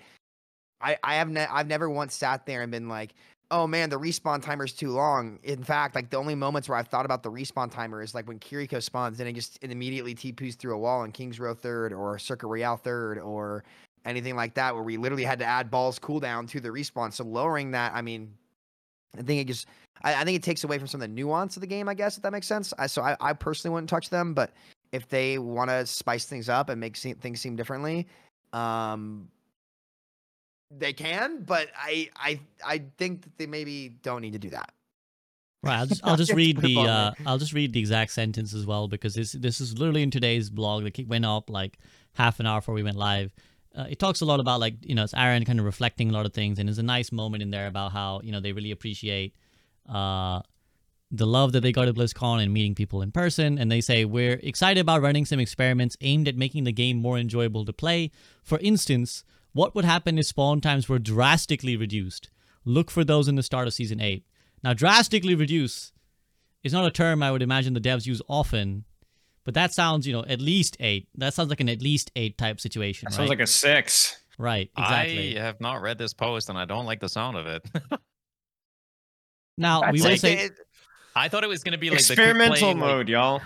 [0.82, 3.14] I I have ne- I've never once sat there and been like,
[3.52, 5.40] oh man, the respawn timer's too long.
[5.44, 8.28] In fact, like the only moments where I've thought about the respawn timer is like
[8.28, 11.54] when Kiriko spawns, and it just it immediately TPs through a wall in King's Row
[11.54, 13.64] third or Circuit Royale third or
[14.06, 17.12] anything like that, where we literally had to add balls cooldown to the respawn.
[17.12, 18.34] So lowering that, I mean,
[19.18, 19.68] I think it just
[20.04, 21.94] I, I think it takes away from some of the nuance of the game, I
[21.94, 22.74] guess, if that makes sense.
[22.78, 24.52] I, so I, I personally wouldn't touch them, but
[24.92, 28.08] if they want to spice things up and make se- things seem differently,
[28.54, 29.28] um,
[30.72, 31.44] they can.
[31.44, 34.72] But I I I think that they maybe don't need to do that.
[35.62, 38.66] Right, I'll just, I'll just read the uh, I'll just read the exact sentence as
[38.66, 41.78] well because this this is literally in today's blog that went up like
[42.14, 43.34] half an hour before we went live.
[43.76, 46.14] Uh, it talks a lot about like you know it's Aaron kind of reflecting a
[46.14, 48.52] lot of things and there's a nice moment in there about how you know they
[48.52, 49.36] really appreciate
[49.88, 50.42] uh,
[51.12, 53.58] the love that they got at BlizzCon and meeting people in person.
[53.58, 57.18] And they say we're excited about running some experiments aimed at making the game more
[57.18, 58.12] enjoyable to play.
[58.44, 59.24] For instance,
[59.54, 62.30] what would happen if spawn times were drastically reduced?
[62.64, 64.26] Look for those in the start of season eight.
[64.64, 65.92] Now, drastically reduce
[66.64, 68.84] is not a term I would imagine the devs use often,
[69.50, 71.08] But that sounds, you know, at least eight.
[71.16, 73.18] That sounds like an at least eight type situation, That right?
[73.18, 74.22] sounds like a six.
[74.38, 75.40] right, exactly.
[75.40, 77.66] I have not read this post and I don't like the sound of it.
[79.58, 80.60] now we That's will like say it-
[81.16, 83.42] I thought it was gonna be like Experimental the quick play, like- mode, y'all.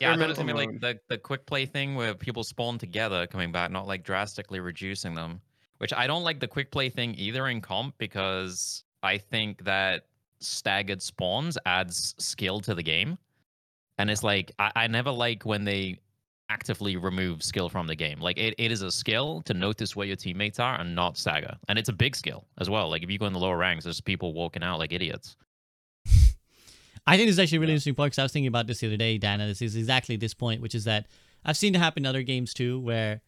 [0.00, 2.42] yeah, I thought it was gonna be like the, the quick play thing where people
[2.42, 5.40] spawn together coming back, not like drastically reducing them.
[5.78, 10.06] Which I don't like the quick play thing either in comp because I think that
[10.40, 13.16] staggered spawns adds skill to the game.
[13.98, 15.98] And it's like I, I never like when they
[16.48, 18.20] actively remove skill from the game.
[18.20, 21.56] Like it, it is a skill to notice where your teammates are and not stagger.
[21.68, 22.88] And it's a big skill as well.
[22.88, 25.36] Like if you go in the lower ranks, there's people walking out like idiots.
[27.06, 28.80] I think this is actually a really interesting point because I was thinking about this
[28.80, 31.06] the other day, Dan, and this is exactly this point, which is that
[31.44, 33.20] I've seen it happen in other games too, where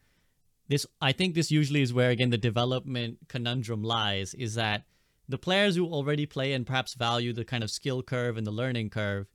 [0.69, 4.85] this I think this usually is where again the development conundrum lies, is that
[5.29, 8.51] the players who already play and perhaps value the kind of skill curve and the
[8.51, 9.29] learning curve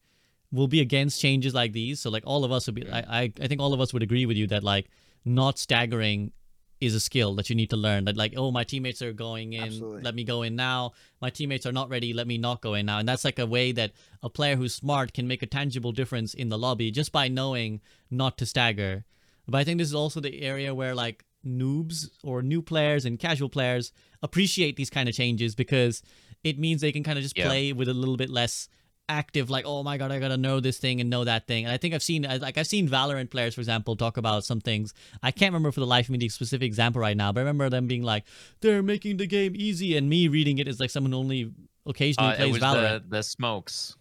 [0.54, 2.00] will be against changes like these.
[2.00, 4.04] So like all of us would be I, I, I think all of us would
[4.04, 4.86] agree with you that like
[5.26, 6.32] not staggering
[6.80, 8.06] is a skill that you need to learn.
[8.06, 10.02] That like, oh, my teammates are going in, Absolutely.
[10.04, 10.92] let me go in now.
[11.22, 13.00] My teammates are not ready, let me not go in now.
[13.00, 16.34] And that's like a way that a player who's smart can make a tangible difference
[16.34, 17.82] in the lobby just by knowing
[18.12, 19.06] not to stagger.
[19.48, 23.18] But I think this is also the area where like noobs or new players and
[23.18, 26.02] casual players appreciate these kind of changes because
[26.44, 27.48] it means they can kind of just Yeah.
[27.48, 28.68] play with a little bit less
[29.10, 31.74] active like oh my god i gotta know this thing and know that thing and
[31.74, 34.94] i think i've seen like i've seen valorant players for example talk about some things
[35.22, 37.44] i can't remember for the life of me the specific example right now but i
[37.44, 38.24] remember them being like
[38.62, 41.52] they're making the game easy and me reading it is like someone only
[41.86, 43.98] occasionally Uh, it plays was valorant the, the smokes.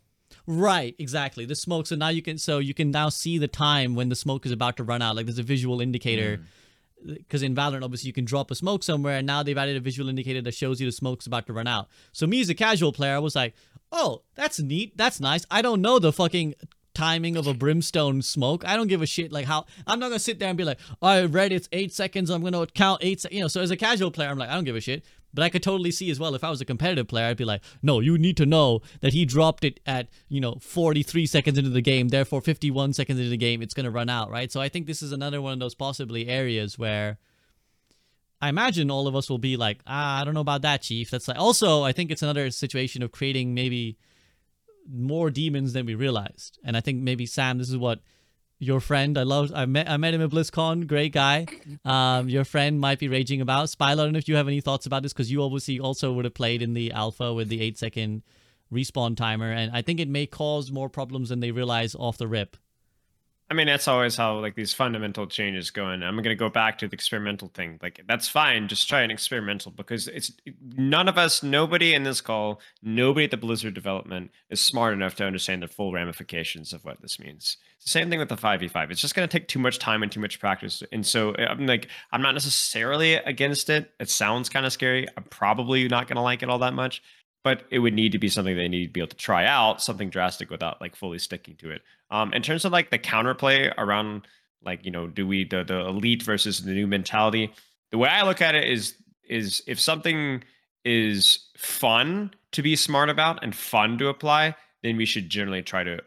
[0.47, 1.45] Right, exactly.
[1.45, 1.87] The smoke.
[1.87, 4.51] So now you can so you can now see the time when the smoke is
[4.51, 5.15] about to run out.
[5.15, 6.41] Like there's a visual indicator.
[7.05, 9.81] Because in Valorant, obviously, you can drop a smoke somewhere, and now they've added a
[9.81, 11.89] visual indicator that shows you the smoke's about to run out.
[12.13, 13.55] So me as a casual player, I was like,
[13.93, 14.97] "Oh, that's neat.
[14.97, 15.47] That's nice.
[15.51, 16.55] I don't know the fucking
[16.95, 18.67] timing of a brimstone smoke.
[18.67, 19.33] I don't give a shit.
[19.33, 22.31] Like how I'm not gonna sit there and be like, I read it's eight seconds.
[22.31, 23.21] I'm gonna count eight.
[23.21, 23.29] Se-.
[23.31, 23.49] You know.
[23.49, 25.05] So as a casual player, I'm like, I don't give a shit.
[25.35, 27.45] But I could totally see as well if I was a competitive player, I'd be
[27.45, 31.57] like, no, you need to know that he dropped it at, you know, 43 seconds
[31.57, 34.53] into the game, therefore 51 seconds into the game, it's to run out, right?
[34.53, 37.19] So I think this is another one of those possibly areas where
[38.43, 41.11] I imagine all of us will be like, ah, I don't know about that, Chief.
[41.11, 43.97] That's like, also, I think it's another situation of creating maybe
[44.93, 46.59] more demons than we realized.
[46.65, 48.01] And I think maybe, Sam, this is what
[48.59, 51.47] your friend I love I met I met him at BlizzCon, great guy.
[51.85, 53.67] Um, your friend might be raging about.
[53.67, 56.13] Spilo, I don't know if you have any thoughts about this because you obviously also
[56.13, 58.23] would have played in the alpha with the eight second
[58.73, 62.29] respawn timer, and I think it may cause more problems than they realize off the
[62.29, 62.57] rip.
[63.53, 66.03] I mean, that's always how like these fundamental changes go in.
[66.03, 67.79] I'm gonna go back to the experimental thing.
[67.83, 70.33] Like that's fine, just try an experimental because it's
[70.75, 75.17] none of us, nobody in this call, nobody at the Blizzard development is smart enough
[75.17, 77.59] to understand the full ramifications of what this means.
[77.77, 78.91] It's the same thing with the 5v5.
[78.91, 80.83] It's just gonna take too much time and too much practice.
[80.91, 83.93] And so uh, I'm like, I'm not necessarily against it.
[84.01, 85.07] It sounds kind of scary.
[85.15, 87.03] I'm probably not gonna like it all that much.
[87.45, 89.83] But it would need to be something they need to be able to try out,
[89.83, 91.83] something drastic without like fully sticking to it.
[92.11, 94.29] Um, in terms of like the counterplay around
[94.65, 97.53] like you know, do we the the elite versus the new mentality?
[97.91, 98.95] The way I look at it is
[99.29, 100.45] is if something
[100.85, 105.85] is fun to be smart about and fun to apply, then we should generally try
[105.85, 106.01] to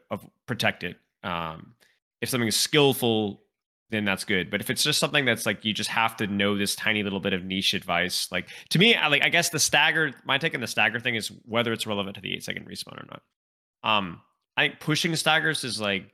[0.45, 0.98] protect it.
[1.24, 1.74] Um,
[2.22, 3.41] if something is skillful,
[3.95, 4.49] then that's good.
[4.51, 7.19] But if it's just something that's like you just have to know this tiny little
[7.19, 10.13] bit of niche advice, like to me, I like I guess the stagger.
[10.26, 13.01] My take on the stagger thing is whether it's relevant to the eight second respawn
[13.01, 13.22] or not.
[13.84, 14.22] Um,
[14.57, 16.11] I think pushing staggers is like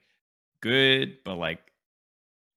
[0.61, 1.59] good, but like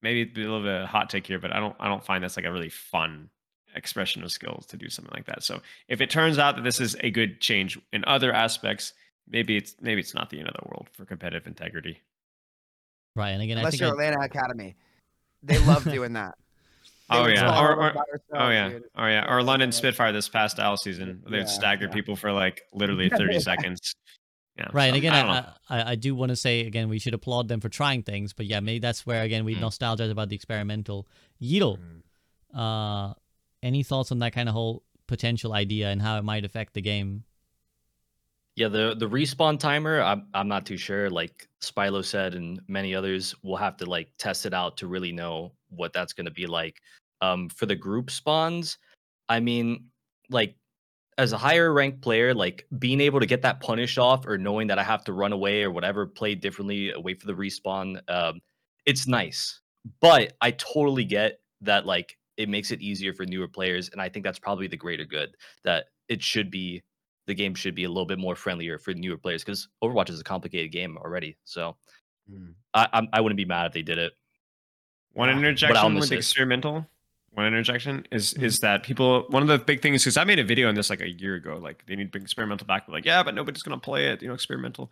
[0.03, 1.89] maybe it'd be a little bit of a hot take here, but I don't I
[1.89, 3.31] don't find that's like a really fun
[3.75, 5.43] expression of skills to do something like that.
[5.43, 8.93] So if it turns out that this is a good change in other aspects,
[9.29, 12.01] maybe it's maybe it's not the end of the world for competitive integrity.
[13.17, 14.75] Right, and again, I Unless think you're I- Atlanta Academy,
[15.45, 16.35] they love doing that.
[17.11, 18.83] Oh yeah, tell or, everyone or about oh yeah, dude.
[18.97, 21.23] oh yeah, or London Spitfire this past Owl season.
[21.29, 21.93] They'd Yeah, stagger yeah.
[21.93, 23.95] people for like literally 30 seconds.
[24.57, 25.35] Yeah, Right, and so, again, I I, don't.
[25.37, 28.33] I, I, I do want to say again, we should applaud them for trying things,
[28.33, 29.61] but yeah, maybe that's where again we Mm.
[29.61, 31.07] nostalgize about the experimental.
[31.43, 31.79] Yeatle,
[32.57, 33.13] uh,
[33.63, 36.81] any thoughts on that kind of whole potential idea and how it might affect the
[36.81, 37.25] game?
[38.57, 41.11] Yeah, the the respawn timer, I'm I'm not too sure.
[41.11, 45.13] Like Spilo said, and many others we'll have to like test it out to really
[45.13, 46.81] know what that's going to be like.
[47.21, 48.79] Um, for the group spawns,
[49.29, 49.87] I mean,
[50.31, 50.55] like
[51.19, 54.69] as a higher ranked player, like being able to get that punish off or knowing
[54.69, 58.01] that I have to run away or whatever, play differently, uh, wait for the respawn,
[58.09, 58.41] um,
[58.87, 59.61] it's nice.
[60.01, 64.09] But I totally get that like it makes it easier for newer players, and I
[64.09, 65.37] think that's probably the greater good.
[65.65, 66.83] That it should be
[67.27, 70.21] the game should be a little bit more friendlier for newer players because Overwatch is
[70.21, 71.37] a complicated game already.
[71.45, 71.77] So
[72.31, 72.55] Mm.
[72.73, 74.13] I I'm, I wouldn't be mad if they did it.
[75.13, 75.35] One Yeah.
[75.35, 76.17] But I'll interjection miss with it.
[76.17, 76.87] experimental.
[77.33, 79.27] One interjection is is that people.
[79.29, 81.35] One of the big things because I made a video on this like a year
[81.35, 81.59] ago.
[81.61, 82.89] Like they need to bring experimental back.
[82.89, 84.23] Like yeah, but nobody's gonna play it.
[84.23, 84.91] You know, experimental.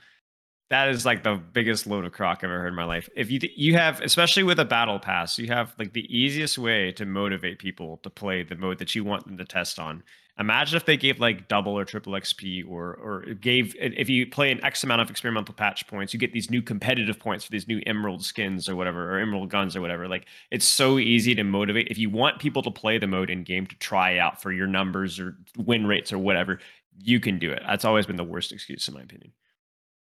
[0.71, 3.09] That is like the biggest load of crock I've ever heard in my life.
[3.17, 6.93] If you you have, especially with a battle pass, you have like the easiest way
[6.93, 10.03] to motivate people to play the mode that you want them to test on.
[10.39, 14.51] Imagine if they gave like double or triple XP, or or gave if you play
[14.51, 17.69] an X amount of experimental patch points, you get these new competitive points for these
[17.69, 20.09] new emerald skins or whatever, or emerald guns or whatever.
[20.09, 21.89] Like it's so easy to motivate.
[21.89, 24.67] If you want people to play the mode in game to try out for your
[24.67, 26.61] numbers or win rates or whatever,
[26.99, 27.63] you can do it.
[27.67, 29.33] That's always been the worst excuse in my opinion.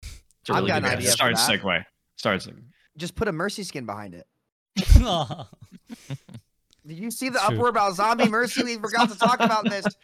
[0.02, 1.60] It's a I've got good an idea for Start that.
[1.60, 1.84] segue.
[2.16, 2.62] Start segue.
[2.96, 4.26] Just put a mercy skin behind it.
[6.84, 6.88] Aw.
[6.88, 7.56] Did you see the True.
[7.56, 8.62] uproar about zombie mercy?
[8.64, 9.86] We forgot to talk about this.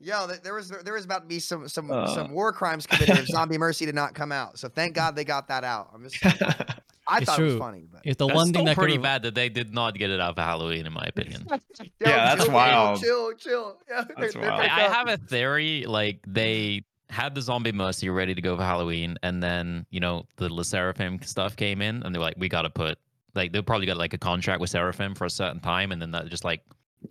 [0.00, 2.06] Yo, there was there was about to be some some Uh.
[2.12, 4.58] some war crimes committed if zombie mercy did not come out.
[4.58, 5.90] So thank God they got that out.
[5.94, 6.18] I'm just
[7.08, 9.22] I It's thought it was funny, but It's the That's one thing that pretty bad
[9.22, 11.44] that they did not get it out for Halloween, in my opinion.
[11.48, 11.56] Yo,
[12.00, 13.00] Yeah, that's chill, wild.
[13.00, 13.76] Chill, chill.
[13.88, 14.62] Yeah, That's they're- they're wild.
[14.62, 15.84] I, I have a theory.
[15.86, 20.24] Like they had the zombie mercy ready to go for Halloween, and then you know
[20.36, 22.98] the Le Sserafim stuff came in, and they're like, we got to put
[23.34, 26.10] like they'll probably got like a contract with Sserafim for a certain time, and then
[26.12, 26.62] that just like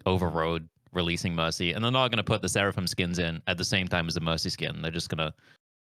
[0.05, 3.87] overrode releasing mercy, and they're not gonna put the Sserafim skins in at the same
[3.87, 4.81] time as the mercy skin.
[4.81, 5.33] They're just gonna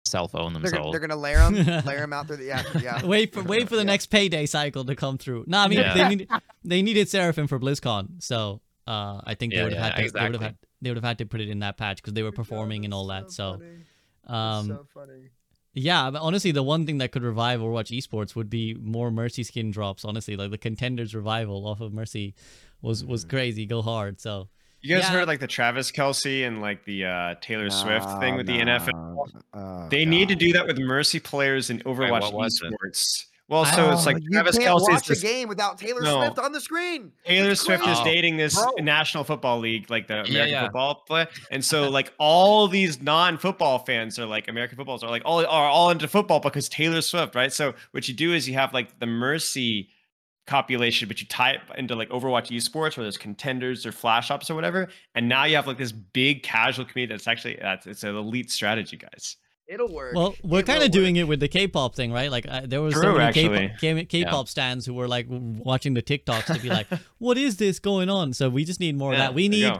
[0.05, 0.91] self own They're themselves.
[0.93, 1.53] they're gonna layer them,
[1.85, 2.41] layer them out there.
[2.41, 3.01] Yeah, yeah.
[3.05, 3.85] wait for wait for the Yeah.
[3.87, 5.45] next payday cycle to come through.
[5.47, 5.93] No, I mean Yeah.
[5.93, 6.29] they need,
[6.63, 10.05] they needed Sserafim for BlizzCon, so uh, I think they Yeah, would have yeah, had
[10.07, 11.97] to they would have had they would have had to put it in that patch
[11.97, 13.31] because they were performing and all that.
[13.31, 13.61] So
[14.27, 15.29] um, so funny.
[15.73, 19.43] Yeah, but honestly, the one thing that could revive Overwatch esports would be more Mercy
[19.43, 20.03] skin drops.
[20.03, 22.33] Honestly, like the contenders revival off of Mercy
[22.81, 23.29] was was Mm.
[23.29, 23.65] crazy.
[23.65, 24.19] Go hard.
[24.19, 24.49] So
[24.81, 25.11] You guys Yeah.
[25.19, 29.27] heard like the Travis Kelce and like the uh, Taylor Swift thing with the NFL?
[29.53, 32.73] Oh, They need to do that with Mercy players in Overwatch what was it?
[33.49, 33.51] Esports.
[33.51, 36.21] Well, so it's like you Travis can't Kelce is watch a game without Taylor No.
[36.23, 37.11] Swift on the screen.
[37.25, 38.83] Taylor It's Swift is dating this Bro.
[38.83, 40.63] National Football League, like the Yeah, American yeah.
[40.65, 45.23] football play, and so like all these non-football fans are like American footballs are like
[45.25, 47.51] all are all into football because Taylor Swift, right?
[47.51, 49.89] So what you do is you have like the Mercy
[50.47, 54.49] copulation, but you tie it into like Overwatch esports where there's contenders or flash ups
[54.49, 58.03] or whatever, and now you have like this big casual community that's actually that's it's
[58.03, 59.37] an elite strategy, guys.
[59.69, 60.15] It'll work.
[60.15, 62.31] Well, we're kind of doing it with the K-pop thing, right?
[62.31, 63.67] Like uh, there was so many actually.
[63.79, 66.87] K-pop, K- K-pop stands who were like watching the TikToks to be like,
[67.19, 69.35] "What is this going on?" So we just need more of that.
[69.35, 69.71] We need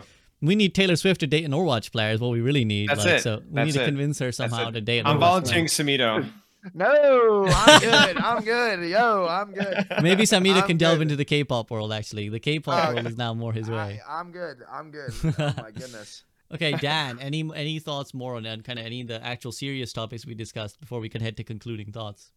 [0.42, 2.90] we need Taylor Swift to date an Overwatch player is what we really need.
[2.90, 3.22] That's like, it.
[3.24, 3.86] So we That's need to it.
[3.88, 5.98] convince her somehow to date an I'm Overwatch volunteering player.
[5.98, 6.30] Samito.
[6.74, 8.18] No, I'm good.
[8.18, 8.90] I'm good.
[8.90, 9.88] Yo, I'm good.
[10.04, 11.94] Maybe Samito I'm can delve into the K-pop world.
[11.94, 14.02] Actually, the K-pop Uh, world is now more his way.
[14.06, 14.58] I, I'm good.
[14.70, 15.14] I'm good.
[15.40, 16.26] Oh my goodness.
[16.54, 18.64] Okay, Dan, any any thoughts more on that?
[18.64, 21.44] Kind of any of the actual serious topics we discussed before we can head to
[21.44, 22.32] concluding thoughts.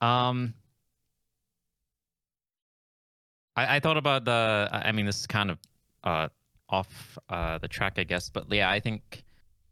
[0.00, 0.54] Um,
[3.56, 4.68] I, I thought about the.
[4.70, 5.58] I mean, this is kind of
[6.04, 6.28] uh
[6.68, 9.24] off uh the track, I guess, but yeah, I think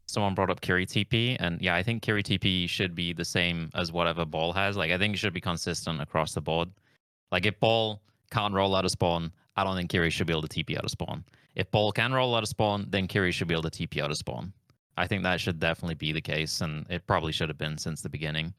[0.07, 3.71] someone brought up Kiri TP, and yeah, I think Kiri TP should be the same
[3.75, 4.77] as whatever Ball has.
[4.77, 6.71] Like, I think it should be consistent across the board.
[7.33, 10.43] Like, if Ball can't roll out of spawn, I don't think Kiri should be able
[10.43, 11.25] to TP out of spawn.
[11.55, 14.11] If Ball can roll out of spawn, then Kiri should be able to TP out
[14.11, 14.53] of spawn.
[14.97, 18.03] I think that should definitely be the case, and it probably should have been since
[18.03, 18.55] the beginning.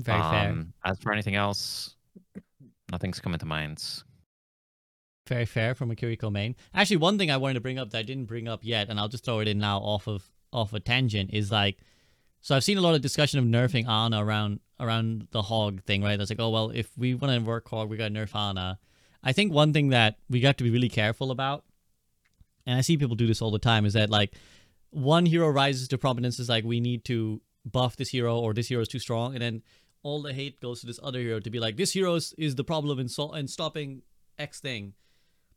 [0.00, 0.50] Very fair.
[0.50, 1.94] Um, As for anything else,
[2.90, 4.02] nothing's coming to mind.
[5.28, 6.54] Very fair from a Kiriko main.
[6.74, 8.98] Actually, one thing I wanted to bring up that I didn't bring up yet, and
[9.00, 11.78] I'll just throw it in now off of off a tangent, is like,
[12.40, 16.02] so I've seen a lot of discussion of nerfing Ana around around the hog thing,
[16.02, 16.16] right?
[16.16, 18.78] That's like, oh well, if we want to work hog, we got to nerf Ana.
[19.24, 21.64] I think one thing that we got to be really careful about,
[22.66, 24.34] and I see people do this all the time, is that like
[24.90, 28.68] one hero rises to prominence is like we need to buff this hero or this
[28.68, 29.62] hero is too strong, and then
[30.02, 32.54] all the hate goes to this other hero to be like this hero is, is
[32.54, 34.02] the problem in so in stopping
[34.38, 34.92] X thing.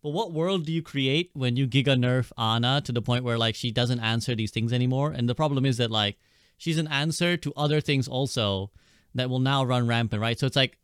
[0.01, 3.37] But what world do you create when you giga nerf Ana to the point where
[3.37, 5.11] like she doesn't answer these things anymore?
[5.11, 6.17] And the problem is that like
[6.57, 8.71] she's an answer to other things also
[9.15, 10.39] that will now run rampant, right?
[10.39, 10.77] So it's like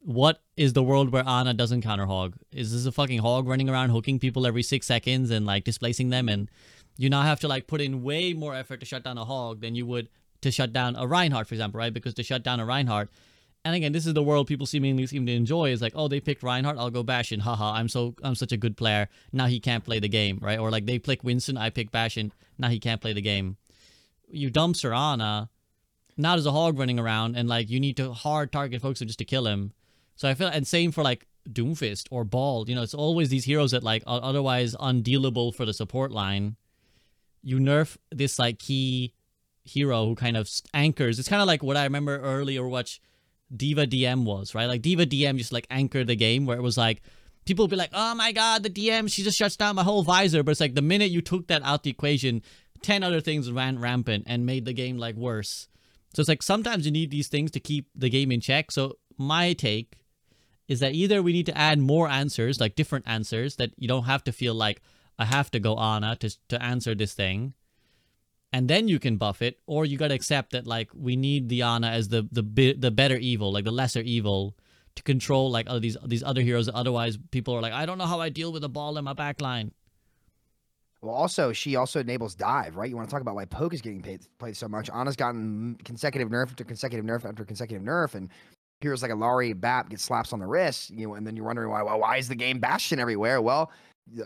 [0.00, 2.34] what is the world where Ana doesn't counter hog?
[2.52, 6.10] Is this a fucking hog running around hooking people every six seconds and like displacing
[6.10, 6.50] them and
[6.96, 9.60] you now have to like put in way more effort to shut down a hog
[9.60, 10.08] than you would
[10.42, 11.92] to shut down a Reinhardt, for example, right?
[11.92, 13.10] Because to shut down a Reinhardt,
[13.64, 15.70] and again, this is the world people seemingly seem to enjoy.
[15.70, 17.40] Is like, oh, they picked Reinhardt, I'll go Bastion.
[17.40, 19.08] Haha, I'm so I'm such a good player.
[19.32, 20.58] Now he can't play the game, right?
[20.58, 22.32] Or like they pick Winston, I pick Bastion.
[22.58, 23.56] Now he can't play the game.
[24.30, 25.50] You dumpster Ana.
[26.16, 29.18] Now there's a hog running around, and like you need to hard target folks just
[29.18, 29.72] to kill him.
[30.20, 32.68] So I feel, and same for like Doomfist or Bald.
[32.68, 36.56] You know, it's always these heroes that like are otherwise undealable for the support line.
[37.42, 39.14] You nerf this like key
[39.64, 41.18] hero who kind of anchors.
[41.18, 43.00] It's kind of like what I remember earlier watch
[43.56, 44.66] D.Va DM was, right?
[44.66, 47.00] Like D.Va DM just like anchored the game where it was like
[47.46, 50.02] people would be like, "Oh my god, the DM, she just shuts down my whole
[50.02, 52.42] visor." But it's like the minute you took that out the equation,
[52.82, 55.68] 10 other things ran rampant and made the game like worse.
[56.12, 58.70] So it's like sometimes you need these things to keep the game in check.
[58.70, 59.96] So my take
[60.70, 64.04] is that either we need to add more answers, like different answers that you don't
[64.04, 64.80] have to feel like
[65.18, 67.54] I have to go Ana uh, to to answer this thing.
[68.52, 71.62] And then you can buff it, or you gotta accept that like we need the
[71.62, 74.56] Ana as the the the better evil, like the lesser evil,
[74.94, 76.70] to control like all these these other heroes.
[76.72, 79.14] Otherwise, people are like, I don't know how I deal with a ball in my
[79.14, 79.72] backline.
[81.02, 82.88] Well, also she also enables dive, right?
[82.88, 84.88] You want to talk about why poke is getting paid, played so much.
[84.90, 88.30] Ana's gotten consecutive nerf after consecutive nerf after consecutive nerf, and
[88.80, 91.70] heroes like Illari Bap get slaps on the wrist, you know, and then you're wondering
[91.70, 91.82] why.
[91.82, 93.40] Why is the game Bastion everywhere?
[93.40, 93.70] Well,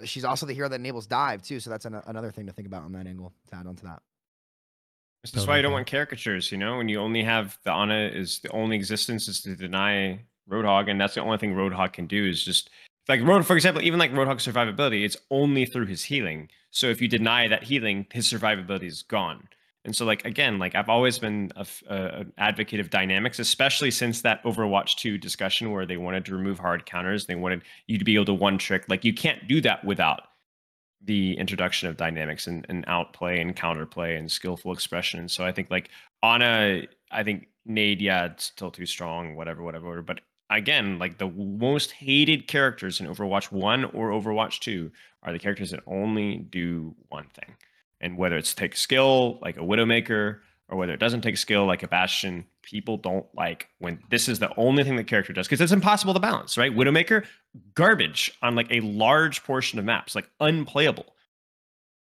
[0.04, 2.68] she's also the hero that enables dive too, so that's an, another thing to think
[2.68, 3.32] about on that angle.
[3.50, 4.02] To add on to that.
[5.22, 8.10] This is why you don't want caricatures, you know, when you only have the Ana
[8.12, 12.06] is the only existence is to deny Roadhog, and that's the only thing Roadhog can
[12.06, 12.68] do is just
[13.08, 16.50] like Road, for example, even like Roadhog's survivability, it's only through his healing.
[16.70, 19.48] So if you deny that healing, his survivability is gone.
[19.84, 23.90] And so, like again, like I've always been a, a, an advocate of dynamics, especially
[23.90, 27.26] since that Overwatch 2 discussion where they wanted to remove hard counters.
[27.26, 28.84] They wanted you to be able to one trick.
[28.88, 30.22] Like you can't do that without
[31.04, 35.20] the introduction of dynamics and, and outplay and counterplay and skillful expression.
[35.20, 35.90] And so I think like
[36.22, 40.00] Ana, I think Nade, yeah, it's still too strong, whatever, whatever.
[40.00, 44.90] But again, like the most hated characters in Overwatch 1 or Overwatch 2
[45.22, 47.54] are the characters that only do one thing.
[48.00, 51.82] And whether it's take skill like a Widowmaker or whether it doesn't take skill like
[51.82, 55.60] a Bastion, people don't like when this is the only thing the character does because
[55.60, 56.74] it's impossible to balance, right?
[56.74, 57.24] Widowmaker,
[57.74, 61.06] garbage on like a large portion of maps, like unplayable.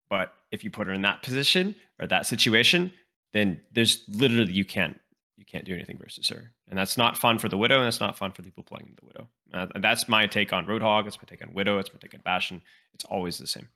[0.09, 2.93] But if you put her in that position or that situation,
[3.33, 4.99] then there's literally you can't
[5.37, 7.99] you can't do anything versus her, and that's not fun for the widow, and that's
[7.99, 9.27] not fun for people playing the widow.
[9.53, 11.07] Uh, that's my take on Roadhog.
[11.07, 11.77] It's my take on Widow.
[11.79, 12.61] It's my take on Bastion.
[12.93, 13.67] It's always the same.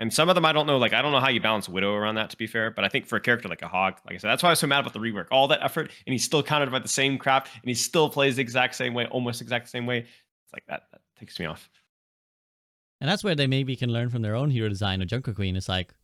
[0.00, 0.78] And some of them I don't know.
[0.78, 2.30] Like I don't know how you balance Widow around that.
[2.30, 4.30] To be fair, but I think for a character like a Hog, like I said,
[4.30, 5.26] that's why I was so mad about the rework.
[5.30, 8.36] All that effort, and he's still counted by the same crap, and he still plays
[8.36, 9.98] the exact same way, almost exact same way.
[9.98, 10.84] It's like that.
[10.90, 11.68] That takes me off.
[13.00, 15.54] And that's where they maybe can learn from their own hero design of Junker Queen.
[15.54, 15.94] It's like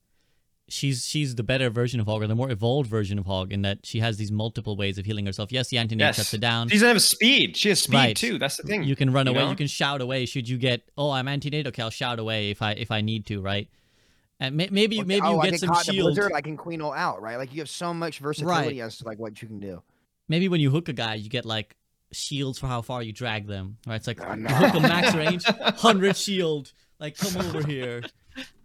[0.69, 3.63] she's she's the better version of Hog or the more evolved version of Hog in
[3.63, 5.53] that she has these multiple ways of healing herself.
[5.53, 6.17] Yes, the anti yes.
[6.17, 6.69] shuts it down.
[6.69, 7.57] She doesn't have speed.
[7.57, 8.17] She has speed right.
[8.17, 8.39] too.
[8.39, 8.85] That's the thing.
[8.85, 9.45] You can run you away.
[9.45, 9.51] Know?
[9.51, 10.27] You can shout away.
[10.27, 11.67] Should you get oh I'm anti?
[11.67, 13.41] Okay, I'll shout away if I if I need to.
[13.41, 13.69] Right.
[14.39, 16.15] And may, maybe maybe oh, you get some shield.
[16.15, 17.23] Blizzard, I can queen all out.
[17.23, 17.37] Right.
[17.37, 18.87] Like you have so much versatility right.
[18.87, 19.83] as to like what you can do.
[20.29, 21.77] Maybe when you hook a guy, you get like
[22.13, 23.79] shields for how far you drag them.
[23.87, 23.97] Right.
[23.97, 24.49] It's like oh, no.
[24.51, 26.73] hook a max range, hundred shield.
[26.99, 28.03] Like come over here.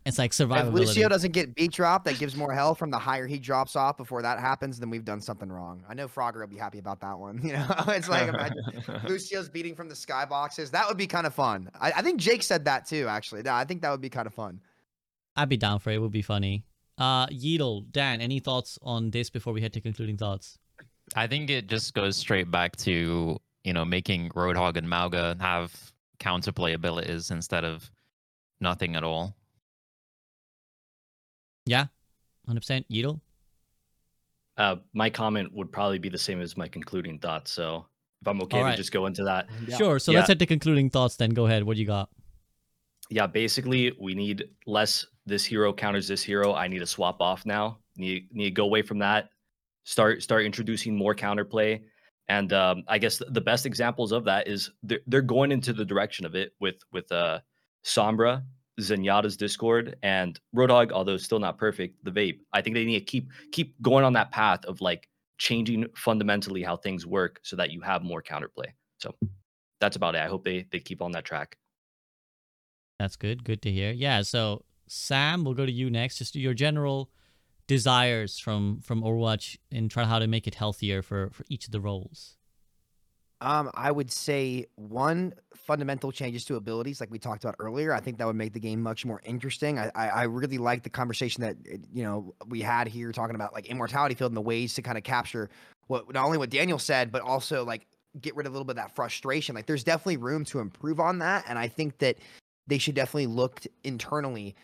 [0.05, 0.67] It's like survivability.
[0.67, 3.75] If Lucio doesn't get beat drop, that gives more health from the higher he drops
[3.75, 5.83] off before that happens, then we've done something wrong.
[5.87, 7.39] I know Frogger will be happy about that one.
[7.51, 8.63] You know, it's like imagine
[9.07, 10.71] Lucio's beating from the skyboxes.
[10.71, 11.69] That would be kind of fun.
[11.79, 13.41] I, I think Jake said that too, actually.
[13.43, 14.61] No, I think that would be kind of fun.
[15.35, 15.95] I'd be down for it.
[15.95, 16.65] It would be funny.
[16.97, 20.57] Uh, Yeatle, Dan, any thoughts on this before we head to concluding thoughts?
[21.15, 25.73] I think it just goes straight back to, you know, making Roadhog and Mauga have
[26.19, 27.89] counterplay abilities instead of
[28.59, 29.35] nothing at all.
[31.65, 31.87] Yeah,
[32.45, 32.85] hundred percent.
[32.89, 33.19] Yeatle.
[34.57, 37.51] Uh, my comment would probably be the same as my concluding thoughts.
[37.51, 37.85] So
[38.21, 38.71] if I'm okay right.
[38.71, 39.47] to just go into that.
[39.67, 39.77] Yeah.
[39.77, 39.99] Sure.
[39.99, 40.19] So yeah.
[40.19, 41.15] let's head to concluding thoughts.
[41.15, 41.63] Then go ahead.
[41.63, 42.09] What do you got?
[43.09, 45.05] Yeah, basically we need less.
[45.31, 46.53] This hero counters this hero.
[46.53, 47.77] I need to swap off now.
[47.95, 49.29] Need need to go away from that.
[49.85, 51.83] Start start introducing more counterplay.
[52.27, 55.85] And um, I guess the best examples of that is they're, they're going into the
[55.85, 57.39] direction of it with with uh,
[57.85, 58.43] Sombra
[58.81, 62.39] Zenyatta's Discord and Roadhog, although still not perfect, the vape.
[62.51, 66.61] I think they need to keep keep going on that path of like changing fundamentally
[66.61, 68.67] how things work so that you have more counterplay.
[68.97, 69.15] So
[69.79, 70.19] that's about it.
[70.19, 71.57] I hope they they keep on that track.
[72.99, 73.45] That's good.
[73.45, 73.91] Good to hear.
[73.91, 74.23] Yeah.
[74.23, 74.63] So
[74.93, 76.17] Sam, we'll go to you next.
[76.17, 77.09] Just your general
[77.65, 81.71] desires from from Overwatch and try how to make it healthier for for each of
[81.71, 82.35] the roles.
[83.39, 87.93] Um, I would say one fundamental changes to abilities, like we talked about earlier.
[87.93, 89.79] I think that would make the game much more interesting.
[89.79, 91.55] I I, I really like the conversation that
[91.93, 94.97] you know we had here talking about like immortality field and the ways to kind
[94.97, 95.49] of capture
[95.87, 97.87] what not only what Daniel said, but also like
[98.19, 99.55] get rid of a little bit of that frustration.
[99.55, 102.17] Like there's definitely room to improve on that, and I think that
[102.67, 104.55] they should definitely look internally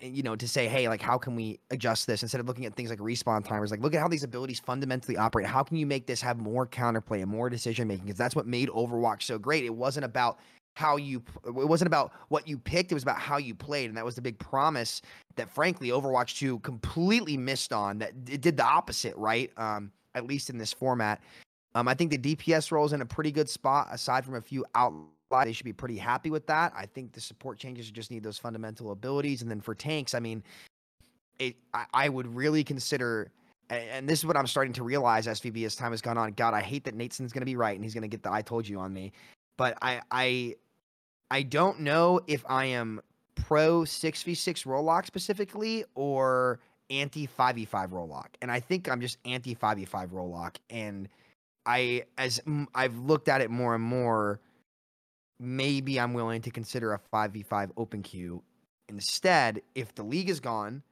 [0.00, 2.74] you know, to say, hey, like, how can we adjust this instead of looking at
[2.74, 3.70] things like respawn timers?
[3.70, 5.46] Like, look at how these abilities fundamentally operate.
[5.46, 8.04] How can you make this have more counterplay and more decision making?
[8.06, 9.64] Because that's what made Overwatch so great.
[9.64, 10.38] It wasn't about
[10.74, 12.92] how you, it wasn't about what you picked.
[12.92, 15.02] It was about how you played, and that was the big promise
[15.36, 17.98] that, frankly, Overwatch Two completely missed on.
[17.98, 19.50] That it did the opposite, right?
[19.56, 21.20] Um, at least in this format.
[21.74, 23.88] Um, I think the DPS role's in a pretty good spot.
[23.90, 25.08] Aside from a few outliers,
[25.42, 26.72] they should be pretty happy with that.
[26.76, 30.20] I think the support changes just need those fundamental abilities, and then for tanks, I
[30.20, 30.42] mean,
[31.38, 31.56] it.
[31.72, 33.30] I, I would really consider.
[33.70, 36.32] And this is what I'm starting to realize, SVB, as time has gone on.
[36.32, 38.30] God, I hate that Nathan's going to be right and he's going to get the
[38.30, 39.12] "I told you" on me.
[39.56, 40.54] But I, I,
[41.30, 43.00] I don't know if I am
[43.34, 48.50] pro six v six role lock specifically or anti five v five role lock, and
[48.50, 50.58] I think I'm just anti five v five role lock.
[50.70, 51.08] And
[51.66, 52.40] I, as
[52.74, 54.40] I've looked at it more and more,
[55.40, 58.42] maybe I'm willing to consider a five v five open queue
[58.88, 59.62] instead.
[59.74, 60.82] If the league is gone,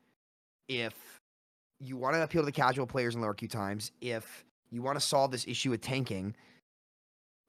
[0.68, 0.94] if
[1.80, 4.98] you want to appeal to the casual players in lower queue times, if you want
[4.98, 6.34] to solve this issue with tanking,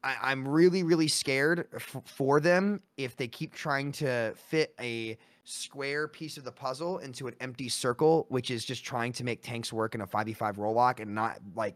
[0.03, 5.17] I, I'm really, really scared f- for them if they keep trying to fit a
[5.45, 9.43] square piece of the puzzle into an empty circle, which is just trying to make
[9.43, 11.75] tanks work in a 5v5 role lock and not like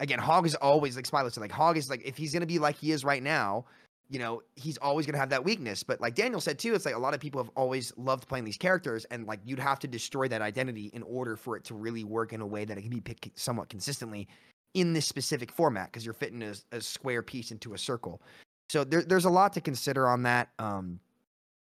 [0.00, 2.58] again, Hog is always like Spilo said, like Hog is like if he's gonna be
[2.58, 3.64] like he is right now,
[4.08, 5.82] you know, he's always gonna have that weakness.
[5.82, 8.44] But like Daniel said too, it's like a lot of people have always loved playing
[8.44, 11.74] these characters, and like you'd have to destroy that identity in order for it to
[11.74, 14.28] really work in a way that it can be picked somewhat consistently
[14.74, 18.22] in this specific format because you're fitting a, a square piece into a circle.
[18.68, 20.50] So there, there's a lot to consider on that.
[20.58, 21.00] Um,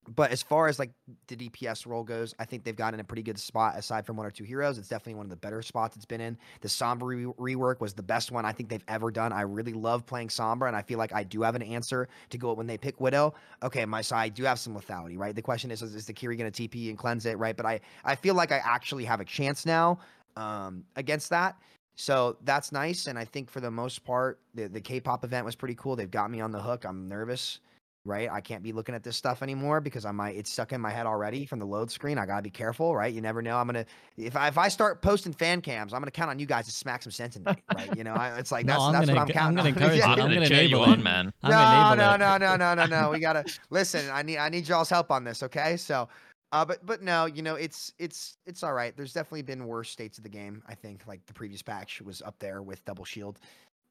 [0.07, 0.91] but as far as like
[1.27, 4.17] the DPS role goes, I think they've gotten in a pretty good spot aside from
[4.17, 4.77] one or two heroes.
[4.77, 6.37] It's definitely one of the better spots it's been in.
[6.61, 9.33] The Sombra re- rework was the best one I think they've ever done.
[9.33, 12.37] I really love playing Sombra, and I feel like I do have an answer to
[12.37, 13.33] go when they pick Widow.
[13.63, 15.35] Okay, my side do have some lethality, right?
[15.35, 17.55] The question is, is, is the Kiri going to TP and cleanse it, right?
[17.55, 19.99] But I, I feel like I actually have a chance now
[20.35, 21.57] um, against that.
[21.95, 23.07] So that's nice.
[23.07, 25.95] And I think for the most part, the, the K pop event was pretty cool.
[25.95, 26.83] They've got me on the hook.
[26.83, 27.59] I'm nervous
[28.05, 28.29] right?
[28.31, 30.91] I can't be looking at this stuff anymore because I might it's stuck in my
[30.91, 32.17] head already from the load screen.
[32.17, 33.13] I gotta be careful, right?
[33.13, 33.57] You never know.
[33.57, 33.85] I'm gonna
[34.17, 36.71] if I if I start posting fan cams, I'm gonna count on you guys to
[36.71, 37.97] smack some sense in me, right?
[37.97, 39.59] You know, I, it's like that's I'm that's gonna what I'm counting.
[39.59, 39.75] I'm gonna on.
[39.83, 40.05] encourage Yeah.
[40.11, 40.13] it.
[40.13, 41.33] I'm I'm gonna gonna cheer you enable on, man.
[41.43, 43.11] I'm no, no, no, no, no, no, no.
[43.11, 44.09] We gotta listen.
[44.11, 45.75] I need I need y'all's help on this, okay?
[45.75, 46.07] So,
[46.51, 48.95] uh, but but no, you know, it's it's it's all right.
[48.95, 50.61] There's definitely been worse states of the game.
[50.67, 53.39] I think like the previous patch was up there with double shield.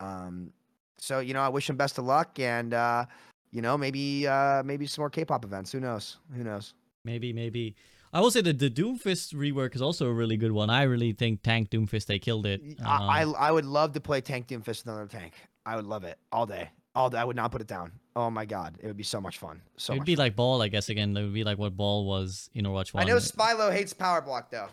[0.00, 0.52] Um,
[0.98, 3.06] so you know, I wish him best of luck, and uh,
[3.54, 5.70] you know, maybe uh, maybe some more K-pop events.
[5.72, 6.18] Who knows?
[6.36, 6.74] Who knows?
[7.04, 7.76] Maybe, maybe.
[8.12, 10.70] I will say that the Doomfist rework is also a really good one.
[10.70, 12.60] I really think Tank Doomfist they killed it.
[12.62, 15.34] Y- I, I I would love to play Tank Doomfist with another tank.
[15.64, 17.18] I would love it all day, all day.
[17.18, 17.92] I would not put it down.
[18.16, 19.62] Oh my god, it would be so much fun.
[19.76, 20.24] So it'd much be fun.
[20.26, 20.88] like Ball, I guess.
[20.88, 23.04] Again, it would be like what Ball was in Overwatch One.
[23.04, 24.68] I know Spilo hates power block though.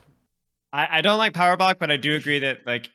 [0.74, 2.90] I, I don't like power block, but I do agree that like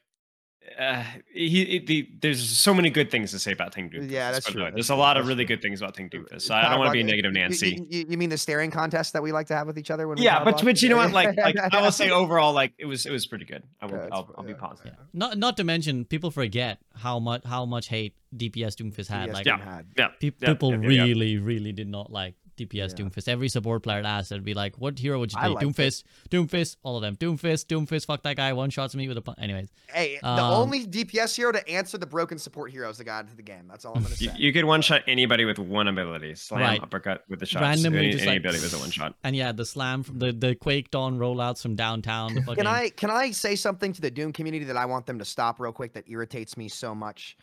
[0.78, 4.10] uh, he, he- the, there's so many good things to say about Tank Doomfist.
[4.10, 4.66] Yeah, that's true, way.
[4.66, 6.42] that's There's a true, lot of really good things about Tank Uh, Doomfist.
[6.42, 7.86] So I don't want to be a negative you- you- Nancy.
[7.90, 10.18] You, you mean the staring contest that we like to have with each other when
[10.18, 10.64] we yeah, but block?
[10.64, 11.12] but you know what?
[11.12, 13.62] Like like I will say overall, like it was it was pretty good.
[13.80, 14.92] I will Yeah, I'll, I'll be positive.
[14.96, 15.04] Yeah.
[15.12, 19.26] Not not to mention people forget how much how much hate DPS Doomfist had.
[19.26, 19.58] Yes, Like Yeah.
[19.58, 19.86] had.
[19.96, 21.02] Yeah, pe- yeah, people yeah, yeah, yeah.
[21.04, 23.04] really really did not like DPS Yeah.
[23.04, 23.28] Doomfist.
[23.28, 25.54] Every support player I'd ask, they'd be like, "What hero would you I take?
[25.56, 25.76] liked it.
[25.76, 27.16] Doomfist, Doomfist, all of them.
[27.16, 28.06] Doomfist, Doomfist.
[28.06, 28.52] Fuck that guy.
[28.52, 29.34] One shots me with a." Pun-.
[29.38, 33.04] Anyways, Hey, the Um, only DPS hero to answer the broken support hero is the
[33.04, 33.66] guy into the game.
[33.68, 34.32] That's all I'm gonna say.
[34.36, 36.34] you could one shot anybody with one ability.
[36.34, 36.82] Slam, Right.
[36.82, 37.62] uppercut with the shots.
[37.62, 39.14] Randomly any, just any like- ability with a one shot.
[39.22, 42.34] and yeah, the slam from the the Quake Dawn rollouts from downtown.
[42.34, 45.06] The fucking, Can I can I say something to the Doom community that I want
[45.06, 47.36] them to stop real quick that irritates me so much?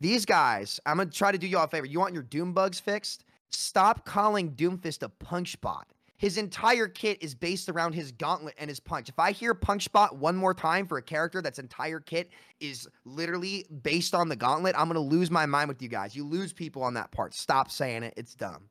[0.00, 1.86] These guys, I'm gonna try to do you all a favor.
[1.86, 3.24] You want your Doom bugs fixed?
[3.50, 5.86] Stop calling Doomfist a punch bot.
[6.16, 9.08] His entire kit is based around his gauntlet and his punch.
[9.08, 12.88] If I hear punch bot one more time for a character that's entire kit is
[13.04, 16.16] literally based on the gauntlet, I'm gonna lose my mind with you guys.
[16.16, 17.34] You lose people on that part.
[17.34, 18.14] Stop saying it.
[18.16, 18.68] It's dumb.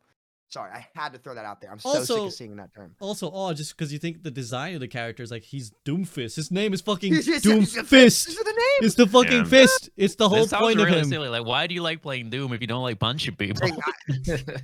[0.49, 1.69] Sorry, I had to throw that out there.
[1.71, 2.95] I'm so sick Also- of seeing that term.
[3.01, 6.37] Also, oh, just because you think the design of the character is like he's Doomfist.
[6.37, 7.11] His name is fucking.
[7.13, 8.25] Doomfist.
[8.27, 8.85] These are the names.
[8.85, 9.43] It's the fucking Yeah.
[9.43, 9.89] fist.
[9.97, 11.09] It's the whole This sounds point of really him.
[11.09, 11.27] silly.
[11.27, 13.67] Like, why do you like playing Doom if you don't like punching people?
[13.67, 13.71] I-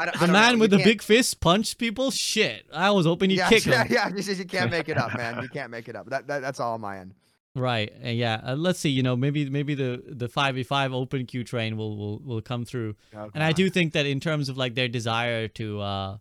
[0.00, 0.58] I don't- I The don't man know.
[0.60, 2.12] with You the can't- big fist punch people.
[2.12, 3.92] Shit, I was hoping he'd yeah, kick yeah, him.
[3.92, 4.08] yeah.
[4.10, 5.42] You, just- you can't make it up, man.
[5.42, 6.08] You can't make it up.
[6.10, 7.14] That, that that's all on my end.
[7.54, 7.92] Right.
[8.00, 8.40] And yeah.
[8.44, 8.90] Uh, let's see.
[8.90, 12.40] You know, maybe maybe the the five v five open queue train will will will
[12.40, 12.94] come through.
[13.34, 16.18] And I do think that in terms of like their desire to uh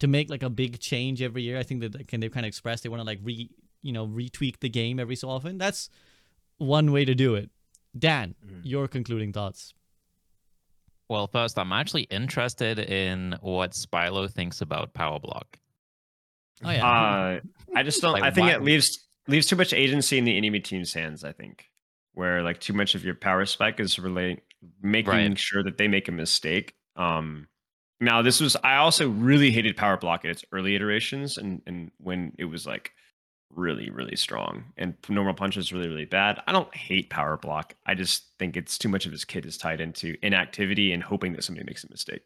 [0.00, 2.48] to make like a big change every year, I think that can they kind of
[2.48, 3.48] express they want to like re
[3.82, 5.56] you know retweak the game every so often.
[5.56, 5.88] That's
[6.58, 7.48] one way to do it.
[7.98, 8.60] Dan, Mhm.
[8.64, 9.72] your concluding thoughts.
[11.08, 15.58] well, first, I'm actually interested in what Spilo thinks about Power Block.
[16.62, 16.86] Oh yeah.
[16.86, 17.40] Uh,
[17.76, 18.12] I just don't.
[18.12, 18.98] Like, I think why- it leaves
[19.30, 21.24] leaves too much agency in the enemy team's hands.
[21.24, 21.66] I think
[22.14, 24.40] where like too much of your power spike is really
[24.82, 25.38] making Right.
[25.38, 26.74] sure that they make a mistake.
[26.96, 27.46] Um,
[28.00, 31.90] now this was I also really hated power block in its early iterations and and
[31.98, 32.92] when it was like
[33.52, 36.40] really, really strong, and normal punch is really, really bad.
[36.46, 37.74] I don't hate power block.
[37.84, 41.32] I just think it's too much of his kit is tied into inactivity and hoping
[41.32, 42.22] that somebody makes a mistake.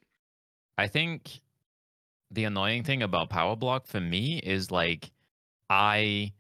[0.77, 1.41] I think
[2.31, 5.13] the annoying thing about power block for me is like
[5.71, 6.33] I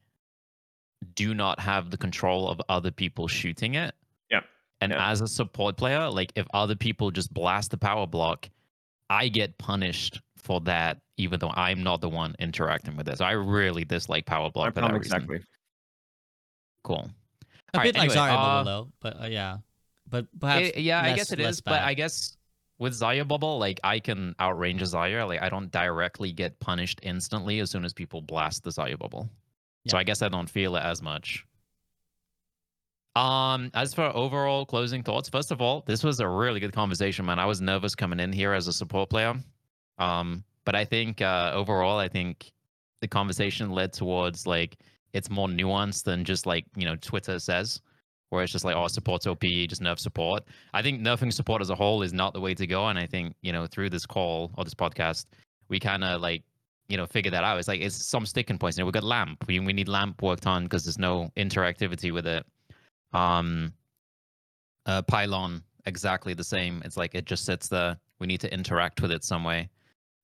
[1.14, 3.94] do not have the control of other people shooting it.
[4.30, 4.44] Yep.
[4.80, 5.10] And Yeah.
[5.10, 8.48] as a support player, like if other people just blast the power block,
[9.10, 13.18] I get punished for that, even though I'm not the one interacting with it.
[13.18, 15.16] So I really dislike power My block for that problem reason.
[15.16, 15.40] exactly.
[16.82, 17.10] Cool.
[17.72, 19.56] A Alright, bit like anyway, Zarya uh, Bubble though, but uh, yeah,
[20.08, 21.44] but perhaps Eh, yeah, I guess it is.
[21.44, 21.80] less is, but.
[21.82, 22.36] I guess
[22.78, 25.26] with Zarya Bubble, like I can outrange a Zarya.
[25.26, 29.28] Like I don't directly get punished instantly as soon as people blast the Zarya Bubble.
[29.86, 31.44] So I guess I don't feel it as much.
[33.16, 37.24] Um, as for overall closing thoughts, first of all, this was a really good conversation,
[37.26, 37.38] man.
[37.38, 39.34] I was nervous coming in here as a support player.
[39.98, 42.50] Um, but I think uh overall, I think
[43.00, 44.78] the conversation led towards like
[45.12, 47.80] it's more nuanced than just like, you know, Twitter says,
[48.30, 50.42] where it's just like, oh, support's OP, just nerf support.
[50.72, 52.88] I think nerfing support as a whole is not the way to go.
[52.88, 55.26] And I think, you know, through this call or this podcast,
[55.68, 56.42] we kind of like,
[56.88, 57.58] you know, figure that out.
[57.58, 58.76] It's like it's some sticking points.
[58.76, 59.44] You know, we got lamp.
[59.46, 62.44] We we need lamp worked on because there's no interactivity with it.
[63.12, 63.72] Um
[64.86, 66.82] uh pylon, exactly the same.
[66.84, 67.96] It's like it just sits there.
[68.18, 69.68] We need to interact with it some way.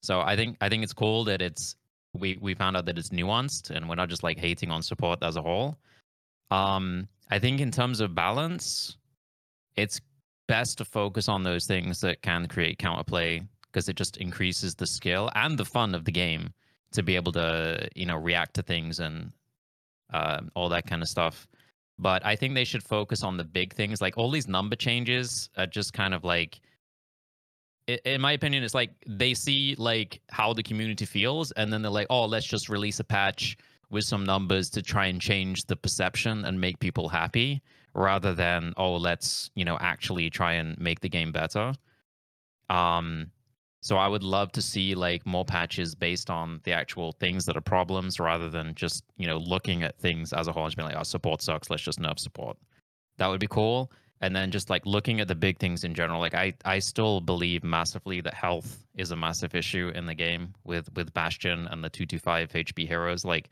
[0.01, 1.75] So I think I think it's cool that it's
[2.13, 5.23] we we found out that it's nuanced and we're not just like hating on support
[5.23, 5.77] as a whole.
[6.51, 8.97] Um, I think in terms of balance,
[9.77, 10.01] it's
[10.47, 14.87] best to focus on those things that can create counterplay because it just increases the
[14.87, 16.53] skill and the fun of the game
[16.91, 19.31] to be able to you know react to things and
[20.13, 21.47] uh, all that kind of stuff.
[21.97, 25.49] But I think they should focus on the big things, like all these number changes
[25.57, 26.59] are just kind of like
[28.05, 31.91] in my opinion, it's like they see like how the community feels, and then they're
[31.91, 33.57] like, "Oh, let's just release a patch
[33.89, 37.61] with some numbers to try and change the perception and make people happy,"
[37.93, 41.73] rather than, "Oh, let's you know actually try and make the game better."
[42.69, 43.31] Um,
[43.81, 47.57] so I would love to see like more patches based on the actual things that
[47.57, 50.77] are problems, rather than just you know looking at things as a whole and just
[50.77, 51.69] being like, "Oh, support sucks.
[51.69, 52.57] Let's just nerf support."
[53.17, 56.19] That would be cool and then just like looking at the big things in general
[56.19, 60.53] like i i still believe massively that health is a massive issue in the game
[60.63, 63.49] with with bastion and the 225 hp heroes like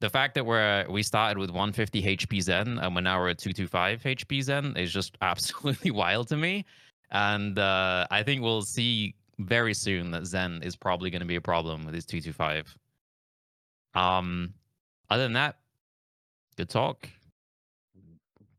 [0.00, 4.02] the fact that we're we started with 150 hp zen and we're now at 225
[4.02, 6.64] hp zen is just absolutely wild to me
[7.10, 11.36] and uh i think we'll see very soon that zen is probably going to be
[11.36, 12.76] a problem with his 225
[13.94, 14.54] um
[15.10, 15.56] other than that
[16.56, 17.08] good talk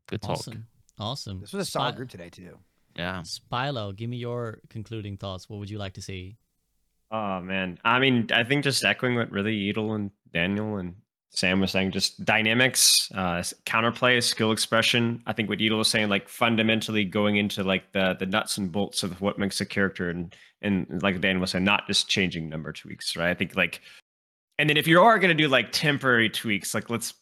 [0.06, 0.66] good talk awesome,
[0.98, 1.40] awesome.
[1.40, 2.58] This was a solid Spy- group today too.
[2.96, 5.48] yeah Spilo, give me your concluding thoughts.
[5.48, 6.36] What would you like to see?
[7.10, 10.94] Oh man, I mean, I think just echoing what really Yeatle and Daniel and
[11.30, 15.22] Sam was saying, just dynamics, uh, counterplay, skill expression.
[15.26, 18.72] I think what Yeatle was saying, like fundamentally going into like the the nuts and
[18.72, 22.48] bolts of what makes a character, and and like Dan was saying, not just changing
[22.48, 23.30] number tweaks, right?
[23.30, 23.82] I think like,
[24.58, 27.14] and then if you are going to do like temporary tweaks, like let's,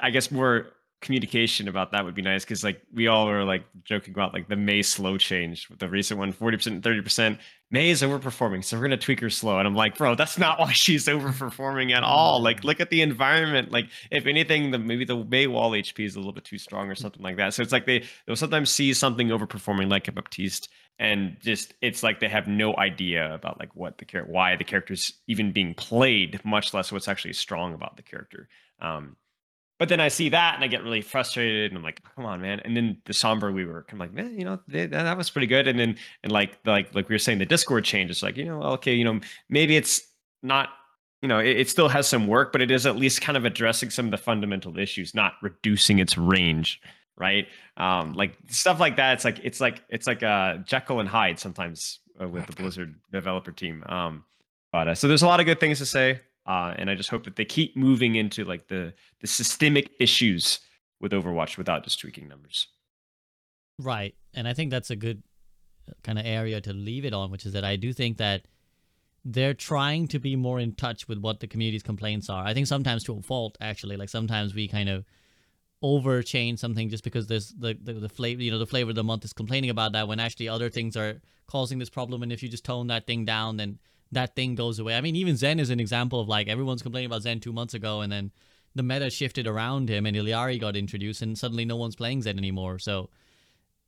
[0.00, 0.66] I guess more
[1.02, 4.48] communication about that would be nice because like we all were like joking about like
[4.48, 7.38] the Mei slow change with the recent one 40% and 30%
[7.72, 9.58] Mei is overperforming, so we're gonna tweak her slow.
[9.58, 12.40] And I'm like, bro, that's not why she's overperforming at all.
[12.40, 13.72] Like, look at the environment.
[13.72, 16.90] Like, if anything, the maybe the Mei wall HP is a little bit too strong
[16.90, 17.54] or something like that.
[17.54, 22.02] So it's like they they'll sometimes see something overperforming like a Baptiste, and just it's
[22.02, 25.72] like they have no idea about like what the character why the character's even being
[25.72, 28.48] played, much less what's actually strong about the character.
[28.80, 29.16] Um,
[29.82, 32.40] but then I see that and I get really frustrated and I'm like, come on,
[32.40, 32.60] man.
[32.60, 35.48] And then the Sombra rework, I'm like, man, you know, they, that, that was pretty
[35.48, 35.66] good.
[35.66, 38.62] And then and like like like we were saying, the Discord changes, like, you know,
[38.62, 40.00] okay, you know, maybe it's
[40.40, 40.68] not,
[41.20, 43.44] you know, it, it still has some work, but it is at least kind of
[43.44, 46.80] addressing some of the fundamental issues, not reducing its range,
[47.16, 47.48] right?
[47.76, 49.14] Um, like stuff like that.
[49.14, 52.94] It's like it's like it's like uh Jekyll and Hyde sometimes uh, with the Blizzard
[53.10, 53.82] developer team.
[53.88, 54.22] Um,
[54.70, 56.20] but uh, so there's a lot of good things to say.
[56.46, 60.60] Uh, and I just hope that they keep moving into like the the systemic issues
[61.00, 62.68] with Overwatch without just tweaking numbers.
[63.78, 64.14] Right.
[64.34, 65.22] And I think that's a good
[66.02, 68.46] kind of area to leave it on, which is that I do think that
[69.24, 72.44] they're trying to be more in touch with what the community's complaints are.
[72.44, 73.96] I think sometimes to a fault, actually.
[73.96, 75.04] Like sometimes we kind of
[75.80, 78.96] over change something just because there's the, the, the flavor, you know, the flavor of
[78.96, 82.22] the month is complaining about that when actually other things are causing this problem.
[82.22, 83.78] And if you just tone that thing down, then
[84.12, 84.94] that thing goes away.
[84.94, 87.74] I mean, even Zen is an example of like everyone's complaining about Zen two months
[87.74, 88.30] ago and then
[88.74, 92.38] the meta shifted around him and Illari got introduced and suddenly no one's playing Zen
[92.38, 92.78] anymore.
[92.78, 93.10] So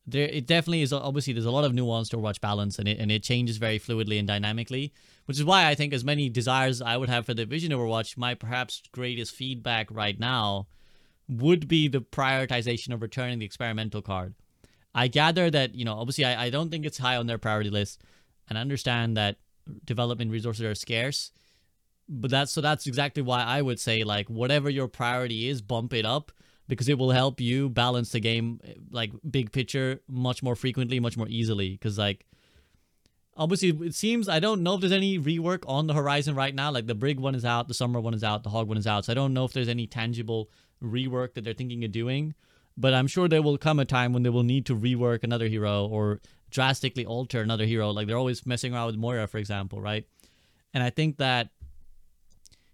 [0.06, 2.98] there it definitely is obviously there's a lot of nuance to Overwatch balance and it
[2.98, 4.92] and it changes very fluidly and dynamically,
[5.26, 8.16] which is why I think as many desires I would have for the Vision Overwatch,
[8.16, 10.66] my perhaps greatest feedback right now
[11.28, 14.34] would be the prioritization of returning the experimental card.
[14.94, 17.70] I gather that, you know, obviously I, I don't think it's high on their priority
[17.70, 18.02] list
[18.48, 19.36] and I understand that
[19.84, 21.32] development resources are scarce.
[22.08, 25.94] But that's so that's exactly why I would say like whatever your priority is, bump
[25.94, 26.32] it up
[26.68, 28.60] because it will help you balance the game
[28.90, 31.70] like big picture much more frequently, much more easily.
[31.70, 32.26] Because like
[33.36, 36.70] obviously it seems I don't know if there's any rework on the horizon right now.
[36.70, 38.86] Like the Brig one is out, the Sombra one is out, the Hog one is
[38.86, 39.06] out.
[39.06, 40.50] So I don't know if there's any tangible
[40.82, 42.34] rework that they're thinking of doing.
[42.76, 45.46] But I'm sure there will come a time when they will need to rework another
[45.46, 46.20] hero or
[46.54, 47.90] drastically alter another hero.
[47.90, 50.06] Like they're always messing around with Moira, for example, right?
[50.72, 51.50] And I think that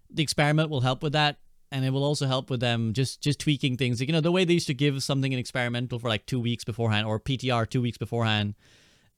[0.09, 1.39] the experiment will help with that
[1.71, 3.99] and it will also help with them just just tweaking things.
[3.99, 6.39] Like, you know the way they used to give something an experimental for like two
[6.39, 8.55] weeks beforehand or ptr two weeks beforehand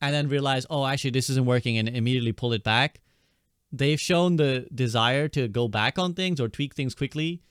[0.02, 3.02] and then realize oh actually this isn't working and immediately pull it back.
[3.72, 7.42] They've shown the desire to go back on things or tweak things quickly.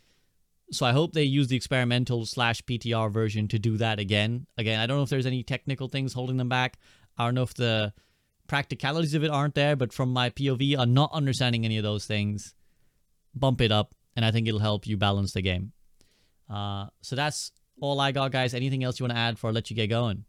[0.70, 4.46] So i hope they use the experimental slash ptr version to do that again.
[4.56, 6.78] Again i don't know if there's any technical things holding them back
[7.18, 7.92] i don't know if the
[8.46, 12.04] practicalities of it aren't there but from my pov i'm not understanding any of those
[12.06, 12.54] things
[13.34, 15.72] bump it up, and I think it'll help you balance the game.
[16.50, 17.50] Uh, so that's
[17.80, 18.52] all I got, guys.
[18.52, 20.26] Anything else you want to add before I let you get going?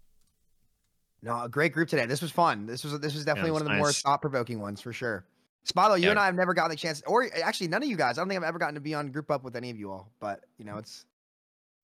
[1.21, 2.05] No, a great group today.
[2.05, 2.65] This was fun.
[2.65, 5.25] This was this was definitely it one of the more thought provoking ones for sure.
[5.65, 6.11] Spilo, you Yeah.
[6.11, 8.17] and I have never gotten the chance, or actually none of you guys.
[8.17, 9.91] I don't think I've ever gotten to be on group up with any of you
[9.91, 10.09] all.
[10.21, 11.05] But you know, it's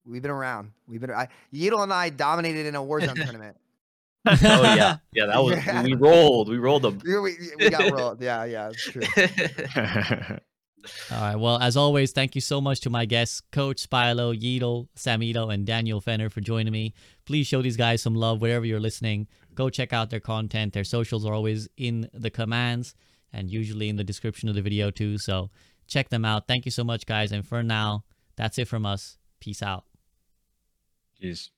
[0.05, 0.71] we've been around.
[0.87, 1.11] We've been.
[1.11, 3.57] I, Yeatle and I dominated in a Warzone tournament.
[4.25, 5.25] Oh yeah, yeah.
[5.27, 5.83] That was Yeah.
[5.83, 6.49] we rolled.
[6.49, 6.99] We rolled them.
[7.03, 8.21] We, we, we got rolled.
[8.21, 9.01] Yeah, yeah, it's true.
[11.11, 11.35] All right.
[11.35, 15.65] Well, as always, thank you so much to my guests, Coach Spilo, Yeatle, Samito, and
[15.65, 16.93] Daniel Fenner for joining me.
[17.25, 19.27] Please show these guys some love wherever you're listening.
[19.55, 20.71] Go check out their content.
[20.73, 22.95] Their socials are always in the commands
[23.33, 25.17] and usually in the description of the video too.
[25.17, 25.49] So
[25.87, 26.47] check them out.
[26.47, 27.31] Thank you so much, guys.
[27.33, 28.05] And for now,
[28.37, 29.17] that's it from us.
[29.41, 29.83] Peace out.
[31.21, 31.49] Jeez.